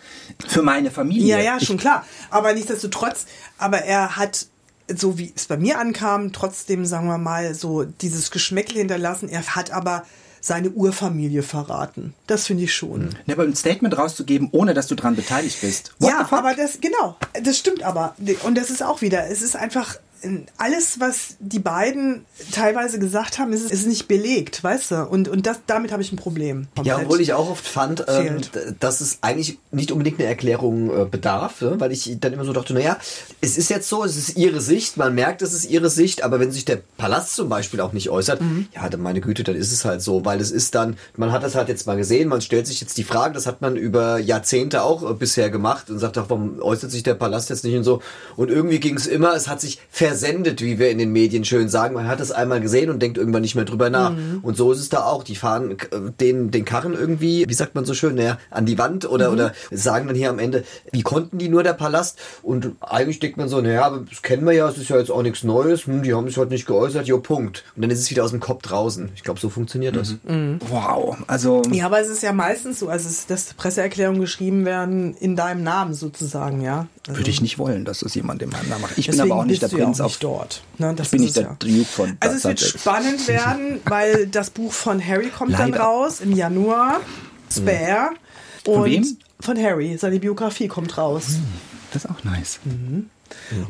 für 0.46 0.62
meine 0.62 0.92
Familie. 0.92 1.36
Ja, 1.36 1.42
ja, 1.42 1.56
ich, 1.60 1.66
schon 1.66 1.78
klar. 1.78 2.04
Aber 2.30 2.52
nichtsdestotrotz, 2.52 3.26
aber 3.58 3.78
er 3.82 4.14
hat, 4.16 4.46
so 4.94 5.18
wie 5.18 5.32
es 5.34 5.46
bei 5.46 5.56
mir 5.56 5.80
ankam, 5.80 6.32
trotzdem, 6.32 6.86
sagen 6.86 7.08
wir 7.08 7.18
mal, 7.18 7.52
so 7.54 7.82
dieses 7.82 8.30
Geschmäckle 8.30 8.78
hinterlassen. 8.78 9.28
Er 9.28 9.42
hat 9.56 9.72
aber 9.72 10.04
seine 10.40 10.70
Urfamilie 10.70 11.42
verraten. 11.42 12.14
Das 12.28 12.46
finde 12.46 12.62
ich 12.62 12.72
schon. 12.72 13.08
Ne, 13.26 13.32
aber 13.32 13.42
ein 13.42 13.56
Statement 13.56 13.98
rauszugeben, 13.98 14.48
ohne 14.52 14.74
dass 14.74 14.86
du 14.86 14.94
dran 14.94 15.16
beteiligt 15.16 15.60
bist. 15.60 15.92
What 15.98 16.10
ja, 16.10 16.28
aber 16.30 16.54
das, 16.54 16.80
genau, 16.80 17.16
das 17.42 17.58
stimmt 17.58 17.82
aber. 17.82 18.14
Und 18.44 18.56
das 18.56 18.70
ist 18.70 18.80
auch 18.80 19.00
wieder, 19.00 19.28
es 19.28 19.42
ist 19.42 19.56
einfach, 19.56 19.96
alles, 20.58 21.00
was 21.00 21.36
die 21.40 21.58
beiden 21.58 22.24
teilweise 22.52 22.98
gesagt 22.98 23.38
haben, 23.38 23.52
ist, 23.52 23.70
ist 23.70 23.86
nicht 23.86 24.08
belegt, 24.08 24.62
weißt 24.62 24.90
du? 24.90 25.04
Und, 25.06 25.28
und 25.28 25.46
das, 25.46 25.58
damit 25.66 25.92
habe 25.92 26.02
ich 26.02 26.12
ein 26.12 26.16
Problem. 26.16 26.68
Ja, 26.82 26.98
obwohl 26.98 27.20
ich 27.20 27.32
auch 27.32 27.50
oft 27.50 27.66
fand, 27.66 28.04
ähm, 28.08 28.40
dass 28.80 29.00
es 29.00 29.18
eigentlich 29.22 29.58
nicht 29.70 29.92
unbedingt 29.92 30.18
eine 30.18 30.28
Erklärung 30.28 30.90
äh, 30.90 31.04
bedarf, 31.04 31.60
ne? 31.60 31.76
weil 31.78 31.92
ich 31.92 32.16
dann 32.20 32.32
immer 32.32 32.44
so 32.44 32.52
dachte, 32.52 32.74
naja, 32.74 32.96
es 33.40 33.56
ist 33.58 33.70
jetzt 33.70 33.88
so, 33.88 34.04
es 34.04 34.16
ist 34.16 34.36
ihre 34.36 34.60
Sicht, 34.60 34.96
man 34.96 35.14
merkt, 35.14 35.42
es 35.42 35.52
ist 35.52 35.64
ihre 35.70 35.90
Sicht, 35.90 36.22
aber 36.22 36.40
wenn 36.40 36.52
sich 36.52 36.64
der 36.64 36.80
Palast 36.96 37.34
zum 37.34 37.48
Beispiel 37.48 37.80
auch 37.80 37.92
nicht 37.92 38.10
äußert, 38.10 38.40
Mhm. 38.40 38.68
ja, 38.74 38.88
dann 38.88 39.00
meine 39.00 39.20
Güte, 39.20 39.44
dann 39.44 39.56
ist 39.56 39.72
es 39.72 39.84
halt 39.84 40.02
so, 40.02 40.24
weil 40.24 40.40
es 40.40 40.50
ist 40.50 40.74
dann, 40.74 40.96
man 41.16 41.32
hat 41.32 41.42
das 41.42 41.54
halt 41.54 41.68
jetzt 41.68 41.86
mal 41.86 41.96
gesehen, 41.96 42.28
man 42.28 42.40
stellt 42.40 42.66
sich 42.66 42.80
jetzt 42.80 42.98
die 42.98 43.04
Frage, 43.04 43.34
das 43.34 43.46
hat 43.46 43.60
man 43.60 43.76
über 43.76 44.18
Jahrzehnte 44.18 44.82
auch 44.82 45.08
äh, 45.08 45.14
bisher 45.14 45.48
gemacht 45.50 45.90
und 45.90 45.98
sagt 45.98 46.18
auch, 46.18 46.28
warum 46.28 46.60
äußert 46.60 46.90
sich 46.90 47.02
der 47.02 47.14
Palast 47.14 47.50
jetzt 47.50 47.64
nicht 47.64 47.74
und 47.76 47.84
so. 47.84 48.02
Und 48.36 48.50
irgendwie 48.50 48.78
ging 48.80 48.96
es 48.96 49.06
immer, 49.06 49.34
es 49.34 49.48
hat 49.48 49.60
sich 49.60 49.80
versendet, 50.16 50.62
wie 50.62 50.78
wir 50.78 50.90
in 50.90 50.96
den 50.98 51.12
Medien 51.12 51.44
schön 51.44 51.68
sagen. 51.68 51.94
Man 51.94 52.08
hat 52.08 52.20
es 52.20 52.32
einmal 52.32 52.60
gesehen 52.60 52.88
und 52.88 53.00
denkt 53.02 53.18
irgendwann 53.18 53.42
nicht 53.42 53.54
mehr 53.54 53.66
drüber 53.66 53.90
nach. 53.90 54.12
Mhm. 54.12 54.40
Und 54.42 54.56
so 54.56 54.72
ist 54.72 54.80
es 54.80 54.88
da 54.88 55.04
auch. 55.04 55.22
Die 55.22 55.36
fahren 55.36 55.72
äh, 55.72 55.76
den, 56.20 56.50
den 56.50 56.64
Karren 56.64 56.94
irgendwie, 56.94 57.44
wie 57.46 57.54
sagt 57.54 57.74
man 57.74 57.84
so 57.84 57.92
schön, 57.92 58.14
naja, 58.14 58.38
an 58.50 58.64
die 58.64 58.78
Wand 58.78 59.08
oder, 59.08 59.28
Mhm. 59.28 59.34
oder 59.34 59.52
sagen 59.70 60.06
dann 60.06 60.16
hier 60.16 60.30
am 60.30 60.38
Ende, 60.38 60.64
wie 60.90 61.02
konnten 61.02 61.36
die 61.38 61.48
nur 61.50 61.62
der 61.62 61.74
Palast? 61.74 62.18
Und 62.42 62.72
eigentlich 62.80 63.18
denkt 63.18 63.36
man 63.36 63.48
so, 63.48 63.60
naja, 63.60 63.84
aber 63.84 64.04
das 64.08 64.22
kennen 64.22 64.46
wir 64.46 64.52
ja, 64.52 64.68
es 64.68 64.78
ist 64.78 64.88
ja 64.88 64.96
jetzt 64.98 65.10
auch 65.10 65.22
nichts 65.22 65.44
Neues. 65.44 65.86
Hm, 65.86 66.02
die 66.02 66.14
haben 66.14 66.26
sich 66.26 66.38
heute 66.38 66.52
nicht 66.52 66.66
geäußert, 66.66 67.06
jo, 67.06 67.18
Punkt. 67.18 67.64
Und 67.76 67.82
dann 67.82 67.90
ist 67.90 68.00
es 68.00 68.10
wieder 68.10 68.24
aus 68.24 68.30
dem 68.30 68.40
Kopf 68.40 68.62
draußen. 68.62 69.10
Ich 69.14 69.22
glaube, 69.22 69.38
so 69.38 69.50
funktioniert 69.50 69.96
das. 69.96 70.14
Mhm. 70.24 70.58
wow, 70.70 71.16
also 71.26 71.60
Ja, 71.70 71.86
aber 71.86 72.00
es 72.00 72.08
ist 72.08 72.22
ja 72.22 72.32
meistens 72.32 72.78
so, 72.80 72.88
also 72.88 73.06
es, 73.08 73.26
dass 73.26 73.52
Presseerklärungen 73.54 74.20
geschrieben 74.22 74.64
werden 74.64 75.14
in 75.14 75.36
deinem 75.36 75.62
Namen 75.62 75.92
sozusagen, 75.92 76.62
ja. 76.62 76.86
Also 77.06 77.20
würde 77.20 77.30
ich 77.30 77.40
nicht 77.40 77.58
wollen, 77.58 77.84
dass 77.84 78.00
das 78.00 78.14
jemand 78.14 78.42
in 78.42 78.50
meinem 78.50 78.68
Namen 78.68 78.82
macht. 78.82 78.98
Ich 78.98 79.08
bin 79.08 79.20
aber 79.20 79.36
auch 79.36 79.44
nicht 79.44 79.62
der 79.62 79.68
Prinz 79.68 79.95
auch 80.00 80.06
nicht 80.08 80.22
dort. 80.24 80.62
Ne? 80.78 80.94
Das 80.94 81.08
Ich 81.08 81.10
bin 81.12 81.24
es 81.24 81.32
der 81.34 81.42
ja. 81.44 81.56
Duke 81.58 81.84
von 81.84 82.16
Also 82.20 82.36
es 82.36 82.44
wird 82.44 82.60
spannend 82.60 83.26
werden, 83.28 83.80
weil 83.84 84.26
das 84.26 84.50
Buch 84.50 84.72
von 84.72 85.04
Harry 85.04 85.28
kommt 85.28 85.52
dann 85.54 85.70
Leider. 85.70 85.84
raus 85.84 86.20
im 86.20 86.32
Januar. 86.32 87.00
Spare. 87.54 88.10
Und 88.66 88.84
wem? 88.84 89.16
Von 89.40 89.58
Harry. 89.62 89.96
Seine 89.98 90.18
Biografie 90.18 90.68
kommt 90.68 90.96
raus. 90.98 91.38
Das 91.92 92.04
ist 92.04 92.10
auch 92.10 92.24
nice. 92.24 92.58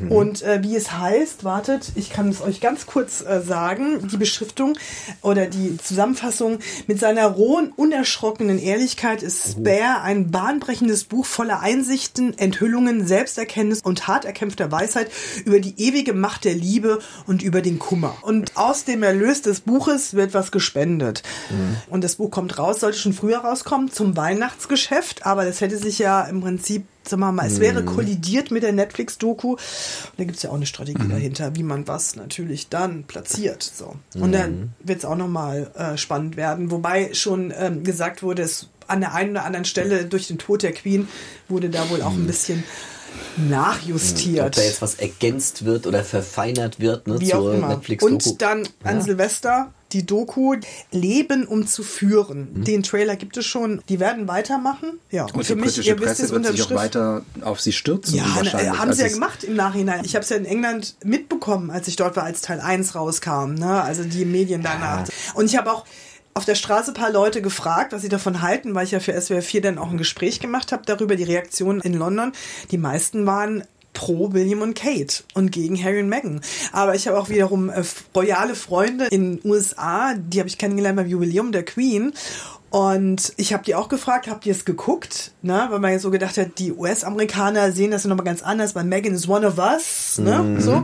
Und 0.09 0.41
äh, 0.41 0.61
wie 0.63 0.75
es 0.75 0.91
heißt, 0.91 1.43
wartet, 1.43 1.91
ich 1.95 2.09
kann 2.09 2.29
es 2.29 2.41
euch 2.41 2.61
ganz 2.61 2.85
kurz 2.85 3.21
äh, 3.21 3.41
sagen, 3.41 4.07
die 4.07 4.17
Beschriftung 4.17 4.77
oder 5.21 5.47
die 5.47 5.77
Zusammenfassung. 5.77 6.59
Mit 6.87 6.99
seiner 6.99 7.27
rohen, 7.27 7.71
unerschrockenen 7.75 8.59
Ehrlichkeit 8.59 9.23
ist 9.23 9.51
Spare 9.51 10.01
ein 10.01 10.31
bahnbrechendes 10.31 11.05
Buch 11.05 11.25
voller 11.25 11.61
Einsichten, 11.61 12.37
Enthüllungen, 12.37 13.05
Selbsterkenntnis 13.07 13.81
und 13.81 14.07
hart 14.07 14.25
erkämpfter 14.25 14.71
Weisheit 14.71 15.11
über 15.45 15.59
die 15.59 15.75
ewige 15.77 16.13
Macht 16.13 16.45
der 16.45 16.55
Liebe 16.55 16.99
und 17.25 17.41
über 17.41 17.61
den 17.61 17.79
Kummer. 17.79 18.15
Und 18.21 18.57
aus 18.57 18.85
dem 18.85 19.03
Erlös 19.03 19.41
des 19.41 19.61
Buches 19.61 20.13
wird 20.13 20.33
was 20.33 20.51
gespendet. 20.51 21.23
Und 21.89 22.03
das 22.03 22.15
Buch 22.15 22.31
kommt 22.31 22.57
raus, 22.57 22.79
sollte 22.79 22.97
schon 22.97 23.13
früher 23.13 23.39
rauskommen, 23.39 23.91
zum 23.91 24.17
Weihnachtsgeschäft, 24.17 25.25
aber 25.25 25.45
das 25.45 25.61
hätte 25.61 25.77
sich 25.77 25.99
ja 25.99 26.21
im 26.23 26.41
Prinzip 26.41 26.85
sagen 27.09 27.21
wir 27.21 27.31
mal, 27.31 27.47
es 27.47 27.59
wäre 27.59 27.83
kollidiert 27.83 28.51
mit 28.51 28.63
der 28.63 28.73
Netflix-Doku. 28.73 29.51
Und 29.51 29.59
da 30.17 30.23
gibt 30.23 30.37
es 30.37 30.43
ja 30.43 30.49
auch 30.49 30.55
eine 30.55 30.65
Strategie 30.65 31.07
dahinter, 31.07 31.55
wie 31.55 31.63
man 31.63 31.87
was 31.87 32.15
natürlich 32.15 32.69
dann 32.69 33.03
platziert. 33.03 33.63
So. 33.63 33.95
Und 34.15 34.31
dann 34.31 34.73
wird 34.83 34.99
es 34.99 35.05
auch 35.05 35.15
nochmal 35.17 35.71
äh, 35.75 35.97
spannend 35.97 36.37
werden. 36.37 36.71
Wobei 36.71 37.13
schon 37.13 37.53
ähm, 37.57 37.83
gesagt 37.83 38.23
wurde, 38.23 38.43
es 38.43 38.69
an 38.87 39.01
der 39.01 39.13
einen 39.13 39.31
oder 39.31 39.43
anderen 39.43 39.65
Stelle 39.65 40.05
durch 40.05 40.27
den 40.27 40.37
Tod 40.37 40.63
der 40.63 40.71
Queen 40.71 41.07
wurde 41.49 41.69
da 41.69 41.89
wohl 41.89 42.01
auch 42.01 42.13
ein 42.13 42.25
bisschen 42.25 42.63
Ob 43.17 43.49
nachjustiert. 43.49 44.57
da 44.57 44.61
jetzt 44.61 44.81
was 44.81 44.95
ergänzt 44.95 45.65
wird 45.65 45.87
oder 45.87 46.03
verfeinert 46.03 46.79
wird 46.79 47.07
ne, 47.07 47.19
Wie 47.19 47.33
auch 47.33 47.39
zur 47.41 47.53
immer. 47.55 47.69
Netflix-Doku. 47.69 48.13
Und 48.29 48.41
dann 48.41 48.67
an 48.83 49.01
Silvester 49.01 49.71
die 49.93 50.05
Doku 50.05 50.55
Leben 50.91 51.47
um 51.47 51.65
zu 51.65 51.81
führen. 51.81 52.63
Den 52.65 52.83
Trailer 52.83 53.15
gibt 53.15 53.37
es 53.37 53.45
schon. 53.45 53.81
Die 53.87 54.01
werden 54.01 54.27
weitermachen. 54.27 54.99
Ja, 55.11 55.25
Und 55.33 55.47
die 55.47 55.55
britische 55.55 55.95
Presse 55.95 56.29
wird 56.29 56.45
sich 56.45 56.61
auch 56.63 56.71
weiter 56.71 57.21
auf 57.41 57.61
sie 57.61 57.71
stürzen. 57.71 58.15
Ja, 58.17 58.25
na, 58.27 58.35
wahrscheinlich. 58.35 58.67
äh, 58.73 58.77
haben 58.77 58.91
sie 58.91 58.99
ja 58.99 59.03
Also 59.03 59.03
es- 59.05 59.13
gemacht 59.13 59.43
im 59.45 59.55
Nachhinein. 59.55 60.01
Ich 60.03 60.13
habe 60.15 60.23
es 60.23 60.29
ja 60.29 60.35
in 60.35 60.45
England 60.45 60.95
mitbekommen, 61.05 61.71
als 61.71 61.87
ich 61.87 61.95
dort 61.95 62.17
war, 62.17 62.23
als 62.25 62.41
Teil 62.41 62.59
1 62.59 62.95
rauskam. 62.95 63.53
Ne? 63.53 63.81
Also 63.81 64.03
die 64.03 64.25
Medien 64.25 64.61
danach. 64.61 65.07
Und 65.35 65.45
ich 65.45 65.55
habe 65.55 65.71
auch 65.71 65.85
auf 66.37 66.45
der 66.45 66.55
Straße 66.55 66.91
ein 66.91 66.93
paar 66.93 67.11
Leute 67.11 67.41
gefragt, 67.41 67.91
was 67.93 68.03
sie 68.03 68.09
davon 68.09 68.43
halten, 68.43 68.75
weil 68.75 68.85
ich 68.85 68.91
ja 68.91 68.99
für 68.99 69.19
SWR 69.19 69.41
4 69.41 69.61
dann 69.61 69.77
auch 69.79 69.89
ein 69.89 69.97
Gespräch 69.97 70.39
gemacht 70.39 70.71
habe 70.71 70.83
darüber, 70.85 71.15
die 71.15 71.23
Reaktionen 71.23 71.81
in 71.81 71.95
London. 71.95 72.31
Die 72.69 72.77
meisten 72.77 73.25
waren 73.25 73.63
pro 73.93 74.31
William 74.33 74.61
und 74.61 74.75
Kate 74.75 75.23
und 75.33 75.51
gegen 75.51 75.83
Harry 75.83 75.99
und 75.99 76.09
Meghan. 76.09 76.41
Aber 76.71 76.93
ich 76.93 77.07
habe 77.07 77.19
auch 77.19 77.29
wiederum 77.29 77.71
äh, 77.71 77.83
royale 78.15 78.53
Freunde 78.53 79.07
in 79.07 79.37
den 79.37 79.51
USA, 79.51 80.13
die 80.13 80.37
habe 80.37 80.47
ich 80.47 80.59
kennengelernt 80.59 80.97
beim 80.97 81.07
Jubiläum 81.07 81.51
der 81.51 81.65
Queen. 81.65 82.13
Und 82.69 83.33
ich 83.37 83.51
habe 83.53 83.63
die 83.63 83.73
auch 83.73 83.89
gefragt, 83.89 84.27
habt 84.27 84.45
ihr 84.45 84.51
es 84.51 84.63
geguckt? 84.63 85.31
Ne? 85.41 85.65
Weil 85.71 85.79
man 85.79 85.91
ja 85.91 85.97
so 85.97 86.11
gedacht 86.11 86.37
hat, 86.37 86.59
die 86.59 86.71
US-Amerikaner 86.71 87.71
sehen 87.71 87.89
das 87.89 88.03
ja 88.03 88.09
nochmal 88.09 88.25
ganz 88.25 88.43
anders, 88.43 88.75
weil 88.75 88.83
Meghan 88.83 89.15
is 89.15 89.27
one 89.27 89.47
of 89.47 89.57
us. 89.57 90.19
Ne? 90.19 90.61
So. 90.61 90.83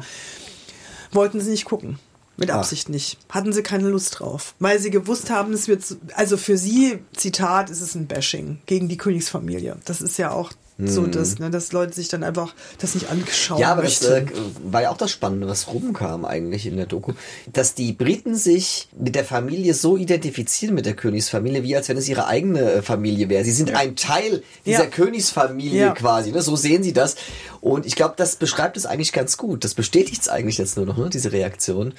Wollten 1.11 1.39
sie 1.41 1.51
nicht 1.51 1.65
gucken. 1.65 1.99
Mit 2.35 2.49
Absicht 2.49 2.89
nicht. 2.89 3.17
Hatten 3.29 3.53
sie 3.53 3.61
keine 3.63 3.89
Lust 3.89 4.19
drauf. 4.19 4.55
Weil 4.59 4.79
sie 4.79 4.89
gewusst 4.89 5.29
haben, 5.29 5.53
es 5.53 5.67
wird, 5.67 5.85
so- 5.85 5.97
also 6.15 6.35
für 6.37 6.57
sie, 6.57 6.99
Zitat, 7.15 7.69
ist 7.69 7.81
es 7.81 7.93
ein 7.95 8.07
Bashing 8.07 8.59
gegen 8.65 8.89
die 8.89 8.97
Königsfamilie. 8.97 9.77
Das 9.85 10.01
ist 10.01 10.17
ja 10.17 10.31
auch 10.31 10.51
So 10.79 11.05
das, 11.05 11.37
ne, 11.37 11.51
dass 11.51 11.71
Leute 11.71 11.93
sich 11.93 12.07
dann 12.07 12.23
einfach 12.23 12.55
das 12.79 12.95
nicht 12.95 13.09
angeschaut 13.11 13.59
Ja, 13.59 13.71
aber 13.73 13.83
das 13.83 14.01
möchten. 14.01 14.27
äh, 14.27 14.31
war 14.73 14.81
ja 14.81 14.89
auch 14.89 14.97
das 14.97 15.11
Spannende, 15.11 15.47
was 15.47 15.67
rumkam 15.67 16.25
eigentlich 16.25 16.65
in 16.65 16.77
der 16.77 16.87
Doku, 16.87 17.13
dass 17.51 17.75
die 17.75 17.93
Briten 17.93 18.35
sich 18.35 18.87
mit 18.97 19.13
der 19.13 19.23
Familie 19.23 19.75
so 19.75 19.97
identifizieren 19.97 20.73
mit 20.73 20.87
der 20.87 20.95
Königsfamilie, 20.95 21.61
wie 21.61 21.75
als 21.75 21.89
wenn 21.89 21.97
es 21.97 22.09
ihre 22.09 22.25
eigene 22.25 22.59
äh, 22.71 22.81
Familie 22.81 23.29
wäre. 23.29 23.43
Sie 23.43 23.51
sind 23.51 23.75
ein 23.75 23.95
Teil 23.95 24.41
dieser 24.65 24.85
Ja. 24.85 24.89
Königsfamilie 24.89 25.79
Ja. 25.79 25.93
quasi, 25.93 26.31
ne? 26.31 26.41
so 26.41 26.55
sehen 26.55 26.81
sie 26.81 26.93
das. 26.93 27.15
Und 27.61 27.85
ich 27.85 27.95
glaube, 27.95 28.15
das 28.17 28.35
beschreibt 28.37 28.75
es 28.75 28.85
eigentlich 28.87 29.13
ganz 29.13 29.37
gut. 29.37 29.63
Das 29.63 29.75
bestätigt 29.75 30.23
es 30.23 30.27
eigentlich 30.29 30.57
jetzt 30.57 30.75
nur 30.75 30.87
noch, 30.87 30.97
ne? 30.97 31.09
diese 31.11 31.31
Reaktion. 31.31 31.93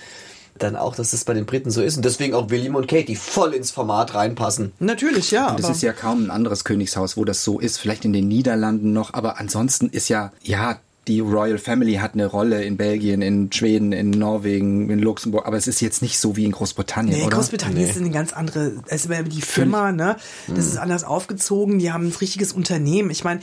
Dann 0.59 0.77
auch, 0.77 0.95
dass 0.95 1.11
das 1.11 1.25
bei 1.25 1.35
den 1.35 1.47
Briten 1.47 1.71
so 1.71 1.83
ist. 1.83 1.97
Und 1.97 2.05
deswegen 2.05 2.35
auch 2.35 2.51
William 2.51 2.77
und 2.77 2.87
Kate, 2.87 3.07
die 3.07 3.17
voll 3.17 3.55
ins 3.55 3.73
Format 3.73 4.15
reinpassen. 4.15 4.73
Natürlich, 4.79 5.33
ja. 5.33 5.51
Und 5.51 5.61
es 5.61 5.69
ist 5.69 5.83
ja 5.83 5.93
kaum 5.93 6.25
ein 6.25 6.31
anderes 6.31 6.65
Königshaus, 6.65 7.17
wo 7.17 7.25
das 7.25 7.43
so 7.43 7.59
ist. 7.59 7.79
Vielleicht 7.79 8.05
in 8.05 8.13
den 8.13 8.29
Niederlanden 8.29 8.93
noch, 8.93 9.15
aber 9.15 9.41
ansonsten 9.41 9.89
ist 9.89 10.09
ja, 10.09 10.33
ja, 10.43 10.79
die 11.07 11.21
Royal 11.21 11.59
Family 11.59 11.95
hat 11.95 12.15
eine 12.15 12.27
Rolle 12.27 12.65
in 12.65 12.77
Belgien, 12.77 13.21
in 13.21 13.53
Schweden, 13.53 13.93
in 13.93 14.11
Norwegen, 14.11 14.89
in 14.91 14.99
Luxemburg, 14.99 15.47
aber 15.47 15.57
es 15.57 15.67
ist 15.67 15.81
jetzt 15.81 16.03
nicht 16.03 16.19
so 16.19 16.37
wie 16.37 16.45
in 16.45 16.53
Großbritannien, 16.53 17.19
Nee, 17.19 17.27
oder? 17.27 17.37
Großbritannien 17.37 17.89
ist 17.89 17.99
eine 17.99 18.11
ganz 18.11 18.33
andere, 18.33 18.73
es 18.87 19.07
ist 19.07 19.33
die 19.33 19.43
Firma, 19.43 19.93
ne? 19.93 20.17
Das 20.47 20.67
ist 20.67 20.79
anders 20.79 21.05
aufgezogen, 21.05 21.79
die 21.79 21.93
haben 21.93 22.07
ein 22.09 22.13
richtiges 22.13 22.53
Unternehmen. 22.53 23.11
Ich 23.11 23.25
meine, 23.25 23.41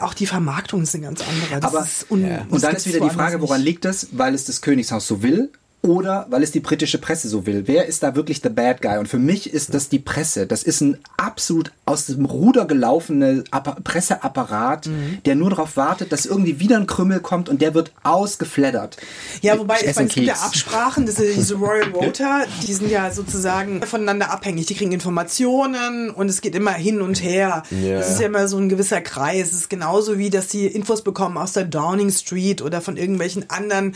auch 0.00 0.14
die 0.14 0.26
Vermarktung 0.26 0.82
ist 0.82 0.94
eine 0.94 1.04
ganz 1.04 1.20
andere. 1.20 1.60
Das 1.60 1.74
Aber 1.74 1.84
ist 1.84 2.10
un 2.10 2.24
und 2.24 2.52
das 2.52 2.60
dann 2.62 2.76
ist 2.76 2.86
wieder 2.86 3.00
die 3.00 3.10
Frage, 3.10 3.40
woran 3.40 3.60
liegt 3.60 3.84
das? 3.84 4.08
Weil 4.12 4.34
es 4.34 4.44
das 4.44 4.60
Königshaus 4.60 5.06
so 5.06 5.22
will 5.22 5.50
oder 5.88 6.26
weil 6.28 6.42
es 6.42 6.52
die 6.52 6.60
britische 6.60 6.98
Presse 6.98 7.28
so 7.28 7.46
will. 7.46 7.62
Wer 7.66 7.86
ist 7.86 8.02
da 8.02 8.14
wirklich 8.14 8.40
the 8.42 8.50
bad 8.50 8.82
guy? 8.82 8.98
Und 8.98 9.08
für 9.08 9.18
mich 9.18 9.52
ist 9.52 9.72
das 9.74 9.88
die 9.88 9.98
Presse. 9.98 10.46
Das 10.46 10.62
ist 10.62 10.80
ein 10.82 10.98
absolut 11.16 11.72
aus 11.86 12.06
dem 12.06 12.26
Ruder 12.26 12.66
gelaufener 12.66 13.42
Appa- 13.50 13.78
Presseapparat, 13.82 14.86
Mhm. 14.86 15.18
der 15.24 15.34
nur 15.34 15.50
darauf 15.50 15.76
wartet, 15.76 16.12
dass 16.12 16.26
irgendwie 16.26 16.60
wieder 16.60 16.76
ein 16.76 16.86
Krümmel 16.86 17.20
kommt 17.20 17.48
und 17.48 17.62
der 17.62 17.72
wird 17.74 17.92
ausgefleddert. 18.02 18.98
Ja, 19.40 19.58
wobei, 19.58 19.76
Ich 19.80 19.96
meine, 19.96 20.08
es 20.08 20.14
gibt 20.14 20.26
ja. 20.26 20.34
Absprachen, 20.34 21.06
diese, 21.06 21.24
diese 21.32 21.54
Royal 21.58 21.90
Voter, 21.92 22.44
die 22.66 22.72
sind 22.74 22.90
ja 22.90 23.10
sozusagen 23.10 23.82
voneinander 23.82 24.30
abhängig. 24.30 24.66
Die 24.66 24.74
kriegen 24.74 24.92
Informationen 24.92 26.10
und 26.10 26.28
es 26.28 26.40
geht 26.40 26.54
immer 26.54 26.72
hin 26.72 27.00
und 27.00 27.22
her. 27.22 27.62
Ja. 27.70 27.98
Es 27.98 28.10
ist 28.10 28.20
ja 28.20 28.26
immer 28.26 28.46
so 28.48 28.58
ein 28.58 28.68
gewisser 28.68 29.00
Kreis. 29.00 29.48
Es 29.48 29.54
ist 29.54 29.70
genauso 29.70 30.18
wie, 30.18 30.28
dass 30.30 30.48
die 30.48 30.66
Infos 30.66 31.02
bekommen 31.02 31.38
aus 31.38 31.52
der 31.52 31.64
Downing 31.64 32.10
Street 32.10 32.60
oder 32.60 32.80
von 32.80 32.96
irgendwelchen 32.96 33.48
anderen 33.48 33.94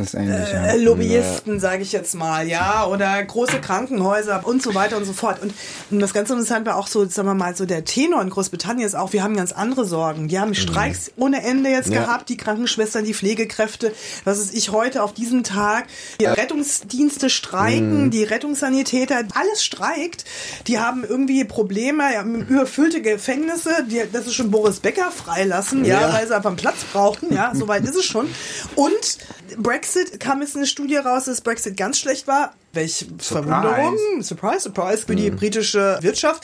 ist 0.00 0.14
ähnlich, 0.14 0.48
äh, 0.52 0.76
Lobbyisten, 1.20 1.60
sage 1.60 1.82
ich 1.82 1.92
jetzt 1.92 2.14
mal, 2.14 2.46
ja, 2.48 2.86
oder 2.86 3.22
große 3.22 3.60
Krankenhäuser 3.60 4.46
und 4.46 4.62
so 4.62 4.74
weiter 4.74 4.96
und 4.96 5.04
so 5.04 5.12
fort. 5.12 5.40
Und, 5.42 5.52
und 5.90 6.00
das 6.00 6.12
ganz 6.14 6.30
interessant 6.30 6.66
war 6.66 6.76
auch 6.76 6.86
so, 6.86 7.06
sagen 7.08 7.28
wir 7.28 7.34
mal, 7.34 7.54
so 7.56 7.64
der 7.66 7.84
Tenor 7.84 8.22
in 8.22 8.30
Großbritannien 8.30 8.86
ist 8.86 8.94
auch, 8.94 9.12
wir 9.12 9.22
haben 9.22 9.36
ganz 9.36 9.52
andere 9.52 9.84
Sorgen. 9.84 10.28
Die 10.28 10.38
haben 10.38 10.54
Streiks 10.54 11.10
ohne 11.16 11.42
Ende 11.42 11.70
jetzt 11.70 11.90
Ja. 11.90 12.02
gehabt, 12.04 12.28
die 12.28 12.36
Krankenschwestern, 12.36 13.04
die 13.04 13.14
Pflegekräfte, 13.14 13.92
was 14.24 14.38
ist 14.38 14.54
ich 14.54 14.70
heute 14.70 15.02
auf 15.02 15.12
diesem 15.14 15.44
Tag, 15.44 15.86
die 16.20 16.24
Rettungsdienste 16.26 17.30
streiken, 17.30 18.10
die 18.10 18.24
Rettungssanitäter, 18.24 19.22
alles 19.34 19.64
streikt. 19.64 20.24
Die 20.66 20.78
haben 20.78 21.04
irgendwie 21.04 21.44
Probleme, 21.44 22.12
ja, 22.12 22.22
überfüllte 22.22 23.02
Gefängnisse, 23.02 23.84
die, 23.88 24.02
das 24.12 24.26
ist 24.26 24.34
schon 24.34 24.50
Boris 24.50 24.80
Becker 24.80 25.10
freilassen, 25.10 25.84
ja, 25.84 26.00
Ja. 26.02 26.12
weil 26.12 26.26
sie 26.26 26.34
einfach 26.34 26.50
einen 26.50 26.56
Platz 26.56 26.84
brauchten, 26.92 27.32
ja, 27.34 27.52
soweit 27.54 27.84
ist 27.84 27.96
es 27.96 28.04
schon. 28.04 28.28
Und 28.76 29.18
Brexit 29.56 30.18
kam 30.20 30.40
jetzt 30.40 30.56
eine 30.56 30.66
Studie 30.66 30.96
raus, 31.04 31.26
dass 31.26 31.40
Brexit 31.40 31.76
ganz 31.76 31.98
schlecht 31.98 32.26
war. 32.26 32.54
Welch 32.72 33.06
Verwunderung, 33.18 33.96
surprise, 34.22 34.60
surprise 34.60 35.04
für 35.06 35.16
die 35.16 35.30
britische 35.30 35.98
Wirtschaft 36.00 36.42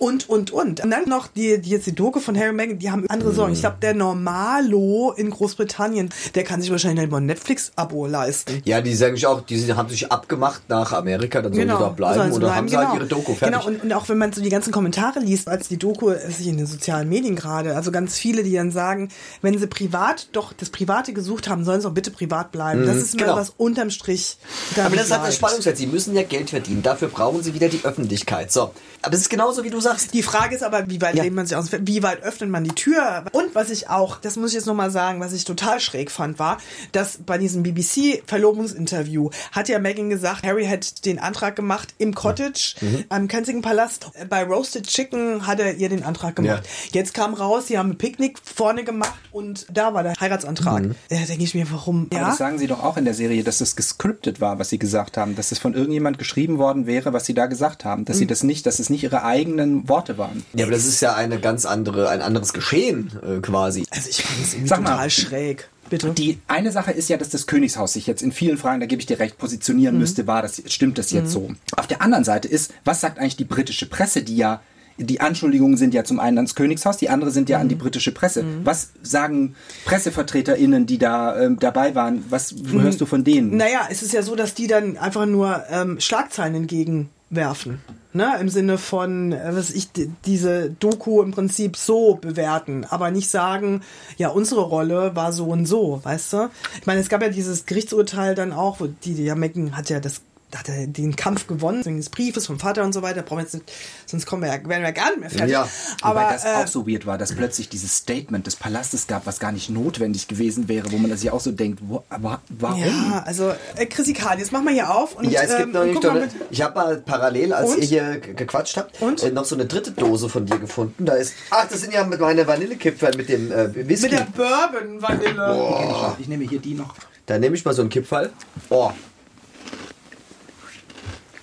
und, 0.00 0.28
und, 0.28 0.50
und. 0.50 0.82
Und 0.82 0.90
dann 0.90 1.08
noch 1.08 1.28
die, 1.28 1.60
die 1.60 1.70
jetzt 1.70 1.86
die 1.86 1.94
Doku 1.94 2.20
von 2.20 2.36
Harry 2.36 2.52
Meghan, 2.52 2.78
die 2.78 2.90
haben 2.90 3.08
andere 3.08 3.32
Sorgen. 3.32 3.52
Ich 3.52 3.60
glaube, 3.60 3.76
der 3.82 3.94
Normalo 3.94 5.12
in 5.16 5.30
Großbritannien, 5.30 6.08
der 6.34 6.42
kann 6.42 6.62
sich 6.62 6.70
wahrscheinlich 6.70 7.04
über 7.04 7.18
ein 7.18 7.26
Netflix-Abo 7.26 8.06
leisten. 8.06 8.62
Ja, 8.64 8.80
die 8.80 8.94
sagen 8.94 9.14
sich 9.14 9.26
auch, 9.26 9.42
die 9.42 9.72
haben 9.74 9.90
sich 9.90 10.10
abgemacht 10.10 10.62
nach 10.68 10.92
Amerika, 10.92 11.42
dann 11.42 11.52
sollen 11.52 11.68
sie 11.68 11.74
da 11.74 11.88
bleiben 11.90 12.14
sollen 12.14 12.30
sie 12.32 12.36
oder 12.38 12.46
bleiben, 12.46 12.56
haben 12.56 12.68
sie 12.68 12.76
halt 12.78 12.94
ihre 12.94 13.06
Doku 13.06 13.34
fertig. 13.34 13.58
Genau, 13.58 13.66
und, 13.66 13.84
und 13.84 13.92
auch 13.92 14.08
wenn 14.08 14.16
man 14.16 14.32
so 14.32 14.40
die 14.40 14.48
ganzen 14.48 14.72
Kommentare 14.72 15.20
liest, 15.20 15.48
als 15.48 15.68
die 15.68 15.76
Doku 15.76 16.12
sich 16.28 16.46
in 16.46 16.56
den 16.56 16.66
sozialen 16.66 17.08
Medien 17.08 17.36
gerade, 17.36 17.76
also 17.76 17.92
ganz 17.92 18.18
viele, 18.18 18.42
die 18.42 18.54
dann 18.54 18.72
sagen, 18.72 19.10
wenn 19.42 19.58
sie 19.58 19.66
privat 19.66 20.28
doch 20.32 20.54
das 20.54 20.70
Private 20.70 21.12
gesucht 21.12 21.48
haben, 21.48 21.64
sollen 21.64 21.82
sie 21.82 21.88
auch 21.88 21.92
bitte 21.92 22.10
privat 22.10 22.52
bleiben. 22.52 22.86
das 22.86 22.96
ist 22.96 23.14
immer 23.14 23.24
genau. 23.24 23.36
was 23.36 23.50
unterm 23.50 23.90
Strich. 23.90 24.38
Aber 24.82 24.96
das 24.96 25.06
ist 25.06 25.12
halt 25.12 25.28
das 25.28 25.38
bleibt. 25.38 25.59
Spannungsfeld. 25.60 25.76
Sie 25.76 25.86
müssen 25.86 26.14
ja 26.14 26.22
Geld 26.22 26.50
verdienen. 26.50 26.82
Dafür 26.82 27.08
brauchen 27.08 27.42
sie 27.42 27.54
wieder 27.54 27.68
die 27.68 27.80
Öffentlichkeit. 27.84 28.50
So. 28.52 28.72
Aber 29.02 29.14
es 29.14 29.20
ist 29.22 29.30
genauso, 29.30 29.64
wie 29.64 29.70
du 29.70 29.80
sagst. 29.80 30.12
Die 30.14 30.22
Frage 30.22 30.54
ist 30.54 30.62
aber, 30.62 30.88
wie 30.90 31.00
weit 31.00 31.14
Ja. 31.14 31.22
lehnt 31.22 31.34
man 31.36 31.46
sich 31.46 31.56
aus? 31.56 31.66
Wie 31.72 32.02
weit 32.02 32.22
öffnet 32.22 32.50
man 32.50 32.64
die 32.64 32.74
Tür? 32.74 33.24
Und 33.32 33.54
was 33.54 33.70
ich 33.70 33.88
auch, 33.88 34.18
das 34.18 34.36
muss 34.36 34.50
ich 34.50 34.54
jetzt 34.56 34.66
nochmal 34.66 34.90
sagen, 34.90 35.20
was 35.20 35.32
ich 35.32 35.44
total 35.44 35.80
schräg 35.80 36.10
fand, 36.10 36.38
war, 36.38 36.58
dass 36.92 37.18
bei 37.24 37.38
diesem 37.38 37.62
BBC-Verlobungsinterview 37.62 39.30
hat 39.52 39.68
ja 39.68 39.78
Meghan 39.78 40.10
gesagt, 40.10 40.44
Harry 40.44 40.66
hat 40.66 41.04
den 41.04 41.18
Antrag 41.18 41.56
gemacht 41.56 41.94
im 41.98 42.14
Cottage 42.14 42.74
Mhm. 42.80 43.04
am 43.08 43.28
Kensington 43.28 43.62
Palast. 43.62 44.10
Bei 44.28 44.42
Roasted 44.44 44.86
Chicken 44.86 45.46
hat 45.46 45.60
er 45.60 45.74
ihr 45.76 45.88
den 45.88 46.02
Antrag 46.04 46.36
gemacht. 46.36 46.62
Jetzt 46.92 47.14
kam 47.14 47.34
raus, 47.34 47.66
sie 47.68 47.78
haben 47.78 47.90
ein 47.90 47.98
Picknick 47.98 48.38
vorne 48.42 48.84
gemacht 48.84 49.14
und 49.32 49.66
da 49.72 49.94
war 49.94 50.02
der 50.02 50.14
Heiratsantrag. 50.20 50.82
Mhm. 50.84 50.94
Da 51.08 51.16
denke 51.16 51.44
ich 51.44 51.54
mir, 51.54 51.70
warum? 51.70 52.06
Aber 52.10 52.20
Ja, 52.20 52.28
das 52.28 52.38
sagen 52.38 52.58
sie 52.58 52.66
doch 52.66 52.82
auch 52.82 52.96
in 52.96 53.04
der 53.04 53.14
Serie, 53.14 53.42
dass 53.44 53.60
es 53.60 53.76
gescriptet 53.76 54.40
war, 54.40 54.58
was 54.58 54.68
sie 54.70 54.78
gesagt 54.78 55.16
haben, 55.16 55.34
dass 55.50 55.58
es 55.58 55.62
von 55.62 55.74
irgendjemand 55.74 56.18
geschrieben 56.18 56.58
worden 56.58 56.86
wäre, 56.86 57.12
was 57.12 57.26
sie 57.26 57.34
da 57.34 57.46
gesagt 57.46 57.84
haben, 57.84 58.04
dass 58.04 58.18
sie 58.18 58.26
das 58.26 58.44
nicht, 58.44 58.66
dass 58.66 58.78
es 58.78 58.88
nicht 58.88 59.02
ihre 59.02 59.24
eigenen 59.24 59.88
Worte 59.88 60.16
waren. 60.16 60.44
Ja, 60.54 60.64
aber 60.64 60.72
das 60.72 60.84
ist 60.84 61.00
ja 61.00 61.14
eine 61.14 61.40
ganz 61.40 61.64
andere, 61.64 62.08
ein 62.08 62.22
anderes 62.22 62.52
Geschehen 62.52 63.10
äh, 63.22 63.40
quasi. 63.40 63.84
also 63.90 64.08
ich 64.08 64.22
fand 64.22 64.40
es 64.40 64.52
irgendwie 64.54 64.68
Sag 64.68 64.82
mal. 64.82 64.90
total 64.90 65.10
schräg. 65.10 65.68
Bitte. 65.88 66.10
Die 66.10 66.38
eine 66.46 66.70
Sache 66.70 66.92
ist 66.92 67.08
ja, 67.08 67.16
dass 67.16 67.30
das 67.30 67.48
Königshaus 67.48 67.94
sich 67.94 68.06
jetzt 68.06 68.22
in 68.22 68.30
vielen 68.30 68.58
Fragen, 68.58 68.78
da 68.78 68.86
gebe 68.86 69.00
ich 69.00 69.06
dir 69.06 69.18
recht, 69.18 69.38
positionieren 69.38 69.98
müsste, 69.98 70.28
war 70.28 70.40
das, 70.40 70.62
stimmt 70.66 70.98
das 70.98 71.10
jetzt 71.10 71.32
so? 71.32 71.50
Auf 71.76 71.88
der 71.88 72.00
anderen 72.00 72.22
Seite 72.22 72.46
ist, 72.46 72.72
was 72.84 73.00
sagt 73.00 73.18
eigentlich 73.18 73.36
die 73.36 73.44
britische 73.44 73.86
Presse, 73.86 74.22
die 74.22 74.36
ja 74.36 74.62
die 75.00 75.20
Anschuldigungen 75.20 75.76
sind 75.76 75.94
ja 75.94 76.04
zum 76.04 76.20
einen 76.20 76.38
ans 76.38 76.54
Königshaus, 76.54 76.96
die 76.96 77.08
andere 77.08 77.30
sind 77.30 77.48
ja 77.48 77.58
an 77.58 77.68
die 77.68 77.74
britische 77.74 78.12
Presse. 78.12 78.44
Was 78.64 78.90
sagen 79.02 79.54
PressevertreterInnen, 79.86 80.86
die 80.86 80.98
da 80.98 81.40
ähm, 81.40 81.58
dabei 81.58 81.94
waren? 81.94 82.24
Was 82.28 82.54
hörst 82.70 83.00
du 83.00 83.06
von 83.06 83.24
denen? 83.24 83.56
Naja, 83.56 83.88
es 83.90 84.02
ist 84.02 84.12
ja 84.12 84.22
so, 84.22 84.36
dass 84.36 84.54
die 84.54 84.66
dann 84.66 84.96
einfach 84.96 85.26
nur 85.26 85.64
ähm, 85.70 85.98
Schlagzeilen 86.00 86.54
entgegenwerfen. 86.54 87.80
Ne? 88.12 88.36
Im 88.40 88.48
Sinne 88.48 88.76
von, 88.76 89.32
äh, 89.32 89.54
was 89.54 89.70
ich, 89.70 89.88
diese 90.24 90.70
Doku 90.70 91.22
im 91.22 91.30
Prinzip 91.30 91.76
so 91.76 92.16
bewerten, 92.20 92.84
aber 92.88 93.10
nicht 93.10 93.30
sagen, 93.30 93.82
ja, 94.16 94.28
unsere 94.28 94.62
Rolle 94.62 95.14
war 95.14 95.32
so 95.32 95.46
und 95.46 95.66
so, 95.66 96.00
weißt 96.02 96.32
du? 96.32 96.50
Ich 96.80 96.86
meine, 96.86 97.00
es 97.00 97.08
gab 97.08 97.22
ja 97.22 97.28
dieses 97.28 97.66
Gerichtsurteil 97.66 98.34
dann 98.34 98.52
auch, 98.52 98.80
wo 98.80 98.86
die, 98.86 99.14
die 99.14 99.24
ja 99.24 99.36
Mecken 99.36 99.76
hat 99.76 99.90
ja 99.90 100.00
das 100.00 100.22
hat 100.56 100.68
er 100.68 100.86
den 100.86 101.16
Kampf 101.16 101.46
gewonnen, 101.46 101.84
wegen 101.84 101.96
des 101.96 102.08
Briefes 102.10 102.46
vom 102.46 102.58
Vater 102.58 102.82
und 102.84 102.92
so 102.92 103.02
weiter, 103.02 103.22
brauchen 103.22 103.38
wir 103.38 103.42
jetzt 103.44 103.54
nicht, 103.54 103.72
sonst 104.06 104.26
kommen 104.26 104.42
wir 104.42 104.48
ja, 104.48 104.54
werden 104.68 104.82
wir 104.82 104.92
gar 104.92 105.10
nicht 105.10 105.20
mehr 105.20 105.30
fertig. 105.30 105.50
Ja. 105.52 105.68
aber 106.02 106.20
Wobei 106.20 106.32
das 106.32 106.44
äh, 106.44 106.48
auch 106.56 106.66
so 106.66 106.86
weird 106.88 107.06
war, 107.06 107.18
dass 107.18 107.34
plötzlich 107.34 107.68
dieses 107.68 107.96
Statement 107.96 108.46
des 108.46 108.56
Palastes 108.56 109.06
gab, 109.06 109.26
was 109.26 109.38
gar 109.38 109.52
nicht 109.52 109.70
notwendig 109.70 110.28
gewesen 110.28 110.68
wäre, 110.68 110.90
wo 110.92 110.98
man 110.98 111.16
sich 111.16 111.30
auch 111.30 111.40
so 111.40 111.52
denkt, 111.52 111.80
wo, 111.82 112.02
aber 112.08 112.40
warum? 112.48 112.80
ja, 112.80 113.22
also 113.26 113.52
äh, 113.76 113.86
Chrissy 113.86 114.12
Karl, 114.12 114.38
jetzt 114.38 114.52
machen 114.52 114.64
wir 114.66 114.72
hier 114.72 114.90
auf 114.94 115.16
und 115.16 115.30
Ja, 115.30 115.42
es 115.42 115.56
gibt 115.56 115.74
ähm, 115.74 115.92
noch 115.94 116.02
mal 116.02 116.10
eine, 116.10 116.20
mit- 116.20 116.30
Ich 116.50 116.62
habe 116.62 116.74
mal 116.74 116.96
parallel, 116.98 117.52
als 117.52 117.70
Und? 117.70 117.78
ihr 117.78 117.84
hier 117.86 118.18
ge- 118.18 118.34
gequatscht 118.34 118.76
habt, 118.76 119.00
Und? 119.00 119.22
Äh, 119.22 119.30
noch 119.30 119.44
so 119.44 119.54
eine 119.54 119.66
dritte 119.66 119.92
Dose 119.92 120.28
von 120.28 120.46
dir 120.46 120.58
gefunden. 120.58 121.04
Da 121.04 121.14
ist. 121.14 121.34
Ach, 121.50 121.66
das 121.68 121.80
sind 121.80 121.92
ja 121.94 122.04
mit 122.04 122.20
meine 122.20 122.46
Vanillekipferl 122.46 123.16
mit 123.16 123.28
dem 123.28 123.50
äh, 123.52 123.74
Whisky. 123.88 124.08
mit 124.10 124.18
der 124.18 124.26
Bourbon 124.34 125.00
Vanille. 125.02 126.14
Ich 126.18 126.28
nehme 126.28 126.44
hier 126.48 126.58
die 126.58 126.74
noch. 126.74 126.94
Da 127.26 127.38
nehme 127.38 127.54
ich 127.54 127.64
mal 127.64 127.74
so 127.74 127.82
einen 127.82 127.90
Kipferl. 127.90 128.30
Oh. 128.70 128.90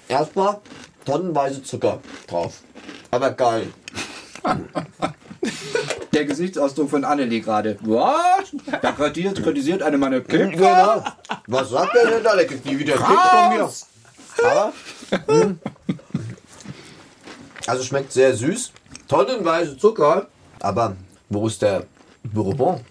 Erstmal 0.07 0.59
tonnenweise 1.05 1.63
Zucker 1.63 1.99
drauf. 2.27 2.61
Aber 3.11 3.31
geil. 3.31 3.67
Der 6.13 6.25
Gesichtsausdruck 6.25 6.89
von 6.89 7.03
Annelie 7.03 7.41
gerade. 7.41 7.77
Was? 7.81 8.51
Da 8.81 8.91
kritisiert, 8.91 9.43
kritisiert 9.43 9.83
eine 9.83 9.97
meine 9.97 10.21
Kinder. 10.21 10.47
Genau. 10.49 11.03
Was 11.47 11.69
sagt 11.69 11.93
der 11.95 12.07
denn 12.09 12.23
da? 12.23 12.35
Der 12.35 12.47
kriegt 12.47 12.65
nie 12.65 12.79
wieder 12.79 12.95
Kick 12.95 13.05
von 13.05 13.49
mir. 13.55 13.69
Aber. 14.43 14.73
mm. 15.27 15.59
Also 17.67 17.83
schmeckt 17.83 18.11
sehr 18.13 18.35
süß. 18.35 18.71
Tonnenweise 19.07 19.77
Zucker. 19.77 20.27
Aber 20.59 20.95
wo 21.29 21.47
ist 21.47 21.61
der 21.61 21.83
Bourbon? 22.23 22.81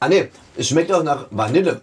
Ah 0.00 0.08
ne, 0.08 0.30
es 0.56 0.68
schmeckt 0.68 0.90
auch 0.92 1.02
nach 1.02 1.26
Vanille. 1.30 1.80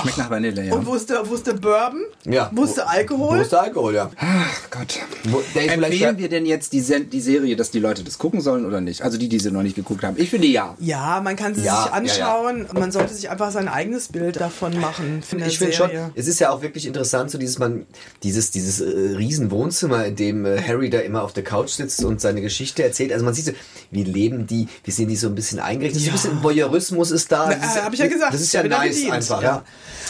Schmeckt 0.00 0.18
nach 0.18 0.30
Vanille, 0.30 0.64
ja. 0.64 0.72
Und 0.74 0.86
wusste, 0.86 1.20
wusste 1.28 1.54
Bourbon? 1.54 2.02
Ja. 2.24 2.50
Wusste 2.52 2.88
Alkohol? 2.88 3.38
Wo 3.38 3.42
ist 3.42 3.52
der 3.52 3.62
Alkohol, 3.62 3.94
ja. 3.94 4.10
Ach 4.16 4.70
Gott. 4.70 4.98
Wo- 5.24 5.42
Empfehlen 5.58 6.18
wir 6.18 6.28
denn 6.28 6.46
jetzt 6.46 6.72
die, 6.72 6.80
Sen 6.80 7.10
die 7.10 7.20
Serie, 7.20 7.56
dass 7.56 7.70
die 7.70 7.78
Leute 7.80 8.02
das 8.04 8.18
gucken 8.18 8.40
sollen 8.40 8.64
oder 8.66 8.80
nicht? 8.80 9.02
Also 9.02 9.18
die, 9.18 9.28
die 9.28 9.38
sie 9.38 9.50
noch 9.50 9.62
nicht 9.62 9.76
geguckt 9.76 10.02
haben. 10.04 10.16
Ich 10.18 10.30
finde 10.30 10.46
ja. 10.46 10.74
Ja, 10.78 11.20
man 11.22 11.36
kann 11.36 11.54
sie 11.54 11.62
Ja, 11.62 11.82
sich 11.84 11.92
anschauen. 11.92 12.66
Man 12.74 12.92
sollte 12.92 13.14
sich 13.14 13.28
einfach 13.30 13.50
sein 13.50 13.68
eigenes 13.68 14.08
Bild 14.08 14.36
davon 14.40 14.78
machen. 14.80 15.22
Von 15.22 15.42
ich 15.42 15.58
finde 15.58 15.72
schon, 15.74 15.90
es 16.14 16.28
ist 16.28 16.38
ja 16.40 16.50
auch 16.50 16.62
wirklich 16.62 16.86
interessant, 16.86 17.30
so 17.30 17.38
dieses 17.38 17.58
man, 17.58 17.86
dieses, 18.22 18.50
dieses 18.50 18.80
äh, 18.80 19.16
riesen 19.16 19.50
Wohnzimmer, 19.50 20.04
in 20.06 20.16
dem 20.16 20.44
äh, 20.46 20.60
Harry 20.60 20.90
da 20.90 20.98
immer 21.00 21.22
auf 21.22 21.32
der 21.32 21.44
Couch 21.44 21.70
sitzt 21.70 22.04
und 22.04 22.20
seine 22.20 22.40
Geschichte 22.40 22.82
erzählt. 22.82 23.12
Also 23.12 23.24
man 23.24 23.34
sieht 23.34 23.46
so, 23.46 23.52
wie 23.90 24.04
leben 24.04 24.46
die, 24.46 24.68
wie 24.84 24.90
sind 24.90 25.08
die 25.08 25.16
so 25.16 25.28
ein 25.28 25.34
bisschen 25.34 25.58
eingerichtet. 25.58 26.02
So 26.02 26.08
ein 26.08 26.12
bisschen 26.12 26.42
Voyeurismus 26.42 27.10
ist 27.10 27.30
da. 27.32 27.46
Na, 27.48 27.54
Das 27.56 27.66
ist 27.70 27.76
äh, 27.76 27.80
hab 27.82 27.92
ich 27.92 27.98
ja 28.00 28.06
gesagt, 28.06 28.34
Das 28.34 28.40
ist 28.40 28.52
ja 28.52 28.62
nice 28.62 28.94
bedient, 28.96 29.12
einfach, 29.12 29.42
ja. 29.42 29.64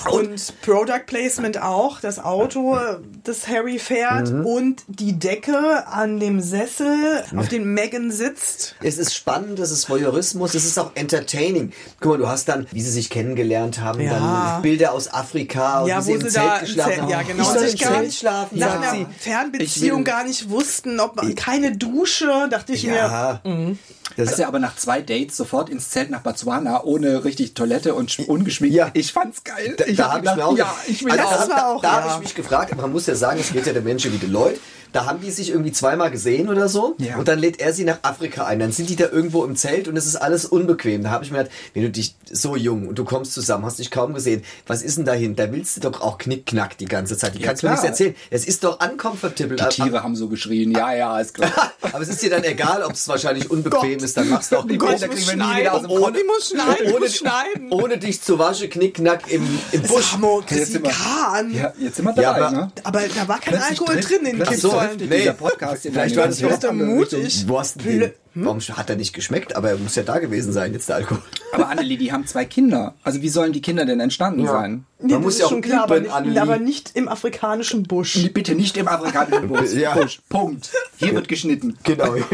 Ja. 0.05 0.11
Und 0.11 0.61
Product 0.63 1.03
Placement 1.07 1.61
auch, 1.63 2.01
das 2.01 2.19
Auto, 2.19 2.77
das 3.25 3.47
Harry 3.49 3.79
fährt 3.79 4.31
Mhm. 4.33 4.47
und 4.47 4.83
die 4.89 5.19
Decke 5.19 5.87
an 5.87 6.19
dem 6.21 6.41
Sessel, 6.41 7.25
auf 7.37 7.49
dem 7.49 7.73
Megan 7.75 8.11
sitzt. 8.11 8.75
Es 8.83 8.99
ist 8.99 9.15
spannend, 9.15 9.59
es 9.59 9.71
ist 9.71 9.89
Voyeurismus, 9.89 10.55
es 10.55 10.65
ist 10.65 10.79
auch 10.79 10.93
entertaining. 10.95 11.73
Guck 12.01 12.13
mal, 12.13 12.19
du 12.19 12.29
hast 12.29 12.49
dann, 12.49 12.67
wie 12.73 12.81
sie 12.83 12.91
sich 12.91 13.11
kennengelernt 13.11 13.81
haben, 13.81 14.01
Ja. 14.01 14.55
dann 14.55 14.63
Bilder 14.63 14.93
aus 14.93 15.13
Afrika 15.13 15.81
und 15.83 15.89
Ja, 15.89 15.99
wie 15.99 16.03
sie 16.03 16.11
wo 16.11 16.15
im 16.17 16.21
sie 16.23 16.29
Zelt 16.31 16.61
geschlafen 16.61 16.91
Zelt, 16.91 17.03
haben. 17.03 17.11
ja 17.11 17.23
genau, 17.23 17.43
Ich 17.43 17.49
soll 17.49 17.59
sich 17.69 17.73
im 17.75 17.79
gar 17.87 17.93
Zelt 17.93 18.07
nicht 18.07 18.19
schlafen, 18.19 18.59
nach 18.59 18.69
sagt 18.73 18.85
einer 18.93 18.93
sie. 18.93 19.07
Fernbeziehung 19.19 20.01
Ich 20.01 20.07
will- 20.07 20.13
gar 20.13 20.25
nicht 20.25 20.51
wussten, 20.51 21.01
ob 21.01 21.17
man 21.17 21.35
keine 21.35 21.77
Dusche, 21.77 22.49
dachte 22.51 22.73
ich 22.73 22.85
mir. 22.87 22.97
Ja. 22.97 23.41
Mhm. 23.45 23.79
Das 24.17 24.31
Dass 24.31 24.39
er 24.41 24.49
aber 24.49 24.59
nach 24.59 24.77
zwei 24.77 25.01
Dates 25.01 25.39
sofort 25.39 25.71
ins 25.71 25.89
Zelt 25.89 26.11
nach 26.11 26.21
Botswana 26.21 26.83
ohne 26.85 27.25
richtig 27.25 27.55
Toilette 27.55 27.95
und 27.95 28.11
sch- 28.11 28.27
ungeschminkt. 28.27 28.77
Ja. 28.77 28.91
Ich 28.93 29.11
fand's 29.13 29.43
geil. 29.43 29.62
Da, 29.77 29.85
da 29.85 30.05
hab 30.05 30.13
habe 30.13 30.27
ich 30.27 30.35
mir 30.35 30.47
auch 30.47 30.57
ja, 30.57 30.75
ich 30.87 31.11
also, 31.11 31.23
da, 31.23 31.47
da, 31.47 31.79
da 31.81 31.81
ja. 31.83 31.93
habe 31.93 32.13
ich 32.15 32.19
mich 32.21 32.35
gefragt, 32.35 32.77
man 32.77 32.93
muss 32.93 33.07
ja 33.07 33.15
sagen, 33.15 33.41
es 33.41 33.53
geht 33.53 33.67
ja 33.67 33.73
der 33.73 33.83
Menschen 33.83 34.13
wie 34.13 34.19
Deloitte. 34.19 34.61
Da 34.93 35.07
haben 35.07 35.21
die 35.21 35.31
sich 35.31 35.51
irgendwie 35.51 35.73
zweimal 35.73 36.11
gesehen 36.11 36.49
oder 36.49 36.69
so 36.69 36.95
Ja. 36.99 37.17
und 37.17 37.29
dann 37.29 37.39
lädt 37.39 37.61
er 37.61 37.73
sie 37.73 37.85
nach 37.85 37.99
Afrika 38.03 38.45
ein. 38.47 38.59
Dann 38.59 38.73
sind 38.73 38.89
die 38.91 38.97
da 38.97 39.09
irgendwo 39.09 39.45
im 39.45 39.57
Zelt 39.57 39.89
und 39.89 39.97
es 39.97 40.07
ist 40.07 40.17
alles 40.17 40.45
unbequem. 40.45 41.03
Da 41.03 41.11
habe 41.11 41.25
ich 41.25 41.31
mir 41.31 41.39
gedacht, 41.39 41.55
wenn 41.75 41.83
du 41.83 41.91
dich 41.91 42.15
so 42.31 42.57
jung 42.57 42.89
und 42.89 42.99
du 42.99 43.05
kommst 43.05 43.33
zusammen, 43.33 43.65
hast 43.65 43.79
dich 43.79 43.91
kaum 43.91 44.15
gesehen, 44.15 44.43
was 44.67 44.83
ist 44.83 44.99
denn 44.99 45.05
dahin? 45.05 45.35
Da 45.37 45.51
willst 45.53 45.77
du 45.77 45.81
doch 45.81 46.01
auch 46.01 46.19
Knickknack 46.19 46.77
die 46.79 46.85
ganze 46.85 47.17
Zeit. 47.17 47.35
Die 47.35 47.41
Ja, 47.41 47.47
kannst 47.49 47.63
du 47.63 47.67
mir 47.69 47.73
klar. 47.75 47.83
nichts 47.85 48.01
erzählen. 48.01 48.15
Es 48.31 48.45
ist 48.47 48.65
doch 48.65 48.79
uncomfortable. 48.87 49.57
Die 49.57 49.65
Tiere 49.69 50.03
haben 50.03 50.17
so 50.17 50.29
geschrien. 50.29 50.73
Ja, 50.73 50.95
ja, 50.95 51.19
ist 51.21 51.35
klar. 51.35 51.51
Aber 51.93 52.03
es 52.03 52.09
ist 52.09 52.23
dir 52.23 52.31
dann 52.31 52.45
egal, 52.45 52.83
ob 52.83 52.93
es 52.93 53.09
wahrscheinlich 53.09 53.51
unbequem 53.51 53.95
Gott. 53.99 54.03
ist, 54.03 54.17
dann 54.17 54.29
machst 54.29 54.53
du 54.53 54.57
auch 54.59 54.63
Die 54.63 54.77
Bilder 54.79 54.87
Bilder 54.87 55.09
kriegen 55.09 55.27
kriegen 55.27 55.41
wir 55.41 55.47
nie 55.55 55.61
wieder 55.61 55.75
aus 55.75 55.83
dem 55.83 55.91
Oh, 55.91 56.11
die 56.11 56.25
muss 56.25 56.49
schneiden, 56.51 56.93
ohne, 56.95 57.01
muss 57.01 57.17
schneiden. 57.17 57.73
ohne 57.73 57.99
dich 57.99 58.21
zu 58.23 58.39
waschen, 58.39 58.71
Knickknack 58.71 59.31
im, 59.31 59.47
im 59.73 59.83
Busch. 59.83 60.13
Samo, 60.13 60.43
Jetzt 60.49 60.73
sind 60.73 60.85
wir- 60.85 60.91
Kahn. 60.91 61.53
Ja, 61.53 61.73
jetzt 61.79 61.97
sind 61.97 62.05
wir 62.05 62.13
dabei, 62.13 62.23
Ja, 62.23 62.33
aber- 62.47 62.51
ne? 62.51 62.73
Aber 62.85 63.01
da 63.01 63.29
war 63.29 63.41
kein 63.41 63.55
Plötzlich 63.55 63.81
Alkohol 63.81 63.95
trifft- 64.01 64.11
drin 64.11 64.27
in 64.27 64.57
so, 64.59 64.71
Kipferl. 64.91 65.09
nee. 65.09 65.19
dieser 65.19 65.33
Podcast. 65.33 65.83
Vielleicht 65.83 66.17
war 66.17 66.27
das 66.27 66.41
ja 66.41 66.49
andere 66.49 66.75
mutig. 66.75 67.45
Wo 67.47 67.59
hast 67.59 67.81
du 67.81 67.85
den? 67.85 68.13
Warum 68.35 68.61
hat 68.61 68.89
er 68.89 68.97
nicht 68.97 69.13
geschmeckt? 69.13 69.57
Aber 69.57 69.71
er 69.71 69.77
muss 69.77 69.95
ja 69.95 70.03
da 70.05 70.19
gewesen 70.19 70.53
sein, 70.53 70.73
jetzt 70.73 70.89
der 70.89 70.97
Alkohol. 70.97 71.23
Aber 71.53 71.69
Annelie, 71.69 71.99
die 71.99 72.13
haben 72.13 72.27
zwei 72.27 72.47
Kinder. 72.47 72.95
Also 73.03 73.21
wie 73.21 73.29
sollen 73.29 73.53
die 73.53 73.61
Kinder 73.61 73.85
denn 73.85 74.01
entstanden 74.01 74.47
sein? 74.47 74.87
Nee, 74.99 75.13
Man 75.13 75.21
das 75.21 75.21
muss 75.21 75.35
ist 75.35 75.41
ja 75.41 75.47
auch 75.47 75.51
schon 75.51 75.61
klar, 75.61 75.83
aber 75.85 76.01
nicht, 76.01 76.13
Annelie. 76.13 76.41
aber 76.41 76.59
nicht 76.59 76.93
im 76.97 77.09
afrikanischen 77.09 77.83
Busch. 77.83 78.31
Bitte 78.33 78.55
nicht 78.55 78.77
im 78.79 78.89
afrikanischen 78.89 79.49
Busch. 79.49 79.73
Ja. 79.73 79.95
Busch. 79.95 80.21
Punkt. 80.29 80.71
Hier 80.97 81.15
wird 81.15 81.29
geschnitten. 81.29 81.77
Genau. 81.85 82.15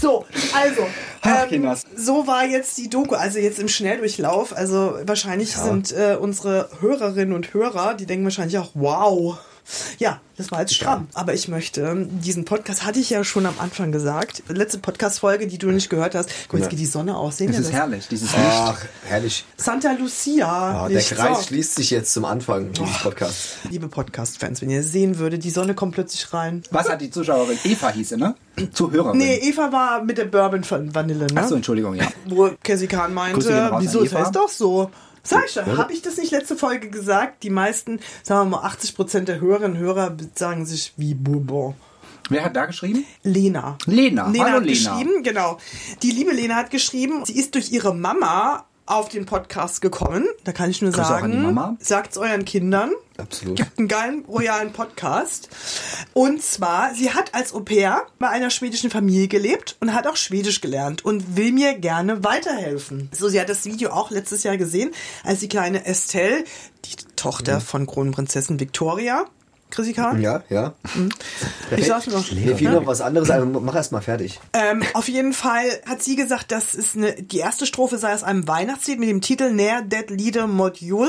So, 0.00 0.26
also, 0.52 0.86
ähm, 1.24 1.74
so 1.96 2.26
war 2.26 2.44
jetzt 2.44 2.76
die 2.76 2.90
Doku, 2.90 3.14
also 3.14 3.38
jetzt 3.38 3.58
im 3.58 3.68
Schnelldurchlauf. 3.68 4.54
Also 4.54 4.98
wahrscheinlich 5.06 5.56
sind 5.56 5.92
äh, 5.92 6.18
unsere 6.20 6.68
Hörerinnen 6.80 7.32
und 7.34 7.54
Hörer, 7.54 7.94
die 7.94 8.04
denken 8.04 8.24
wahrscheinlich 8.24 8.58
auch, 8.58 8.72
wow. 8.74 9.38
Ja, 9.98 10.20
das 10.36 10.50
war 10.52 10.60
jetzt 10.60 10.74
stramm. 10.74 11.08
Aber 11.14 11.32
ich 11.32 11.48
möchte, 11.48 12.06
diesen 12.10 12.44
Podcast 12.44 12.84
hatte 12.84 12.98
ich 13.00 13.08
ja 13.10 13.24
schon 13.24 13.46
am 13.46 13.54
Anfang 13.58 13.92
gesagt. 13.92 14.42
Letzte 14.48 14.78
Podcast-Folge, 14.78 15.46
die 15.46 15.56
du 15.56 15.68
nicht 15.70 15.88
gehört 15.88 16.14
hast. 16.14 16.28
Guck, 16.48 16.60
jetzt 16.60 16.68
geht 16.70 16.78
die 16.78 16.86
Sonne 16.86 17.16
aus. 17.16 17.38
Sehen 17.38 17.48
Es 17.48 17.54
wir 17.56 17.60
ist 17.60 17.68
das? 17.68 17.74
herrlich, 17.74 18.08
dieses 18.08 18.32
Licht. 18.32 18.44
Ach, 18.46 18.78
herrlich. 19.06 19.44
Santa 19.56 19.92
Lucia. 19.92 20.46
Ah, 20.84 20.88
der. 20.88 21.00
Kreis 21.00 21.38
So. 21.38 21.44
schließt 21.48 21.76
sich 21.76 21.90
jetzt 21.90 22.12
zum 22.12 22.24
Anfang 22.26 22.72
dieses 22.72 22.98
Podcasts. 23.02 23.56
Liebe 23.70 23.88
Podcast-Fans, 23.88 24.60
wenn 24.60 24.68
ihr 24.70 24.82
sehen 24.82 25.18
würdet, 25.18 25.44
die 25.44 25.50
Sonne 25.50 25.74
kommt 25.74 25.94
plötzlich 25.94 26.32
rein. 26.34 26.62
Was 26.70 26.88
hat 26.88 27.00
die 27.00 27.10
Zuschauerin? 27.10 27.58
Eva 27.64 27.88
hieß 27.90 28.10
sie, 28.10 28.16
ne? 28.18 28.34
Zuhörerin. 28.72 29.16
Nee, 29.18 29.36
Eva 29.36 29.72
war 29.72 30.04
mit 30.04 30.18
der 30.18 30.26
Bourbon 30.26 30.62
von 30.64 30.94
Vanille, 30.94 31.26
ne? 31.32 31.40
Achso, 31.40 31.54
Entschuldigung, 31.54 31.94
ja. 31.94 32.06
Wo 32.26 32.50
Cassie 32.62 32.86
Kahn 32.86 33.14
meinte, 33.14 33.70
wieso 33.78 34.04
Eva. 34.04 34.20
das 34.20 34.32
doch 34.32 34.48
so? 34.48 34.90
Sag 35.26 35.46
ich 35.46 35.52
schon, 35.52 35.76
habe 35.78 35.92
ich 35.92 36.02
das 36.02 36.18
nicht 36.18 36.30
letzte 36.32 36.54
Folge 36.56 36.90
gesagt? 36.90 37.42
Die 37.42 37.50
meisten, 37.50 37.98
sagen 38.22 38.50
wir 38.50 38.58
mal 38.58 38.66
80 38.66 38.94
Prozent 38.94 39.28
der 39.28 39.40
Hörerinnen 39.40 39.78
und 39.78 39.82
Hörer 39.82 40.16
sagen 40.34 40.66
sich 40.66 40.92
wie 40.96 41.14
Bourbon. 41.14 41.74
Wer 42.30 42.44
hat 42.44 42.56
da 42.56 42.66
geschrieben? 42.66 43.04
Lena. 43.22 43.76
Lena. 43.86 44.28
Lena 44.28 44.44
Hallo, 44.44 44.56
hat 44.58 44.64
Lena. 44.64 44.72
geschrieben, 44.96 45.22
genau. 45.22 45.58
Die 46.02 46.10
liebe 46.10 46.32
Lena 46.32 46.56
hat 46.56 46.70
geschrieben, 46.70 47.24
sie 47.24 47.38
ist 47.38 47.54
durch 47.54 47.70
ihre 47.72 47.94
Mama 47.94 48.64
auf 48.86 49.08
den 49.08 49.24
Podcast 49.26 49.80
gekommen. 49.80 50.26
Da 50.44 50.52
kann 50.52 50.70
ich 50.70 50.82
nur 50.82 50.90
Grüße 50.92 51.06
sagen, 51.08 51.42
Mama. 51.42 51.76
sagt's 51.80 52.18
euren 52.18 52.44
Kindern. 52.44 52.92
Absolut. 53.16 53.56
Gibt 53.56 53.78
einen 53.78 53.88
geilen 53.88 54.24
royalen 54.26 54.72
Podcast. 54.72 55.48
Und 56.14 56.42
zwar, 56.42 56.94
sie 56.94 57.12
hat 57.12 57.34
als 57.34 57.54
Au 57.54 57.60
pair 57.60 58.02
bei 58.18 58.28
einer 58.28 58.50
schwedischen 58.50 58.90
Familie 58.90 59.28
gelebt 59.28 59.76
und 59.80 59.94
hat 59.94 60.06
auch 60.06 60.16
Schwedisch 60.16 60.60
gelernt 60.60 61.04
und 61.04 61.36
will 61.36 61.52
mir 61.52 61.74
gerne 61.74 62.24
weiterhelfen. 62.24 63.08
So, 63.12 63.28
sie 63.28 63.40
hat 63.40 63.48
das 63.48 63.64
Video 63.64 63.90
auch 63.90 64.10
letztes 64.10 64.42
Jahr 64.42 64.56
gesehen, 64.56 64.90
als 65.22 65.40
die 65.40 65.48
kleine 65.48 65.86
Estelle, 65.86 66.44
die 66.84 66.96
Tochter 67.16 67.60
von 67.60 67.86
Kronprinzessin 67.86 68.58
Victoria, 68.58 69.26
Chrissy 69.70 69.92
Kahn, 69.92 70.20
Ja, 70.20 70.44
ja. 70.50 70.74
ich 71.76 71.86
sag's 71.86 72.06
noch. 72.06 72.30
Mir 72.30 72.56
fiel 72.56 72.70
noch 72.70 72.86
was 72.86 73.00
anderes 73.00 73.28
ein. 73.30 73.50
Mach 73.50 73.74
erst 73.74 73.90
mal 73.90 74.02
fertig. 74.02 74.38
Ähm, 74.52 74.84
auf 74.92 75.08
jeden 75.08 75.32
Fall 75.32 75.64
hat 75.88 76.00
sie 76.00 76.14
gesagt, 76.14 76.52
das 76.52 76.74
ist 76.76 76.96
eine, 76.96 77.14
die 77.14 77.38
erste 77.38 77.66
Strophe 77.66 77.98
sei 77.98 78.14
aus 78.14 78.22
einem 78.22 78.46
Weihnachtslied 78.46 79.00
mit 79.00 79.08
dem 79.08 79.20
Titel 79.20 79.50
Ner 79.50 79.82
det 79.82 80.10
Lieder 80.10 80.46
Modul. 80.46 81.08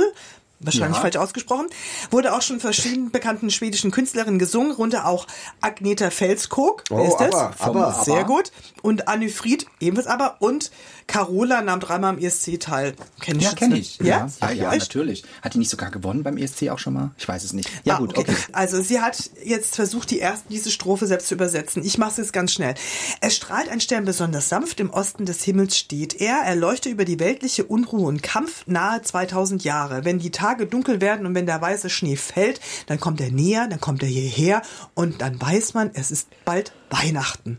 Wahrscheinlich 0.59 0.95
Ja. 0.97 1.01
falsch 1.01 1.15
ausgesprochen. 1.17 1.67
Wurde 2.11 2.33
auch 2.33 2.41
schon 2.41 2.59
verschiedenen 2.59 3.11
bekannten 3.11 3.49
schwedischen 3.51 3.91
Künstlerinnen 3.91 4.39
gesungen, 4.39 4.71
runter 4.71 5.05
auch 5.05 5.27
Agneta 5.61 6.09
Felskog. 6.09 6.83
Oh, 6.89 7.03
ist 7.05 7.17
das? 7.17 7.33
aber, 7.35 7.53
aber, 7.59 8.03
Sehr 8.03 8.19
aber. 8.21 8.25
gut. 8.25 8.51
Und 8.81 9.07
Anne 9.07 9.29
Fried, 9.29 9.65
ebenfalls 9.79 10.07
aber. 10.07 10.37
Und 10.39 10.71
Carola 11.07 11.61
nahm 11.61 11.79
dreimal 11.79 12.11
am 12.15 12.17
ESC 12.19 12.59
teil. 12.59 12.95
Kenn 13.21 13.37
ich 13.37 13.43
Ja, 13.43 13.53
kenne 13.53 13.77
ich. 13.77 13.97
Ja? 13.99 14.27
ja, 14.41 14.51
ja 14.51 14.71
Echt? 14.73 14.81
natürlich. 14.95 15.23
Hat 15.43 15.53
die 15.53 15.59
nicht 15.59 15.69
sogar 15.69 15.91
gewonnen 15.91 16.23
beim 16.23 16.37
ESC 16.37 16.69
auch 16.69 16.79
schon 16.79 16.93
mal? 16.93 17.11
Ich 17.17 17.27
weiß 17.27 17.43
es 17.43 17.53
nicht. 17.53 17.69
Ja, 17.83 17.95
Ah, 17.95 17.99
gut, 17.99 18.17
okay. 18.17 18.35
Also 18.53 18.81
sie 18.81 18.99
hat 19.01 19.29
jetzt 19.43 19.75
versucht, 19.75 20.09
die 20.09 20.17
erste, 20.19 20.47
diese 20.49 20.71
Strophe 20.71 21.05
selbst 21.05 21.27
zu 21.27 21.35
übersetzen. 21.35 21.83
Ich 21.85 21.97
mache 21.99 22.11
es 22.11 22.17
jetzt 22.17 22.33
ganz 22.33 22.53
schnell. 22.53 22.73
Es 23.21 23.35
strahlt 23.35 23.69
ein 23.69 23.81
Stern 23.81 24.05
besonders 24.05 24.49
sanft, 24.49 24.79
im 24.79 24.89
Osten 24.89 25.25
des 25.25 25.43
Himmels 25.43 25.77
steht 25.77 26.19
er. 26.19 26.37
Er 26.43 26.55
leuchtet 26.55 26.91
über 26.93 27.05
die 27.05 27.19
weltliche 27.19 27.65
Unruhe 27.65 28.07
und 28.07 28.23
Kampf 28.23 28.65
nahe 28.65 29.01
2000 29.03 29.63
Jahre. 29.63 30.05
Wenn 30.05 30.17
die 30.17 30.31
Tage 30.45 30.67
dunkel 30.67 31.01
werden 31.01 31.25
und 31.25 31.33
wenn 31.33 31.45
der 31.47 31.59
weiße 31.59 31.89
Schnee 31.89 32.15
fällt, 32.15 32.59
dann 32.87 32.99
kommt 32.99 33.19
er 33.19 33.31
näher, 33.31 33.67
dann 33.67 33.81
kommt 33.81 34.03
er 34.03 34.09
hierher 34.09 34.61
und 34.93 35.21
dann 35.21 35.41
weiß 35.41 35.73
man, 35.73 35.89
es 35.95 36.11
ist 36.11 36.27
bald 36.45 36.71
Weihnachten. 36.91 37.57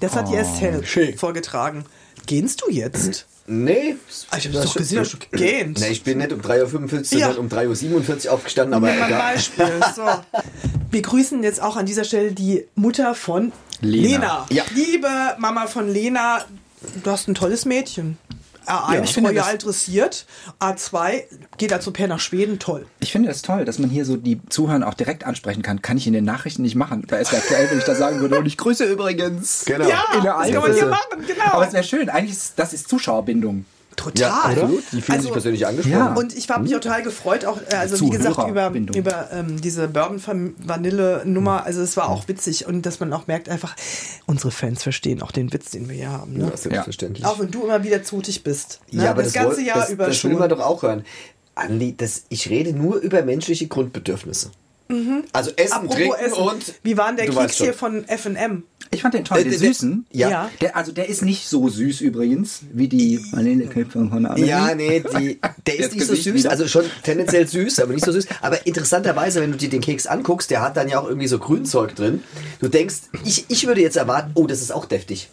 Das 0.00 0.14
hat 0.14 0.28
die 0.28 0.36
Estelle 0.36 0.82
vorgetragen. 1.16 1.84
Gehst 2.26 2.62
du 2.64 2.70
jetzt? 2.70 3.26
Nee. 3.48 3.96
Ah, 4.30 4.36
ich 4.38 4.46
hab 4.46 4.52
das 4.54 4.64
doch 4.66 4.74
gesehen, 4.76 5.00
hast 5.00 5.12
du 5.14 5.18
gegähnt. 5.18 5.78
Nee, 5.80 5.88
ich 5.88 6.02
bin 6.04 6.18
nicht 6.18 6.32
um 6.32 6.40
3.45 6.40 7.14
Uhr, 7.14 7.18
Ja. 7.20 7.32
sondern 7.34 7.38
um 7.38 7.48
3.47 7.74 8.26
Uhr 8.26 8.32
aufgestanden, 8.32 8.74
aber 8.74 8.86
Nimm 8.88 8.98
mal 8.98 9.04
ein 9.04 9.10
egal. 9.10 9.34
Beispiel. 9.34 9.80
So. 9.96 10.02
Wir 10.90 11.02
grüßen 11.02 11.42
jetzt 11.42 11.60
auch 11.62 11.76
an 11.76 11.86
dieser 11.86 12.04
Stelle 12.04 12.32
die 12.32 12.64
Mutter 12.76 13.14
von 13.14 13.52
Lena. 13.80 14.08
Lena. 14.08 14.46
Ja. 14.50 14.64
Liebe 14.74 15.08
Mama 15.38 15.66
von 15.66 15.88
Lena, 15.88 16.44
du 17.02 17.10
hast 17.10 17.28
ein 17.28 17.34
tolles 17.34 17.64
Mädchen. 17.66 18.18
A1 18.66 19.04
ich 19.04 19.14
finde 19.14 19.30
royal 19.30 19.54
das- 19.54 19.64
dressiert, 19.64 20.26
A2 20.60 21.22
geht 21.58 21.72
als 21.72 21.86
Au 21.86 21.90
pair 21.90 22.08
nach 22.08 22.20
Schweden, 22.20 22.58
toll. 22.58 22.86
Ich 23.00 23.12
finde 23.12 23.30
es 23.30 23.42
toll, 23.42 23.64
dass 23.64 23.78
man 23.78 23.90
hier 23.90 24.04
so 24.04 24.16
die 24.16 24.40
Zuhörer 24.48 24.86
auch 24.86 24.94
direkt 24.94 25.24
ansprechen 25.24 25.62
kann. 25.62 25.82
Kann 25.82 25.96
ich 25.96 26.06
in 26.06 26.12
den 26.12 26.24
Nachrichten 26.24 26.62
nicht 26.62 26.74
machen. 26.74 27.04
Da 27.06 27.16
ist 27.16 27.32
aktuell, 27.32 27.70
wenn 27.70 27.78
ich 27.78 27.84
das 27.84 27.98
sagen 27.98 28.20
würde. 28.20 28.38
Und 28.38 28.46
ich 28.46 28.56
grüße 28.56 28.84
übrigens. 28.84 29.64
Genau. 29.64 29.88
Ja, 29.88 30.04
In 30.16 30.22
der 30.22 30.34
das 30.34 30.50
kann 30.50 30.62
man 30.62 30.72
hier 30.74 30.86
machen, 30.86 31.24
genau. 31.26 31.44
Aber 31.52 31.66
es 31.66 31.72
wäre 31.72 31.84
schön. 31.84 32.08
Eigentlich 32.08 32.36
ist 32.36 32.54
das 32.58 32.72
ist 32.72 32.88
Zuschauerbindung. 32.88 33.64
Total. 33.96 34.20
Ja, 34.22 34.40
absolut. 34.62 34.84
Die 34.92 35.00
fühlen 35.00 35.16
Also- 35.16 35.22
sich 35.24 35.32
persönlich 35.32 35.66
angesprochen. 35.66 35.98
Ja. 35.98 36.14
Und 36.14 36.36
ich 36.36 36.48
habe 36.48 36.62
mich 36.62 36.76
auch 36.76 36.80
total 36.80 37.02
gefreut, 37.02 37.44
auch 37.46 37.58
äh, 37.70 37.74
also 37.74 38.04
wie 38.04 38.10
gesagt 38.10 38.48
über, 38.48 38.70
über 38.70 39.28
ähm, 39.32 39.60
diese 39.60 39.88
Bourbon 39.88 40.20
Vanille 40.58 41.22
Nummer. 41.24 41.64
Also 41.64 41.80
es 41.80 41.96
war 41.96 42.08
auch 42.10 42.28
witzig 42.28 42.66
und 42.66 42.84
dass 42.86 43.00
man 43.00 43.12
auch 43.12 43.26
merkt 43.26 43.48
einfach, 43.48 43.74
unsere 44.26 44.50
Fans 44.50 44.82
verstehen 44.82 45.22
auch 45.22 45.32
den 45.32 45.52
Witz, 45.52 45.70
den 45.70 45.88
wir 45.88 45.96
hier 45.96 46.10
haben. 46.10 46.34
Ne? 46.34 46.48
Ja, 46.50 46.56
selbstverständlich. 46.56 47.24
Auch 47.26 47.38
wenn 47.40 47.50
du 47.50 47.64
immer 47.64 47.82
wieder 47.82 48.02
zutig 48.02 48.44
bist. 48.44 48.80
Ne? 48.90 49.04
Ja, 49.04 49.10
aber 49.10 49.22
das, 49.22 49.32
das, 49.32 49.42
ganze 49.42 49.62
Jahr 49.62 49.78
das, 49.80 49.90
über 49.90 50.06
das 50.06 50.16
schon. 50.18 50.30
will 50.30 50.38
man 50.38 50.48
doch 50.48 50.60
auch 50.60 50.82
hören. 50.82 51.04
Andi, 51.54 51.96
das, 51.96 52.24
ich 52.28 52.50
rede 52.50 52.74
nur 52.74 52.96
über 52.96 53.22
menschliche 53.22 53.66
Grundbedürfnisse. 53.66 54.50
Also 55.32 55.50
Essen, 55.56 55.82
Mhm. 55.82 55.88
Apropos 55.90 55.94
Trinken 55.96 56.14
Essen, 56.20 56.42
und... 56.42 56.74
wie 56.84 56.96
war 56.96 57.08
denn 57.08 57.16
der 57.16 57.28
Keks 57.30 57.56
hier 57.56 57.74
von 57.74 58.06
F&M? 58.06 58.62
Ich 58.90 59.02
fand 59.02 59.14
den 59.14 59.24
toll, 59.24 59.38
Äh, 59.38 59.42
den 59.44 59.50
der- 59.52 59.60
der- 59.60 59.68
süßen. 59.68 60.06
ja. 60.12 60.30
Ja. 60.30 60.50
Der, 60.60 60.76
also 60.76 60.92
der 60.92 61.08
ist 61.08 61.22
nicht 61.22 61.48
so 61.48 61.68
süß 61.68 62.00
übrigens, 62.00 62.60
wie 62.72 62.88
die 62.88 63.20
Vanillekipferl 63.32 64.08
von 64.08 64.26
Annelie. 64.26 64.46
Ja, 64.48 64.74
nee, 64.74 65.02
die, 65.18 65.40
Der 65.66 65.78
ist 65.78 65.94
nicht 65.94 66.06
so 66.06 66.14
süß, 66.14 66.34
wieder. 66.34 66.50
also 66.50 66.66
schon 66.68 66.84
tendenziell 67.02 67.46
süß, 67.46 67.80
aber 67.80 67.92
nicht 67.92 68.04
so 68.04 68.12
süß. 68.12 68.26
Aber 68.42 68.66
interessanterweise, 68.66 69.40
wenn 69.40 69.50
du 69.52 69.56
dir 69.58 69.68
den 69.68 69.80
Keks 69.80 70.06
anguckst, 70.06 70.50
der 70.50 70.60
hat 70.62 70.76
dann 70.76 70.88
ja 70.88 71.00
auch 71.00 71.08
irgendwie 71.08 71.28
so 71.28 71.38
Grünzeug 71.38 71.94
drin. 71.94 72.22
Du 72.60 72.68
denkst, 72.68 72.96
ich, 73.24 73.44
ich 73.48 73.66
würde 73.66 73.80
jetzt 73.80 73.96
erwarten, 73.96 74.30
oh, 74.34 74.46
das 74.46 74.60
ist 74.62 74.72
auch 74.72 74.84
deftig. 74.86 75.28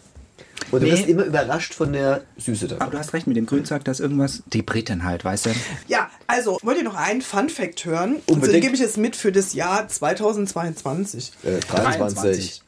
Und 0.70 0.80
du 0.82 0.86
Nee. 0.86 0.92
wirst 0.92 1.06
immer 1.08 1.24
überrascht 1.24 1.74
von 1.74 1.92
der 1.92 2.22
Süße 2.38 2.66
Aber 2.66 2.74
davon. 2.76 2.90
du 2.92 2.98
hast 2.98 3.12
recht 3.12 3.26
mit 3.26 3.36
dem 3.36 3.44
Grünzeug, 3.46 3.84
da 3.84 3.92
ist 3.92 4.00
irgendwas. 4.00 4.42
Die 4.52 4.62
Briten 4.62 5.04
halt, 5.04 5.24
weißt 5.24 5.46
du? 5.46 5.50
Ja, 5.88 6.10
also, 6.26 6.58
wollt 6.62 6.78
ihr 6.78 6.84
noch 6.84 6.94
einen 6.96 7.22
Fun-Fact 7.22 7.84
hören? 7.84 8.16
Unbedingt. 8.26 8.40
Also, 8.42 8.52
den 8.52 8.60
gebe 8.62 8.74
ich 8.74 8.80
jetzt 8.80 8.96
mit 8.96 9.14
für 9.14 9.30
das 9.30 9.52
Jahr 9.54 9.86
2022. 9.88 11.32
Äh, 11.44 11.60
23. 11.70 12.62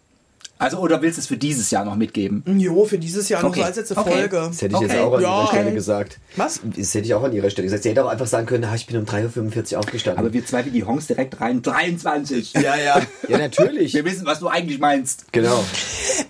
Also, 0.58 0.78
oder 0.78 1.02
willst 1.02 1.18
du 1.18 1.20
es 1.20 1.26
für 1.26 1.36
dieses 1.36 1.70
Jahr 1.70 1.84
noch 1.84 1.96
mitgeben? 1.96 2.42
Jo, 2.58 2.84
für 2.86 2.98
dieses 2.98 3.28
Jahr 3.28 3.44
Okay. 3.44 3.60
so 3.60 3.66
als 3.66 3.76
letzte 3.76 3.96
Okay. 3.96 4.10
Folge. 4.10 4.36
Das 4.48 4.62
hätte 4.62 4.74
ich 4.76 4.80
jetzt 4.80 4.90
Okay. 4.92 5.00
auch 5.00 5.12
an 5.14 5.20
Ja. 5.22 5.28
ihrer 5.40 5.46
Stelle 5.48 5.72
gesagt. 5.74 6.18
Was? 6.36 6.60
Das 6.64 6.94
hätte 6.94 7.06
ich 7.06 7.14
auch 7.14 7.22
an 7.24 7.32
ihrer 7.32 7.50
Stelle 7.50 7.66
gesagt. 7.66 7.82
Sie 7.82 7.90
hätte 7.90 8.04
auch 8.04 8.08
einfach 8.08 8.26
sagen 8.26 8.46
können, 8.46 8.64
ah, 8.64 8.74
ich 8.74 8.86
bin 8.86 8.96
um 8.96 9.04
3.45 9.04 9.74
Uhr 9.74 9.80
aufgestanden. 9.80 10.18
Aber 10.24 10.32
wir 10.32 10.46
zwei 10.46 10.64
wie 10.64 10.70
die 10.70 10.84
Hongs 10.84 11.06
direkt 11.08 11.40
rein. 11.40 11.60
23. 11.62 12.54
ja, 12.54 12.74
ja. 12.76 13.02
Ja, 13.28 13.38
natürlich. 13.38 13.92
Wir 13.94 14.04
wissen, 14.04 14.24
was 14.24 14.38
du 14.40 14.48
eigentlich 14.48 14.78
meinst. 14.78 15.30
genau. 15.32 15.62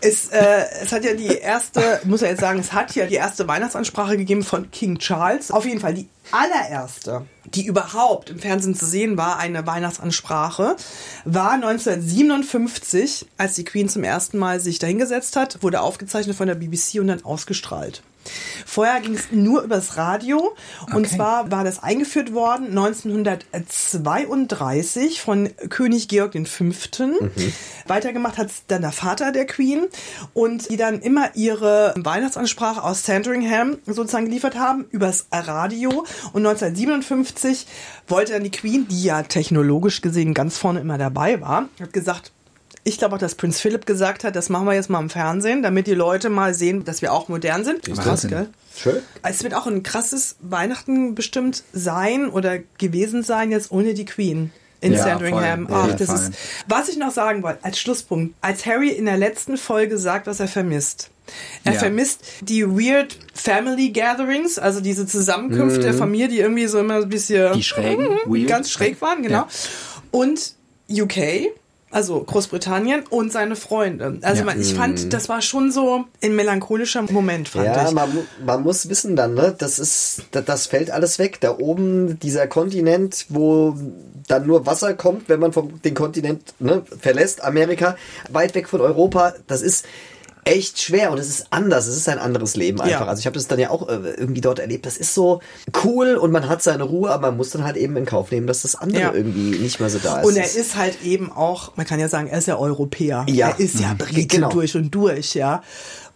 Es, 0.01 0.29
äh, 0.31 0.64
es 0.83 0.91
hat 0.93 1.05
ja 1.05 1.14
die 1.14 1.27
erste, 1.39 1.81
muss 2.05 2.20
ja 2.20 2.29
jetzt 2.29 2.41
sagen, 2.41 2.59
es 2.59 2.72
hat 2.72 2.95
ja 2.97 3.07
die 3.07 3.14
erste 3.14 3.47
Weihnachtsansprache 3.47 4.16
gegeben 4.16 4.43
von 4.43 4.70
King 4.70 4.99
Charles. 4.99 5.51
Auf 5.51 5.64
jeden 5.66 5.81
Fall 5.81 5.95
die 5.95 6.09
allererste, 6.33 7.27
die 7.45 7.66
überhaupt 7.66 8.31
im 8.31 8.39
Fernsehen 8.39 8.74
zu 8.74 8.87
sehen 8.87 9.16
war, 9.16 9.39
eine 9.39 9.66
Weihnachtsansprache, 9.66 10.77
war 11.24 11.53
1957, 11.53 13.27
als 13.37 13.55
die 13.55 13.64
Queen 13.64 13.89
zum 13.89 14.05
ersten 14.05 14.39
Mal 14.39 14.61
sich 14.61 14.79
dahingesetzt 14.79 15.37
hat, 15.37 15.62
wurde 15.62 15.81
aufgezeichnet 15.81 16.37
von 16.37 16.49
der 16.49 16.55
BBC 16.55 17.01
und 17.01 17.09
dann 17.09 17.24
ausgestrahlt. 17.24 18.03
Vorher 18.64 19.01
ging 19.01 19.14
es 19.14 19.33
nur 19.33 19.62
übers 19.62 19.97
Radio 19.97 20.55
und 20.93 21.07
Okay. 21.07 21.16
zwar 21.16 21.51
war 21.51 21.64
das 21.64 21.83
eingeführt 21.83 22.33
worden 22.33 22.68
1932 22.68 25.20
von 25.20 25.51
König 25.68 26.09
Georg 26.09 26.33
V. 26.47 26.64
Weitergemacht 27.87 28.39
hat 28.39 28.49
es 28.49 28.62
dann 28.66 28.83
der 28.83 28.93
Vater 28.93 29.33
der 29.33 29.47
Queen 29.47 29.85
und 30.35 30.68
die 30.70 30.77
dann 30.77 31.01
immer 31.01 31.31
ihre 31.35 31.95
Weihnachtsansprache 31.97 32.83
aus 32.83 33.05
Sandringham 33.05 33.79
sozusagen 33.87 34.27
geliefert 34.27 34.57
haben 34.57 34.85
übers 34.91 35.27
Radio 35.33 35.91
und 36.33 36.47
1957 36.47 37.66
wollte 38.09 38.33
dann 38.33 38.45
die 38.45 38.51
Queen, 38.51 38.87
die 38.89 39.03
ja 39.05 39.22
technologisch 39.22 40.01
gesehen 40.01 40.35
ganz 40.35 40.57
vorne 40.59 40.81
immer 40.81 40.99
dabei 40.99 41.41
war, 41.41 41.68
hat 41.81 41.93
gesagt, 41.93 42.33
ich 42.89 42.99
glaube 42.99 43.16
auch, 43.16 43.18
dass 43.18 43.34
Prinz 43.34 43.61
Philipp 43.61 43.84
gesagt 43.84 44.22
hat, 44.22 44.37
das 44.37 44.49
machen 44.49 44.66
wir 44.66 44.74
jetzt 44.74 44.89
mal 44.89 45.01
im 45.01 45.11
Fernsehen, 45.11 45.61
damit 45.62 45.89
die 45.89 45.95
Leute 45.95 46.30
mal 46.30 46.55
sehen, 46.55 46.84
dass 46.84 47.03
wir 47.03 47.12
auch 47.12 47.26
modern 47.28 47.64
sind. 47.64 47.82
Krass, 47.82 48.28
gell? 48.28 48.49
Schön. 48.76 48.99
Es 49.22 49.43
wird 49.43 49.55
auch 49.55 49.66
ein 49.66 49.82
krasses 49.82 50.37
Weihnachten 50.41 51.16
bestimmt 51.16 51.64
sein 51.72 52.28
oder 52.28 52.59
gewesen 52.78 53.24
sein, 53.24 53.51
jetzt 53.51 53.72
ohne 53.72 53.95
die 53.95 54.05
Queen. 54.05 54.53
In 54.80 54.93
Ja, 54.93 55.03
Sandringham. 55.03 55.66
Ach, 55.70 55.89
Ja, 55.89 55.95
das 55.95 56.07
voll. 56.11 56.16
ist, 56.16 56.32
was 56.68 56.89
ich 56.89 56.97
noch 56.97 57.11
sagen 57.11 57.43
wollte, 57.43 57.64
als 57.64 57.80
Schlusspunkt, 57.80 58.34
als 58.41 58.66
Harry 58.66 58.91
in 58.91 59.07
der 59.07 59.16
letzten 59.16 59.57
Folge 59.57 59.99
sagt, 59.99 60.28
was 60.28 60.39
er 60.39 60.47
vermisst. 60.49 61.11
Er 61.64 61.72
Ja. 61.72 61.78
vermisst 61.80 62.20
die 62.43 62.64
weird 62.68 63.18
Family 63.34 63.91
Gatherings, 63.91 64.59
also 64.61 64.80
diese 64.80 65.07
Zusammenkunft 65.09 65.82
der 65.82 65.93
Familie, 65.95 66.28
die 66.28 66.39
irgendwie 66.39 66.66
so 66.68 66.78
immer 66.78 66.97
ein 67.03 67.09
bisschen 67.09 67.53
Die 67.55 67.64
schrägen, 67.64 68.07
ganz 68.47 68.70
schräg 68.70 69.01
waren, 69.01 69.22
genau. 69.22 69.47
Und 70.12 70.55
UK, 70.89 71.49
also 71.97 72.23
Großbritannien 72.23 73.05
und 73.09 73.33
seine 73.33 73.57
Freunde. 73.57 74.19
Also 74.21 74.41
Ja. 74.41 74.45
man, 74.45 74.61
ich 74.61 74.75
fand, 74.75 75.15
das 75.15 75.31
war 75.31 75.41
schon 75.41 75.73
so 75.73 76.05
ein 76.23 76.37
melancholischer 76.37 77.01
Moment, 77.11 77.49
fand 77.49 77.65
Ja, 77.65 77.89
ich. 77.89 77.95
man, 77.95 78.15
mu- 78.15 78.23
man 78.45 78.63
muss 78.63 78.91
wissen 78.91 79.17
dann, 79.17 79.33
ne, 79.33 79.55
das 79.57 79.79
ist, 79.79 80.23
das, 80.33 80.45
das 80.45 80.67
fällt 80.67 80.91
alles 80.91 81.19
weg. 81.19 81.41
Da 81.41 81.57
oben 81.57 82.19
dieser 82.21 82.47
Kontinent, 82.49 83.25
wo 83.31 83.75
dann 84.29 84.47
nur 84.47 84.67
Wasser 84.67 84.93
kommt, 84.93 85.31
wenn 85.31 85.41
man 85.41 85.53
vom 85.55 85.81
den 85.81 85.95
Kontinent 85.95 86.53
ne, 86.59 86.83
verlässt, 87.01 87.43
Amerika, 87.43 87.97
weit 88.31 88.55
weg 88.55 88.69
von 88.69 88.83
Europa, 88.83 89.33
das 89.47 89.63
ist 89.63 89.87
echt 90.47 90.81
schwer 90.81 91.11
und 91.11 91.19
es 91.19 91.29
ist 91.29 91.47
anders, 91.51 91.87
es 91.87 91.97
ist 91.97 92.09
ein 92.09 92.19
anderes 92.19 92.57
Leben 92.57 92.81
einfach. 92.81 93.01
Ja. 93.03 93.07
Also 93.07 93.21
ich 93.21 93.27
habe 93.27 93.35
das 93.35 93.49
dann 93.49 93.59
ja 93.59 93.71
auch 93.71 93.89
äh, 93.89 93.95
irgendwie 94.17 94.41
dort 94.41 94.59
erlebt. 94.61 94.87
Das 94.87 94.97
ist 94.97 95.13
so 95.13 95.41
cool 95.85 96.15
und 96.17 96.31
man 96.31 96.49
hat 96.49 96.63
seine 96.63 96.85
Ruhe, 96.85 97.11
aber 97.11 97.29
man 97.29 97.37
muss 97.37 97.51
dann 97.51 97.65
halt 97.65 97.77
eben 97.77 97.97
in 97.97 98.07
Kauf 98.07 98.31
nehmen, 98.31 98.47
dass 98.47 98.63
das 98.63 98.77
andere 98.77 99.03
Ja. 99.03 99.13
irgendwie 99.13 99.59
nicht 99.59 99.81
mehr 99.81 99.91
so 99.91 99.99
da 99.99 100.21
ist. 100.21 100.27
Und 100.27 100.37
er 100.37 100.45
ist 100.45 100.77
halt 100.77 101.03
eben 101.03 101.33
auch, 101.33 101.77
man 101.77 101.85
kann 101.85 101.99
ja 102.01 102.09
sagen, 102.09 102.29
er 102.29 102.39
ist 102.39 102.47
ja 102.47 102.57
Europäer. 102.57 103.27
Ja. 103.29 103.49
Er 103.51 103.61
ist 103.61 103.81
ja 103.81 103.93
Mhm. 103.95 103.99
Brite 103.99 104.27
Genau. 104.37 104.49
durch 104.51 104.75
und 104.77 104.91
durch, 104.95 105.35
ja. 105.35 105.63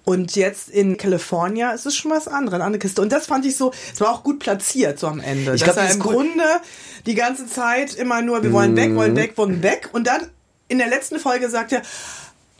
Und 0.04 0.34
jetzt 0.34 0.70
in 0.70 0.96
California 0.96 1.72
ist 1.72 1.84
es 1.86 1.94
schon 1.94 2.10
was 2.10 2.26
anderes, 2.26 2.54
eine 2.54 2.64
andere 2.64 2.78
Kiste. 2.80 3.02
Und 3.02 3.12
das 3.12 3.26
fand 3.26 3.44
ich 3.44 3.56
so, 3.56 3.72
es 3.92 4.00
war 4.00 4.10
auch 4.12 4.22
gut 4.22 4.38
platziert 4.38 4.98
so 4.98 5.06
am 5.08 5.20
Ende. 5.20 5.54
Ich 5.54 5.60
dass 5.62 5.74
glaub, 5.74 5.76
er 5.76 5.84
das 5.88 5.96
im 5.96 6.02
cool. 6.06 6.12
Grunde 6.14 6.44
die 7.06 7.14
ganze 7.14 7.46
Zeit 7.46 7.94
immer 7.94 8.22
nur, 8.22 8.42
wir 8.42 8.52
wollen 8.52 8.76
weg, 8.76 8.90
Mhm. 8.92 8.96
wollen 8.96 9.16
weg, 9.16 9.36
wollen 9.36 9.62
weg. 9.62 9.90
Und 9.92 10.06
dann 10.06 10.22
in 10.68 10.78
der 10.78 10.88
letzten 10.88 11.18
Folge 11.18 11.50
sagt 11.50 11.72
er, 11.72 11.82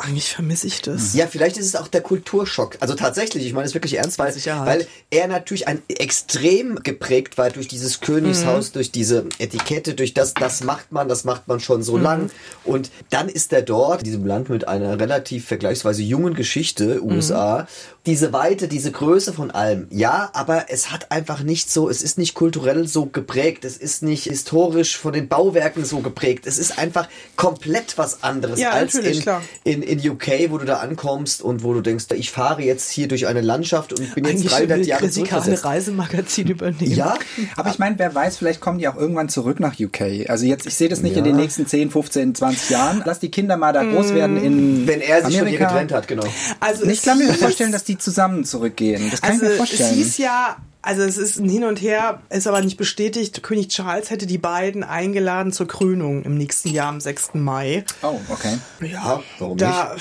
eigentlich 0.01 0.35
vermisse 0.35 0.67
ich 0.67 0.83
das. 0.83 1.15
Ja, 1.15 1.27
vielleicht 1.27 1.57
ist 1.57 1.67
es 1.67 1.77
auch 1.77 1.89
der 1.89 2.01
Kulturschock. 2.01 2.77
Also 2.81 2.95
tatsächlich, 2.95 3.47
ich 3.47 3.53
meine 3.53 3.67
es 3.67 3.75
wirklich 3.75 3.95
ernst, 3.95 4.19
weil, 4.19 4.35
weil 4.65 4.87
er 5.11 5.29
natürlich 5.29 5.69
ein 5.69 5.83
extrem 5.89 6.77
geprägt 6.83 7.39
war 7.39 7.51
durch 7.51 7.69
dieses 7.69 8.01
Königshaus, 8.01 8.73
durch 8.73 8.91
diese 8.91 9.27
Etikette, 9.39 9.95
durch 9.95 10.15
das, 10.15 10.35
das 10.35 10.65
macht 10.65 10.93
man, 10.93 11.09
das 11.09 11.25
macht 11.25 11.49
man 11.49 11.61
schon 11.61 11.83
so 11.83 11.97
lang. 11.97 12.31
Und 12.65 12.91
dann 13.11 13.29
ist 13.29 13.53
er 13.53 13.63
dort, 13.63 14.01
in 14.01 14.05
diesem 14.05 14.27
Land 14.27 14.49
mit 14.49 14.67
einer 14.67 14.99
relativ 14.99 15.47
vergleichsweise 15.47 16.03
jungen 16.03 16.35
Geschichte, 16.35 17.03
USA, 17.03 17.67
diese 18.07 18.33
Weite, 18.33 18.67
diese 18.67 18.93
Größe 18.93 19.33
von 19.33 19.51
allem. 19.51 19.87
Ja, 19.91 20.31
aber 20.33 20.67
es 20.69 20.91
hat 20.91 21.11
einfach 21.11 21.43
nicht 21.43 21.71
so, 21.71 21.91
es 21.91 22.03
ist 22.03 22.17
nicht 22.17 22.35
kulturell 22.35 22.89
so 22.89 23.07
geprägt, 23.07 23.65
es 23.65 23.77
ist 23.77 24.03
nicht 24.03 24.25
historisch 24.25 24.97
von 24.97 25.13
den 25.13 25.29
Bauwerken 25.29 25.85
so 25.85 25.99
geprägt. 26.01 26.47
Es 26.47 26.59
ist 26.59 26.79
einfach 26.79 27.09
komplett 27.37 27.99
was 27.99 28.23
anderes 28.23 28.59
Ja, 28.59 28.71
als 28.71 28.95
in, 28.95 29.83
in, 29.83 29.83
in 29.91 29.99
UK, 30.11 30.51
wo 30.51 30.59
du 30.59 30.65
da 30.65 30.77
ankommst 30.79 31.43
und 31.43 31.63
wo 31.63 31.75
du 31.75 31.81
denkst, 31.81 32.07
ich 32.15 32.31
fahre 32.31 32.63
jetzt 32.63 32.91
hier 32.91 33.09
durch 33.09 33.27
eine 33.27 33.41
Landschaft 33.41 33.93
und 33.93 34.15
bin 34.15 34.25
jetzt 34.25 34.37
Eigentlich 34.37 34.53
300 34.53 34.79
will 34.79 34.87
Jahre 34.87 35.11
zurückversetzt. 35.11 35.65
Reisemagazin 35.65 36.49
übernehmen. 36.49 36.93
Ja, 36.95 37.17
Aber 37.57 37.71
ich 37.71 37.79
meine, 37.79 37.99
wer 37.99 38.15
weiß, 38.15 38.37
vielleicht 38.37 38.61
kommen 38.61 38.79
die 38.79 38.89
auch 38.89 38.97
irgendwann 38.97 39.29
zurück 39.29 39.61
nach 39.61 39.79
UK. 39.79 40.29
Also 40.29 40.47
jetzt, 40.47 40.67
ich 40.67 40.75
sehe 40.75 40.89
das 40.89 41.03
nicht 41.03 41.17
in 41.17 41.25
den 41.25 41.37
nächsten 41.37 41.67
10, 41.67 41.91
15, 41.91 42.35
20 42.35 42.71
Jahren. 42.71 43.03
Lass 43.05 43.19
die 43.21 43.31
Kinder 43.31 43.57
mal 43.57 43.73
da 43.73 43.83
groß 43.83 44.15
werden 44.15 44.43
in 44.43 44.87
wenn 44.87 45.01
er 45.01 45.17
sich 45.25 45.25
von 45.25 45.33
ihr 45.33 45.41
Amerika. 45.43 45.67
getrennt 45.69 45.93
hat, 45.93 46.09
genau. 46.09 46.25
Also 46.61 46.85
Ich 46.85 46.99
es 46.99 47.03
kann 47.03 47.19
mir 47.19 47.33
vorstellen, 47.35 47.73
dass 47.73 47.85
die 47.85 47.99
zusammen 47.99 48.45
zurückgehen. 48.45 49.11
Das 49.11 49.21
kann 49.21 49.33
also 49.33 49.43
ich 49.43 49.49
mir 49.49 49.53
es 49.53 49.57
vorstellen. 49.59 49.95
hieß 49.95 50.19
ja, 50.19 50.57
also 50.83 51.03
es 51.03 51.19
ist 51.19 51.39
ein 51.39 51.49
Hin 51.49 51.65
und 51.65 51.81
Her, 51.83 52.23
ist 52.31 52.47
aber 52.47 52.63
nicht 52.63 52.77
bestätigt. 52.77 53.43
König 53.43 53.69
Charles 53.69 54.11
hätte 54.11 54.27
die 54.27 54.39
beiden 54.39 54.83
eingeladen 54.83 55.53
zur 55.53 55.69
Krönung 55.69 56.23
im 56.23 56.37
nächsten 56.39 56.71
Jahr 56.71 56.89
am 56.89 57.01
6. 57.01 57.35
Mai. 57.35 57.85
oh, 58.03 58.19
okay. 58.29 58.59
Ja, 58.81 59.23
warum 59.39 59.59
Da, 59.59 59.97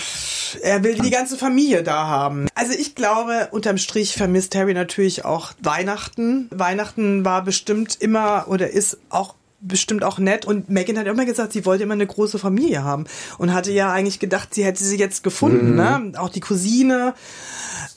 er 0.62 0.84
will 0.84 0.96
die 0.96 1.10
ganze 1.10 1.38
Familie 1.38 1.84
da 1.84 2.08
haben. 2.08 2.48
Also 2.56 2.74
ich 2.74 2.96
glaube, 2.96 3.50
unterm 3.52 3.78
Strich 3.78 4.16
vermisst 4.16 4.56
Harry 4.56 4.74
natürlich 4.74 5.26
auch 5.26 5.54
Weihnachten. 5.62 6.48
Weihnachten 6.52 7.26
war 7.26 7.44
bestimmt 7.44 7.98
immer 8.00 8.46
oder 8.48 8.70
ist 8.70 8.98
auch 9.10 9.36
bestimmt 9.62 10.04
auch 10.04 10.20
nett. 10.20 10.46
Und 10.46 10.70
Megan 10.70 10.98
hat 10.98 11.08
immer 11.08 11.26
gesagt, 11.26 11.54
sie 11.54 11.66
wollte 11.66 11.84
immer 11.84 11.94
eine 11.94 12.08
große 12.08 12.40
Familie 12.40 12.84
haben. 12.84 13.06
Und 13.38 13.54
hatte 13.54 13.72
ja 13.72 13.92
eigentlich 13.92 14.20
gedacht, 14.20 14.54
sie 14.54 14.64
hätte 14.64 14.84
sie 14.84 14.98
jetzt 14.98 15.24
gefunden. 15.24 15.76
Ne? 15.76 16.14
Auch 16.18 16.30
die 16.30 16.40
Cousine, 16.40 17.14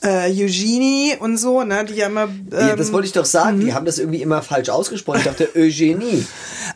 äh, 0.03 0.29
Eugenie 0.31 1.15
und 1.19 1.37
so, 1.37 1.63
ne? 1.63 1.85
die 1.85 1.93
ja 1.95 2.07
immer... 2.07 2.23
Ähm, 2.23 2.47
Ja, 2.51 2.75
das 2.75 2.91
wollte 2.91 3.07
ich 3.07 3.13
doch 3.13 3.25
sagen. 3.25 3.59
Die 3.61 3.73
haben 3.73 3.85
das 3.85 3.99
irgendwie 3.99 4.21
immer 4.21 4.41
falsch 4.41 4.69
ausgesprochen. 4.69 5.19
Ich 5.19 5.23
dachte, 5.25 5.49
Eugenie. 5.55 6.25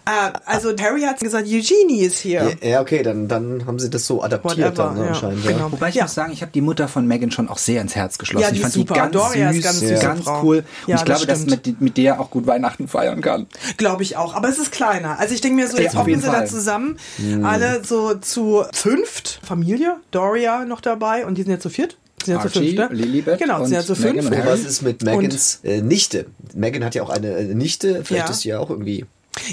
äh, 0.06 0.32
also 0.46 0.74
Harry 0.80 1.02
hat 1.02 1.20
gesagt, 1.20 1.46
Eugenie 1.48 2.02
ist 2.04 2.20
hier. 2.20 2.56
Ja, 2.62 2.68
ja, 2.70 2.82
okay, 2.82 3.04
dann, 3.04 3.28
dann 3.28 3.66
haben 3.68 3.80
sie 3.80 3.90
das 3.90 4.06
so 4.08 4.24
adaptiert 4.24 4.78
Whatever, 4.78 4.84
dann, 4.90 4.96
ne, 4.96 5.02
ja, 5.02 5.08
anscheinend. 5.10 5.44
genau. 5.46 5.58
Ja. 5.66 5.72
Wobei 5.72 5.90
ich 5.90 5.96
Ja. 5.96 6.04
muss 6.04 6.14
sagen, 6.14 6.32
ich 6.32 6.42
habe 6.42 6.52
die 6.54 6.62
Mutter 6.62 6.88
von 6.88 7.06
Megan 7.06 7.32
schon 7.32 7.50
auch 7.50 7.58
sehr 7.58 7.82
ins 7.82 7.96
Herz 7.96 8.18
geschlossen. 8.18 8.44
Ja, 8.44 8.50
die 8.50 8.56
ich 8.56 8.62
fand 8.62 8.74
ist 8.76 8.80
super. 8.80 8.94
die 8.94 9.00
ganz 9.02 9.12
Doria 9.14 9.50
ist 9.50 9.56
süß, 9.56 9.64
ganz 9.64 9.80
ganz, 9.82 9.90
süße 9.92 10.06
ganz 10.06 10.24
Frau. 10.24 10.42
cool. 10.44 10.58
Und 10.58 10.66
Ja, 10.88 10.96
ich 10.96 11.06
glaube, 11.06 11.26
das 11.26 11.46
dass 11.46 11.50
mit, 11.50 11.82
mit 11.82 11.98
der 11.98 12.22
auch 12.22 12.30
gut 12.32 12.48
Weihnachten 12.48 12.88
feiern 12.88 13.22
kann. 13.22 13.48
Glaube 13.78 14.04
ich 14.04 14.16
auch. 14.18 14.34
Aber 14.36 14.48
es 14.50 14.58
ist 14.58 14.72
kleiner. 14.72 15.20
Also 15.20 15.34
ich 15.34 15.42
denke 15.42 15.58
mir 15.58 15.68
so, 15.68 15.78
jetzt 15.78 15.96
hocken 15.98 16.16
sie 16.20 16.26
da 16.28 16.32
Fall. 16.34 16.48
zusammen. 16.48 16.98
Alle 17.44 17.82
so 17.84 18.14
zu 18.16 18.64
fünft. 18.74 19.40
Familie. 19.44 19.98
Doria 20.12 20.64
noch 20.66 20.80
dabei. 20.82 21.26
Und 21.26 21.38
die 21.38 21.44
sind 21.44 21.52
jetzt 21.52 21.64
zu 21.64 21.70
viert. 21.70 21.98
Sind 22.28 22.36
ja 22.36 22.42
zu 22.44 22.50
fünft, 22.60 22.76
ne? 22.76 22.90
Lilibet 22.92 23.40
Genau, 23.40 23.64
sind 23.66 23.74
ja 23.74 23.80
und 23.80 23.86
zu 23.88 23.94
Meghan 24.02 24.26
fünf. 24.28 24.36
Harry. 24.38 24.48
was 24.48 24.60
ist 24.62 24.82
mit 24.84 25.02
Megans 25.04 25.60
äh, 25.64 25.82
Nichte? 25.82 26.26
Megan 26.54 26.84
hat 26.84 26.94
ja 26.96 27.04
auch 27.04 27.10
eine 27.10 27.32
äh, 27.36 27.44
Nichte. 27.56 28.04
Vielleicht 28.06 28.28
Ja. 28.28 28.32
ist 28.32 28.42
sie 28.42 28.50
ja 28.50 28.60
auch 28.60 28.70
irgendwie. 28.70 29.06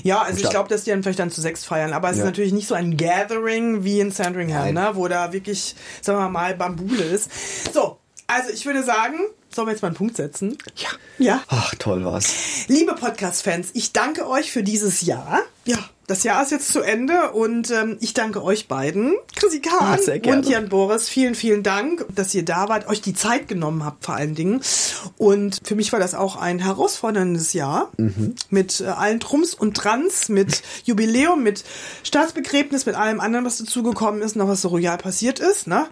Ja, 0.02 0.22
also 0.22 0.40
ich 0.42 0.48
glaube, 0.50 0.68
dass 0.70 0.84
die 0.84 0.90
dann 0.90 1.02
vielleicht 1.02 1.18
dann 1.18 1.30
zu 1.30 1.40
sechs 1.40 1.64
feiern. 1.64 1.92
Aber 1.92 2.10
es 2.10 2.16
Ja. 2.16 2.22
ist 2.22 2.26
natürlich 2.26 2.52
nicht 2.52 2.66
so 2.68 2.74
ein 2.74 2.96
Gathering 2.96 3.84
wie 3.84 4.00
in 4.00 4.10
Sandringham, 4.10 4.72
ne? 4.72 4.90
wo 4.94 5.08
da 5.08 5.32
wirklich, 5.32 5.74
sagen 6.00 6.18
wir 6.18 6.28
mal, 6.30 6.54
Bambule 6.54 7.02
ist. 7.02 7.28
So, 7.72 7.98
Also 8.26 8.50
ich 8.50 8.64
würde 8.64 8.82
sagen, 8.82 9.18
sollen 9.54 9.68
wir 9.68 9.72
jetzt 9.72 9.82
mal 9.82 9.88
einen 9.88 9.96
Punkt 9.96 10.16
setzen? 10.16 10.56
Ja. 10.76 10.88
Ja. 11.18 11.42
Ach, 11.48 11.74
toll 11.78 12.04
war's. 12.04 12.32
Liebe 12.68 12.94
Podcast-Fans, 12.94 13.68
ich 13.74 13.92
danke 13.92 14.26
euch 14.28 14.50
für 14.50 14.62
dieses 14.62 15.02
Jahr. 15.02 15.40
Ja, 15.66 15.78
das 16.06 16.22
Jahr 16.22 16.42
ist 16.42 16.50
jetzt 16.50 16.72
zu 16.72 16.80
Ende 16.80 17.30
und 17.32 17.70
ähm, 17.70 17.96
ich 18.00 18.14
danke 18.14 18.42
euch 18.42 18.68
beiden, 18.68 19.14
Chrissy 19.36 19.60
Kahn 19.60 19.98
gerne. 20.22 20.38
und 20.38 20.48
Jan 20.48 20.68
Boris. 20.68 21.08
Vielen, 21.08 21.34
vielen 21.34 21.62
Dank, 21.62 22.04
dass 22.14 22.34
ihr 22.34 22.44
da 22.44 22.68
wart, 22.68 22.88
euch 22.88 23.00
die 23.00 23.14
Zeit 23.14 23.48
genommen 23.48 23.84
habt 23.84 24.04
vor 24.04 24.14
allen 24.14 24.34
Dingen. 24.34 24.60
Und 25.16 25.60
für 25.64 25.74
mich 25.74 25.92
war 25.92 26.00
das 26.00 26.14
auch 26.14 26.36
ein 26.36 26.58
herausforderndes 26.58 27.52
Jahr 27.52 27.90
Mhm. 27.96 28.34
mit 28.50 28.80
äh, 28.80 28.84
allen 28.86 29.20
Trums 29.20 29.54
und 29.54 29.76
Trans, 29.76 30.28
mit 30.28 30.62
Jubiläum, 30.84 31.42
mit 31.42 31.64
Staatsbegräbnis, 32.02 32.86
mit 32.86 32.94
allem 32.96 33.20
anderen, 33.20 33.44
was 33.44 33.58
dazugekommen 33.58 34.22
ist, 34.22 34.36
noch 34.36 34.48
was 34.48 34.62
so 34.62 34.68
royal 34.68 34.98
passiert 34.98 35.40
ist. 35.40 35.66
Ne? 35.66 35.86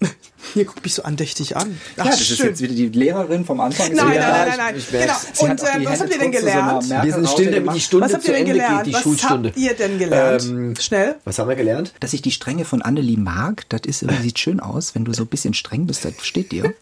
Hier 0.54 0.64
guckt 0.64 0.82
mich 0.84 0.94
so 0.94 1.02
andächtig 1.02 1.56
an. 1.56 1.78
Ach, 1.98 2.04
ja, 2.06 2.10
das 2.12 2.20
ist 2.22 2.38
jetzt 2.38 2.60
wieder 2.62 2.72
die 2.74 2.88
Lehrerin 2.88 3.44
vom 3.44 3.60
Anfang. 3.60 3.92
Nein, 3.92 4.06
nein, 4.06 4.18
nein, 4.18 4.48
nein, 4.48 4.56
nein. 4.58 4.74
Genau. 4.90 5.12
Und 5.40 5.50
hat 5.50 5.60
auch 5.62 5.76
die 5.76 5.84
äh, 5.84 5.86
was 5.90 6.00
habt 6.00 6.10
ihr 6.12 6.18
denn 6.18 6.32
so 6.32 6.38
gelernt? 6.38 6.88
Merkel- 6.88 7.06
Wir 7.06 7.14
sind 7.14 7.28
still, 7.28 7.50
damit 7.52 7.74
die 7.74 7.80
Stunde 7.80 8.06
Was 8.06 8.14
habt 8.14 8.22
zu 8.24 8.30
ihr 8.30 8.36
denn 8.38 8.46
Ende 8.46 8.52
gelernt? 8.54 8.78
geht, 8.78 8.86
die 8.86 8.94
Was 8.94 9.02
Schulstunde. 9.02 9.48
habt 9.50 9.58
ihr 9.58 9.74
denn 9.74 9.98
gelernt? 9.98 10.44
Ähm, 10.44 10.74
Schnell. 10.80 11.16
Was 11.24 11.38
haben 11.38 11.48
wir 11.48 11.56
gelernt? 11.56 11.92
Dass 12.00 12.12
ich 12.12 12.22
die 12.22 12.30
Strenge 12.30 12.64
von 12.64 12.80
Annelie 12.82 13.18
mag, 13.18 13.68
das 13.68 13.80
ist 13.86 14.04
sieht 14.22 14.38
schön 14.38 14.60
aus. 14.60 14.94
Wenn 14.94 15.04
du 15.04 15.12
so 15.12 15.24
ein 15.24 15.26
bisschen 15.28 15.52
streng 15.54 15.86
bist, 15.86 16.04
das 16.04 16.12
steht 16.22 16.52
dir. 16.52 16.72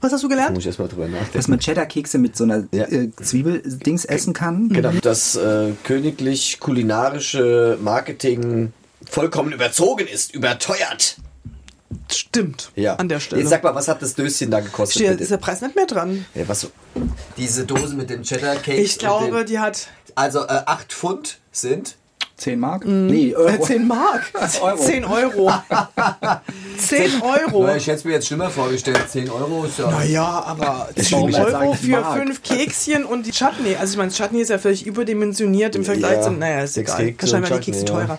Was 0.00 0.12
hast 0.12 0.22
du 0.22 0.28
Da 0.28 0.34
gelernt? 0.34 0.54
muss 0.54 0.60
ich 0.62 0.66
erstmal 0.68 0.88
drüber 0.88 1.08
nachdenken. 1.08 1.32
Dass 1.36 1.48
man 1.48 1.58
Cheddar-Kekse 1.58 2.18
mit 2.18 2.36
so 2.36 2.44
einer 2.44 2.64
Ja. 2.70 2.84
äh, 2.84 3.10
Zwiebeldings 3.20 4.04
essen 4.04 4.32
kann. 4.32 4.68
Genau, 4.68 4.92
das 5.02 5.34
äh, 5.34 5.72
königlich 5.82 6.60
kulinarische 6.60 7.78
Marketing 7.82 8.72
vollkommen 9.10 9.52
überzogen 9.52 10.06
ist, 10.06 10.34
überteuert. 10.34 11.16
Stimmt. 12.10 12.70
Ja. 12.74 12.94
An 12.96 13.08
der 13.08 13.20
Stelle. 13.20 13.42
Jetzt 13.42 13.50
sag 13.50 13.62
mal, 13.62 13.74
was 13.74 13.88
hat 13.88 14.00
das 14.02 14.14
Döschen 14.14 14.50
da 14.50 14.60
gekostet? 14.60 15.02
Steht, 15.02 15.20
ist 15.20 15.30
der 15.30 15.36
Preis 15.36 15.60
nicht 15.60 15.76
mehr 15.76 15.86
dran. 15.86 16.24
ja, 16.34 16.48
was 16.48 16.62
so? 16.62 16.68
Diese 17.36 17.64
Dose 17.66 17.94
mit 17.94 18.10
dem 18.10 18.22
Cheddar 18.22 18.56
Cake. 18.56 18.80
Ich 18.80 18.98
glaube, 18.98 19.44
die 19.44 19.58
hat 19.58 19.88
also 20.14 20.40
äh, 20.40 20.62
8 20.66 20.92
Pfund 20.92 21.38
sind 21.52 21.96
10 22.38 22.58
Mark? 22.58 22.84
Nee, 22.84 23.34
Euro. 23.34 23.48
äh, 23.48 23.60
10 23.60 23.86
Mark. 23.86 24.32
Euro. 24.62 24.76
10 24.78 25.04
Euro. 25.04 25.52
10 26.78 27.22
Euro. 27.22 27.64
Na, 27.66 27.76
ich 27.76 27.86
hätte 27.86 27.98
es 27.98 28.04
mir 28.04 28.12
jetzt 28.12 28.26
schlimmer 28.26 28.50
vorgestellt. 28.50 28.98
10 29.08 29.28
Euro 29.30 29.64
ist 29.64 29.78
ja. 29.78 29.90
Naja, 29.90 30.42
aber 30.46 30.88
10 30.96 31.12
warum 31.12 31.34
er 31.34 31.60
Euro 31.60 31.74
für 31.74 31.86
Mark. 31.88 32.18
fünf 32.18 32.42
Kekschen 32.42 33.04
und 33.04 33.26
die 33.26 33.32
Chutney. 33.32 33.76
Also 33.76 33.92
ich 33.92 33.98
meine, 33.98 34.10
das 34.10 34.18
Chutney 34.18 34.40
ist 34.40 34.48
ja 34.50 34.58
völlig 34.58 34.86
überdimensioniert 34.86 35.76
im 35.76 35.84
Vergleich 35.84 36.12
Ja, 36.16 36.22
zu... 36.22 36.30
Naja, 36.30 36.62
ist 36.62 36.76
egal. 36.78 36.96
Kekse 36.96 37.26
Wahrscheinlich 37.32 37.50
waren 37.50 37.60
die 37.60 37.70
Kekse 37.70 37.84
teurer. 37.84 38.18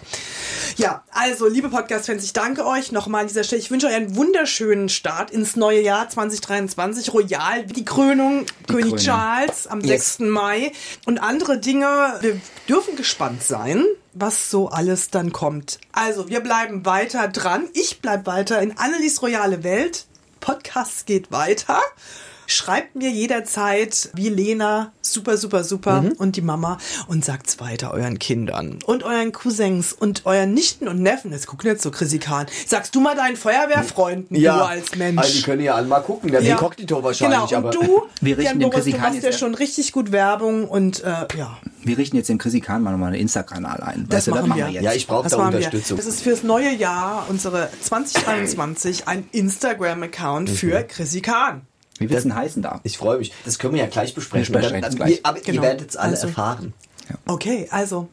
Ja, 0.77 1.03
also 1.11 1.47
liebe 1.47 1.69
Podcast-Fans, 1.69 2.23
ich 2.23 2.33
danke 2.33 2.65
euch 2.65 2.91
nochmal 2.91 3.21
an 3.21 3.27
dieser 3.27 3.43
Stelle. 3.43 3.61
Ich 3.61 3.69
wünsche 3.71 3.87
euch 3.87 3.95
einen 3.95 4.15
wunderschönen 4.15 4.87
Start 4.87 5.31
ins 5.31 5.55
neue 5.55 5.81
Jahr 5.81 6.07
2023. 6.09 7.13
Royal, 7.13 7.65
die 7.65 7.83
Krönung, 7.85 8.45
König 8.67 8.85
Krönung. 8.85 8.97
Charles 8.97 9.67
am 9.67 9.81
Yes. 9.81 10.15
6. 10.17 10.19
Mai 10.29 10.71
und 11.05 11.17
andere 11.19 11.57
Dinge. 11.59 11.87
Wir 12.21 12.39
dürfen 12.67 12.95
gespannt 12.95 13.43
sein, 13.43 13.83
was 14.19 14.49
so 14.49 14.69
alles 14.69 15.09
dann 15.09 15.31
kommt. 15.31 15.79
Also, 15.91 16.29
wir 16.29 16.41
bleiben 16.41 16.85
weiter 16.85 17.27
dran. 17.27 17.67
Ich 17.73 18.01
bleib 18.01 18.25
weiter 18.25 18.61
in 18.61 18.77
Annelies 18.77 19.21
royale 19.21 19.63
Welt. 19.63 20.05
Podcast 20.39 21.05
geht 21.05 21.31
weiter. 21.31 21.81
Schreibt 22.51 22.95
mir 22.95 23.11
jederzeit, 23.11 24.09
wie 24.15 24.29
Lena, 24.29 24.91
super, 25.01 25.37
super, 25.37 25.63
super, 25.63 26.01
Mhm. 26.01 26.11
und 26.17 26.35
die 26.35 26.41
Mama 26.41 26.77
und 27.07 27.23
sagt's 27.23 27.59
weiter 27.59 27.93
euren 27.93 28.17
Kindern 28.19 28.79
und 28.85 29.03
euren 29.03 29.31
Cousins 29.31 29.93
und 29.93 30.25
euren 30.25 30.53
Nichten 30.53 30.87
und 30.87 30.99
Neffen. 31.01 31.31
Jetzt 31.31 31.45
gucken 31.47 31.67
jetzt 31.69 31.83
so 31.83 31.91
Chrissy 31.91 32.17
Kahn. 32.19 32.47
Sagst 32.67 32.95
du 32.95 33.01
mal 33.01 33.15
deinen 33.15 33.35
Feuerwehrfreunden, 33.35 34.41
du 34.41 34.51
als 34.51 34.95
Mensch. 34.95 35.19
Also 35.19 35.33
die 35.33 35.41
können 35.43 35.61
ja 35.63 35.75
alle 35.75 35.87
mal 35.87 35.99
gucken. 36.01 36.31
Der 36.31 36.41
Ja. 36.41 36.53
Inkognito 36.53 37.03
wahrscheinlich, 37.03 37.49
Genau, 37.49 37.57
aber. 37.57 37.67
und 37.79 37.87
du, 37.87 38.01
Wir 38.21 38.37
richten 38.37 38.59
Jan 38.61 38.69
Boris, 38.71 38.85
du 38.85 38.97
machst 38.97 39.13
jetzt 39.15 39.23
ja 39.25 39.31
schon 39.31 39.53
richtig 39.55 39.91
gut 39.91 40.11
Werbung 40.11 40.67
und 40.67 41.03
äh, 41.03 41.27
ja, 41.37 41.57
Wir 41.83 41.97
richten 41.97 42.15
jetzt 42.17 42.29
dem 42.29 42.37
Chrissy 42.39 42.61
Kahn 42.61 42.81
mal 42.81 42.91
nochmal 42.91 43.09
einen 43.13 43.21
Insta-Kanal 43.21 43.81
ein. 43.81 44.05
das 44.09 44.27
Weißt 44.27 44.27
du, 44.27 44.31
machen 44.47 44.55
wir. 44.57 44.69
jetzt. 44.69 44.83
Ja, 44.83 44.93
ich 44.93 45.05
brauche 45.07 45.23
Das 45.23 45.31
da 45.33 45.37
machen 45.37 45.51
wir. 45.53 45.57
Unterstützung. 45.59 45.97
Das 45.97 46.05
ist 46.07 46.21
fürs 46.21 46.43
neue 46.43 46.73
Jahr, 46.73 47.25
unsere 47.29 47.69
2023, 47.81 49.07
ein 49.07 49.27
Instagram-Account 49.31 50.49
für 50.49 50.83
Chrissy 50.83 51.21
Kahn. 51.21 51.61
Wie 51.99 52.09
wird's 52.09 52.23
denn 52.23 52.35
heißen 52.35 52.61
da? 52.61 52.79
Ich 52.83 52.97
freue 52.97 53.17
mich. 53.19 53.31
Das 53.45 53.59
können 53.59 53.73
wir 53.75 53.81
ja 53.81 53.87
gleich 53.87 54.13
besprechen. 54.15 54.53
Wir 54.53 54.59
besprechen 54.61 54.81
Dann- 54.81 54.91
es 54.91 54.97
dann- 54.97 55.07
gleich. 55.07 55.19
Aber 55.25 55.39
Genau. 55.39 55.55
ihr 55.55 55.61
werdet 55.61 55.89
es 55.91 55.95
alle 55.97 56.13
Also- 56.13 56.27
erfahren. 56.27 56.73
Okay, 57.25 57.67
also 57.71 58.07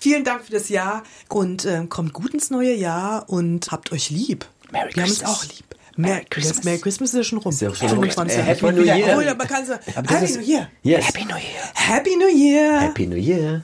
vielen 0.00 0.24
Dank 0.24 0.44
für 0.44 0.50
das 0.52 0.68
Jahr 0.70 1.04
und 1.28 1.64
ähm, 1.66 1.88
kommt 1.88 2.12
gut 2.12 2.34
ins 2.34 2.50
neue 2.50 2.74
Jahr 2.74 3.28
und 3.28 3.70
habt 3.70 3.92
euch 3.92 4.10
lieb. 4.10 4.44
Merry 4.72 4.90
Wir 4.94 5.02
haben 5.04 5.08
uns 5.10 5.18
Christmas. 5.20 5.30
auch 5.38 5.44
lieb. 5.44 5.64
Merry 5.96 6.24
Christmas. 6.28 6.64
Merry 6.64 6.78
Christmas 6.78 7.10
ist 7.10 7.16
ja 7.16 7.22
schon 7.24 7.38
rum. 7.38 7.52
Ist 7.52 7.60
ja 7.60 7.68
schon 7.74 7.88
rum. 7.88 7.98
25. 7.98 8.38
Äh, 8.38 8.42
Happy 8.42 8.72
New 8.72 8.82
Year. 8.82 9.16
Oh, 9.16 9.20
ja, 9.20 9.34
man 9.34 9.46
kann 9.46 9.64
so, 9.66 9.74
Happy 9.74 10.14
New 10.34 10.40
Year. 10.40 10.68
Yes. 10.82 11.06
Happy 11.06 11.24
New 11.26 11.34
Year. 11.36 11.42
Happy 11.74 12.16
New 12.16 12.28
Year. 12.28 12.80
Happy 12.80 13.06
New 13.06 13.16
Year. 13.16 13.62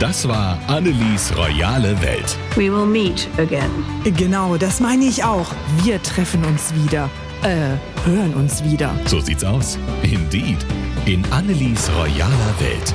Das 0.00 0.26
war 0.28 0.58
Annelies 0.68 1.32
royale 1.36 2.00
Welt. 2.02 2.36
We 2.56 2.72
will 2.72 2.86
meet 2.86 3.28
again. 3.38 3.70
Genau, 4.16 4.56
das 4.56 4.80
meine 4.80 5.04
ich 5.04 5.24
auch. 5.24 5.46
Wir 5.82 6.02
treffen 6.02 6.44
uns 6.44 6.72
wieder. 6.74 7.10
Äh, 7.42 7.76
hören 8.04 8.34
uns 8.34 8.64
wieder. 8.64 8.94
So 9.06 9.20
sieht's 9.20 9.44
aus. 9.44 9.78
Indeed. 10.02 10.58
In 11.06 11.24
Annelies 11.30 11.88
royaler 11.96 12.54
Welt. 12.58 12.94